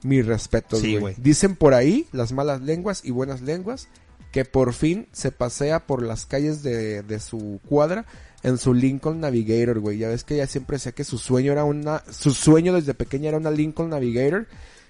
Mi 0.04 0.22
respeto, 0.22 0.76
Sí, 0.76 0.98
güey. 0.98 1.16
Dicen 1.18 1.56
por 1.56 1.74
ahí 1.74 2.08
las 2.12 2.34
malas 2.34 2.62
lenguas 2.62 3.06
y 3.06 3.12
buenas 3.12 3.42
lenguas 3.42 3.88
que 4.34 4.44
por 4.44 4.74
fin 4.74 5.08
se 5.14 5.32
pasea 5.32 5.86
por 5.86 6.04
las 6.04 6.26
calles 6.26 6.62
de, 6.62 7.04
de 7.04 7.20
su 7.20 7.62
cuadra 7.70 8.06
en 8.42 8.58
su 8.58 8.74
Lincoln 8.74 9.22
Navigator, 9.22 9.80
güey. 9.80 10.00
Ya 10.00 10.10
ves 10.10 10.24
que 10.24 10.36
ella 10.36 10.48
siempre 10.48 10.76
decía 10.76 10.92
que 10.92 11.06
su 11.06 11.18
sueño 11.18 11.54
era 11.54 11.64
una, 11.64 12.04
su 12.12 12.32
sueño 12.34 12.74
desde 12.74 12.94
pequeña 12.94 13.30
era 13.30 13.38
una 13.38 13.52
Lincoln 13.52 13.90
Navigator. 13.90 14.48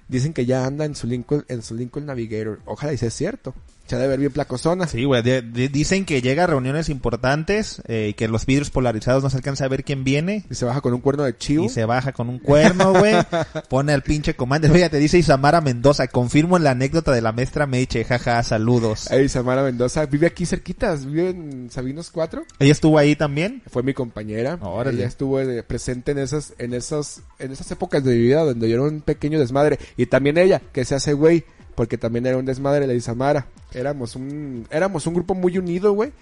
Dicen 0.07 0.33
que 0.33 0.45
ya 0.45 0.65
anda 0.65 0.85
en 0.85 0.95
su 0.95 1.07
Lincoln, 1.07 1.45
en 1.47 1.61
su 1.61 1.75
Lincoln 1.75 2.05
Navigator. 2.05 2.59
Ojalá 2.65 2.93
y 2.93 2.97
sea 2.97 3.09
cierto. 3.09 3.53
Se 3.87 3.95
ha 3.95 3.99
de 3.99 4.07
ver 4.07 4.19
bien 4.19 4.31
placosona. 4.31 4.87
Sí, 4.87 5.03
güey. 5.03 5.21
dicen 5.21 6.05
que 6.05 6.21
llega 6.21 6.45
a 6.45 6.47
reuniones 6.47 6.87
importantes 6.87 7.81
eh, 7.87 8.07
y 8.11 8.13
que 8.13 8.29
los 8.29 8.45
vidrios 8.45 8.69
polarizados 8.69 9.23
no 9.23 9.29
se 9.29 9.37
alcanza 9.37 9.65
a 9.65 9.67
ver 9.67 9.83
quién 9.83 10.03
viene. 10.03 10.45
Y 10.49 10.55
se 10.55 10.63
baja 10.65 10.79
con 10.81 10.93
un 10.93 11.01
cuerno 11.01 11.23
de 11.23 11.35
chivo. 11.35 11.65
Y 11.65 11.69
se 11.69 11.83
baja 11.83 12.13
con 12.13 12.29
un 12.29 12.39
cuerno, 12.39 12.93
güey. 12.93 13.15
Pone 13.69 13.91
al 13.91 14.01
pinche 14.01 14.35
comando. 14.35 14.71
Oiga, 14.71 14.89
te 14.89 14.97
dice 14.97 15.17
Isamara 15.17 15.59
Mendoza. 15.59 16.07
Confirmo 16.07 16.59
la 16.59 16.71
anécdota 16.71 17.11
de 17.11 17.21
la 17.21 17.33
maestra 17.33 17.67
Meche. 17.67 18.05
Jaja, 18.05 18.41
saludos. 18.43 19.11
Ey, 19.11 19.27
Samara 19.27 19.63
Mendoza 19.63 20.05
vive 20.05 20.27
aquí 20.27 20.45
cerquitas, 20.45 21.05
vive 21.05 21.29
en 21.29 21.69
Sabinos 21.69 22.09
4. 22.09 22.43
¿Ella 22.59 22.71
estuvo 22.71 22.97
ahí 22.97 23.15
también? 23.15 23.61
Fue 23.67 23.83
mi 23.83 23.93
compañera. 23.93 24.57
Órale. 24.61 24.99
Ella 24.99 25.07
estuvo 25.07 25.39
presente 25.67 26.13
en 26.13 26.19
esas, 26.19 26.53
en 26.57 26.73
esas, 26.73 27.21
en 27.39 27.51
esas 27.51 27.69
épocas 27.71 28.03
de 28.03 28.13
mi 28.13 28.21
vida 28.21 28.43
donde 28.43 28.69
yo 28.69 28.75
era 28.75 28.83
un 28.83 29.01
pequeño 29.01 29.39
desmadre. 29.39 29.77
Y 29.97 30.05
también 30.05 30.37
ella, 30.37 30.61
que 30.71 30.85
se 30.85 30.95
hace 30.95 31.13
güey, 31.13 31.43
porque 31.75 31.97
también 31.97 32.25
era 32.25 32.37
un 32.37 32.45
desmadre 32.45 32.87
la 32.87 32.93
Isamara. 32.93 33.47
Éramos 33.73 34.15
un, 34.15 34.67
éramos 34.69 35.07
un 35.07 35.13
grupo 35.13 35.35
muy 35.35 35.57
unido, 35.57 35.93
güey. 35.93 36.13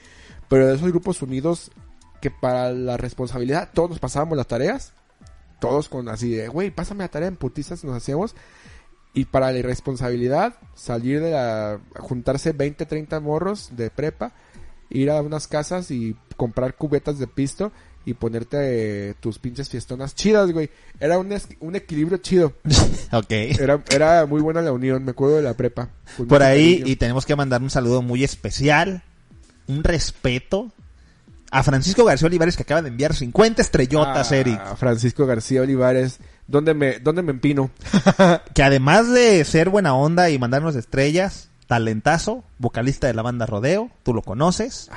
Pero 0.47 0.67
de 0.67 0.75
esos 0.75 0.89
grupos 0.89 1.21
unidos 1.21 1.71
que 2.21 2.29
para 2.29 2.71
la 2.71 2.97
responsabilidad 2.97 3.69
todos 3.73 3.89
nos 3.89 3.99
pasábamos 3.99 4.37
las 4.37 4.47
tareas. 4.47 4.93
Todos 5.59 5.89
con 5.89 6.09
así 6.09 6.31
de, 6.31 6.47
güey, 6.47 6.71
pásame 6.71 7.03
la 7.03 7.09
tarea 7.09 7.27
en 7.27 7.35
putizas 7.35 7.83
nos 7.83 7.95
hacíamos. 7.95 8.35
Y 9.13 9.25
para 9.25 9.51
la 9.51 9.59
irresponsabilidad, 9.59 10.55
salir 10.73 11.21
de 11.21 11.31
la, 11.31 11.79
juntarse 11.99 12.53
20, 12.53 12.85
30 12.85 13.19
morros 13.19 13.71
de 13.75 13.89
prepa, 13.89 14.33
ir 14.89 15.11
a 15.11 15.21
unas 15.21 15.47
casas 15.47 15.91
y 15.91 16.15
comprar 16.37 16.75
cubetas 16.75 17.19
de 17.19 17.27
pisto 17.27 17.71
y 18.05 18.13
ponerte 18.15 18.57
eh, 19.09 19.13
tus 19.19 19.37
pinches 19.39 19.69
fiestonas 19.69 20.15
chidas, 20.15 20.51
güey. 20.51 20.69
Era 20.99 21.17
un, 21.19 21.31
es- 21.31 21.47
un 21.59 21.75
equilibrio 21.75 22.17
chido. 22.17 22.53
Ok. 23.13 23.31
Era, 23.31 23.83
era 23.91 24.25
muy 24.25 24.41
buena 24.41 24.61
la 24.61 24.71
unión, 24.71 25.03
me 25.03 25.11
acuerdo 25.11 25.35
de 25.35 25.41
la 25.41 25.53
prepa. 25.53 25.89
Por 26.29 26.41
ahí, 26.43 26.75
cariño. 26.77 26.91
y 26.91 26.95
tenemos 26.95 27.25
que 27.25 27.35
mandar 27.35 27.61
un 27.61 27.69
saludo 27.69 28.01
muy 28.01 28.23
especial, 28.23 29.03
un 29.67 29.83
respeto 29.83 30.71
a 31.51 31.63
Francisco 31.63 32.05
García 32.05 32.27
Olivares 32.27 32.55
que 32.55 32.63
acaba 32.63 32.81
de 32.81 32.87
enviar 32.87 33.13
50 33.13 33.61
estrellotas, 33.61 34.31
Ah, 34.31 34.35
Eric. 34.37 34.61
Francisco 34.77 35.25
García 35.25 35.61
Olivares. 35.61 36.19
¿Dónde 36.47 36.73
me, 36.73 36.99
dónde 36.99 37.21
me 37.21 37.31
empino? 37.31 37.69
Que 38.53 38.63
además 38.63 39.11
de 39.11 39.43
ser 39.43 39.69
buena 39.69 39.93
onda 39.93 40.29
y 40.29 40.39
mandarnos 40.39 40.75
estrellas, 40.77 41.49
talentazo, 41.67 42.45
vocalista 42.57 43.07
de 43.07 43.13
la 43.13 43.21
banda 43.21 43.45
Rodeo, 43.45 43.89
tú 44.03 44.13
lo 44.13 44.21
conoces. 44.21 44.89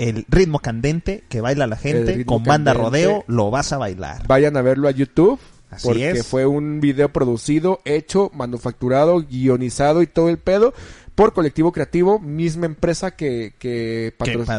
El 0.00 0.24
ritmo 0.28 0.60
candente 0.60 1.24
que 1.28 1.40
baila 1.40 1.66
la 1.66 1.76
gente 1.76 2.24
con 2.24 2.42
banda 2.42 2.72
candente. 2.72 3.06
Rodeo, 3.06 3.24
lo 3.26 3.50
vas 3.50 3.72
a 3.72 3.78
bailar. 3.78 4.26
Vayan 4.26 4.56
a 4.56 4.62
verlo 4.62 4.88
a 4.88 4.90
YouTube. 4.90 5.38
Así 5.70 5.86
porque 5.86 6.10
es. 6.10 6.26
fue 6.26 6.46
un 6.46 6.80
video 6.80 7.12
producido, 7.12 7.78
hecho, 7.84 8.30
manufacturado, 8.34 9.20
guionizado 9.20 10.02
y 10.02 10.08
todo 10.08 10.28
el 10.28 10.38
pedo 10.38 10.74
por 11.14 11.32
Colectivo 11.32 11.70
Creativo, 11.70 12.18
misma 12.18 12.66
empresa 12.66 13.10
que, 13.10 13.54
que, 13.58 14.14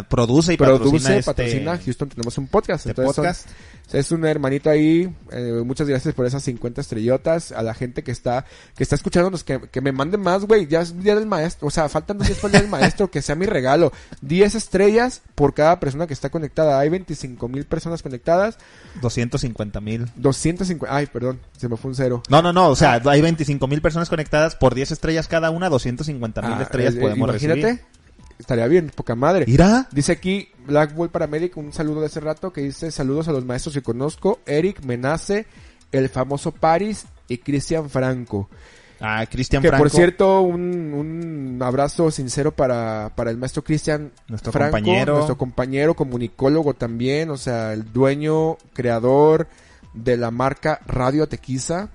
produce 0.08 0.54
y 0.54 0.58
produce, 0.58 0.58
patrocina, 0.58 1.16
este, 1.18 1.24
patrocina 1.24 1.78
Houston 1.84 2.10
tenemos 2.10 2.38
un 2.38 2.48
podcast. 2.48 2.86
este 2.86 3.02
Entonces 3.02 3.16
son- 3.16 3.26
podcast. 3.26 3.50
Es 3.94 4.12
un 4.12 4.26
hermanito 4.26 4.70
ahí. 4.70 5.14
eh, 5.32 5.62
muchas 5.66 5.88
gracias 5.88 6.14
por 6.14 6.26
esas 6.26 6.44
50 6.44 6.82
estrellotas. 6.82 7.52
A 7.52 7.62
la 7.64 7.74
gente 7.74 8.04
que 8.04 8.12
está, 8.12 8.46
que 8.76 8.84
está 8.84 8.96
escuchándonos, 8.96 9.44
que, 9.44 9.60
que 9.70 9.82
me 9.82 9.92
mande 9.92 10.18
más, 10.18 10.46
güey. 10.46 10.68
Ya 10.68 10.82
es 10.82 11.02
día 11.02 11.16
del 11.16 11.26
maestro. 11.26 11.68
O 11.68 11.72
sea, 11.72 11.90
faltan 11.90 12.18
dos 12.18 12.28
días 12.28 12.40
para 12.40 12.48
el 12.48 12.52
día 12.54 12.62
del 12.62 12.70
maestro, 12.70 13.10
que 13.12 13.22
sea 13.22 13.36
mi 13.36 13.46
regalo. 13.46 13.92
10 14.22 14.56
estrellas 14.56 15.22
por 15.36 15.54
cada 15.54 15.80
persona 15.80 16.08
que 16.08 16.14
está 16.14 16.30
conectada. 16.30 16.80
Hay 16.80 16.90
25 16.90 17.48
mil 17.48 17.66
personas 17.66 18.02
conectadas. 18.02 18.58
250 19.02 19.82
mil. 19.82 20.08
250, 20.16 20.96
ay, 20.96 21.08
perdón, 21.08 21.40
se 21.58 21.68
me 21.70 21.78
fue 21.78 21.90
un 21.90 21.96
cero. 21.96 22.24
No, 22.30 22.42
no, 22.42 22.52
no, 22.54 22.70
o 22.70 22.76
sea, 22.76 23.02
hay 23.06 23.22
25 23.22 23.68
mil 23.68 23.82
personas 23.82 24.10
conectadas 24.10 24.56
por 24.56 24.76
10 24.76 24.92
estrellas 24.92 25.28
cada 25.28 25.50
una, 25.50 25.70
250 25.70 26.42
mil 26.42 26.52
Ah, 26.54 26.62
estrellas 26.64 26.96
eh, 26.96 27.00
podemos 27.00 27.30
imagínate, 27.30 27.62
recibir. 27.62 27.86
Estaría 28.42 28.68
bien, 28.68 28.92
poca 28.94 29.16
madre. 29.16 29.46
Mira, 29.48 29.88
Dice 29.92 30.12
aquí 30.12 30.50
Black 30.66 30.94
Bull 30.94 31.10
Paramedic, 31.10 31.56
un 31.58 31.72
saludo 31.72 32.02
de 32.02 32.08
hace 32.08 32.20
rato 32.20 32.52
que 32.52 32.62
dice 32.62 32.92
saludos 32.92 33.28
a 33.28 33.32
los 33.32 33.46
maestros 33.46 33.74
que 33.74 33.82
conozco, 33.82 34.40
Eric 34.46 34.84
Menace, 34.84 35.46
el 35.94 36.10
famoso 36.10 36.52
Paris 36.52 37.06
y 37.28 37.38
Cristian 37.38 37.90
Franco. 37.90 38.50
a 39.00 39.26
Cristian 39.26 39.62
Que 39.62 39.70
Franco, 39.70 39.84
por 39.84 39.90
cierto, 39.92 40.42
un, 40.42 40.94
un 40.94 41.60
abrazo 41.64 42.12
sincero 42.12 42.52
para, 42.52 43.12
para 43.16 43.32
el 43.32 43.38
maestro 43.38 43.64
Cristian 43.64 44.12
Nuestro 44.28 44.52
Franco, 44.52 44.76
compañero. 44.78 45.14
nuestro 45.16 45.38
compañero, 45.38 45.94
comunicólogo 45.96 46.74
también, 46.74 47.30
o 47.30 47.38
sea, 47.38 47.74
el 47.74 47.92
dueño, 47.92 48.58
creador 48.74 49.48
de 49.94 50.18
la 50.18 50.30
marca 50.32 50.80
Radio 50.86 51.28
Tequiza. 51.28 51.90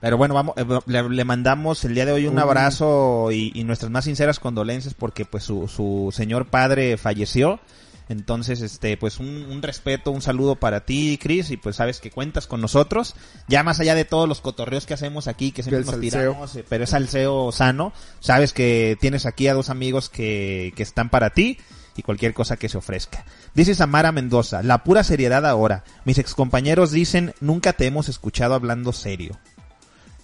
Pero 0.00 0.16
bueno, 0.16 0.34
vamos, 0.34 0.54
eh, 0.56 0.64
le, 0.86 1.08
le 1.08 1.24
mandamos 1.24 1.84
el 1.84 1.94
día 1.94 2.06
de 2.06 2.12
hoy 2.12 2.26
un 2.26 2.38
abrazo 2.38 3.30
y, 3.32 3.52
y 3.54 3.64
nuestras 3.64 3.90
más 3.90 4.06
sinceras 4.06 4.40
condolencias 4.40 4.94
porque 4.94 5.24
pues 5.24 5.44
su, 5.44 5.68
su 5.68 6.10
señor 6.12 6.46
padre 6.46 6.96
falleció. 6.96 7.60
Entonces, 8.08 8.60
este, 8.60 8.96
pues 8.96 9.20
un, 9.20 9.28
un 9.28 9.62
respeto, 9.62 10.10
un 10.10 10.20
saludo 10.20 10.56
para 10.56 10.84
ti, 10.84 11.16
Chris, 11.22 11.50
y 11.52 11.56
pues 11.56 11.76
sabes 11.76 12.00
que 12.00 12.10
cuentas 12.10 12.48
con 12.48 12.60
nosotros. 12.60 13.14
Ya 13.46 13.62
más 13.62 13.78
allá 13.78 13.94
de 13.94 14.04
todos 14.04 14.28
los 14.28 14.40
cotorreos 14.40 14.84
que 14.84 14.94
hacemos 14.94 15.28
aquí, 15.28 15.52
que 15.52 15.62
siempre 15.62 15.84
nos 15.84 15.90
salseo. 15.90 16.10
tiramos, 16.10 16.56
eh, 16.56 16.64
pero 16.68 16.82
es 16.82 16.90
salseo 16.90 17.52
sano. 17.52 17.92
Sabes 18.18 18.52
que 18.52 18.98
tienes 19.00 19.26
aquí 19.26 19.46
a 19.46 19.54
dos 19.54 19.70
amigos 19.70 20.08
que, 20.08 20.72
que 20.74 20.82
están 20.82 21.08
para 21.08 21.30
ti 21.30 21.58
y 21.96 22.02
cualquier 22.02 22.34
cosa 22.34 22.56
que 22.56 22.68
se 22.68 22.78
ofrezca. 22.78 23.24
Dice 23.54 23.76
Samara 23.76 24.10
Mendoza, 24.10 24.64
la 24.64 24.82
pura 24.82 25.04
seriedad 25.04 25.46
ahora. 25.46 25.84
Mis 26.04 26.18
excompañeros 26.18 26.90
dicen, 26.90 27.34
nunca 27.40 27.74
te 27.74 27.86
hemos 27.86 28.08
escuchado 28.08 28.54
hablando 28.54 28.92
serio. 28.92 29.38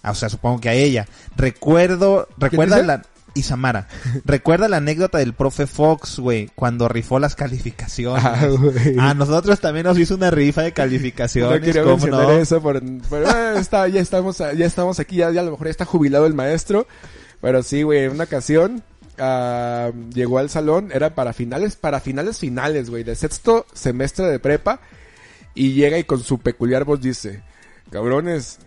Ah, 0.07 0.11
o 0.11 0.15
sea, 0.15 0.29
supongo 0.29 0.61
que 0.61 0.69
a 0.69 0.73
ella. 0.73 1.07
Recuerdo, 1.35 2.27
recuerda 2.37 2.81
la, 2.81 3.03
Isamara, 3.37 3.87
recuerda 4.25 4.67
la 4.67 4.77
anécdota 4.77 5.19
del 5.19 5.33
profe 5.33 5.67
Fox, 5.67 6.19
güey, 6.19 6.49
cuando 6.55 6.87
rifó 6.87 7.19
las 7.19 7.35
calificaciones. 7.35 8.23
Ah, 8.25 9.09
a 9.09 9.13
nosotros 9.13 9.59
también 9.59 9.85
nos 9.85 9.97
hizo 9.99 10.15
una 10.15 10.31
rifa 10.31 10.61
de 10.63 10.69
No 10.71 10.75
calificaciones, 10.75 11.61
quería 11.61 11.83
¿cómo 11.83 11.97
mencionar 11.97 12.27
no? 12.27 12.31
eso, 12.31 12.61
pero 12.61 12.79
eh, 12.79 13.59
está, 13.59 13.87
ya 13.87 14.01
estamos, 14.01 14.37
ya 14.37 14.65
estamos 14.65 14.99
aquí, 14.99 15.17
ya, 15.17 15.31
ya 15.31 15.41
a 15.41 15.43
lo 15.43 15.51
mejor 15.51 15.67
ya 15.67 15.71
está 15.71 15.85
jubilado 15.85 16.25
el 16.25 16.33
maestro. 16.33 16.87
Pero 17.41 17.61
sí, 17.61 17.83
güey, 17.83 18.05
en 18.05 18.11
una 18.11 18.23
ocasión 18.23 18.83
ah, 19.19 19.91
llegó 20.13 20.39
al 20.39 20.49
salón, 20.49 20.89
era 20.93 21.13
para 21.13 21.33
finales, 21.33 21.75
para 21.75 21.99
finales 21.99 22.39
finales, 22.39 22.89
güey, 22.89 23.03
de 23.03 23.15
sexto 23.15 23.65
semestre 23.73 24.25
de 24.25 24.39
prepa. 24.39 24.79
Y 25.53 25.73
llega 25.73 25.97
y 25.97 26.03
con 26.03 26.21
su 26.21 26.39
peculiar 26.39 26.85
voz 26.85 27.01
dice, 27.01 27.41
cabrones, 27.91 28.59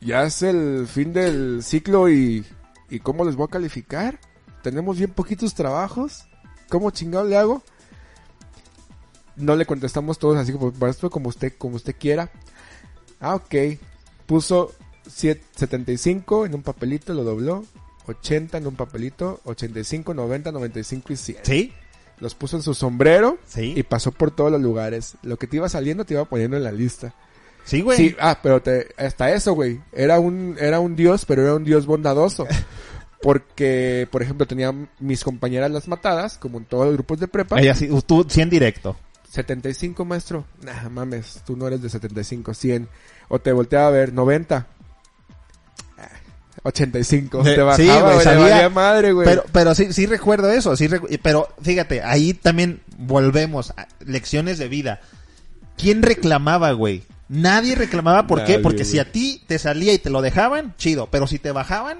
ya 0.00 0.22
es 0.24 0.42
el 0.42 0.86
fin 0.86 1.12
del 1.12 1.62
ciclo 1.62 2.08
y, 2.08 2.44
y 2.90 3.00
¿cómo 3.00 3.24
les 3.24 3.36
voy 3.36 3.44
a 3.46 3.50
calificar? 3.50 4.18
Tenemos 4.62 4.98
bien 4.98 5.10
poquitos 5.10 5.54
trabajos. 5.54 6.26
¿Cómo 6.68 6.90
chingado 6.90 7.24
le 7.24 7.36
hago? 7.36 7.62
No 9.36 9.54
le 9.56 9.66
contestamos 9.66 10.18
todos 10.18 10.36
así 10.36 10.52
como, 10.52 10.72
maestro, 10.72 11.10
como 11.10 11.28
usted, 11.28 11.52
como 11.56 11.76
usted 11.76 11.94
quiera. 11.98 12.30
Ah, 13.20 13.36
ok. 13.36 13.54
Puso 14.26 14.72
siete- 15.06 15.44
75 15.56 16.46
en 16.46 16.54
un 16.54 16.62
papelito, 16.62 17.14
lo 17.14 17.24
dobló. 17.24 17.64
80 18.06 18.58
en 18.58 18.66
un 18.66 18.74
papelito, 18.74 19.40
85, 19.44 20.14
90, 20.14 20.50
95 20.50 21.12
y 21.12 21.16
100. 21.16 21.38
¿Sí? 21.44 21.72
Los 22.18 22.34
puso 22.34 22.56
en 22.56 22.62
su 22.62 22.74
sombrero 22.74 23.38
Sí. 23.46 23.74
y 23.76 23.82
pasó 23.84 24.12
por 24.12 24.30
todos 24.30 24.50
los 24.50 24.60
lugares. 24.60 25.14
Lo 25.22 25.36
que 25.36 25.46
te 25.46 25.56
iba 25.56 25.68
saliendo 25.68 26.04
te 26.04 26.14
iba 26.14 26.24
poniendo 26.24 26.56
en 26.56 26.64
la 26.64 26.72
lista. 26.72 27.14
Sí, 27.68 27.82
güey. 27.82 27.98
Sí, 27.98 28.16
ah, 28.18 28.38
pero 28.42 28.62
te, 28.62 28.88
hasta 28.96 29.30
eso, 29.32 29.52
güey. 29.52 29.80
Era 29.92 30.18
un, 30.20 30.56
era 30.58 30.80
un 30.80 30.96
dios, 30.96 31.24
pero 31.26 31.42
era 31.42 31.54
un 31.54 31.64
dios 31.64 31.84
bondadoso. 31.86 32.46
Porque, 33.20 34.06
por 34.10 34.22
ejemplo, 34.22 34.46
tenía 34.46 34.72
mis 35.00 35.24
compañeras 35.24 35.70
las 35.70 35.88
matadas, 35.88 36.38
como 36.38 36.58
en 36.58 36.64
todos 36.64 36.86
los 36.86 36.94
grupos 36.94 37.18
de 37.20 37.28
prepa. 37.28 37.60
Ella 37.60 37.74
sí, 37.74 37.88
tú 38.06 38.24
100 38.28 38.48
directo. 38.48 38.96
75, 39.30 40.04
maestro. 40.04 40.44
Nah, 40.62 40.88
mames, 40.88 41.42
tú 41.44 41.56
no 41.56 41.66
eres 41.66 41.82
de 41.82 41.90
75, 41.90 42.54
100. 42.54 42.88
O 43.28 43.38
te 43.40 43.52
volteaba 43.52 43.88
a 43.88 43.90
ver, 43.90 44.12
90. 44.12 44.66
Ah, 45.98 46.08
85. 46.62 47.42
De- 47.42 47.54
te 47.56 47.62
bajaba, 47.62 47.76
sí, 47.76 47.88
güey, 48.14 48.24
sabía. 48.24 48.68
madre, 48.70 49.12
güey. 49.12 49.26
Pero, 49.28 49.44
pero 49.52 49.74
sí, 49.74 49.92
sí 49.92 50.06
recuerdo 50.06 50.50
eso, 50.50 50.76
sí 50.76 50.88
recu- 50.88 51.18
pero 51.22 51.48
fíjate, 51.60 52.02
ahí 52.02 52.34
también 52.34 52.80
volvemos 52.96 53.70
a 53.76 53.88
lecciones 54.06 54.58
de 54.58 54.68
vida. 54.68 55.00
¿Quién 55.76 56.02
reclamaba, 56.02 56.72
güey? 56.72 57.02
Nadie 57.28 57.74
reclamaba, 57.74 58.26
¿por 58.26 58.44
qué? 58.44 58.58
Porque 58.58 58.84
si 58.84 58.98
a 58.98 59.12
ti 59.12 59.42
te 59.46 59.58
salía 59.58 59.92
y 59.92 59.98
te 59.98 60.10
lo 60.10 60.22
dejaban, 60.22 60.74
chido, 60.78 61.08
pero 61.10 61.26
si 61.26 61.38
te 61.38 61.52
bajaban, 61.52 61.98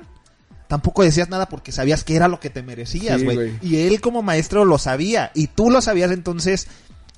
tampoco 0.69 1.03
decías 1.03 1.29
nada 1.29 1.49
porque 1.49 1.71
sabías 1.73 2.03
que 2.05 2.17
era 2.17 2.29
lo 2.29 2.41
que 2.41 2.51
te 2.51 2.63
merecías, 2.63 3.19
Sí, 3.19 3.25
güey. 3.25 3.37
güey. 3.37 3.53
y 3.63 3.77
él 3.87 4.01
como 4.01 4.23
maestro 4.23 4.65
lo 4.65 4.79
sabía, 4.79 5.31
y 5.35 5.49
tú 5.49 5.71
lo 5.71 5.81
sabías, 5.83 6.11
entonces 6.13 6.67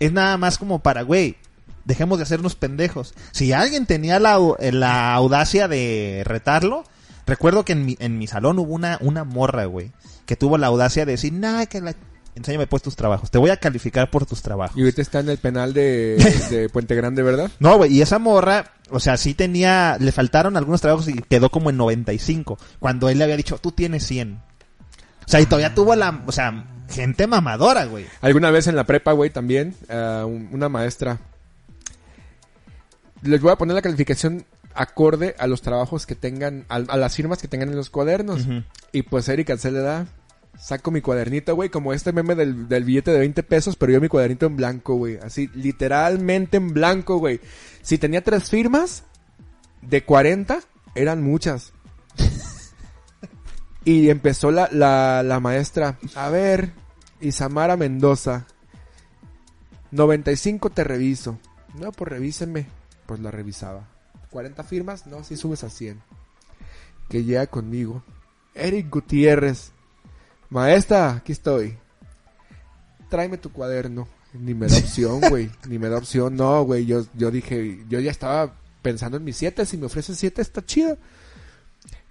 es 0.01 0.13
nada 0.13 0.37
más 0.39 0.59
como 0.59 0.81
para, 0.81 1.03
güey, 1.03 1.37
dejemos 1.85 2.19
de 2.19 2.25
hacernos 2.25 2.55
pendejos. 2.57 3.15
Si 3.33 3.53
alguien 3.53 3.87
tenía 3.87 4.19
la, 4.19 4.37
au- 4.39 4.57
la 4.73 5.15
audacia 5.15 5.69
de 5.69 6.23
retarlo, 6.25 6.85
Recuerdo 7.27 7.65
que 7.65 7.75
en 7.75 7.85
mi, 7.87 7.97
en 8.01 8.19
mi 8.19 8.27
salón 8.27 8.59
hubo 8.59 8.75
una, 8.75 8.99
una 9.01 9.23
morra, 9.23 9.65
güey, 9.67 9.93
que 10.27 10.35
tuvo 10.35 10.59
la 10.59 10.67
audacia 10.67 11.07
de 11.07 11.13
decir, 11.13 11.33
nah, 11.33 11.65
que 11.67 11.81
la... 11.81 11.95
Enséñame 12.41 12.67
pues 12.67 12.83
tus 12.83 12.97
trabajos, 12.97 13.31
te 13.31 13.37
voy 13.37 13.51
a 13.51 13.59
calificar 13.59 14.11
por 14.11 14.25
tus 14.25 14.41
trabajos. 14.41 14.75
Y 14.77 14.81
ahorita 14.81 15.03
está 15.03 15.21
en 15.21 15.29
el 15.29 15.37
penal 15.37 15.75
de, 15.75 16.17
de 16.51 16.71
Puente 16.71 16.95
Grande, 16.95 17.23
¿verdad? 17.23 17.51
No, 17.59 17.77
güey, 17.77 17.93
y 17.93 18.01
esa 18.01 18.19
morra, 18.19 18.73
o 18.89 18.99
sea, 18.99 19.19
sí 19.19 19.35
tenía, 19.35 19.99
le 20.01 20.11
faltaron 20.11 20.57
algunos 20.57 20.81
trabajos 20.81 21.07
y 21.09 21.15
quedó 21.15 21.51
como 21.51 21.69
en 21.69 21.77
95, 21.77 22.59
cuando 22.79 23.11
él 23.11 23.19
le 23.19 23.25
había 23.25 23.37
dicho, 23.37 23.59
tú 23.59 23.73
tienes 23.73 24.07
100. 24.07 24.41
O 25.27 25.29
sea, 25.31 25.41
y 25.41 25.45
todavía 25.47 25.75
tuvo 25.75 25.95
la, 25.95 26.23
o 26.27 26.33
sea, 26.33 26.65
gente 26.89 27.27
mamadora, 27.27 27.85
güey. 27.85 28.07
Alguna 28.23 28.51
vez 28.51 28.67
en 28.67 28.75
la 28.75 28.85
prepa, 28.85 29.13
güey, 29.13 29.29
también, 29.31 29.77
un- 29.91 30.49
una 30.51 30.69
maestra. 30.71 31.19
Les 33.23 33.41
voy 33.41 33.53
a 33.53 33.57
poner 33.57 33.75
la 33.75 33.83
calificación 33.83 34.45
acorde 34.75 35.35
a 35.39 35.47
los 35.47 35.61
trabajos 35.63 36.07
que 36.07 36.15
tengan, 36.15 36.65
a, 36.69 36.77
a 36.77 36.97
las 36.97 37.15
firmas 37.17 37.39
que 37.43 37.49
tengan 37.49 37.69
en 37.69 37.77
los 37.77 37.91
cuadernos. 37.91 38.47
Y 38.93 39.03
pues 39.03 39.29
Erika 39.29 39.57
se 39.59 39.71
le 39.71 39.81
da. 39.81 40.07
Saco 40.59 40.91
mi 40.91 41.01
cuadernito, 41.01 41.55
güey, 41.55 41.71
como 41.71 41.93
este 41.93 42.13
meme 42.13 42.35
del, 42.35 42.69
del 42.69 42.85
billete 42.85 43.13
de 43.13 43.19
20 43.21 43.43
pesos, 43.43 43.77
pero 43.77 43.93
yo 43.93 44.01
mi 44.01 44.09
cuadernito 44.09 44.47
en 44.47 44.57
blanco, 44.57 44.95
güey. 44.95 45.19
Así, 45.19 45.49
literalmente 45.55 46.59
en 46.59 46.75
blanco, 46.75 47.19
güey. 47.19 47.41
Si 47.83 47.97
tenía 47.97 48.23
tres 48.23 48.51
firmas, 48.51 49.05
de 49.83 50.05
40, 50.05 50.61
eran 50.95 51.23
muchas. 51.23 51.73
y 53.85 54.11
empezó 54.11 54.51
la, 54.51 54.69
la, 54.73 55.23
la 55.23 55.41
maestra. 55.41 55.99
A 56.15 56.29
ver, 56.29 56.73
Isamara 57.21 57.77
Mendoza. 57.77 58.47
95 59.91 60.71
te 60.71 60.85
reviso. 60.85 61.39
No, 61.75 61.93
pues 61.93 62.11
revísenme. 62.11 62.67
Pues 63.07 63.21
la 63.21 63.31
revisaba. 63.31 63.89
40 64.31 64.63
firmas, 64.65 65.07
no, 65.07 65.25
si 65.25 65.37
subes 65.37 65.65
a 65.65 65.71
100. 65.71 66.01
Que 67.09 67.25
llega 67.25 67.47
conmigo. 67.47 68.05
Eric 68.55 68.89
Gutiérrez. 68.91 69.73
Maestra, 70.51 71.15
aquí 71.15 71.33
estoy. 71.33 71.79
Tráeme 73.09 73.39
tu 73.39 73.53
cuaderno. 73.53 74.09
Ni 74.33 74.55
me 74.55 74.67
da 74.67 74.79
opción, 74.79 75.21
güey. 75.21 75.51
Ni 75.69 75.79
me 75.79 75.89
da 75.89 75.99
opción. 75.99 76.37
No, 76.37 76.65
güey. 76.65 76.87
Yo, 76.87 77.07
yo 77.15 77.31
dije, 77.31 77.85
yo 77.89 78.01
ya 78.01 78.11
estaba 78.11 78.55
pensando 78.83 79.17
en 79.17 79.25
mis 79.25 79.37
siete. 79.37 79.65
Si 79.65 79.77
me 79.77 79.87
ofrecen 79.87 80.17
siete, 80.17 80.43
está 80.43 80.65
chido. 80.65 80.99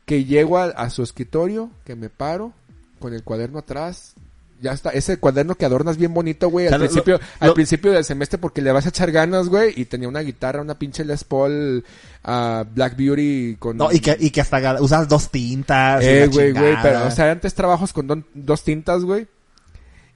Que 0.05 0.25
llego 0.25 0.57
a, 0.57 0.65
a 0.65 0.89
su 0.89 1.03
escritorio, 1.03 1.69
que 1.85 1.95
me 1.95 2.09
paro, 2.09 2.53
con 2.99 3.13
el 3.13 3.23
cuaderno 3.23 3.59
atrás. 3.59 4.15
Ya 4.61 4.73
está, 4.73 4.89
ese 4.89 5.17
cuaderno 5.17 5.55
que 5.55 5.65
adornas 5.65 5.95
bien 5.97 6.13
bonito, 6.13 6.49
güey, 6.49 6.65
O 6.65 6.69
sea, 6.69 6.75
al 6.75 6.81
lo- 6.81 6.87
principio, 6.87 7.13
lo- 7.17 7.23
al 7.39 7.47
lo- 7.47 7.53
principio 7.53 7.91
del 7.93 8.03
semestre 8.03 8.37
porque 8.37 8.61
le 8.61 8.71
vas 8.73 8.85
a 8.85 8.89
echar 8.89 9.09
ganas, 9.11 9.47
güey, 9.47 9.73
y 9.77 9.85
tenía 9.85 10.09
una 10.09 10.19
guitarra, 10.19 10.61
una 10.61 10.77
pinche 10.77 11.05
Les 11.05 11.23
Paul, 11.23 11.85
ah, 12.25 12.65
Black 12.73 12.97
Beauty 12.97 13.55
con... 13.57 13.77
No, 13.77 13.89
y 13.91 13.99
que, 14.01 14.17
y 14.19 14.31
que 14.31 14.41
hasta 14.41 14.81
usas 14.81 15.07
dos 15.07 15.29
tintas. 15.31 16.03
Eh, 16.03 16.27
güey, 16.31 16.51
güey, 16.51 16.75
pero, 16.81 17.07
o 17.07 17.11
sea, 17.11 17.31
antes 17.31 17.53
trabajos 17.53 17.93
con 17.93 18.07
don- 18.07 18.25
dos 18.33 18.63
tintas, 18.63 19.03
güey. 19.05 19.27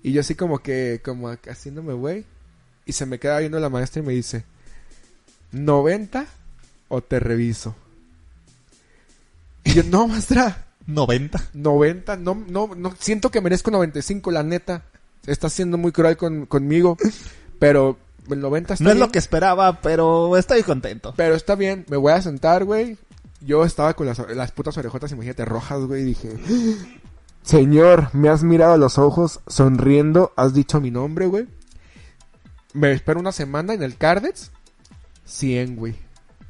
Y 0.02 0.12
yo 0.12 0.20
así 0.20 0.36
como 0.36 0.60
que, 0.60 1.00
como 1.06 1.30
haciéndome, 1.50 1.94
güey. 1.94 2.26
Y 2.86 2.92
se 2.92 3.06
me 3.06 3.20
queda 3.20 3.40
viendo 3.40 3.58
la 3.62 3.70
maestra 3.70 4.02
y 4.02 4.06
me 4.06 4.12
dice, 4.12 4.44
¿90 5.54 6.26
o 6.90 7.02
te 7.02 7.20
reviso? 7.22 7.76
Y 9.64 9.74
yo, 9.74 9.84
no, 9.84 10.08
maestra, 10.10 10.66
90. 10.88 11.50
90, 11.54 12.18
no, 12.18 12.44
no, 12.48 12.72
no, 12.76 12.94
siento 13.00 13.32
que 13.32 13.42
merezco 13.42 13.72
95, 13.72 14.32
la 14.32 14.44
neta. 14.44 14.84
Está 15.26 15.50
siendo 15.50 15.78
muy 15.78 15.92
cruel 15.92 16.18
con, 16.18 16.46
conmigo. 16.46 16.98
Pero 17.60 17.98
el 18.30 18.42
90 18.42 18.74
está 18.74 18.84
No 18.84 18.92
es 18.92 18.98
lo 18.98 19.10
que 19.10 19.20
esperaba, 19.20 19.82
pero 19.82 20.36
estoy 20.38 20.64
contento. 20.64 21.14
Pero 21.16 21.36
está 21.36 21.56
bien, 21.56 21.86
me 21.90 21.98
voy 21.98 22.12
a 22.12 22.22
sentar, 22.22 22.66
güey. 22.66 22.98
Yo 23.40 23.64
estaba 23.64 23.94
con 23.94 24.08
las, 24.08 24.20
las 24.36 24.52
putas 24.52 24.78
orejotas, 24.78 25.12
imagínate, 25.12 25.46
rojas, 25.46 25.82
güey, 25.82 26.02
y 26.02 26.06
dije... 26.06 26.30
Señor, 27.44 28.10
me 28.14 28.30
has 28.30 28.44
mirado 28.44 28.74
a 28.74 28.78
los 28.78 28.98
ojos, 28.98 29.42
sonriendo, 29.48 30.32
has 30.38 30.54
dicho 30.54 30.80
mi 30.80 30.92
nombre, 30.92 31.28
güey. 31.28 31.48
Me 32.74 32.92
espero 32.94 33.20
una 33.20 33.34
semana 33.34 33.74
en 33.74 33.84
el 33.84 33.98
Cardex. 33.98 34.52
100, 35.26 35.76
güey. 35.76 35.96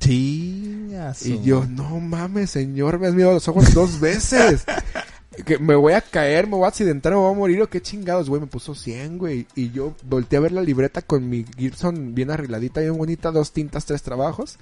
Chingas. 0.04 1.26
Y 1.26 1.41
yo, 1.43 1.66
no 1.70 1.99
mames, 1.99 2.49
señor, 2.51 2.99
me 2.99 3.08
has 3.08 3.14
mirado 3.14 3.34
los 3.34 3.47
ojos 3.47 3.74
dos 3.74 3.99
veces. 3.99 4.64
que 5.45 5.58
me 5.58 5.76
voy 5.76 5.93
a 5.93 6.01
caer, 6.01 6.45
me 6.45 6.56
voy 6.56 6.66
a 6.66 6.68
accidentar, 6.68 7.12
me 7.14 7.18
voy 7.20 7.32
a 7.34 7.38
morir, 7.38 7.62
o 7.62 7.70
qué 7.70 7.82
chingados, 7.82 8.30
güey, 8.30 8.41
me 8.41 8.47
puso 8.47 8.76
100, 8.76 9.18
güey. 9.18 9.47
Y 9.56 9.72
yo 9.72 9.95
volteé 10.04 10.38
a 10.38 10.41
ver 10.41 10.51
la 10.51 10.62
libreta 10.62 11.01
con 11.01 11.28
mi 11.30 11.45
Gibson 11.58 12.14
bien 12.14 12.30
arregladita, 12.32 12.82
bien 12.82 12.97
bonita, 12.97 13.32
dos 13.32 13.51
tintas, 13.51 13.86
tres 13.86 14.04
trabajos. 14.04 14.60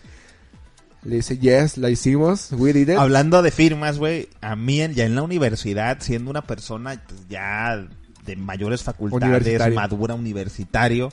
Le 1.03 1.15
dice, 1.17 1.37
yes, 1.39 1.77
la 1.77 1.89
hicimos, 1.89 2.51
we 2.51 2.73
did 2.73 2.89
it. 2.89 2.97
Hablando 2.97 3.41
de 3.41 3.49
firmas, 3.51 3.97
güey, 3.97 4.29
a 4.39 4.55
mí 4.55 4.81
en- 4.81 4.93
ya 4.93 5.05
en 5.05 5.15
la 5.15 5.23
universidad, 5.23 5.97
siendo 5.99 6.29
una 6.29 6.43
persona 6.43 7.01
pues, 7.07 7.27
ya 7.27 7.87
de 8.25 8.35
mayores 8.35 8.83
facultades, 8.83 9.73
madura, 9.73 10.13
universitario, 10.13 11.11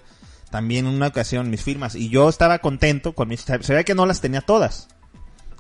también 0.50 0.86
en 0.86 0.94
una 0.94 1.08
ocasión 1.08 1.50
mis 1.50 1.62
firmas, 1.62 1.94
y 1.94 2.08
yo 2.08 2.28
estaba 2.28 2.58
contento 2.58 3.14
con 3.14 3.28
mis... 3.28 3.40
Se 3.42 3.58
veía 3.58 3.84
que 3.84 3.94
no 3.94 4.06
las 4.06 4.20
tenía 4.20 4.40
todas, 4.40 4.88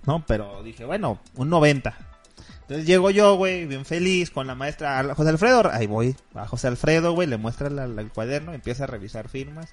¿no? 0.06 0.24
Pero 0.26 0.62
dije, 0.62 0.84
bueno, 0.84 1.20
un 1.34 1.50
90. 1.50 1.94
Entonces 2.62 2.86
llego 2.86 3.10
yo, 3.10 3.36
güey, 3.36 3.64
bien 3.66 3.84
feliz, 3.86 4.30
con 4.30 4.46
la 4.46 4.54
maestra 4.54 5.14
José 5.14 5.30
Alfredo, 5.30 5.70
ahí 5.72 5.86
voy, 5.86 6.14
a 6.34 6.46
José 6.46 6.68
Alfredo, 6.68 7.12
güey, 7.12 7.26
le 7.26 7.38
muestra 7.38 7.70
la- 7.70 7.84
el 7.84 8.10
cuaderno, 8.10 8.52
empieza 8.52 8.84
a 8.84 8.86
revisar 8.86 9.28
firmas, 9.28 9.72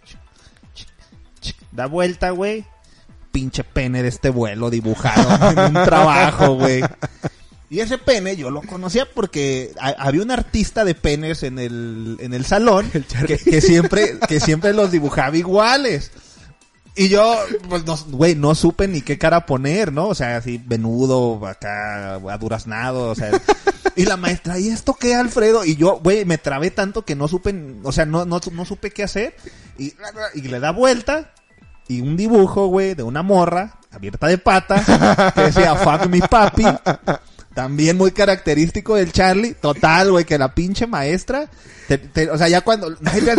da 1.72 1.88
vuelta, 1.88 2.30
güey, 2.32 2.66
pinche 3.32 3.64
pene 3.66 4.02
de 4.02 4.08
este 4.10 4.30
vuelo 4.30 4.70
dibujado 4.70 5.52
en 5.52 5.60
un 5.78 5.84
trabajo, 5.84 6.54
güey. 6.56 6.82
Y 7.76 7.82
ese 7.82 7.98
pene 7.98 8.38
yo 8.38 8.50
lo 8.52 8.62
conocía 8.62 9.06
porque 9.14 9.74
ha- 9.82 9.96
había 10.00 10.22
un 10.22 10.32
artista 10.32 10.86
de 10.86 10.96
penes 10.96 11.44
en 11.44 11.60
el, 11.60 12.16
en 12.22 12.34
el 12.34 12.46
salón 12.46 12.90
que, 13.28 13.38
que 13.38 13.60
siempre, 13.60 14.18
que 14.30 14.40
siempre 14.40 14.74
los 14.74 14.92
dibujaba 14.92 15.36
iguales. 15.36 16.12
Y 16.96 17.10
yo, 17.10 17.36
pues, 17.68 17.86
no, 17.86 17.98
güey, 18.12 18.36
no 18.36 18.56
supe 18.56 18.88
ni 18.88 19.02
qué 19.02 19.18
cara 19.18 19.46
poner, 19.46 19.92
¿no? 19.92 20.08
O 20.08 20.16
sea, 20.16 20.38
así, 20.38 20.62
venudo, 20.66 21.46
acá, 21.46 22.14
aduraznado, 22.16 23.10
o 23.10 23.16
sea. 23.16 23.32
Y 23.98 24.06
la 24.06 24.16
maestra, 24.16 24.58
¿y 24.60 24.70
esto 24.70 24.94
qué, 24.94 25.14
Alfredo? 25.14 25.66
Y 25.66 25.76
yo, 25.76 26.00
güey, 26.02 26.24
me 26.24 26.38
trabé 26.38 26.72
tanto 26.72 27.04
que 27.04 27.16
no 27.16 27.28
supe, 27.28 27.54
o 27.84 27.92
sea, 27.92 28.06
no, 28.06 28.24
no, 28.24 28.40
no 28.54 28.64
supe 28.64 28.92
qué 28.92 29.04
hacer. 29.04 29.36
Y, 29.78 29.94
y 30.36 30.42
le 30.44 30.62
da 30.62 30.72
vuelta, 30.72 31.34
y 31.90 32.00
un 32.00 32.16
dibujo, 32.16 32.68
güey, 32.68 32.94
de 32.96 33.04
una 33.04 33.24
morra, 33.24 33.78
abierta 33.92 34.28
de 34.28 34.38
pata, 34.38 35.32
que 35.36 35.42
decía, 35.42 35.76
fuck 35.76 36.06
mi 36.08 36.22
papi. 36.22 36.64
También 37.56 37.98
muy 37.98 38.12
característico 38.12 38.96
del 38.96 39.12
Charlie. 39.12 39.54
Total, 39.54 40.12
güey, 40.12 40.26
que 40.26 40.38
la 40.38 40.54
pinche 40.54 40.86
maestra. 40.86 41.50
te- 41.88 41.98
te- 41.98 42.30
o 42.30 42.38
sea, 42.38 42.50
ya 42.50 42.62
cuando. 42.62 42.90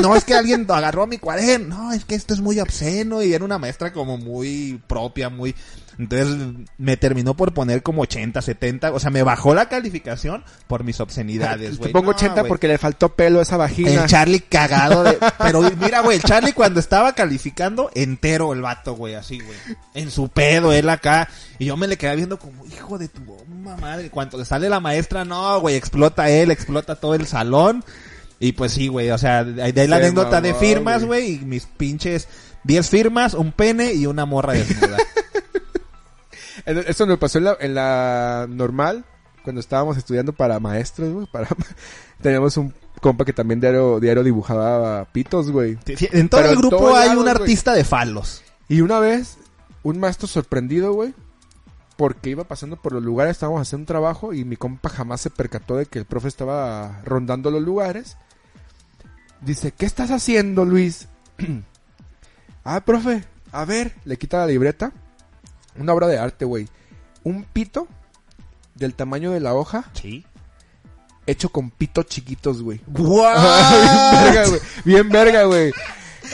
No, 0.03 0.17
es 0.17 0.25
que 0.25 0.35
alguien 0.35 0.67
agarró 0.69 1.07
mi 1.07 1.19
cuaderno. 1.19 1.67
No, 1.85 1.93
es 1.93 2.05
que 2.07 2.15
esto 2.15 2.33
es 2.35 2.41
muy 2.41 2.59
obsceno. 2.59 3.23
Y 3.23 3.35
era 3.35 3.45
una 3.45 3.59
maestra 3.59 3.93
como 3.93 4.17
muy 4.17 4.81
propia, 4.89 5.29
muy. 5.29 5.55
Entonces 5.99 6.37
me 6.77 6.97
terminó 6.97 7.35
por 7.35 7.55
poner 7.55 7.83
como 7.83 8.03
80, 8.03 8.43
70. 8.43 8.93
O 8.93 9.01
sea, 9.01 9.11
me 9.11 9.23
bajó 9.23 9.55
la 9.55 9.69
calificación 9.69 10.45
por 10.67 10.85
mis 10.85 11.01
obscenidades, 11.01 11.71
Te 11.73 11.77
güey. 11.77 11.93
pongo 11.93 12.11
No, 12.13 12.17
80 12.17 12.41
güey. 12.43 12.49
porque 12.49 12.69
le 12.69 12.77
faltó 12.79 13.15
pelo 13.15 13.39
a 13.39 13.43
esa 13.43 13.57
vagina. 13.57 13.91
El 13.91 14.07
Charlie 14.07 14.41
cagado 14.41 15.05
de... 15.05 15.19
Pero 15.39 15.63
mira, 15.81 16.01
güey, 16.01 16.19
el 16.19 16.23
Charlie 16.23 16.53
cuando 16.53 16.81
estaba 16.81 17.15
calificando, 17.15 17.91
entero 17.95 18.53
el 18.53 18.61
vato, 18.61 18.95
güey, 18.95 19.15
así, 19.15 19.41
güey. 19.41 19.57
En 19.95 20.11
su 20.11 20.29
pedo, 20.29 20.73
él 20.73 20.89
acá. 20.91 21.29
Y 21.59 21.65
yo 21.67 21.77
me 21.77 21.87
le 21.87 21.97
quedé 21.97 22.15
viendo 22.17 22.39
como, 22.39 22.67
hijo 22.67 22.99
de 22.99 23.09
tu 23.09 23.23
bomba 23.23 23.77
madre. 23.79 24.11
Cuando 24.11 24.37
le 24.39 24.45
sale 24.45 24.69
la 24.69 24.81
maestra, 24.81 25.25
no, 25.25 25.59
güey, 25.61 25.77
explota 25.77 26.29
él, 26.29 26.51
explota 26.51 26.97
todo 26.97 27.15
el 27.15 27.27
salón. 27.27 27.83
Y 28.39 28.53
pues 28.53 28.73
sí, 28.73 28.89
güey, 28.89 29.11
o 29.11 29.17
sea, 29.19 29.45
de 29.45 29.63
ahí 29.63 29.73
la 29.89 29.97
anécdota 29.97 30.43
de 30.43 30.53
firmas, 30.53 31.05
güey. 31.05 31.37
güey, 31.37 31.43
y 31.43 31.47
mis 31.47 31.65
pinches 31.65 32.29
10 32.65 32.91
firmas, 32.91 33.33
un 33.33 33.53
pene 33.53 33.95
y 33.95 34.05
una 34.05 34.27
morra 34.27 34.53
desnuda. 34.53 34.99
Eso 36.67 37.07
me 37.07 37.17
pasó 37.17 37.39
en 37.39 37.45
la, 37.45 37.57
en 37.61 37.75
la 37.75 38.47
normal, 38.49 39.05
cuando 39.45 39.61
estábamos 39.61 39.97
estudiando 39.97 40.33
para 40.33 40.59
maestros, 40.59 41.13
güey. 41.13 41.27
Para... 41.27 41.49
Teníamos 42.21 42.57
un 42.57 42.75
compa 43.01 43.25
que 43.25 43.33
también 43.33 43.61
diario, 43.61 44.01
diario 44.01 44.25
dibujaba 44.25 45.05
pitos, 45.13 45.51
güey. 45.51 45.79
En 46.13 46.29
todo 46.29 46.41
Pero 46.41 46.53
el 46.53 46.59
grupo 46.59 46.89
hay 46.89 47.09
lados, 47.09 47.17
un 47.19 47.23
güey. 47.23 47.35
artista 47.37 47.73
de 47.73 47.85
falos. 47.85 48.43
Y 48.69 48.81
una 48.81 48.99
vez, 48.99 49.39
un 49.85 50.01
maestro 50.01 50.27
sorprendido, 50.27 50.93
güey, 50.93 51.15
porque 51.97 52.31
iba 52.31 52.45
pasando 52.45 52.77
por 52.77 52.93
los 52.93 53.03
lugares, 53.03 53.33
estábamos 53.33 53.63
haciendo 53.63 53.83
un 53.83 53.87
trabajo 53.87 54.33
y 54.35 54.45
mi 54.45 54.57
compa 54.57 54.89
jamás 54.89 55.21
se 55.21 55.31
percató 55.31 55.77
de 55.77 55.87
que 55.87 56.01
el 56.01 56.05
profe 56.05 56.29
estaba 56.29 57.01
rondando 57.05 57.51
los 57.51 57.63
lugares. 57.63 58.17
Dice, 59.41 59.71
¿qué 59.71 59.87
estás 59.87 60.11
haciendo, 60.11 60.65
Luis? 60.65 61.09
ah, 62.65 62.81
profe, 62.81 63.25
a 63.53 63.65
ver, 63.65 63.95
le 64.05 64.17
quita 64.17 64.39
la 64.39 64.47
libreta. 64.47 64.93
Una 65.79 65.93
obra 65.95 66.07
de 66.09 66.19
arte, 66.19 66.45
güey. 66.45 66.69
Un 67.25 67.45
pito 67.45 67.89
del 68.75 68.95
tamaño 68.95 69.33
de 69.33 69.41
la 69.41 69.55
hoja, 69.55 69.91
Sí. 69.95 70.25
hecho 71.27 71.49
con 71.51 71.71
pitos 71.71 72.07
chiquitos, 72.07 72.63
güey. 72.63 72.81
¡Guau! 72.87 73.35
bien 73.35 74.25
verga, 74.25 74.49
güey. 74.49 74.61
Bien 74.85 75.09
verga, 75.09 75.45
güey. 75.45 75.73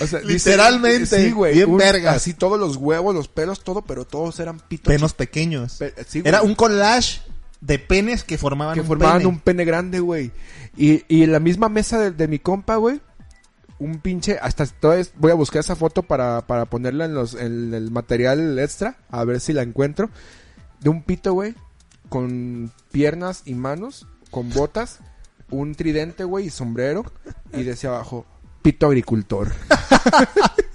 O 0.00 0.06
sea, 0.06 0.20
dice- 0.20 0.50
Literalmente, 0.50 1.22
sí, 1.24 1.30
güey. 1.32 1.54
bien 1.54 1.70
un- 1.70 1.76
vergas. 1.78 2.16
Así 2.16 2.34
todos 2.34 2.58
los 2.58 2.76
huevos, 2.76 3.14
los 3.14 3.28
pelos, 3.28 3.62
todo, 3.62 3.82
pero 3.82 4.04
todos 4.06 4.38
eran 4.40 4.58
pitos. 4.60 4.92
Penos 4.92 5.12
pequeños. 5.14 5.76
pe- 5.76 5.94
sí. 6.08 6.22
Era 6.24 6.42
un 6.42 6.54
collage 6.54 7.20
de 7.60 7.78
penes 7.78 8.24
que 8.24 8.38
formaban 8.38 8.74
que 8.74 8.80
un 8.80 8.86
formaban 8.86 9.18
pene. 9.18 9.28
un 9.28 9.38
pene 9.40 9.64
grande, 9.64 10.00
güey. 10.00 10.32
Y, 10.76 11.04
y 11.14 11.22
en 11.22 11.32
la 11.32 11.40
misma 11.40 11.68
mesa 11.68 11.98
de, 11.98 12.10
de 12.10 12.26
mi 12.26 12.38
compa, 12.38 12.76
güey, 12.76 13.00
un 13.82 13.98
pinche, 13.98 14.38
hasta 14.40 14.64
entonces 14.64 15.12
voy 15.16 15.32
a 15.32 15.34
buscar 15.34 15.60
esa 15.60 15.76
foto 15.76 16.02
para, 16.02 16.46
para 16.46 16.66
ponerla 16.66 17.04
en 17.04 17.14
los, 17.14 17.34
en 17.34 17.74
el 17.74 17.90
material 17.90 18.58
extra, 18.58 18.96
a 19.10 19.24
ver 19.24 19.40
si 19.40 19.52
la 19.52 19.62
encuentro, 19.62 20.08
de 20.80 20.88
un 20.88 21.02
pito, 21.02 21.32
güey, 21.32 21.54
con 22.08 22.70
piernas 22.92 23.42
y 23.44 23.54
manos, 23.54 24.06
con 24.30 24.50
botas, 24.50 25.00
un 25.50 25.74
tridente, 25.74 26.24
güey, 26.24 26.46
y 26.46 26.50
sombrero, 26.50 27.04
y 27.52 27.64
decía 27.64 27.90
abajo, 27.90 28.24
pito 28.62 28.86
agricultor. 28.86 29.52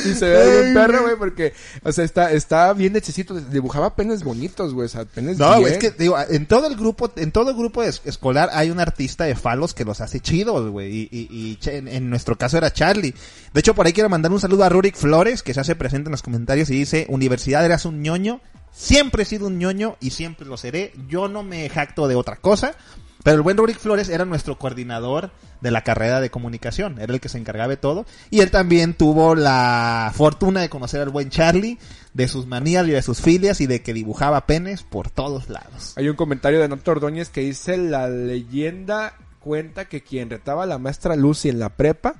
Y 0.10 0.14
se 0.14 0.28
ve 0.28 0.62
bien 0.62 0.74
perro, 0.74 1.02
güey, 1.02 1.16
porque, 1.16 1.52
o 1.82 1.92
sea, 1.92 2.04
está, 2.04 2.32
está 2.32 2.72
bien 2.72 2.94
hechecito. 2.96 3.34
Dibujaba 3.40 3.94
penes 3.96 4.22
bonitos, 4.24 4.72
güey, 4.74 4.86
o 4.86 4.88
sea, 4.88 5.04
penes 5.04 5.38
No, 5.38 5.48
bien. 5.50 5.60
güey, 5.60 5.72
es 5.74 5.78
que 5.78 5.90
digo, 5.90 6.16
en 6.28 6.46
todo 6.46 6.66
el 6.66 6.76
grupo, 6.76 7.12
en 7.16 7.32
todo 7.32 7.54
grupo 7.54 7.82
es- 7.82 8.02
escolar 8.04 8.50
hay 8.52 8.70
un 8.70 8.80
artista 8.80 9.24
de 9.24 9.34
falos 9.34 9.74
que 9.74 9.84
los 9.84 10.00
hace 10.00 10.20
chidos, 10.20 10.70
güey. 10.70 10.90
Y, 10.94 11.08
y- 11.10 11.28
y 11.30 11.56
che- 11.56 11.76
en, 11.78 11.88
en 11.88 12.08
nuestro 12.10 12.36
caso 12.36 12.56
era 12.58 12.72
Charlie. 12.72 13.14
De 13.52 13.60
hecho, 13.60 13.74
por 13.74 13.86
ahí 13.86 13.92
quiero 13.92 14.08
mandar 14.08 14.32
un 14.32 14.40
saludo 14.40 14.64
a 14.64 14.68
Rurik 14.68 14.96
Flores, 14.96 15.42
que 15.42 15.54
se 15.54 15.60
hace 15.60 15.74
presente 15.76 16.08
en 16.08 16.12
los 16.12 16.22
comentarios 16.22 16.70
y 16.70 16.74
dice, 16.74 17.06
Universidad 17.08 17.64
eras 17.64 17.84
un 17.84 18.02
ñoño, 18.02 18.40
siempre 18.72 19.24
he 19.24 19.26
sido 19.26 19.48
un 19.48 19.58
ñoño 19.58 19.96
y 20.00 20.10
siempre 20.10 20.46
lo 20.46 20.56
seré. 20.56 20.92
Yo 21.08 21.28
no 21.28 21.42
me 21.42 21.68
jacto 21.68 22.08
de 22.08 22.14
otra 22.14 22.36
cosa. 22.36 22.74
Pero 23.22 23.36
el 23.36 23.42
buen 23.42 23.56
Rurik 23.56 23.78
Flores 23.78 24.08
era 24.08 24.24
nuestro 24.24 24.58
coordinador 24.58 25.30
de 25.60 25.70
la 25.70 25.82
carrera 25.82 26.20
de 26.20 26.30
comunicación, 26.30 26.98
era 27.00 27.12
el 27.12 27.20
que 27.20 27.28
se 27.28 27.38
encargaba 27.38 27.68
de 27.68 27.76
todo. 27.76 28.06
Y 28.30 28.40
él 28.40 28.50
también 28.50 28.94
tuvo 28.94 29.34
la 29.34 30.10
fortuna 30.14 30.60
de 30.60 30.70
conocer 30.70 31.02
al 31.02 31.10
buen 31.10 31.28
Charlie, 31.28 31.78
de 32.14 32.28
sus 32.28 32.46
manías 32.46 32.86
y 32.88 32.92
de 32.92 33.02
sus 33.02 33.20
filias 33.20 33.60
y 33.60 33.66
de 33.66 33.82
que 33.82 33.92
dibujaba 33.92 34.46
penes 34.46 34.82
por 34.82 35.10
todos 35.10 35.48
lados. 35.48 35.94
Hay 35.96 36.08
un 36.08 36.16
comentario 36.16 36.60
de 36.60 36.68
Nato 36.68 36.90
Ordóñez 36.90 37.28
que 37.28 37.42
dice 37.42 37.76
la 37.76 38.08
leyenda 38.08 39.14
cuenta 39.38 39.86
que 39.86 40.02
quien 40.02 40.30
retaba 40.30 40.64
a 40.64 40.66
la 40.66 40.78
maestra 40.78 41.16
Lucy 41.16 41.48
en 41.48 41.58
la 41.58 41.70
prepa 41.70 42.14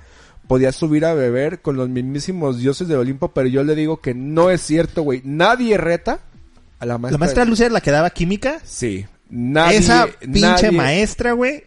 podía 0.47 0.73
subir 0.73 1.05
a 1.05 1.15
beber 1.15 1.63
con 1.63 1.77
los 1.77 1.89
mismísimos 1.89 2.59
dioses 2.59 2.89
del 2.89 2.99
Olimpo, 2.99 3.29
pero 3.29 3.47
yo 3.47 3.63
le 3.63 3.77
digo 3.77 4.01
que 4.01 4.15
no 4.15 4.51
es 4.51 4.61
cierto, 4.61 5.03
güey. 5.03 5.23
Nadie 5.25 5.79
reta 5.79 6.21
a 6.81 6.87
la 6.87 6.99
maestra. 6.99 7.13
La 7.13 7.19
maestra 7.19 7.45
Lucia 7.45 7.67
era 7.67 7.75
la 7.75 7.81
que 7.81 7.93
daba 7.93 8.11
química. 8.11 8.59
Sí. 8.65 9.07
Nadie, 9.31 9.79
Esa 9.79 10.09
pinche 10.21 10.41
nadie- 10.41 10.71
maestra, 10.73 11.33
güey. 11.33 11.65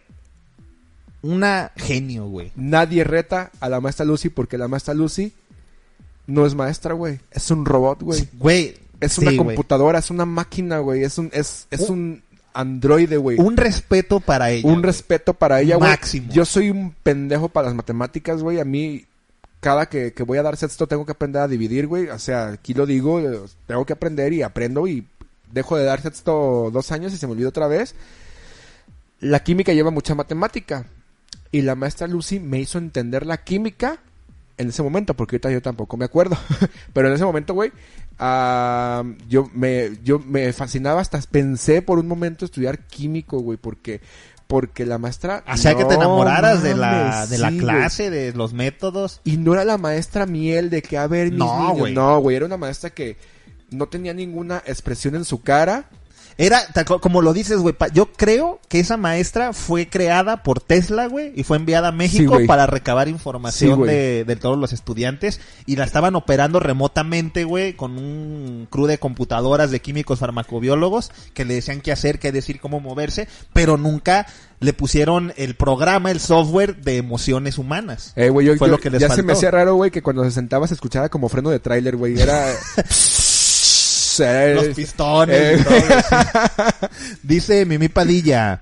Una 1.22 1.72
genio, 1.76 2.26
güey. 2.28 2.52
Nadie 2.54 3.02
reta 3.02 3.50
a 3.60 3.68
la 3.70 3.80
maestra 3.80 4.04
Lucy 4.04 4.28
porque 4.28 4.58
la 4.58 4.68
maestra 4.68 4.92
Lucy 4.92 5.32
no 6.26 6.44
es 6.44 6.54
maestra, 6.54 6.92
güey. 6.92 7.18
Es 7.30 7.50
un 7.50 7.64
robot, 7.64 8.02
güey. 8.02 8.28
Güey. 8.34 8.74
Es 9.00 9.18
una 9.18 9.36
computadora, 9.36 9.98
es 9.98 10.10
una 10.10 10.26
máquina, 10.26 10.78
güey. 10.78 11.02
Es 11.02 11.16
un, 11.18 11.30
es, 11.32 11.66
es 11.70 11.88
un 11.90 12.22
androide, 12.52 13.16
güey. 13.16 13.38
Un 13.40 13.56
respeto 13.56 14.20
para 14.20 14.50
ella. 14.50 14.68
un 14.68 14.82
respeto 14.82 15.34
para 15.34 15.60
ella, 15.60 15.76
güey. 15.76 15.90
Máximo. 15.90 16.30
Yo 16.32 16.44
soy 16.44 16.70
un 16.70 16.94
pendejo 17.02 17.48
para 17.48 17.68
las 17.68 17.74
matemáticas, 17.74 18.42
güey. 18.42 18.60
A 18.60 18.64
mí, 18.64 19.04
cada 19.60 19.86
que, 19.86 20.12
que 20.12 20.22
voy 20.22 20.38
a 20.38 20.42
dar 20.42 20.56
sexto, 20.56 20.86
tengo 20.86 21.04
que 21.06 21.12
aprender 21.12 21.42
a 21.42 21.48
dividir, 21.48 21.86
güey. 21.86 22.08
O 22.08 22.18
sea, 22.18 22.48
aquí 22.48 22.74
lo 22.74 22.84
digo, 22.86 23.18
eh, 23.20 23.40
tengo 23.66 23.84
que 23.84 23.94
aprender 23.94 24.32
y 24.34 24.42
aprendo 24.42 24.86
y 24.86 25.06
dejo 25.54 25.76
de 25.78 25.84
dar 25.84 26.02
sexto 26.02 26.70
dos 26.72 26.92
años 26.92 27.12
y 27.14 27.16
se 27.16 27.26
me 27.26 27.32
olvida 27.32 27.48
otra 27.48 27.66
vez. 27.68 27.94
La 29.20 29.42
química 29.42 29.72
lleva 29.72 29.90
mucha 29.90 30.14
matemática. 30.14 30.84
Y 31.52 31.62
la 31.62 31.76
maestra 31.76 32.08
Lucy 32.08 32.40
me 32.40 32.58
hizo 32.60 32.78
entender 32.78 33.24
la 33.24 33.38
química 33.44 33.98
en 34.58 34.68
ese 34.68 34.82
momento, 34.82 35.14
porque 35.14 35.36
ahorita 35.36 35.50
yo 35.52 35.62
tampoco 35.62 35.96
me 35.96 36.04
acuerdo. 36.04 36.36
Pero 36.92 37.08
en 37.08 37.14
ese 37.14 37.24
momento, 37.24 37.54
güey, 37.54 37.72
yo 39.28 39.48
me 39.54 39.92
yo 40.02 40.18
me 40.18 40.52
fascinaba 40.52 41.00
hasta 41.00 41.20
pensé 41.22 41.80
por 41.82 41.98
un 41.98 42.08
momento 42.08 42.44
estudiar 42.44 42.80
químico, 42.80 43.38
güey, 43.38 43.56
porque 43.56 44.00
porque 44.46 44.84
la 44.84 44.98
maestra 44.98 45.42
Hacía 45.46 45.74
que 45.74 45.84
te 45.84 45.94
enamoraras 45.94 46.62
de 46.62 46.74
la, 46.74 47.26
de 47.26 47.38
la 47.38 47.50
sí, 47.50 47.58
clase, 47.58 48.10
de 48.10 48.32
los 48.34 48.52
métodos. 48.52 49.20
Y 49.24 49.36
no 49.38 49.54
era 49.54 49.64
la 49.64 49.78
maestra 49.78 50.26
miel 50.26 50.70
de 50.70 50.82
que 50.82 50.98
a 50.98 51.06
ver 51.06 51.30
mis 51.30 51.38
No, 51.38 51.60
niños. 51.60 51.78
güey. 51.78 51.94
No, 51.94 52.20
güey, 52.20 52.36
era 52.36 52.46
una 52.46 52.56
maestra 52.58 52.90
que 52.90 53.16
no 53.74 53.86
tenía 53.86 54.14
ninguna 54.14 54.62
expresión 54.66 55.14
en 55.14 55.24
su 55.24 55.42
cara. 55.42 55.88
Era, 56.36 56.62
como 57.00 57.22
lo 57.22 57.32
dices, 57.32 57.58
güey, 57.58 57.76
yo 57.92 58.10
creo 58.12 58.58
que 58.68 58.80
esa 58.80 58.96
maestra 58.96 59.52
fue 59.52 59.88
creada 59.88 60.42
por 60.42 60.58
Tesla, 60.60 61.06
güey, 61.06 61.32
y 61.36 61.44
fue 61.44 61.56
enviada 61.58 61.88
a 61.88 61.92
México 61.92 62.38
para 62.48 62.66
recabar 62.66 63.06
información 63.06 63.82
Sí, 63.82 63.86
de, 63.86 64.24
de 64.24 64.34
todos 64.34 64.58
los 64.58 64.72
estudiantes, 64.72 65.40
y 65.64 65.76
la 65.76 65.84
estaban 65.84 66.16
operando 66.16 66.58
remotamente, 66.58 67.44
güey, 67.44 67.74
con 67.74 67.96
un 67.98 68.66
crew 68.68 68.86
de 68.86 68.98
computadoras 68.98 69.70
de 69.70 69.80
químicos 69.80 70.18
farmacobiólogos 70.18 71.12
que 71.34 71.44
le 71.44 71.54
decían 71.54 71.80
qué 71.80 71.92
hacer, 71.92 72.18
qué 72.18 72.32
decir, 72.32 72.58
cómo 72.58 72.80
moverse, 72.80 73.28
pero 73.52 73.76
nunca 73.76 74.26
le 74.58 74.72
pusieron 74.72 75.32
el 75.36 75.54
programa, 75.54 76.10
el 76.10 76.18
software 76.18 76.78
de 76.82 76.96
emociones 76.96 77.58
humanas. 77.58 78.12
Eh, 78.16 78.30
güey, 78.30 78.46
yo, 78.48 78.56
Fue 78.56 78.66
yo- 78.66 78.72
lo 78.72 78.78
que 78.78 78.90
les 78.90 79.00
ya 79.00 79.08
se 79.08 79.22
me 79.22 79.34
hacía 79.34 79.52
raro, 79.52 79.76
güey, 79.76 79.92
que 79.92 80.02
cuando 80.02 80.24
se 80.24 80.32
sentaba 80.32 80.66
se 80.66 80.74
escuchaba 80.74 81.10
como 81.10 81.28
freno 81.28 81.50
de 81.50 81.60
tráiler, 81.60 81.96
güey. 81.96 82.20
Era... 82.20 82.44
Los 84.18 84.66
pistones 84.74 85.36
Eh, 85.36 85.56
y 85.60 85.64
todo, 85.64 85.74
sí. 85.78 86.86
Dice 87.22 87.64
Mimi 87.66 87.88
Padilla. 87.88 88.60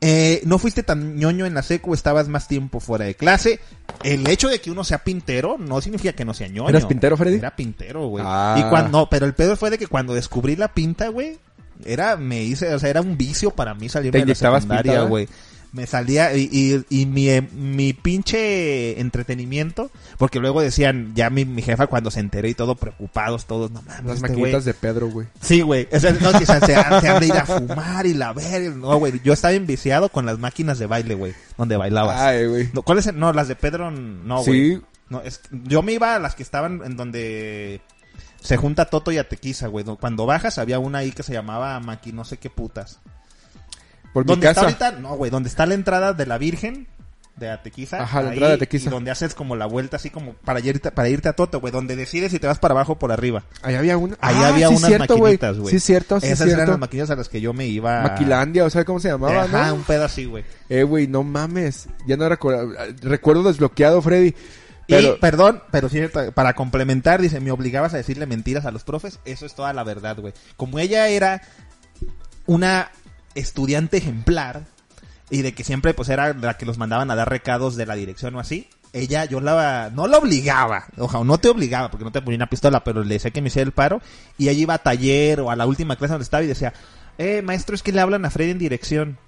eh, 0.00 0.42
no 0.44 0.58
fuiste 0.58 0.82
tan 0.82 1.16
ñoño 1.16 1.46
en 1.46 1.54
la 1.54 1.62
secu, 1.62 1.94
estabas 1.94 2.28
más 2.28 2.46
tiempo 2.48 2.80
fuera 2.80 3.04
de 3.06 3.14
clase. 3.14 3.60
El 4.02 4.26
hecho 4.28 4.48
de 4.48 4.60
que 4.60 4.70
uno 4.70 4.84
sea 4.84 4.98
pintero 4.98 5.56
no 5.58 5.80
significa 5.80 6.12
que 6.12 6.24
no 6.24 6.34
sea 6.34 6.48
ñoño. 6.48 6.68
¿Eras 6.68 6.86
pintero, 6.86 7.16
Freddy? 7.16 7.36
Era 7.38 7.54
pintero, 7.56 8.06
güey. 8.08 8.24
Ah. 8.26 8.56
Y 8.58 8.62
cuando, 8.68 8.90
no, 8.90 9.08
pero 9.10 9.24
el 9.26 9.34
pedo 9.34 9.56
fue 9.56 9.70
de 9.70 9.78
que 9.78 9.86
cuando 9.86 10.12
descubrí 10.14 10.56
la 10.56 10.68
pinta, 10.74 11.08
güey, 11.08 11.38
era, 11.84 12.16
me 12.16 12.42
hice, 12.42 12.74
o 12.74 12.78
sea, 12.78 12.90
era 12.90 13.00
un 13.00 13.16
vicio 13.16 13.50
para 13.50 13.74
mí 13.74 13.88
salirme 13.88 14.20
¿Te 14.20 14.26
de 14.26 14.30
la 14.30 14.34
secundaria, 14.34 14.82
pintada? 14.92 15.08
güey. 15.08 15.28
Me 15.74 15.88
salía, 15.88 16.36
y, 16.36 16.48
y, 16.52 16.84
y 16.88 17.06
mi, 17.06 17.28
mi 17.52 17.92
pinche 17.94 19.00
entretenimiento, 19.00 19.90
porque 20.18 20.38
luego 20.38 20.60
decían, 20.60 21.12
ya 21.16 21.30
mi, 21.30 21.44
mi 21.44 21.62
jefa 21.62 21.88
cuando 21.88 22.12
se 22.12 22.20
enteró 22.20 22.46
y 22.46 22.54
todo 22.54 22.76
preocupados, 22.76 23.46
todos, 23.46 23.72
no 23.72 23.82
mames, 23.82 24.04
Las 24.04 24.16
este 24.16 24.28
maquinitas 24.28 24.62
güey". 24.62 24.64
de 24.66 24.74
Pedro, 24.74 25.08
güey. 25.08 25.26
Sí, 25.40 25.62
güey. 25.62 25.88
O 25.90 25.98
sea, 25.98 26.12
no, 26.12 26.30
que 26.38 26.46
se, 26.46 26.52
han 26.76 27.20
de 27.20 27.26
ir 27.26 27.32
a 27.32 27.44
fumar 27.44 28.06
y 28.06 28.14
la 28.14 28.32
ver. 28.32 28.76
No, 28.76 28.98
güey. 28.98 29.20
Yo 29.24 29.32
estaba 29.32 29.52
enviciado 29.52 30.10
con 30.10 30.26
las 30.26 30.38
máquinas 30.38 30.78
de 30.78 30.86
baile, 30.86 31.16
güey. 31.16 31.34
Donde 31.58 31.76
bailabas. 31.76 32.20
Ay, 32.20 32.46
güey. 32.46 32.70
No, 32.72 32.82
¿Cuáles? 32.82 33.12
No, 33.12 33.32
las 33.32 33.48
de 33.48 33.56
Pedro, 33.56 33.90
no, 33.90 34.44
güey. 34.44 34.76
Sí. 34.76 34.82
No, 35.10 35.22
es, 35.22 35.40
yo 35.50 35.82
me 35.82 35.92
iba 35.92 36.14
a 36.14 36.20
las 36.20 36.36
que 36.36 36.44
estaban 36.44 36.82
en 36.84 36.96
donde 36.96 37.80
se 38.40 38.56
junta 38.56 38.84
Toto 38.84 39.10
y 39.10 39.18
Atequiza, 39.18 39.66
güey. 39.66 39.84
Cuando 39.84 40.24
bajas 40.24 40.58
había 40.58 40.78
una 40.78 40.98
ahí 40.98 41.10
que 41.10 41.24
se 41.24 41.32
llamaba 41.32 41.80
Maqui, 41.80 42.12
no 42.12 42.24
sé 42.24 42.36
qué 42.36 42.48
putas. 42.48 43.00
Por 44.14 44.24
mi 44.24 44.28
¿Dónde 44.30 44.48
está 44.48 44.62
ahorita? 44.62 44.92
No, 44.92 45.16
güey. 45.16 45.30
Donde 45.30 45.50
está 45.50 45.66
la 45.66 45.74
entrada 45.74 46.14
de 46.14 46.24
la 46.24 46.38
Virgen 46.38 46.86
de 47.36 47.50
Atequiza. 47.50 48.00
Ajá, 48.00 48.22
la 48.22 48.28
ahí, 48.28 48.34
entrada 48.34 48.50
de 48.52 48.56
Atequiza. 48.56 48.88
Y 48.88 48.92
donde 48.92 49.10
haces 49.10 49.34
como 49.34 49.56
la 49.56 49.66
vuelta 49.66 49.96
así 49.96 50.08
como 50.08 50.34
para 50.34 50.60
irte, 50.60 50.90
para 50.92 51.08
irte 51.08 51.28
a 51.28 51.32
Toto, 51.34 51.60
güey. 51.60 51.72
Donde 51.72 51.96
decides 51.96 52.30
si 52.30 52.38
te 52.38 52.46
vas 52.46 52.58
para 52.60 52.72
abajo 52.72 52.92
o 52.92 52.98
por 52.98 53.10
arriba. 53.12 53.42
Ahí 53.62 53.74
había 53.74 53.98
una. 53.98 54.16
Ahí 54.20 54.36
Ah, 54.38 54.48
había 54.48 54.68
sí, 54.68 54.76
unas 54.76 54.88
cierto, 54.88 55.18
maquinitas, 55.18 55.58
güey. 55.58 55.74
Sí, 55.74 55.80
cierto, 55.80 56.20
sí, 56.20 56.26
Esas 56.28 56.42
eran 56.46 56.54
cierto. 56.54 56.70
las 56.72 56.80
maquinitas 56.80 57.10
a 57.10 57.16
las 57.16 57.28
que 57.28 57.40
yo 57.40 57.52
me 57.52 57.66
iba. 57.66 58.02
Maquilandia, 58.02 58.64
o 58.64 58.70
sea, 58.70 58.84
¿cómo 58.84 59.00
se 59.00 59.08
llamaba, 59.08 59.42
Ajá, 59.42 59.68
no? 59.68 59.74
un 59.74 59.82
pedo 59.82 60.04
así, 60.04 60.24
güey. 60.26 60.44
Eh, 60.68 60.84
güey, 60.84 61.08
no 61.08 61.24
mames. 61.24 61.88
Ya 62.06 62.16
no 62.16 62.28
recuerdo. 62.28 62.72
Recuerdo 63.02 63.42
desbloqueado, 63.42 64.00
Freddy. 64.00 64.28
Y, 64.86 64.92
Pero, 64.92 65.18
perdón, 65.18 65.62
pero 65.70 65.88
sí, 65.88 66.02
para 66.34 66.52
complementar, 66.54 67.20
dice, 67.20 67.40
me 67.40 67.50
obligabas 67.50 67.94
a 67.94 67.96
decirle 67.96 68.26
mentiras 68.26 68.64
a 68.66 68.70
los 68.70 68.84
profes. 68.84 69.18
Eso 69.24 69.44
es 69.46 69.54
toda 69.54 69.72
la 69.72 69.82
verdad, 69.82 70.16
güey. 70.20 70.34
Como 70.56 70.78
ella 70.78 71.08
era 71.08 71.40
una 72.46 72.90
estudiante 73.34 73.96
ejemplar 73.96 74.64
y 75.30 75.42
de 75.42 75.54
que 75.54 75.64
siempre 75.64 75.94
pues 75.94 76.08
era 76.08 76.34
la 76.34 76.56
que 76.56 76.66
los 76.66 76.78
mandaban 76.78 77.10
a 77.10 77.14
dar 77.14 77.28
recados 77.28 77.76
de 77.76 77.86
la 77.86 77.94
dirección 77.94 78.34
o 78.34 78.40
así, 78.40 78.68
ella 78.92 79.24
yo 79.24 79.40
la 79.40 79.90
no 79.92 80.06
la 80.06 80.18
obligaba, 80.18 80.86
ojalá 80.98 81.24
no 81.24 81.38
te 81.38 81.48
obligaba 81.48 81.90
porque 81.90 82.04
no 82.04 82.12
te 82.12 82.22
ponía 82.22 82.36
una 82.36 82.50
pistola, 82.50 82.84
pero 82.84 83.02
le 83.02 83.14
decía 83.14 83.30
que 83.30 83.42
me 83.42 83.48
hiciera 83.48 83.66
el 83.66 83.72
paro 83.72 84.00
y 84.38 84.48
ella 84.48 84.60
iba 84.60 84.74
a 84.74 84.78
taller 84.78 85.40
o 85.40 85.50
a 85.50 85.56
la 85.56 85.66
última 85.66 85.96
clase 85.96 86.12
donde 86.12 86.24
estaba 86.24 86.44
y 86.44 86.46
decía, 86.46 86.72
"Eh, 87.18 87.42
maestro, 87.42 87.74
es 87.74 87.82
que 87.82 87.92
le 87.92 88.00
hablan 88.00 88.24
a 88.24 88.30
Freddy 88.30 88.52
en 88.52 88.58
dirección." 88.58 89.18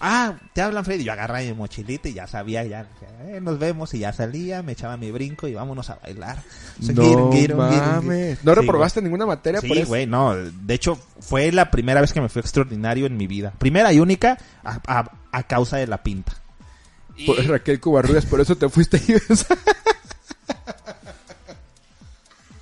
Ah, 0.00 0.34
te 0.52 0.60
hablan 0.60 0.84
Freddy. 0.84 1.04
Yo 1.04 1.12
agarraba 1.12 1.40
mi 1.40 1.52
mochilita 1.54 2.08
y 2.08 2.14
ya 2.14 2.26
sabía, 2.26 2.64
ya, 2.64 2.86
eh, 3.26 3.38
nos 3.40 3.58
vemos 3.58 3.94
y 3.94 4.00
ya 4.00 4.12
salía, 4.12 4.62
me 4.62 4.72
echaba 4.72 4.96
mi 4.96 5.10
brinco 5.10 5.48
y 5.48 5.54
vámonos 5.54 5.88
a 5.88 5.94
bailar. 5.96 6.38
O 6.80 6.84
sea, 6.84 6.94
no 6.94 7.30
mames. 7.56 8.44
¿No 8.44 8.54
Sí, 8.54 8.60
reprobaste 8.60 9.00
ninguna 9.00 9.24
materia 9.24 9.60
güey. 9.60 9.68
por 9.68 9.76
Sí, 9.76 9.82
eso? 9.82 9.88
güey, 9.88 10.06
no. 10.06 10.34
De 10.34 10.74
hecho, 10.74 10.98
fue 11.20 11.50
la 11.52 11.70
primera 11.70 12.00
vez 12.00 12.12
que 12.12 12.20
me 12.20 12.28
fue 12.28 12.40
extraordinario 12.42 13.06
en 13.06 13.16
mi 13.16 13.26
vida. 13.26 13.52
Primera 13.58 13.92
y 13.92 14.00
única 14.00 14.36
a, 14.62 14.80
a- 14.86 15.10
a 15.32 15.42
causa 15.44 15.76
de 15.78 15.86
la 15.86 16.02
pinta. 16.02 16.34
Y- 17.16 17.26
Por 17.26 17.42
Raquel 17.46 17.80
Cubarrubias, 17.80 18.26
por 18.26 18.40
eso 18.40 18.56
te 18.56 18.68
fuiste 18.68 18.96
ahí. 18.98 19.06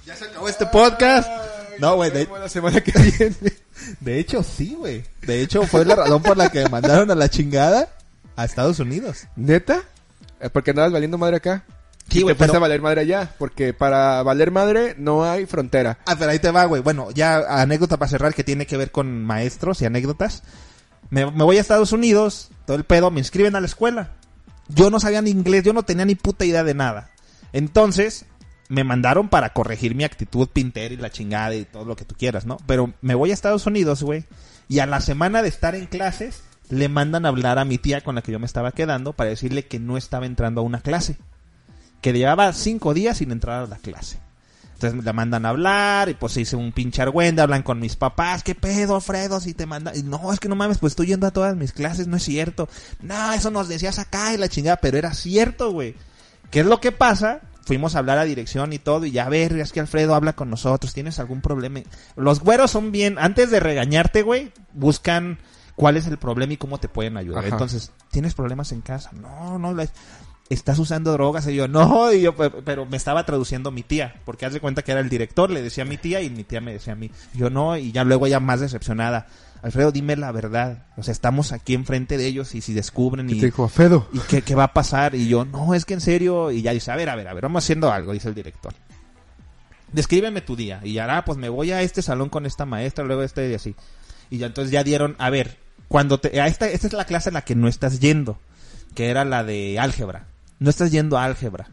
ya 0.06 0.16
se 0.16 0.24
acabó 0.26 0.48
este 0.48 0.66
podcast. 0.66 1.28
No, 1.78 1.96
güey, 1.96 2.10
de, 2.10 2.26
la 2.38 2.48
semana 2.48 2.80
que 2.82 2.92
viene. 2.92 3.52
De 4.00 4.18
hecho 4.18 4.42
sí, 4.42 4.74
güey. 4.78 5.04
De 5.22 5.40
hecho 5.42 5.62
fue 5.66 5.84
la 5.84 5.94
razón 5.96 6.22
por 6.22 6.36
la 6.36 6.50
que 6.50 6.68
mandaron 6.68 7.10
a 7.10 7.14
la 7.14 7.28
chingada 7.28 7.88
a 8.36 8.44
Estados 8.44 8.78
Unidos. 8.78 9.26
¿Neta? 9.36 9.82
Eh, 10.40 10.50
Porque 10.50 10.70
andabas 10.70 10.92
valiendo 10.92 11.18
madre 11.18 11.36
acá. 11.36 11.64
Sí, 12.10 12.18
y 12.18 12.22
güey, 12.22 12.34
te 12.34 12.40
pero- 12.46 12.56
a 12.56 12.58
valer 12.58 12.80
madre 12.82 13.00
allá, 13.02 13.32
porque 13.38 13.72
para 13.72 14.22
valer 14.22 14.50
madre 14.50 14.94
no 14.98 15.24
hay 15.24 15.46
frontera. 15.46 15.98
Ah, 16.04 16.16
pero 16.18 16.30
ahí 16.32 16.38
te 16.38 16.50
va, 16.50 16.64
güey. 16.66 16.82
Bueno, 16.82 17.10
ya 17.12 17.38
anécdota 17.62 17.96
para 17.96 18.10
cerrar 18.10 18.34
que 18.34 18.44
tiene 18.44 18.66
que 18.66 18.76
ver 18.76 18.90
con 18.90 19.24
maestros 19.24 19.80
y 19.80 19.86
anécdotas. 19.86 20.42
Me, 21.10 21.30
me 21.30 21.44
voy 21.44 21.58
a 21.58 21.60
Estados 21.60 21.92
Unidos, 21.92 22.50
todo 22.66 22.76
el 22.76 22.84
pedo, 22.84 23.10
me 23.10 23.20
inscriben 23.20 23.54
a 23.56 23.60
la 23.60 23.66
escuela. 23.66 24.10
Yo 24.68 24.90
no 24.90 24.98
sabía 25.00 25.22
ni 25.22 25.30
inglés, 25.30 25.62
yo 25.64 25.72
no 25.72 25.84
tenía 25.84 26.04
ni 26.04 26.14
puta 26.14 26.44
idea 26.44 26.64
de 26.64 26.74
nada. 26.74 27.10
Entonces, 27.52 28.24
me 28.72 28.84
mandaron 28.84 29.28
para 29.28 29.52
corregir 29.52 29.94
mi 29.94 30.02
actitud 30.02 30.48
pintera 30.48 30.94
y 30.94 30.96
la 30.96 31.10
chingada 31.10 31.54
y 31.54 31.66
todo 31.66 31.84
lo 31.84 31.94
que 31.94 32.06
tú 32.06 32.14
quieras, 32.14 32.46
¿no? 32.46 32.56
Pero 32.66 32.94
me 33.02 33.14
voy 33.14 33.30
a 33.30 33.34
Estados 33.34 33.66
Unidos, 33.66 34.02
güey. 34.02 34.24
Y 34.66 34.78
a 34.78 34.86
la 34.86 35.02
semana 35.02 35.42
de 35.42 35.50
estar 35.50 35.74
en 35.74 35.84
clases, 35.84 36.42
le 36.70 36.88
mandan 36.88 37.26
a 37.26 37.28
hablar 37.28 37.58
a 37.58 37.66
mi 37.66 37.76
tía 37.76 38.00
con 38.00 38.14
la 38.14 38.22
que 38.22 38.32
yo 38.32 38.38
me 38.38 38.46
estaba 38.46 38.72
quedando 38.72 39.12
para 39.12 39.28
decirle 39.28 39.66
que 39.66 39.78
no 39.78 39.98
estaba 39.98 40.24
entrando 40.24 40.62
a 40.62 40.64
una 40.64 40.80
clase. 40.80 41.18
Que 42.00 42.14
llevaba 42.14 42.50
cinco 42.54 42.94
días 42.94 43.18
sin 43.18 43.30
entrar 43.30 43.62
a 43.62 43.66
la 43.66 43.76
clase. 43.76 44.18
Entonces 44.72 45.04
la 45.04 45.12
mandan 45.12 45.44
a 45.44 45.50
hablar 45.50 46.08
y 46.08 46.14
pues 46.14 46.32
se 46.32 46.40
hice 46.40 46.56
un 46.56 46.72
pinche 46.72 47.02
argüenda, 47.02 47.42
hablan 47.42 47.62
con 47.62 47.78
mis 47.78 47.96
papás, 47.96 48.42
¿qué 48.42 48.54
pedo, 48.54 49.02
Fredo? 49.02 49.38
Si 49.40 49.52
te 49.52 49.66
mandan... 49.66 49.94
y 49.98 50.02
No, 50.02 50.32
es 50.32 50.40
que 50.40 50.48
no 50.48 50.56
mames, 50.56 50.78
pues 50.78 50.92
estoy 50.92 51.08
yendo 51.08 51.26
a 51.26 51.30
todas 51.30 51.56
mis 51.56 51.72
clases, 51.72 52.06
no 52.06 52.16
es 52.16 52.22
cierto. 52.22 52.70
No, 53.02 53.34
eso 53.34 53.50
nos 53.50 53.68
decías 53.68 53.98
acá 53.98 54.32
y 54.32 54.38
la 54.38 54.48
chingada, 54.48 54.78
pero 54.78 54.96
era 54.96 55.12
cierto, 55.12 55.72
güey. 55.72 55.94
¿Qué 56.50 56.60
es 56.60 56.66
lo 56.66 56.80
que 56.80 56.90
pasa? 56.90 57.42
Fuimos 57.64 57.94
a 57.94 58.00
hablar 58.00 58.18
a 58.18 58.24
dirección 58.24 58.72
y 58.72 58.78
todo, 58.78 59.06
y 59.06 59.12
ya 59.12 59.26
a 59.26 59.28
ver, 59.28 59.56
es 59.58 59.72
que 59.72 59.80
Alfredo 59.80 60.14
habla 60.14 60.32
con 60.34 60.50
nosotros, 60.50 60.92
¿tienes 60.94 61.18
algún 61.20 61.40
problema? 61.40 61.80
Los 62.16 62.40
güeros 62.40 62.70
son 62.72 62.90
bien, 62.92 63.16
antes 63.18 63.50
de 63.50 63.60
regañarte, 63.60 64.22
güey, 64.22 64.52
buscan 64.72 65.38
cuál 65.76 65.96
es 65.96 66.06
el 66.06 66.18
problema 66.18 66.52
y 66.54 66.56
cómo 66.56 66.78
te 66.78 66.88
pueden 66.88 67.16
ayudar. 67.16 67.44
Ajá. 67.44 67.54
Entonces, 67.54 67.92
¿tienes 68.10 68.34
problemas 68.34 68.72
en 68.72 68.80
casa? 68.80 69.10
No, 69.12 69.58
no, 69.58 69.72
la- 69.74 69.86
estás 70.50 70.78
usando 70.78 71.12
drogas 71.12 71.46
y 71.46 71.54
yo 71.54 71.66
no 71.66 72.12
y 72.12 72.20
yo 72.20 72.36
pe- 72.36 72.50
pero 72.50 72.84
me 72.84 72.98
estaba 72.98 73.24
traduciendo 73.24 73.70
mi 73.70 73.82
tía 73.82 74.20
porque 74.26 74.44
haz 74.44 74.52
de 74.52 74.60
cuenta 74.60 74.82
que 74.82 74.92
era 74.92 75.00
el 75.00 75.08
director 75.08 75.50
le 75.50 75.62
decía 75.62 75.84
a 75.84 75.86
mi 75.86 75.96
tía 75.96 76.20
y 76.20 76.28
mi 76.28 76.44
tía 76.44 76.60
me 76.60 76.74
decía 76.74 76.92
a 76.92 76.96
mí 76.96 77.10
yo 77.32 77.48
no 77.48 77.74
y 77.78 77.90
ya 77.90 78.04
luego 78.04 78.26
ya 78.26 78.38
más 78.38 78.60
decepcionada 78.60 79.28
Alfredo 79.62 79.92
dime 79.92 80.16
la 80.16 80.32
verdad. 80.32 80.86
O 80.96 81.02
sea 81.02 81.12
estamos 81.12 81.52
aquí 81.52 81.74
enfrente 81.74 82.18
de 82.18 82.26
ellos 82.26 82.54
y 82.54 82.60
si 82.60 82.74
descubren 82.74 83.30
Y 83.30 83.38
te 83.38 83.46
dijo, 83.46 83.68
Fedo. 83.68 84.08
y 84.12 84.18
qué, 84.18 84.42
qué 84.42 84.54
va 84.54 84.64
a 84.64 84.72
pasar 84.74 85.14
y 85.14 85.28
yo 85.28 85.44
no 85.44 85.74
es 85.74 85.84
que 85.84 85.94
en 85.94 86.00
serio. 86.00 86.50
Y 86.50 86.62
ya 86.62 86.72
dice 86.72 86.90
a 86.90 86.96
ver 86.96 87.08
a 87.08 87.16
ver 87.16 87.28
a 87.28 87.34
ver 87.34 87.44
vamos 87.44 87.64
haciendo 87.64 87.92
algo 87.92 88.12
dice 88.12 88.28
el 88.28 88.34
director. 88.34 88.74
Descríbeme 89.92 90.40
tu 90.40 90.56
día. 90.56 90.80
Y 90.82 90.94
ya 90.94 91.16
ah, 91.16 91.24
pues 91.24 91.38
me 91.38 91.48
voy 91.48 91.70
a 91.70 91.82
este 91.82 92.02
salón 92.02 92.28
con 92.28 92.44
esta 92.44 92.66
maestra 92.66 93.04
luego 93.04 93.22
este 93.22 93.50
y 93.50 93.54
así. 93.54 93.76
Y 94.30 94.38
ya 94.38 94.46
entonces 94.46 94.72
ya 94.72 94.82
dieron 94.82 95.14
a 95.18 95.30
ver 95.30 95.58
cuando 95.86 96.18
te 96.18 96.40
a 96.40 96.48
esta 96.48 96.68
esta 96.68 96.86
es 96.88 96.92
la 96.92 97.04
clase 97.04 97.30
en 97.30 97.34
la 97.34 97.42
que 97.42 97.54
no 97.54 97.68
estás 97.68 98.00
yendo 98.00 98.38
que 98.96 99.10
era 99.10 99.24
la 99.24 99.44
de 99.44 99.78
álgebra. 99.78 100.26
No 100.58 100.70
estás 100.70 100.90
yendo 100.90 101.18
a 101.18 101.24
álgebra. 101.24 101.68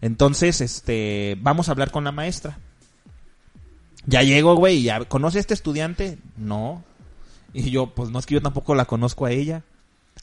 Entonces 0.00 0.60
este 0.60 1.36
vamos 1.40 1.68
a 1.68 1.72
hablar 1.72 1.92
con 1.92 2.02
la 2.02 2.12
maestra. 2.12 2.58
Ya 4.06 4.22
llego 4.22 4.56
güey 4.56 4.82
ya 4.82 5.04
conoce 5.04 5.38
a 5.38 5.40
este 5.40 5.54
estudiante 5.54 6.18
no 6.36 6.82
y 7.56 7.70
yo 7.70 7.94
pues 7.94 8.10
no 8.10 8.18
es 8.18 8.26
que 8.26 8.34
yo 8.34 8.42
tampoco 8.42 8.74
la 8.74 8.84
conozco 8.84 9.26
a 9.26 9.32
ella 9.32 9.62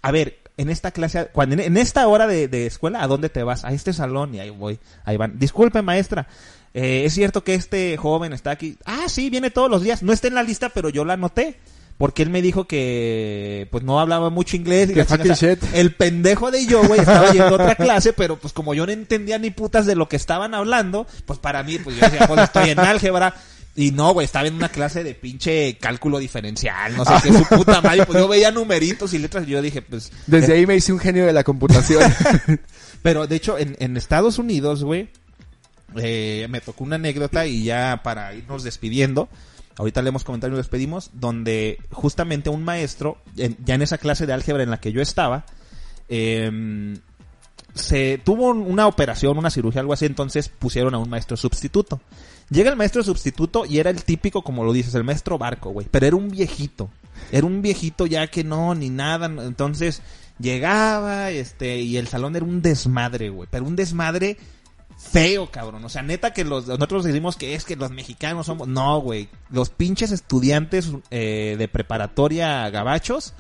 a 0.02 0.12
ver, 0.12 0.40
en 0.58 0.70
esta 0.70 0.92
clase, 0.92 1.30
cuando, 1.32 1.62
en, 1.62 1.78
esta 1.78 2.08
hora 2.08 2.28
de, 2.28 2.48
de 2.48 2.66
escuela, 2.66 3.04
¿a 3.04 3.08
dónde 3.08 3.30
te 3.30 3.44
vas? 3.44 3.64
A 3.64 3.72
este 3.72 3.94
salón 3.94 4.36
y 4.36 4.40
ahí 4.40 4.50
voy, 4.50 4.80
ahí 5.06 5.18
van. 5.18 5.40
Disculpe, 5.40 5.82
maestra, 5.82 6.28
eh, 6.74 7.04
es 7.06 7.14
cierto 7.14 7.44
que 7.44 7.56
este 7.56 7.96
joven 7.98 8.34
está 8.34 8.52
aquí. 8.52 8.78
Ah, 8.86 9.06
sí, 9.08 9.30
viene 9.30 9.52
todos 9.52 9.70
los 9.70 9.84
días. 9.84 10.04
No 10.04 10.12
está 10.12 10.28
en 10.28 10.36
la 10.36 10.44
lista, 10.44 10.70
pero 10.70 10.90
yo 10.90 11.06
la 11.06 11.14
anoté. 11.14 11.60
Porque 11.98 12.24
él 12.24 12.32
me 12.32 12.42
dijo 12.42 12.66
que 12.66 13.68
pues 13.72 13.84
no 13.84 14.00
hablaba 14.00 14.32
mucho 14.32 14.58
inglés. 14.58 14.90
Y 14.90 15.04
fucking 15.04 15.34
shit. 15.34 15.64
El 15.74 15.94
pendejo 15.94 16.50
de 16.50 16.66
yo, 16.66 16.84
güey, 16.86 17.00
estaba 17.00 17.32
yendo 17.32 17.50
a 17.50 17.54
otra 17.54 17.76
clase, 17.76 18.14
pero 18.14 18.38
pues 18.40 18.52
como 18.52 18.74
yo 18.74 18.86
no 18.88 18.92
entendía 18.92 19.38
ni 19.38 19.52
putas 19.52 19.86
de 19.86 19.96
lo 19.96 20.10
que 20.10 20.16
estaban 20.16 20.56
hablando, 20.56 21.06
pues 21.26 21.38
para 21.38 21.62
mí, 21.62 21.78
pues 21.78 21.96
yo 21.96 22.10
decía, 22.10 22.28
pues 22.28 22.42
estoy 22.42 22.72
en 22.72 22.80
álgebra. 22.80 23.36
Y 23.76 23.90
no, 23.92 24.14
güey, 24.14 24.26
estaba 24.26 24.48
en 24.48 24.54
una 24.54 24.70
clase 24.70 25.04
de 25.04 25.16
pinche 25.16 25.78
cálculo 25.80 26.20
diferencial, 26.20 26.96
no 26.96 27.04
sé 27.06 27.14
qué, 27.24 27.34
su 27.34 27.44
puta 27.46 27.82
madre. 27.82 28.06
Pues 28.06 28.20
yo 28.20 28.28
veía 28.28 28.52
numeritos 28.52 29.14
y 29.16 29.18
letras 29.20 29.48
y 29.48 29.52
yo 29.52 29.62
dije, 29.64 29.82
pues... 29.82 30.12
Desde 30.28 30.54
ahí 30.54 30.68
me 30.68 30.76
hice 30.76 30.94
un 30.94 31.00
genio 31.00 31.26
de 31.26 31.34
la 31.34 31.44
computación. 31.44 32.04
Pero 33.02 33.26
de 33.26 33.36
hecho, 33.36 33.58
en, 33.58 33.76
en 33.80 33.98
Estados 33.98 34.38
Unidos, 34.38 34.84
güey, 34.84 35.10
eh, 35.96 36.46
me 36.52 36.62
tocó 36.62 36.84
una 36.84 36.98
anécdota 36.98 37.48
y 37.48 37.64
ya 37.64 38.02
para 38.04 38.36
irnos 38.36 38.64
despidiendo, 38.64 39.28
ahorita 39.78 40.04
leemos 40.04 40.24
comentarios 40.24 40.56
y 40.56 40.58
nos 40.58 40.66
despedimos, 40.66 41.10
donde 41.14 41.80
justamente 41.92 42.52
un 42.52 42.64
maestro, 42.64 43.18
en- 43.38 43.58
ya 43.66 43.74
en 43.74 43.82
esa 43.82 43.98
clase 43.98 44.28
de 44.28 44.34
álgebra 44.34 44.62
en 44.62 44.70
la 44.70 44.80
que 44.80 44.92
yo 44.92 45.02
estaba, 45.02 45.46
eh, 46.10 46.96
se 47.74 48.20
tuvo 48.24 48.50
un- 48.52 48.62
una 48.72 48.86
operación, 48.86 49.36
una 49.38 49.50
cirugía, 49.50 49.82
algo 49.82 49.94
así, 49.94 50.06
entonces 50.06 50.48
pusieron 50.48 50.94
a 50.94 51.00
un 51.00 51.10
maestro 51.10 51.36
sustituto. 51.38 52.00
Llega 52.50 52.70
el 52.70 52.76
maestro 52.76 53.04
sustituto 53.04 53.66
y 53.66 53.80
era 53.80 53.90
el 53.90 54.04
típico, 54.04 54.44
como 54.44 54.64
lo 54.64 54.74
dices, 54.74 54.96
el 54.96 55.04
maestro 55.04 55.38
barco, 55.38 55.72
güey, 55.72 55.88
pero 55.90 56.06
era 56.06 56.16
un 56.16 56.30
viejito. 56.30 56.90
Era 57.32 57.46
un 57.46 57.62
viejito 57.62 58.06
ya 58.06 58.28
que 58.28 58.44
no, 58.44 58.76
ni 58.76 58.90
nada, 58.90 59.26
entonces 59.26 60.02
llegaba, 60.40 61.32
este, 61.32 61.80
y 61.80 61.98
el 61.98 62.08
salón 62.08 62.36
era 62.36 62.46
un 62.46 62.62
desmadre, 62.62 63.30
güey, 63.30 63.48
pero 63.50 63.66
un 63.66 63.76
desmadre 63.76 64.38
feo, 64.98 65.50
cabrón. 65.52 65.84
O 65.86 65.90
sea, 65.90 66.02
neta 66.02 66.34
que 66.34 66.44
los, 66.44 66.68
nosotros 66.68 67.04
decimos 67.04 67.36
que 67.36 67.56
es 67.56 67.66
que 67.66 67.76
los 67.76 67.92
mexicanos 67.92 68.46
somos, 68.46 68.68
no, 68.68 69.00
güey, 69.00 69.30
los 69.50 69.70
pinches 69.70 70.12
estudiantes 70.12 70.92
eh, 71.12 71.56
de 71.58 71.68
preparatoria 71.68 72.70
gabachos 72.70 73.34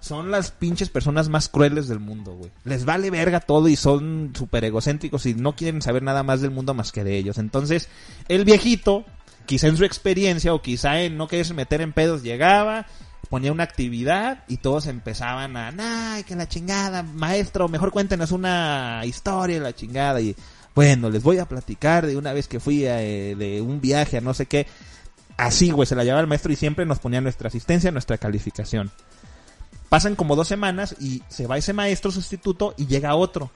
son 0.00 0.30
las 0.30 0.50
pinches 0.50 0.88
personas 0.88 1.28
más 1.28 1.48
crueles 1.48 1.86
del 1.86 2.00
mundo, 2.00 2.32
güey. 2.32 2.50
Les 2.64 2.84
vale 2.84 3.10
verga 3.10 3.40
todo 3.40 3.68
y 3.68 3.76
son 3.76 4.32
súper 4.34 4.64
egocéntricos 4.64 5.26
y 5.26 5.34
no 5.34 5.54
quieren 5.54 5.82
saber 5.82 6.02
nada 6.02 6.22
más 6.22 6.40
del 6.40 6.50
mundo 6.50 6.74
más 6.74 6.90
que 6.90 7.04
de 7.04 7.16
ellos. 7.16 7.38
Entonces, 7.38 7.88
el 8.28 8.44
viejito, 8.44 9.04
quizá 9.46 9.68
en 9.68 9.76
su 9.76 9.84
experiencia 9.84 10.54
o 10.54 10.62
quizá 10.62 11.02
en 11.02 11.18
no 11.18 11.28
quererse 11.28 11.52
meter 11.52 11.82
en 11.82 11.92
pedos, 11.92 12.22
llegaba, 12.22 12.86
ponía 13.28 13.52
una 13.52 13.64
actividad 13.64 14.44
y 14.48 14.56
todos 14.56 14.86
empezaban 14.86 15.56
a, 15.56 15.72
ay, 16.14 16.24
que 16.24 16.34
la 16.34 16.48
chingada, 16.48 17.02
maestro, 17.02 17.68
mejor 17.68 17.90
cuéntenos 17.92 18.32
una 18.32 19.02
historia, 19.04 19.60
la 19.60 19.74
chingada. 19.74 20.20
Y 20.22 20.34
bueno, 20.74 21.10
les 21.10 21.22
voy 21.22 21.38
a 21.38 21.46
platicar 21.46 22.06
de 22.06 22.16
una 22.16 22.32
vez 22.32 22.48
que 22.48 22.58
fui 22.58 22.86
a, 22.86 23.02
eh, 23.02 23.34
de 23.36 23.60
un 23.60 23.82
viaje 23.82 24.16
a 24.16 24.20
no 24.22 24.32
sé 24.32 24.46
qué. 24.46 24.66
Así, 25.36 25.70
güey, 25.70 25.86
se 25.86 25.94
la 25.94 26.04
llevaba 26.04 26.22
el 26.22 26.26
maestro 26.26 26.52
y 26.52 26.56
siempre 26.56 26.86
nos 26.86 26.98
ponía 26.98 27.20
nuestra 27.20 27.48
asistencia, 27.48 27.90
nuestra 27.90 28.18
calificación. 28.18 28.90
Pasan 29.90 30.16
como 30.16 30.36
dos 30.36 30.48
semanas 30.48 30.96
y 30.98 31.22
se 31.28 31.46
va 31.46 31.58
ese 31.58 31.74
maestro 31.74 32.10
sustituto 32.10 32.74
y 32.78 32.86
llega 32.86 33.14
otro. 33.14 33.50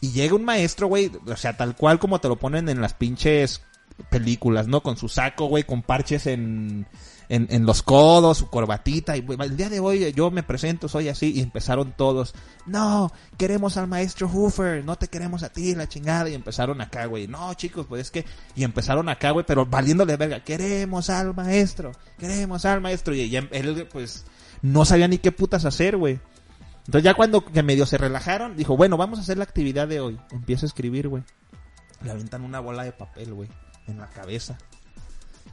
Y 0.00 0.12
llega 0.12 0.36
un 0.36 0.44
maestro, 0.44 0.86
güey, 0.86 1.10
o 1.26 1.36
sea, 1.36 1.56
tal 1.56 1.74
cual 1.74 1.98
como 1.98 2.20
te 2.20 2.28
lo 2.28 2.36
ponen 2.36 2.68
en 2.68 2.80
las 2.80 2.94
pinches 2.94 3.62
películas, 4.08 4.66
¿no? 4.68 4.82
Con 4.82 4.96
su 4.96 5.08
saco, 5.08 5.46
güey, 5.46 5.64
con 5.64 5.82
parches 5.82 6.26
en, 6.26 6.86
en, 7.28 7.46
en 7.50 7.66
los 7.66 7.82
codos, 7.82 8.38
su 8.38 8.48
corbatita. 8.48 9.16
Y 9.16 9.24
el 9.26 9.56
día 9.56 9.68
de 9.68 9.80
hoy 9.80 10.12
yo 10.12 10.30
me 10.30 10.42
presento, 10.42 10.88
soy 10.88 11.08
así. 11.08 11.32
Y 11.34 11.40
empezaron 11.40 11.92
todos, 11.96 12.34
no, 12.66 13.12
queremos 13.36 13.76
al 13.76 13.88
maestro 13.88 14.28
Hoofer, 14.28 14.84
no 14.84 14.96
te 14.96 15.08
queremos 15.08 15.42
a 15.42 15.50
ti, 15.50 15.74
la 15.74 15.88
chingada. 15.88 16.28
Y 16.28 16.34
empezaron 16.34 16.80
acá, 16.80 17.06
güey, 17.06 17.26
no, 17.26 17.52
chicos, 17.54 17.86
pues 17.88 18.02
es 18.02 18.10
que. 18.10 18.24
Y 18.54 18.64
empezaron 18.64 19.08
acá, 19.08 19.30
güey, 19.30 19.44
pero 19.46 19.66
valiéndole 19.66 20.16
verga, 20.16 20.42
queremos 20.44 21.10
al 21.10 21.34
maestro, 21.34 21.92
queremos 22.18 22.64
al 22.64 22.80
maestro. 22.80 23.14
Y 23.14 23.28
ya 23.28 23.46
él, 23.50 23.86
pues, 23.90 24.24
no 24.62 24.84
sabía 24.84 25.08
ni 25.08 25.18
qué 25.18 25.32
putas 25.32 25.64
hacer, 25.64 25.96
güey. 25.96 26.20
Entonces 26.80 27.04
ya 27.04 27.14
cuando 27.14 27.44
que 27.44 27.62
medio 27.62 27.86
se 27.86 27.98
relajaron, 27.98 28.56
dijo, 28.56 28.76
bueno, 28.76 28.96
vamos 28.96 29.18
a 29.18 29.22
hacer 29.22 29.38
la 29.38 29.44
actividad 29.44 29.86
de 29.86 30.00
hoy. 30.00 30.18
Empieza 30.30 30.66
a 30.66 30.68
escribir, 30.68 31.08
güey. 31.08 31.22
Le 32.02 32.10
aventan 32.10 32.42
una 32.42 32.60
bola 32.60 32.82
de 32.82 32.92
papel, 32.92 33.34
güey, 33.34 33.48
en 33.86 33.98
la 33.98 34.08
cabeza. 34.08 34.58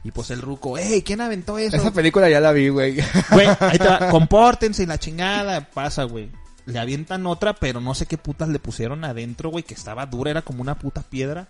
Y 0.04 0.10
pues 0.10 0.30
el 0.30 0.40
ruco, 0.40 0.78
¡ey! 0.78 1.02
¿Quién 1.02 1.20
aventó 1.20 1.58
eso? 1.58 1.76
Esa 1.76 1.92
película 1.92 2.28
ya 2.30 2.40
la 2.40 2.52
vi, 2.52 2.68
güey. 2.68 2.96
Güey, 3.30 3.48
ahí 3.60 3.78
te 3.78 3.88
va, 3.88 4.08
compórtense 4.10 4.84
y 4.84 4.86
la 4.86 4.98
chingada, 4.98 5.68
pasa, 5.70 6.04
güey. 6.04 6.30
Le 6.66 6.78
avientan 6.78 7.26
otra, 7.26 7.54
pero 7.54 7.80
no 7.80 7.94
sé 7.94 8.06
qué 8.06 8.18
putas 8.18 8.48
le 8.48 8.58
pusieron 8.58 9.04
adentro, 9.04 9.50
güey, 9.50 9.64
que 9.64 9.74
estaba 9.74 10.06
dura, 10.06 10.30
era 10.30 10.42
como 10.42 10.62
una 10.62 10.78
puta 10.78 11.02
piedra. 11.02 11.48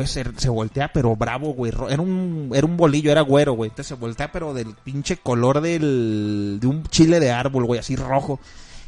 Entonces 0.00 0.10
se, 0.34 0.40
se 0.40 0.48
voltea, 0.50 0.92
pero 0.92 1.16
bravo, 1.16 1.54
güey. 1.54 1.72
Era 1.90 2.02
un, 2.02 2.50
era 2.54 2.66
un 2.66 2.76
bolillo, 2.76 3.10
era 3.10 3.22
güero, 3.22 3.54
güey. 3.54 3.70
Entonces 3.70 3.86
se 3.88 3.94
voltea, 3.94 4.30
pero 4.30 4.52
del 4.52 4.74
pinche 4.84 5.16
color 5.16 5.60
del, 5.62 6.58
de 6.60 6.66
un 6.66 6.84
chile 6.84 7.18
de 7.20 7.30
árbol, 7.30 7.64
güey, 7.64 7.80
así 7.80 7.96
rojo. 7.96 8.38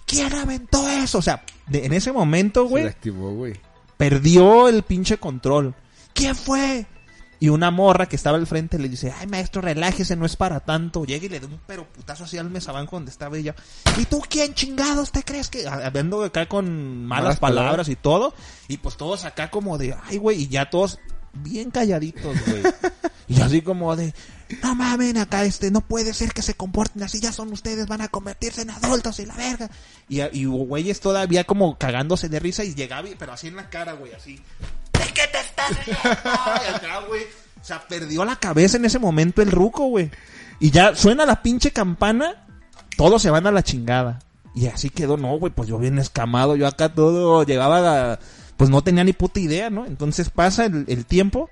¿Quién 0.06 0.32
aventó 0.35 0.86
eso? 0.89 1.18
O 1.18 1.22
sea, 1.22 1.43
de- 1.66 1.86
en 1.86 1.93
ese 1.94 2.12
momento, 2.12 2.64
Se 2.64 2.68
güey, 2.68 2.86
activó, 2.86 3.32
güey. 3.32 3.55
perdió 3.97 4.68
el 4.68 4.82
pinche 4.82 5.16
control. 5.18 5.74
¿Quién 6.14 6.35
fue? 6.36 6.86
Y 7.40 7.51
una 7.51 7.70
morra 7.70 8.06
que 8.06 8.16
estaba 8.16 8.36
al 8.36 8.47
frente 8.47 8.78
le 8.78 8.89
dice, 8.89 9.12
ay 9.16 9.27
maestro, 9.27 9.60
relájese, 9.62 10.16
no 10.16 10.27
es 10.27 10.36
para 10.36 10.60
tanto. 10.60 11.05
Llega 11.05 11.27
y 11.27 11.28
le 11.28 11.40
da 11.40 11.47
un 11.47 11.60
pero 11.66 11.86
putazo 11.86 12.24
así 12.24 12.36
al 12.36 12.51
mesabanco 12.51 12.97
donde 12.97 13.10
estaba 13.10 13.36
ella. 13.36 13.55
¿Y 13.97 14.05
tú 14.06 14.23
quién 14.28 14.55
chingados 14.55 15.12
te 15.12 15.23
crees 15.23 15.48
que? 15.48 15.66
Hablando 15.69 16.24
acá 16.24 16.47
con 16.47 17.06
malas, 17.06 17.24
Malas 17.24 17.39
palabras, 17.39 17.65
palabras. 17.65 17.89
y 17.89 17.97
todo. 17.97 18.35
Y 18.66 18.78
pues 18.78 18.97
todos 18.97 19.24
acá 19.24 19.51
como 19.51 19.78
de, 19.78 19.94
ay 20.05 20.19
güey, 20.19 20.43
y 20.43 20.48
ya 20.48 20.69
todos 20.69 20.98
bien 21.32 21.70
calladitos, 21.70 22.36
güey. 22.47 22.62
y 23.28 23.40
así 23.40 23.62
como 23.62 23.94
de, 23.94 24.12
no 24.62 24.74
mamen, 24.74 25.19
acá 25.19 25.44
este, 25.44 25.70
no 25.70 25.81
puede 25.81 26.15
ser 26.15 26.32
que 26.32 26.43
se 26.43 26.55
comporten 26.55 27.02
así, 27.02 27.20
ya 27.20 27.32
son 27.32 27.52
ustedes, 27.52 27.86
van 27.86 28.01
a 28.01 28.09
convertirse 28.09 28.62
en 28.62 28.70
adultos 28.70 29.20
y 29.20 29.27
la 29.27 29.35
verga. 29.35 29.70
Y, 30.09 30.20
y 30.20 30.44
güeyes 30.47 31.01
todavía 31.01 31.44
como 31.44 31.78
cagándose 31.78 32.28
de 32.28 32.40
risa 32.40 32.65
y 32.65 32.74
llegaba, 32.74 33.09
pero 33.19 33.32
así 33.32 33.48
en 33.48 33.56
la 33.56 33.70
cara, 33.70 33.93
güey, 33.93 34.12
así. 34.12 34.40
¿De 34.99 35.12
qué 35.12 35.23
te 35.33 35.39
estás 35.39 35.87
riendo? 35.87 37.09
O 37.61 37.65
sea, 37.69 37.87
perdió 37.87 38.25
la 38.25 38.37
cabeza 38.37 38.77
en 38.77 38.85
ese 38.85 38.99
momento 38.99 39.43
el 39.43 39.51
ruco, 39.51 39.85
güey. 39.89 40.11
Y 40.61 40.70
ya 40.70 40.95
suena 40.95 41.27
la 41.27 41.43
pinche 41.43 41.70
campana, 41.70 42.47
todos 42.97 43.20
se 43.20 43.31
van 43.31 43.47
a 43.47 43.51
la 43.51 43.62
chingada. 43.62 44.20
Y 44.55 44.69
así 44.69 44.91
quedó, 44.91 45.16
no, 45.16 45.39
güey, 45.39 45.53
pues 45.53 45.69
yo 45.69 45.79
bien 45.79 45.99
escamado, 45.99 46.57
yo 46.57 46.66
acá 46.66 46.95
todo 46.95 47.43
llegaba 47.45 48.12
a, 48.12 48.19
pues 48.57 48.70
no 48.70 48.83
tenía 48.83 49.05
ni 49.05 49.12
puta 49.12 49.41
idea, 49.41 49.70
¿no? 49.70 49.87
Entonces 49.87 50.31
pasa 50.31 50.65
el, 50.66 50.85
el 50.89 51.05
tiempo 51.05 51.51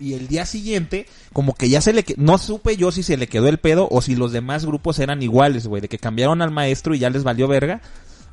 y 0.00 0.14
el 0.14 0.26
día 0.26 0.46
siguiente, 0.46 1.06
como 1.32 1.54
que 1.54 1.68
ya 1.68 1.80
se 1.80 1.92
le, 1.92 2.04
no 2.16 2.38
supe 2.38 2.76
yo 2.76 2.90
si 2.90 3.02
se 3.02 3.18
le 3.18 3.28
quedó 3.28 3.46
el 3.48 3.58
pedo 3.58 3.86
o 3.90 4.00
si 4.00 4.16
los 4.16 4.32
demás 4.32 4.64
grupos 4.64 4.98
eran 4.98 5.22
iguales, 5.22 5.66
güey, 5.66 5.82
de 5.82 5.88
que 5.88 5.98
cambiaron 5.98 6.40
al 6.40 6.50
maestro 6.50 6.94
y 6.94 6.98
ya 6.98 7.10
les 7.10 7.22
valió 7.22 7.46
verga. 7.46 7.82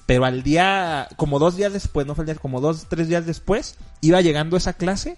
Pero 0.08 0.26
al 0.26 0.42
día, 0.42 1.08
como 1.18 1.38
dos 1.38 1.56
días 1.56 1.72
después, 1.74 2.08
no 2.08 2.16
fue 2.16 2.24
el 2.24 2.28
día, 2.28 2.36
como 2.36 2.60
dos, 2.62 2.88
tres 2.90 3.08
días 3.08 3.26
después, 3.28 3.76
iba 4.02 4.20
llegando 4.22 4.58
esa 4.58 4.74
clase 4.74 5.18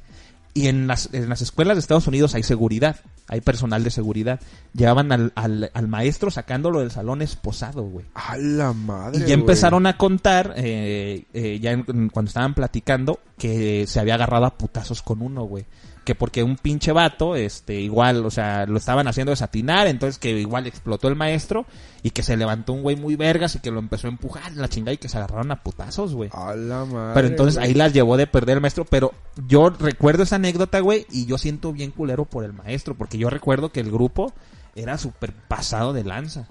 y 0.53 0.68
en 0.68 0.88
las, 0.88 1.10
en 1.14 1.30
las 1.30 1.41
escuelas 1.41 1.78
de 1.78 1.80
Estados 1.80 2.07
Unidos 2.07 2.34
hay 2.36 2.41
seguridad, 2.44 2.98
hay 3.28 3.40
personal 3.40 3.84
de 3.84 3.91
seguridad. 3.91 4.40
Llevaban 4.74 5.11
al, 5.11 5.32
al, 5.36 5.70
al 5.76 5.88
maestro 5.88 6.32
sacándolo 6.32 6.80
del 6.80 6.90
salón 6.90 7.22
esposado, 7.22 7.84
güey. 7.84 8.06
A 8.16 8.36
la 8.38 8.74
madre. 8.74 9.20
Y 9.24 9.28
ya 9.30 9.36
empezaron 9.36 9.86
a 9.86 9.95
contar, 9.95 10.56
eh, 10.57 11.26
eh, 11.34 11.60
ya 11.61 11.72
en- 11.72 12.10
cuando 12.10 12.30
estaban 12.30 12.56
platicando, 12.56 13.20
que 13.38 13.86
se 13.88 13.99
había 13.99 14.16
agarrado 14.16 14.45
a 14.48 14.57
putazos 14.57 15.03
con 15.03 15.22
uno, 15.22 15.44
güey. 15.44 15.66
Que 16.04 16.16
porque 16.16 16.42
un 16.44 16.56
pinche 16.56 16.92
vato, 16.92 17.36
este, 17.36 17.76
igual, 17.76 18.26
o 18.26 18.32
sea, 18.32 18.66
lo 18.66 18.78
estaban 18.78 19.08
haciendo 19.08 19.32
desatinar, 19.32 19.88
entonces 19.88 20.18
que 20.18 20.32
igual 20.32 20.66
explotó 20.66 21.08
el 21.08 21.16
maestro 21.16 21.66
y 22.02 22.12
que 22.12 22.24
se 22.24 22.38
levantó 22.38 22.74
un 22.74 22.82
güey 22.82 22.96
muy 22.96 23.16
vergas 23.16 23.56
y 23.56 23.60
que 23.60 23.70
lo 23.70 23.80
empezó 23.80 24.08
a 24.08 24.12
empujar 24.12 24.52
en 24.52 24.62
la 24.62 24.70
chingada 24.70 24.94
y 24.94 24.98
que 24.98 25.10
se 25.10 25.18
agarraron 25.18 25.52
a 25.52 25.62
putazos, 25.62 26.16
güey. 26.16 26.30
A 26.34 26.56
la 26.56 26.86
madre. 26.86 27.14
Pero 27.14 27.28
entonces 27.28 27.56
güey. 27.56 27.68
ahí 27.68 27.74
las 27.74 27.94
llevó 27.94 28.18
de 28.18 28.28
perder 28.28 28.58
el 28.58 28.62
maestro. 28.62 28.86
Pero 28.86 29.14
yo 29.48 29.70
recuerdo 29.70 30.24
esa 30.24 30.38
anécdota, 30.38 30.80
güey, 30.80 31.06
y 31.12 31.26
yo 31.26 31.38
siento 31.38 31.72
bien 31.72 31.92
culero 31.92 32.26
por 32.26 32.44
el 32.44 32.54
maestro, 32.54 32.96
porque 32.96 33.18
yo 33.18 33.30
recuerdo 33.30 33.72
que 33.72 33.82
el 33.82 33.92
grupo 33.92 34.34
era 34.76 34.98
súper 34.98 35.34
pasado 35.34 35.94
de 35.94 36.04
lanza. 36.04 36.48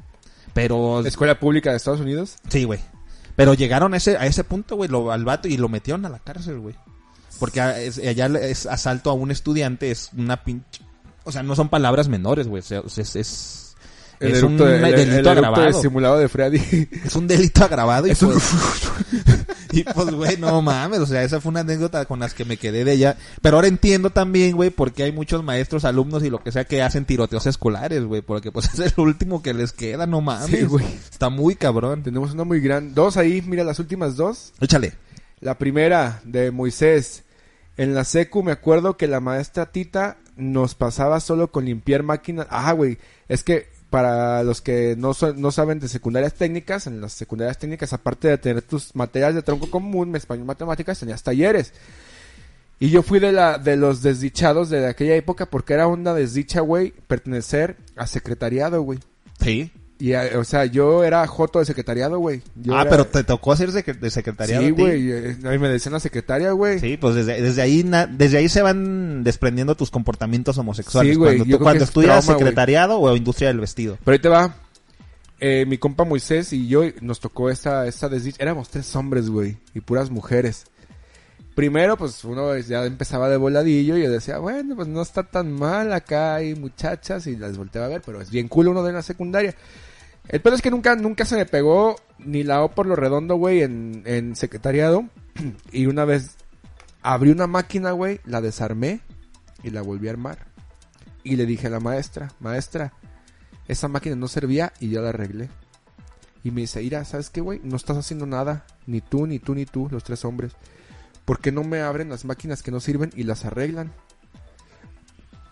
Pero 0.55 1.05
Escuela 1.07 1.39
pública 1.39 1.71
de 1.71 1.77
Estados 1.77 2.01
Unidos. 2.01 2.37
Sí, 2.49 2.65
güey. 2.65 2.81
Pero 3.37 3.55
llegaron 3.55 3.95
a 3.95 3.99
ese, 3.99 4.17
a 4.17 4.27
ese 4.27 4.43
punto, 4.43 4.77
güey, 4.77 4.91
lo, 4.91 5.13
al 5.13 5.25
vato 5.25 5.47
y 5.47 5.57
lo 5.57 5.69
metieron 5.69 6.05
a 6.05 6.09
la 6.09 6.19
cárcel, 6.19 6.59
güey. 6.59 6.75
Porque 7.39 7.61
allá 7.61 8.27
es 8.41 8.67
asalto 8.67 9.11
a 9.11 9.15
un 9.15 9.31
estudiante, 9.31 9.91
es 9.91 10.11
una 10.17 10.43
pinche... 10.43 10.81
O 11.25 11.33
sea, 11.33 11.43
no 11.43 11.55
son 11.55 11.69
palabras 11.69 12.09
menores, 12.09 12.49
güey. 12.49 12.61
o 12.61 12.65
sea, 12.65 12.83
es, 12.87 13.17
es, 13.17 13.77
El 14.19 14.33
es 14.33 14.43
un 14.43 14.55
eructo, 14.55 14.69
el- 14.69 14.85
el 14.85 14.91
delito 14.97 15.13
eructo 15.17 15.31
agravado. 15.31 15.83
simulado 15.83 16.19
de 16.19 16.29
Freddy. 16.29 16.89
Es 17.05 17.15
un 17.17 17.27
delito 17.27 17.65
agravado 17.65 18.07
y 18.07 18.11
Es 18.11 18.23
un- 18.23 18.33
pues... 18.33 18.45
y 19.73 19.85
pues, 19.85 20.11
güey, 20.15 20.37
no 20.39 20.63
mames, 20.63 21.01
o 21.01 21.07
sea, 21.07 21.23
esa 21.23 21.41
fue 21.43 21.51
una 21.51 21.61
anécdota 21.61 22.07
con 22.07 22.19
las 22.21 22.33
que 22.33 22.47
me 22.47 22.57
quedé 22.57 22.83
de 22.85 22.93
ella. 22.95 23.17
Pero 23.43 23.57
ahora 23.59 23.69
entiendo 23.69 24.09
también, 24.11 24.57
güey, 24.57 24.71
por 24.71 24.93
qué 24.93 25.03
hay 25.05 25.13
muchos 25.13 25.45
maestros, 25.45 25.85
alumnos 25.85 26.25
y 26.25 26.31
lo 26.31 26.43
que 26.43 26.51
sea 26.51 26.65
que 26.65 26.83
hacen 26.83 27.05
tiroteos 27.05 27.47
escolares, 27.47 28.03
güey. 28.05 28.23
Porque 28.23 28.51
pues 28.51 28.67
es 28.73 28.81
el 28.81 28.95
último 28.97 29.43
que 29.43 29.53
les 29.53 29.73
queda, 29.73 30.07
no 30.07 30.23
mames. 30.23 30.59
Sí, 30.61 30.65
güey. 30.65 30.87
Está 30.87 31.29
muy 31.29 31.55
cabrón. 31.57 32.03
Tenemos 32.03 32.33
una 32.33 32.45
muy 32.45 32.61
grande. 32.61 32.95
Dos 32.95 33.19
ahí, 33.19 33.43
mira 33.47 33.63
las 33.65 33.79
últimas 33.79 34.17
dos. 34.17 34.55
Échale. 34.61 34.95
La 35.41 35.59
primera 35.59 36.23
de 36.25 36.51
Moisés. 36.51 37.25
En 37.79 37.95
la 37.95 38.05
secu 38.05 38.43
me 38.43 38.53
acuerdo 38.53 38.97
que 38.97 39.07
la 39.07 39.21
maestra 39.21 39.67
Tita 39.73 40.19
nos 40.37 40.75
pasaba 40.75 41.21
solo 41.21 41.53
con 41.53 41.65
limpiar 41.65 42.03
máquinas. 42.03 42.49
Ah, 42.51 42.73
güey, 42.73 42.99
es 43.29 43.45
que 43.45 43.69
para 43.89 44.43
los 44.43 44.61
que 44.61 44.97
no, 44.99 45.13
no 45.37 45.51
saben 45.53 45.79
de 45.79 45.89
secundarias 45.89 46.35
técnicas, 46.35 46.89
en 46.89 47.01
las 47.01 47.13
secundarias 47.13 47.57
técnicas, 47.57 47.93
aparte 47.93 48.29
de 48.29 48.37
tener 48.37 48.63
tus 48.63 48.95
materias 48.97 49.35
de 49.35 49.43
tronco 49.43 49.71
común, 49.71 50.15
español, 50.17 50.45
matemáticas, 50.45 50.99
tenías 50.99 51.23
talleres. 51.23 51.73
Y 52.81 52.91
yo 52.91 53.03
fui 53.03 53.21
de 53.21 53.31
la 53.31 53.59
de 53.59 53.77
los 53.77 54.03
desdichados 54.03 54.71
de 54.71 54.87
aquella 54.87 55.15
época 55.15 55.47
porque 55.47 55.75
era 55.75 55.87
una 55.87 56.15
desdicha, 56.15 56.61
güey, 56.61 56.93
pertenecer 57.07 57.77
a 57.97 58.09
secretariado, 58.09 58.83
güey. 58.83 58.99
Sí. 59.41 59.71
Y, 60.01 60.13
eh, 60.13 60.37
o 60.37 60.45
sea, 60.45 60.65
yo 60.65 61.03
era 61.03 61.27
joto 61.27 61.59
de 61.59 61.65
secretariado, 61.65 62.19
güey. 62.21 62.41
Ah, 62.71 62.83
era- 62.83 62.91
pero 62.91 63.07
te 63.07 63.25
tocó 63.25 63.57
ser 63.57 63.73
de 63.73 64.11
secretariado. 64.11 64.65
Sí, 64.65 64.71
güey. 64.71 65.11
eh, 65.11 65.37
A 65.45 65.51
mí 65.51 65.59
me 65.59 65.69
decían 65.69 65.93
la 65.93 65.99
secretaria, 66.01 66.53
güey. 66.53 66.79
Sí, 66.79 66.97
pues 66.97 67.17
desde, 67.17 67.43
desde 67.43 67.63
ahí 67.63 67.83
na- 67.83 68.07
desde 68.07 68.39
ahí 68.39 68.49
se 68.49 68.63
van 68.63 69.25
desprendiendo 69.25 69.75
tus 69.75 69.91
comportamientos 69.91 70.57
homosexuales. 70.57 71.13
Sí, 71.15 71.19
güey, 71.19 71.39
Cuando, 71.39 71.57
tú- 71.59 71.63
cuando 71.65 71.85
estudias 71.85 72.25
trauma, 72.25 72.39
secretariado 72.39 73.01
o 73.01 73.17
industria 73.17 73.49
del 73.49 73.59
vestido. 73.59 73.99
Pero 74.05 74.13
ahí 74.13 74.19
te 74.21 74.29
va. 74.29 74.55
Eh, 75.41 75.65
mi 75.67 75.79
compa 75.79 76.05
Moisés 76.05 76.53
y 76.53 76.69
yo 76.69 76.83
nos 77.01 77.19
tocó 77.21 77.51
esta, 77.51 77.87
esta 77.87 78.09
desdicha. 78.09 78.39
Éramos 78.41 78.69
tres 78.69 78.95
hombres, 78.95 79.29
güey. 79.29 79.57
Y 79.75 79.81
puras 79.81 80.11
mujeres. 80.11 80.65
Primero, 81.55 81.97
pues 81.97 82.23
uno 82.25 82.57
ya 82.59 82.85
empezaba 82.87 83.29
de 83.29 83.37
voladillo 83.37 83.97
y 83.97 84.03
yo 84.05 84.11
decía, 84.11 84.39
bueno, 84.39 84.77
pues 84.77 84.87
no 84.87 85.03
está 85.03 85.25
tan 85.25 85.53
mal. 85.53 85.93
Acá 85.93 86.37
hay 86.37 86.55
muchachas 86.55 87.27
y 87.27 87.37
las 87.37 87.57
volteaba 87.59 87.87
a 87.87 87.91
ver, 87.91 88.03
pero 88.07 88.21
es 88.21 88.31
bien 88.31 88.47
cool 88.47 88.69
uno 88.69 88.85
de 88.85 88.93
la 88.93 89.03
secundaria. 89.03 89.57
El 90.29 90.41
peor 90.41 90.55
es 90.55 90.63
que 90.63 90.71
nunca, 90.71 90.95
nunca 90.95 91.25
se 91.25 91.37
me 91.37 91.47
pegó 91.47 91.97
ni 92.19 92.43
la 92.43 92.63
O 92.63 92.71
por 92.71 92.87
lo 92.87 92.97
redondo, 92.97 93.37
güey, 93.37 93.63
en, 93.63 94.03
en 94.05 94.37
secretariado. 94.37 95.09
y 95.73 95.87
una 95.87 96.05
vez 96.05 96.37
abrí 97.03 97.31
una 97.31 97.47
máquina, 97.47 97.93
güey, 97.93 98.21
la 98.25 98.41
desarmé 98.41 99.01
y 99.63 99.71
la 99.71 99.83
volví 99.83 100.09
a 100.09 100.13
armar. 100.13 100.47
Y 101.25 101.37
le 101.37 101.47
dije 101.47 101.67
a 101.67 101.71
la 101.71 101.81
maestra, 101.81 102.33
maestra, 102.41 102.93
esa 103.67 103.89
máquina 103.89 104.17
no 104.17 104.29
servía 104.29 104.73
y 104.81 104.91
yo 104.91 105.03
la 105.03 105.11
arreglé. 105.11 105.49
Y 106.45 106.51
me 106.51 106.63
dice, 106.63 106.83
Ira, 106.83 107.05
¿sabes 107.05 107.31
qué, 107.31 107.41
güey? 107.41 107.61
No 107.65 107.77
estás 107.77 107.97
haciendo 107.97 108.27
nada. 108.27 108.67
Ni 108.87 109.01
tú, 109.01 109.27
ni 109.27 109.39
tú, 109.39 109.55
ni 109.55 109.67
tú, 109.67 109.89
los 109.91 110.05
tres 110.05 110.25
hombres. 110.25 110.53
¿Por 111.25 111.41
qué 111.41 111.53
no 111.53 111.65
me 111.65 111.81
abren 111.81 112.09
las 112.09 112.25
máquinas 112.25 112.63
que 112.63 112.71
no 112.71 112.81
sirven 112.81 113.11
y 113.15 113.25
las 113.25 113.45
arreglan? 113.45 113.93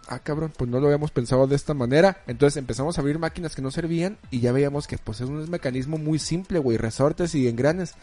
Ah, 0.08 0.20
cabrón, 0.20 0.52
pues 0.56 0.70
no 0.70 0.78
lo 0.78 0.86
habíamos 0.86 1.10
pensado 1.10 1.46
de 1.46 1.56
esta 1.56 1.74
manera. 1.74 2.22
Entonces 2.26 2.56
empezamos 2.56 2.96
a 2.96 3.00
abrir 3.00 3.18
máquinas 3.18 3.54
que 3.54 3.62
no 3.62 3.70
servían 3.70 4.18
y 4.30 4.40
ya 4.40 4.52
veíamos 4.52 4.86
que 4.86 4.98
pues 4.98 5.20
es 5.20 5.28
un 5.28 5.50
mecanismo 5.50 5.98
muy 5.98 6.18
simple, 6.18 6.58
güey, 6.58 6.76
resortes 6.76 7.34
y 7.34 7.48
engranes. 7.48 7.94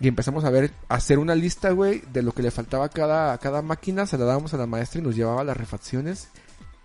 Y 0.00 0.08
empezamos 0.08 0.44
a 0.44 0.50
ver, 0.50 0.72
a 0.88 0.96
hacer 0.96 1.18
una 1.18 1.34
lista, 1.34 1.70
güey, 1.70 2.02
de 2.12 2.22
lo 2.22 2.32
que 2.32 2.42
le 2.42 2.50
faltaba 2.50 2.86
a 2.86 2.88
cada, 2.88 3.32
a 3.32 3.38
cada 3.38 3.62
máquina, 3.62 4.06
se 4.06 4.18
la 4.18 4.24
dábamos 4.24 4.52
a 4.54 4.56
la 4.56 4.66
maestra 4.66 5.00
y 5.00 5.04
nos 5.04 5.14
llevaba 5.14 5.44
las 5.44 5.56
refacciones. 5.56 6.28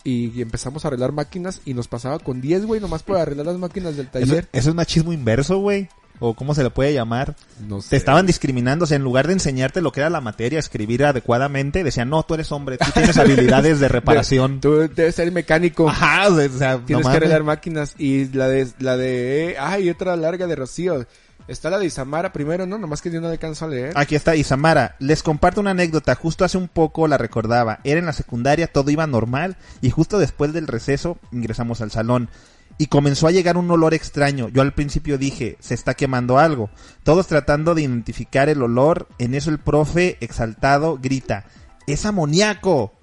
Y, 0.03 0.41
empezamos 0.41 0.85
a 0.85 0.89
arreglar 0.89 1.11
máquinas 1.11 1.61
y 1.65 1.73
nos 1.73 1.87
pasaba 1.87 2.19
con 2.19 2.39
10, 2.39 2.65
güey, 2.65 2.79
nomás 2.79 3.03
por 3.03 3.17
arreglar 3.17 3.47
las 3.47 3.57
máquinas 3.57 3.97
del 3.97 4.05
Eso, 4.13 4.13
taller. 4.13 4.47
eso 4.53 4.69
es 4.69 4.75
machismo 4.75 5.11
inverso, 5.11 5.57
güey. 5.57 5.89
O 6.19 6.34
cómo 6.34 6.56
se 6.56 6.64
le 6.64 6.69
puede 6.69 6.94
llamar. 6.94 7.35
No 7.68 7.81
sé. 7.81 7.91
Te 7.91 7.95
estaban 7.98 8.26
discriminando, 8.26 8.84
o 8.84 8.88
sea, 8.88 8.98
en 8.98 9.03
lugar 9.03 9.27
de 9.27 9.34
enseñarte 9.34 9.81
lo 9.81 9.91
que 9.91 9.99
era 9.99 10.10
la 10.10 10.22
materia, 10.22 10.60
escribir 10.60 11.06
adecuadamente, 11.06 11.84
decían, 11.84 12.10
no, 12.10 12.23
tú 12.23 12.34
eres 12.34 12.52
hombre, 12.52 12.77
tú 12.77 12.89
tienes 12.94 13.18
habilidades 13.18 13.80
de 13.80 13.88
reparación. 13.88 14.60
Tú 14.60 14.89
debes 14.94 15.15
ser 15.15 15.31
mecánico. 15.31 15.89
Ajá, 15.89 16.30
o 16.30 16.49
sea, 16.49 16.77
no 16.77 16.85
Tienes 16.85 17.07
que 17.07 17.18
arreglar 17.18 17.44
máquinas. 17.44 17.94
Y 17.98 18.26
la 18.30 18.48
de, 18.48 18.68
la 18.80 18.98
de, 18.98 19.56
ay, 19.60 19.89
otra 19.89 20.15
larga 20.15 20.48
de 20.48 20.56
Rocío. 20.56 21.06
Está 21.48 21.69
la 21.69 21.80
de 21.80 21.85
Isamara 21.85 22.34
primero, 22.34 22.65
¿no? 22.65 22.77
Nomás 22.77 23.02
que 23.02 23.10
yo 23.10 23.22
no 23.22 23.27
alcanzo 23.27 23.65
a 23.65 23.68
leer. 23.69 23.94
Aquí 23.95 24.15
está 24.15 24.35
Isamara. 24.35 24.95
Les 24.99 25.23
comparto 25.23 25.61
una 25.61 25.72
anécdota. 25.72 26.14
Justo 26.15 26.44
hace 26.44 26.57
un 26.57 26.68
poco 26.68 27.07
la 27.07 27.18
recordaba. 27.18 27.80
Era 27.85 27.99
en 27.99 28.06
la 28.06 28.14
secundaria, 28.14 28.68
todo 28.68 28.91
iba 28.91 29.07
normal. 29.07 29.56
Y 29.81 29.89
justo 29.89 30.19
después 30.19 30.52
del 30.52 30.68
receso 30.68 31.18
ingresamos 31.31 31.80
al 31.80 31.91
salón. 31.91 32.30
Y 32.77 32.87
comenzó 32.87 33.27
a 33.27 33.31
llegar 33.31 33.57
un 33.57 33.71
olor 33.71 33.93
extraño. 33.95 34.49
Yo 34.49 34.61
al 34.61 34.73
principio 34.73 35.17
dije, 35.17 35.57
se 35.59 35.73
está 35.73 35.95
quemando 35.95 36.37
algo. 36.37 36.69
Todos 37.03 37.25
tratando 37.27 37.73
de 37.73 37.81
identificar 37.81 38.49
el 38.49 38.61
olor. 38.61 39.07
En 39.17 39.33
eso 39.33 39.49
el 39.49 39.57
profe, 39.59 40.17
exaltado, 40.21 40.97
grita, 41.01 41.45
¡Es 41.87 42.05
amoníaco! 42.05 42.93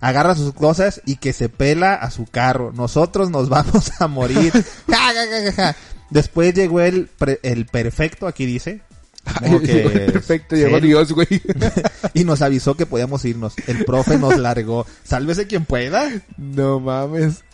Agarra 0.00 0.34
sus 0.34 0.54
cosas 0.54 1.02
y 1.04 1.16
que 1.16 1.32
se 1.34 1.48
pela 1.50 1.94
a 1.94 2.10
su 2.10 2.24
carro. 2.24 2.72
Nosotros 2.74 3.30
nos 3.30 3.48
vamos 3.50 3.92
a 4.00 4.08
morir. 4.08 4.52
Después 6.10 6.54
llegó 6.54 6.80
el, 6.80 7.06
pre- 7.06 7.38
el 7.42 7.66
perfecto, 7.66 8.26
aquí 8.26 8.46
dice. 8.46 8.80
Que 9.60 10.08
perfecto, 10.12 10.56
llegó. 10.56 10.80
Dios, 10.80 11.12
güey. 11.12 11.28
y 12.14 12.24
nos 12.24 12.42
avisó 12.42 12.74
que 12.76 12.86
podíamos 12.86 13.24
irnos. 13.26 13.54
El 13.66 13.84
profe 13.84 14.18
nos 14.18 14.36
largó. 14.38 14.86
Sálvese 15.04 15.46
quien 15.46 15.66
pueda. 15.66 16.10
no 16.38 16.80
mames. 16.80 17.44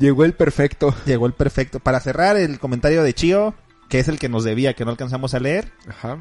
Llegó 0.00 0.24
el 0.24 0.32
perfecto. 0.32 0.92
Llegó 1.06 1.26
el 1.26 1.34
perfecto. 1.34 1.78
Para 1.78 2.00
cerrar 2.00 2.36
el 2.36 2.58
comentario 2.58 3.04
de 3.04 3.14
Chio, 3.14 3.54
que 3.88 4.00
es 4.00 4.08
el 4.08 4.18
que 4.18 4.28
nos 4.28 4.42
debía, 4.42 4.74
que 4.74 4.84
no 4.84 4.90
alcanzamos 4.90 5.34
a 5.34 5.40
leer. 5.40 5.70
Ajá. 5.88 6.18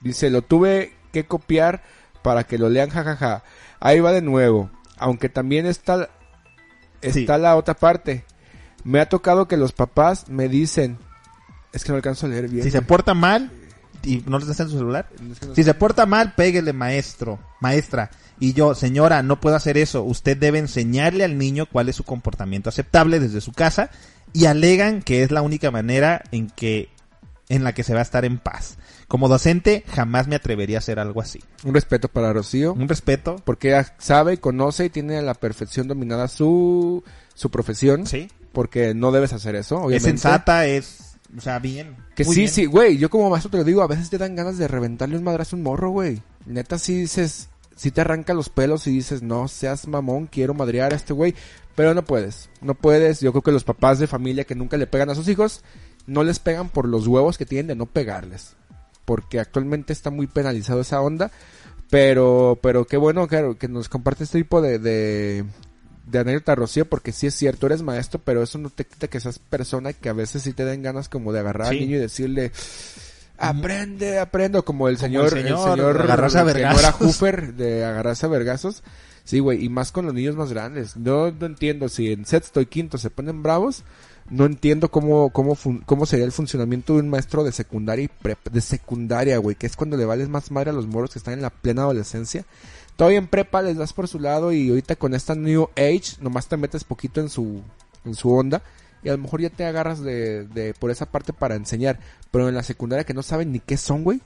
Dice, 0.00 0.30
lo 0.30 0.42
tuve 0.42 0.94
que 1.12 1.26
copiar 1.26 1.82
para 2.22 2.44
que 2.44 2.58
lo 2.58 2.68
lean, 2.68 2.90
jajaja. 2.90 3.44
Ahí 3.78 4.00
va 4.00 4.10
de 4.10 4.22
nuevo. 4.22 4.70
Aunque 4.96 5.28
también 5.28 5.66
está, 5.66 6.08
está 7.02 7.36
Sí. 7.36 7.42
la 7.42 7.56
otra 7.56 7.74
parte. 7.74 8.24
Me 8.84 9.00
ha 9.00 9.08
tocado 9.08 9.46
que 9.48 9.56
los 9.58 9.72
papás 9.72 10.28
me 10.28 10.48
dicen, 10.48 10.98
es 11.72 11.84
que 11.84 11.90
no 11.92 11.96
alcanzo 11.96 12.26
a 12.26 12.30
leer 12.30 12.48
bien. 12.48 12.64
Si 12.64 12.70
se 12.70 12.82
porta 12.82 13.12
mal, 13.14 13.50
y 14.02 14.22
no 14.26 14.38
les 14.38 14.48
en 14.60 14.68
su 14.68 14.78
celular. 14.78 15.08
Si 15.54 15.62
se 15.62 15.74
porta 15.74 16.06
mal, 16.06 16.34
péguele 16.34 16.72
maestro, 16.72 17.38
maestra. 17.60 18.10
Y 18.40 18.52
yo, 18.52 18.74
señora, 18.74 19.22
no 19.22 19.40
puedo 19.40 19.56
hacer 19.56 19.78
eso. 19.78 20.02
Usted 20.02 20.36
debe 20.36 20.58
enseñarle 20.58 21.24
al 21.24 21.38
niño 21.38 21.66
cuál 21.66 21.88
es 21.88 21.96
su 21.96 22.04
comportamiento 22.04 22.68
aceptable 22.68 23.20
desde 23.20 23.40
su 23.40 23.52
casa 23.52 23.90
y 24.32 24.46
alegan 24.46 25.02
que 25.02 25.22
es 25.22 25.30
la 25.30 25.42
única 25.42 25.70
manera 25.70 26.22
en 26.32 26.48
que 26.50 26.88
en 27.48 27.62
la 27.62 27.74
que 27.74 27.82
se 27.82 27.92
va 27.92 28.00
a 28.00 28.02
estar 28.02 28.24
en 28.24 28.38
paz. 28.38 28.78
Como 29.06 29.28
docente, 29.28 29.84
jamás 29.88 30.28
me 30.28 30.36
atrevería 30.36 30.78
a 30.78 30.80
hacer 30.80 30.98
algo 30.98 31.20
así. 31.20 31.40
Un 31.62 31.74
respeto 31.74 32.08
para 32.08 32.32
Rocío. 32.32 32.72
Un 32.72 32.88
respeto. 32.88 33.36
Porque 33.44 33.68
ella 33.68 33.94
sabe, 33.98 34.38
conoce 34.38 34.86
y 34.86 34.90
tiene 34.90 35.18
a 35.18 35.22
la 35.22 35.34
perfección 35.34 35.86
dominada 35.86 36.26
su, 36.26 37.04
su 37.34 37.50
profesión. 37.50 38.06
Sí. 38.06 38.28
Porque 38.52 38.94
no 38.94 39.12
debes 39.12 39.32
hacer 39.32 39.56
eso, 39.56 39.76
obviamente. 39.76 39.96
Es 39.96 40.02
sensata, 40.04 40.66
es, 40.66 41.16
o 41.36 41.40
sea, 41.40 41.58
bien. 41.58 41.96
Que 42.14 42.24
Muy 42.24 42.34
sí, 42.34 42.40
bien. 42.42 42.52
sí, 42.52 42.66
güey, 42.66 42.96
yo 42.96 43.10
como 43.10 43.28
maestro 43.28 43.50
te 43.50 43.58
lo 43.58 43.64
digo, 43.64 43.82
a 43.82 43.88
veces 43.88 44.10
te 44.10 44.18
dan 44.18 44.36
ganas 44.36 44.56
de 44.56 44.68
reventarle 44.68 45.18
un 45.18 45.24
madrazo 45.24 45.56
a 45.56 45.58
un 45.58 45.64
morro, 45.64 45.90
güey. 45.90 46.22
Neta, 46.46 46.78
sí 46.78 46.96
dices, 46.96 47.48
sí 47.76 47.90
te 47.90 48.00
arranca 48.00 48.34
los 48.34 48.48
pelos 48.48 48.86
y 48.86 48.90
dices, 48.90 49.22
no 49.22 49.48
seas 49.48 49.86
mamón, 49.88 50.26
quiero 50.26 50.54
madrear 50.54 50.92
a 50.92 50.96
este 50.96 51.12
güey. 51.12 51.34
Pero 51.74 51.92
no 51.94 52.04
puedes, 52.04 52.48
no 52.60 52.74
puedes. 52.74 53.20
Yo 53.20 53.32
creo 53.32 53.42
que 53.42 53.50
los 53.52 53.64
papás 53.64 53.98
de 53.98 54.06
familia 54.06 54.44
que 54.44 54.54
nunca 54.54 54.76
le 54.76 54.86
pegan 54.86 55.10
a 55.10 55.14
sus 55.16 55.26
hijos, 55.28 55.62
no 56.06 56.22
les 56.22 56.38
pegan 56.38 56.68
por 56.68 56.86
los 56.88 57.06
huevos 57.08 57.36
que 57.36 57.46
tienen 57.46 57.66
de 57.66 57.74
no 57.74 57.86
pegarles. 57.86 58.54
Porque 59.04 59.40
actualmente 59.40 59.92
está 59.92 60.10
muy 60.10 60.26
penalizado 60.28 60.80
esa 60.82 61.00
onda. 61.00 61.30
Pero, 61.90 62.58
pero 62.62 62.86
qué 62.86 62.96
bueno 62.96 63.26
claro, 63.28 63.58
que 63.58 63.68
nos 63.68 63.88
comparte 63.88 64.24
este 64.24 64.38
tipo 64.38 64.62
de, 64.62 64.78
de, 64.78 65.44
de 66.06 66.18
anécdota, 66.18 66.54
Rocío, 66.54 66.86
porque 66.88 67.12
sí 67.12 67.26
es 67.26 67.34
cierto, 67.34 67.66
eres 67.66 67.82
maestro, 67.82 68.20
pero 68.24 68.42
eso 68.42 68.58
no 68.58 68.70
te 68.70 68.84
quita 68.84 69.08
que 69.08 69.20
seas 69.20 69.38
persona 69.38 69.90
y 69.90 69.94
que 69.94 70.08
a 70.08 70.12
veces 70.14 70.42
sí 70.42 70.52
te 70.54 70.64
den 70.64 70.82
ganas 70.82 71.08
como 71.08 71.32
de 71.32 71.40
agarrar 71.40 71.68
Sí. 71.68 71.74
al 71.74 71.80
niño 71.80 71.96
y 71.96 72.00
decirle, 72.00 72.52
aprende, 73.38 74.18
aprende, 74.18 74.58
o 74.58 74.64
como 74.64 74.88
el 74.88 74.98
señor, 74.98 75.32
el 75.32 75.38
el 75.38 75.44
señor, 75.44 75.70
señor, 75.76 76.00
agarrarse 76.02 76.38
a 76.38 76.42
que 76.42 76.46
no 76.48 76.54
vergazos. 76.54 76.80
era 76.82 76.92
Hoofer, 76.92 77.54
de 77.54 77.84
agarrarse 77.84 78.26
a 78.26 78.28
vergazos. 78.28 78.82
Sí, 79.24 79.38
güey, 79.38 79.64
y 79.64 79.68
más 79.70 79.90
con 79.90 80.04
los 80.04 80.14
niños 80.14 80.36
más 80.36 80.50
grandes. 80.50 80.96
No, 80.96 81.30
no 81.30 81.46
entiendo 81.46 81.88
si 81.88 82.12
en 82.12 82.26
sexto 82.26 82.60
y 82.60 82.66
quinto 82.66 82.98
se 82.98 83.10
ponen 83.10 83.42
bravos. 83.42 83.82
No 84.30 84.46
entiendo 84.46 84.90
cómo, 84.90 85.30
cómo, 85.30 85.54
fun- 85.54 85.82
cómo 85.84 86.06
sería 86.06 86.24
el 86.24 86.32
funcionamiento 86.32 86.94
de 86.94 87.00
un 87.00 87.10
maestro 87.10 87.44
de 87.44 87.52
secundaria 87.52 88.04
y 88.06 88.08
prep- 88.22 88.50
de 88.50 88.60
secundaria, 88.62 89.36
güey, 89.38 89.54
que 89.56 89.66
es 89.66 89.76
cuando 89.76 89.96
le 89.98 90.04
vales 90.06 90.28
más 90.30 90.50
madre 90.50 90.70
a 90.70 90.72
los 90.74 90.86
moros 90.86 91.10
que 91.12 91.18
están 91.18 91.34
en 91.34 91.42
la 91.42 91.50
plena 91.50 91.82
adolescencia. 91.82 92.44
Todavía 92.96 93.18
en 93.18 93.26
prepa 93.28 93.60
les 93.60 93.76
das 93.76 93.92
por 93.92 94.08
su 94.08 94.18
lado 94.20 94.52
y 94.52 94.68
ahorita 94.70 94.96
con 94.96 95.14
esta 95.14 95.34
New 95.34 95.68
Age 95.76 96.16
nomás 96.20 96.46
te 96.46 96.56
metes 96.56 96.84
poquito 96.84 97.20
en 97.20 97.28
su, 97.28 97.60
en 98.04 98.14
su 98.14 98.30
onda 98.32 98.62
y 99.04 99.08
a 99.08 99.12
lo 99.12 99.18
mejor 99.18 99.40
ya 99.42 99.50
te 99.50 99.64
agarras 99.66 100.00
de, 100.00 100.44
de 100.48 100.74
por 100.74 100.90
esa 100.90 101.06
parte 101.06 101.32
para 101.32 101.54
enseñar. 101.54 102.00
Pero 102.30 102.48
en 102.48 102.54
la 102.54 102.62
secundaria 102.62 103.04
que 103.04 103.14
no 103.14 103.22
saben 103.22 103.52
ni 103.52 103.60
qué 103.60 103.76
son, 103.76 104.02
güey. 104.02 104.20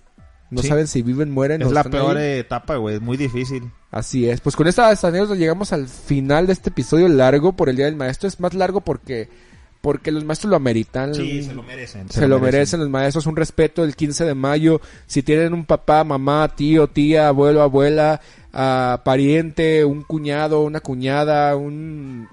No 0.50 0.62
Sí. 0.62 0.68
saben 0.68 0.86
si 0.86 1.02
viven, 1.02 1.30
mueren 1.30 1.60
Es 1.60 1.68
o 1.68 1.72
la 1.72 1.84
peor 1.84 2.16
ahí. 2.16 2.38
etapa, 2.38 2.76
güey. 2.76 2.94
Es 2.96 3.02
muy 3.02 3.18
difícil. 3.18 3.70
Así 3.90 4.26
es. 4.30 4.40
Pues 4.40 4.56
con 4.56 4.66
estas 4.66 5.05
anécdotas 5.05 5.36
llegamos 5.36 5.74
al 5.74 5.88
final 5.88 6.46
de 6.46 6.55
este 6.55 6.70
episodio 6.70 7.06
largo 7.09 7.52
por 7.55 7.68
el 7.68 7.76
Día 7.76 7.84
del 7.84 7.96
Maestro. 7.96 8.28
Es 8.28 8.40
más 8.40 8.55
largo 8.55 8.80
porque, 8.80 9.28
porque 9.82 10.10
los 10.10 10.24
maestros 10.24 10.48
lo 10.48 10.56
ameritan. 10.56 11.14
Sí, 11.14 11.42
se 11.42 11.52
lo 11.52 11.62
merecen. 11.62 12.09
Se, 12.09 12.26
lo 12.26 12.40
merecen 12.40 12.80
los 12.80 12.88
maestros. 12.88 13.26
Un 13.26 13.36
respeto 13.36 13.84
el 13.84 13.94
15 13.94 14.24
de 14.24 14.34
mayo. 14.34 14.80
Si 15.06 15.22
tienen 15.22 15.52
un 15.52 15.66
papá, 15.66 16.02
mamá, 16.02 16.48
tío, 16.56 16.88
tía, 16.88 17.28
abuelo, 17.28 17.60
abuela, 17.60 18.22
ah, 18.55 19.02
pariente, 19.05 19.84
un 19.84 20.02
cuñado, 20.02 20.62
una 20.62 20.80
cuñada, 20.80 21.55
un... 21.56 22.26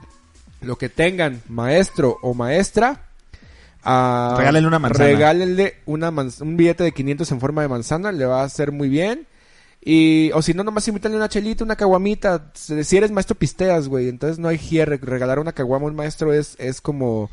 Lo 0.66 0.78
que 0.78 0.90
tengan, 0.90 1.42
maestro 1.48 2.18
o 2.22 2.34
maestra. 2.34 3.02
ah, 3.84 4.36
Regálenle 4.38 4.68
una 4.68 4.80
manzana. 4.80 5.06
Regálenle 5.06 5.76
una 5.86 6.12
manz- 6.12 6.42
un 6.42 6.58
billete 6.58 6.84
de 6.84 6.92
500 6.92 7.32
en 7.32 7.40
forma 7.40 7.62
de 7.62 7.68
manzana. 7.68 8.12
Le 8.12 8.26
va 8.26 8.42
a 8.42 8.46
hacer 8.46 8.72
muy 8.72 8.90
bien. 8.90 9.28
Y, 9.88 10.32
o 10.34 10.42
si 10.42 10.54
no, 10.56 10.64
nomás 10.64 10.88
invítanle 10.88 11.16
una 11.18 11.30
chelita, 11.30 11.64
una 11.64 11.76
caguamita. 11.76 12.52
Si 12.56 12.98
eres 12.98 13.12
maestro, 13.12 13.36
pisteas, 13.36 13.88
güey. 13.88 14.10
Entonces 14.10 14.40
no 14.40 14.48
hay 14.48 14.58
hierre. 14.58 14.98
Regalar 15.02 15.38
una 15.40 15.52
caguama 15.54 15.86
a 15.86 15.90
un 15.90 15.96
maestro 15.96 16.34
es, 16.34 16.56
es 16.58 16.82
como, 16.82 17.30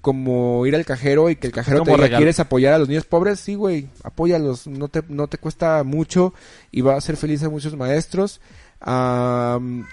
como 0.00 0.64
ir 0.66 0.76
al 0.76 0.84
cajero 0.84 1.28
y 1.30 1.34
que 1.36 1.48
el 1.48 1.52
cajero 1.52 1.78
te 1.82 1.90
diga, 1.90 2.06
regal- 2.06 2.16
¿quieres 2.18 2.38
apoyar 2.38 2.74
a 2.74 2.78
los 2.78 2.88
niños 2.88 3.06
pobres? 3.06 3.40
Sí, 3.40 3.56
güey. 3.56 3.88
Apóyalos. 4.04 4.68
No 4.68 4.86
te, 4.86 5.02
no 5.08 5.26
te 5.26 5.38
cuesta 5.38 5.82
mucho 5.82 6.32
y 6.70 6.82
va 6.82 6.94
a 6.94 6.98
hacer 6.98 7.16
feliz 7.16 7.42
a 7.42 7.48
muchos 7.50 7.76
maestros. 7.76 8.40
Am, 8.80 9.84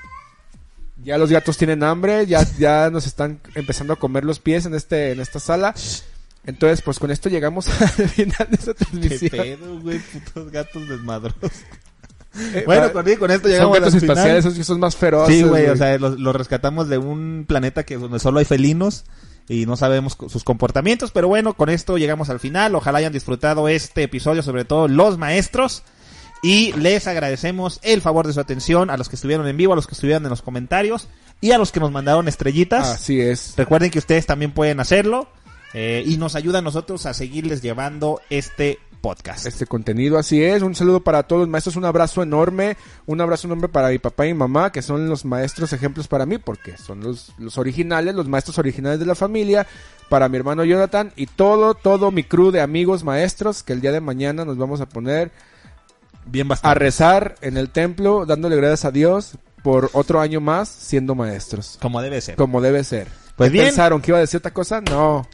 ya 1.04 1.18
los 1.18 1.30
gatos 1.32 1.58
tienen 1.58 1.84
hambre, 1.84 2.26
ya, 2.28 2.46
ya 2.58 2.90
nos 2.90 3.06
están 3.08 3.40
empezando 3.56 3.94
a 3.94 3.96
comer 3.98 4.24
los 4.26 4.40
pies 4.40 4.66
en 4.66 4.74
este, 4.76 5.12
en 5.12 5.20
esta 5.20 5.40
sala. 5.40 5.74
Entonces, 6.46 6.82
pues 6.82 7.00
con 7.00 7.10
esto 7.12 7.30
llegamos 7.30 7.68
al 7.82 8.10
final 8.10 8.48
de 8.50 8.56
esta 8.56 8.74
Qué 8.74 8.86
transmisión. 8.86 9.32
pedo, 9.32 9.80
güey. 9.80 10.00
Putos 10.00 10.52
gatos 10.52 10.90
desmadrosos. 10.90 11.52
Eh, 12.36 12.64
Bueno, 12.66 12.82
va- 12.88 12.92
con, 12.94 13.04
con 13.16 13.32
esto 13.32 13.44
son 13.48 13.52
llegamos 13.52 13.80
gatos 13.80 13.94
al 13.94 14.00
final. 14.02 14.18
espaciales, 14.18 14.46
esos 14.46 14.66
son 14.68 14.80
más 14.80 14.96
feroces. 14.96 15.36
Sí, 15.36 15.44
güey, 15.44 15.68
o 15.68 15.78
sea, 15.78 15.98
los, 16.00 16.20
los 16.20 16.36
rescatamos 16.36 16.90
de 16.90 16.98
un 16.98 17.46
planeta 17.48 17.84
que 17.84 17.98
donde 17.98 18.20
solo 18.20 18.40
hay 18.40 18.46
felinos 18.46 19.06
y 19.48 19.66
no 19.66 19.76
sabemos 19.78 20.18
sus 20.30 20.44
comportamientos, 20.44 21.12
pero 21.12 21.28
bueno, 21.28 21.54
con 21.54 21.70
esto 21.70 21.98
llegamos 21.98 22.30
al 22.30 22.40
final. 22.40 22.76
Ojalá 22.76 22.98
hayan 23.00 23.14
disfrutado 23.14 23.68
este 23.68 24.04
episodio, 24.04 24.42
sobre 24.42 24.66
todo 24.66 24.88
los 24.88 25.18
maestros. 25.18 25.84
Y 26.44 26.74
les 26.74 27.08
agradecemos 27.08 27.80
el 27.84 28.02
favor 28.02 28.28
de 28.28 28.34
su 28.34 28.40
atención 28.42 28.90
a 28.90 28.98
los 28.98 29.08
que 29.08 29.16
estuvieron 29.16 29.48
en 29.48 29.56
vivo, 29.56 29.72
a 29.72 29.76
los 29.78 29.88
que 29.88 29.94
estuvieron 29.94 30.24
en 30.24 30.30
los 30.30 30.42
comentarios 30.42 31.08
y 31.40 31.52
a 31.52 31.58
los 31.58 31.72
que 31.72 31.80
nos 31.80 31.90
mandaron 31.90 32.28
estrellitas. 32.28 32.88
Así 32.90 33.22
es. 33.22 33.54
Recuerden 33.56 33.90
que 33.90 34.00
ustedes 34.00 34.26
también 34.26 34.52
pueden 34.52 34.82
hacerlo 34.82 35.30
eh, 35.74 36.04
y 36.06 36.18
nos 36.18 36.36
ayuda 36.36 36.60
a 36.60 36.62
nosotros 36.62 37.06
a 37.06 37.14
seguirles 37.14 37.62
llevando 37.62 38.22
este 38.30 38.80
podcast. 39.00 39.46
Este 39.46 39.66
contenido, 39.66 40.18
así 40.18 40.44
es. 40.44 40.62
Un 40.64 40.76
saludo 40.76 41.02
para 41.02 41.24
todos 41.24 41.42
los 41.42 41.50
maestros, 41.50 41.78
un 41.78 41.86
abrazo 41.86 42.22
enorme, 42.24 42.76
un 43.06 43.22
abrazo 43.22 43.48
enorme 43.48 43.70
para 43.70 43.90
mi 43.90 44.00
papá 44.00 44.26
y 44.26 44.34
mi 44.34 44.40
mamá, 44.40 44.72
que 44.72 44.82
son 44.82 45.08
los 45.08 45.24
maestros 45.24 45.72
ejemplos 45.72 46.10
para 46.10 46.26
mí, 46.26 46.40
porque 46.40 46.78
son 46.78 47.02
los, 47.02 47.34
los 47.38 47.58
originales, 47.58 48.16
los 48.16 48.28
maestros 48.28 48.58
originales 48.58 49.00
de 49.00 49.06
la 49.06 49.16
familia, 49.16 49.66
para 50.10 50.28
mi 50.28 50.38
hermano 50.38 50.66
Jonathan 50.66 51.14
y 51.16 51.26
todo, 51.26 51.74
todo 51.74 52.12
mi 52.12 52.24
crew 52.24 52.52
de 52.52 52.62
amigos 52.62 53.06
maestros, 53.06 53.64
que 53.64 53.74
el 53.74 53.80
día 53.82 53.94
de 53.94 54.02
mañana 54.02 54.46
nos 54.46 54.58
vamos 54.58 54.82
a 54.82 54.88
poner 54.88 55.32
Bien 56.26 56.48
a 56.48 56.50
bastante. 56.50 56.80
rezar 56.80 57.36
en 57.42 57.58
el 57.58 57.70
templo, 57.70 58.26
dándole 58.26 58.56
gracias 58.56 58.86
a 58.86 58.92
Dios 58.92 59.38
por 59.62 59.90
otro 59.94 60.20
año 60.20 60.42
más 60.42 60.68
siendo 60.70 61.16
maestros, 61.16 61.78
Como 61.82 62.02
debe 62.02 62.20
ser. 62.22 62.36
como 62.36 62.62
debe 62.62 62.84
ser. 62.84 63.08
Pues 63.36 63.50
¿Qué 63.50 63.54
bien. 63.54 63.66
¿Pensaron 63.66 64.02
que 64.02 64.12
iba 64.12 64.18
a 64.18 64.22
decir 64.22 64.38
otra 64.40 64.52
cosa? 64.54 64.82
No. 64.82 65.28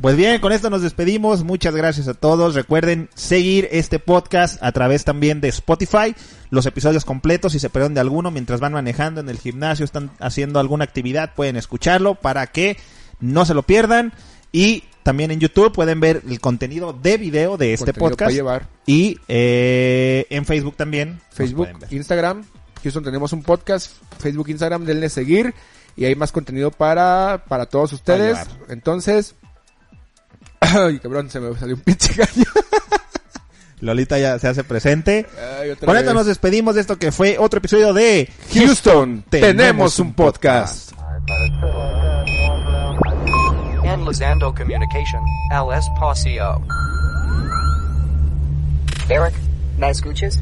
Pues 0.00 0.16
bien, 0.16 0.40
con 0.40 0.52
esto 0.52 0.70
nos 0.70 0.82
despedimos. 0.82 1.42
Muchas 1.42 1.74
gracias 1.74 2.06
a 2.08 2.14
todos. 2.14 2.54
Recuerden 2.54 3.08
seguir 3.14 3.68
este 3.72 3.98
podcast 3.98 4.62
a 4.62 4.70
través 4.72 5.04
también 5.04 5.40
de 5.40 5.48
Spotify. 5.48 6.14
Los 6.50 6.66
episodios 6.66 7.04
completos, 7.04 7.52
si 7.52 7.58
se 7.58 7.68
perdieron 7.68 7.94
de 7.94 8.00
alguno 8.00 8.30
mientras 8.30 8.60
van 8.60 8.72
manejando 8.74 9.20
en 9.20 9.28
el 9.28 9.38
gimnasio, 9.38 9.84
están 9.84 10.10
haciendo 10.20 10.60
alguna 10.60 10.84
actividad, 10.84 11.34
pueden 11.34 11.56
escucharlo 11.56 12.14
para 12.14 12.46
que 12.46 12.76
no 13.18 13.44
se 13.44 13.54
lo 13.54 13.64
pierdan. 13.64 14.12
Y 14.52 14.84
también 15.08 15.30
en 15.30 15.40
YouTube 15.40 15.72
pueden 15.72 16.00
ver 16.00 16.20
el 16.28 16.38
contenido 16.38 16.92
de 16.92 17.16
video 17.16 17.56
de 17.56 17.72
este 17.72 17.94
Contenido 17.94 18.10
podcast. 18.10 18.18
para 18.18 18.30
llevar. 18.30 18.68
Y 18.84 19.18
eh, 19.26 20.26
en 20.28 20.44
Facebook 20.44 20.76
también. 20.76 21.18
Facebook. 21.30 21.66
Instagram. 21.88 22.44
Houston 22.82 23.04
tenemos 23.04 23.32
un 23.32 23.42
podcast, 23.42 23.90
Facebook, 24.18 24.50
Instagram, 24.50 24.84
denle 24.84 25.08
seguir 25.08 25.54
y 25.96 26.04
hay 26.04 26.14
más 26.14 26.30
contenido 26.30 26.70
para, 26.70 27.42
para 27.48 27.64
todos 27.64 27.94
ustedes. 27.94 28.36
Entonces, 28.68 29.34
ay, 30.60 30.98
cabrón, 30.98 31.30
se 31.30 31.40
me 31.40 31.58
salió 31.58 31.76
un 31.76 31.80
pinche 31.80 32.12
gallo. 32.12 32.50
Lolita 33.80 34.18
ya 34.18 34.38
se 34.38 34.46
hace 34.46 34.62
presente. 34.62 35.26
Ay, 35.58 35.74
Con 35.76 35.96
esto 35.96 36.12
nos 36.12 36.26
despedimos 36.26 36.74
de 36.74 36.82
esto 36.82 36.98
que 36.98 37.12
fue 37.12 37.38
otro 37.38 37.60
episodio 37.60 37.94
de 37.94 38.28
Houston, 38.52 39.24
tenemos 39.30 40.00
un 40.00 40.12
podcast. 40.12 40.92
Enlazando 43.98 44.54
Communication, 44.54 45.24
Al 45.50 45.72
Espacio. 45.72 46.62
Eric, 49.08 49.34
¿me 49.76 49.90
escuchas? 49.90 50.38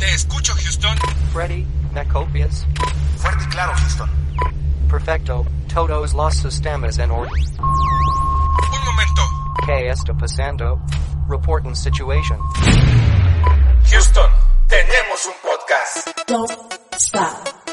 Te 0.00 0.14
escucho, 0.14 0.52
Houston. 0.54 0.96
Freddy, 1.32 1.64
Nacopias. 1.92 2.66
Fuerte 3.16 3.44
y 3.44 3.46
claro, 3.46 3.72
Houston. 3.76 4.10
Perfecto, 4.90 5.46
todos 5.72 6.12
los 6.12 6.34
sistemas 6.34 6.98
en 6.98 7.12
orden. 7.12 7.32
Un 7.60 8.84
momento. 8.84 9.22
¿Qué 9.64 9.90
está 9.90 10.12
pasando? 10.14 10.80
Reporting 11.28 11.76
situation. 11.76 12.38
Houston, 13.90 14.30
tenemos 14.66 15.26
un 15.26 15.34
podcast. 15.42 16.08
Don't 16.26 16.50
stop. 16.96 17.67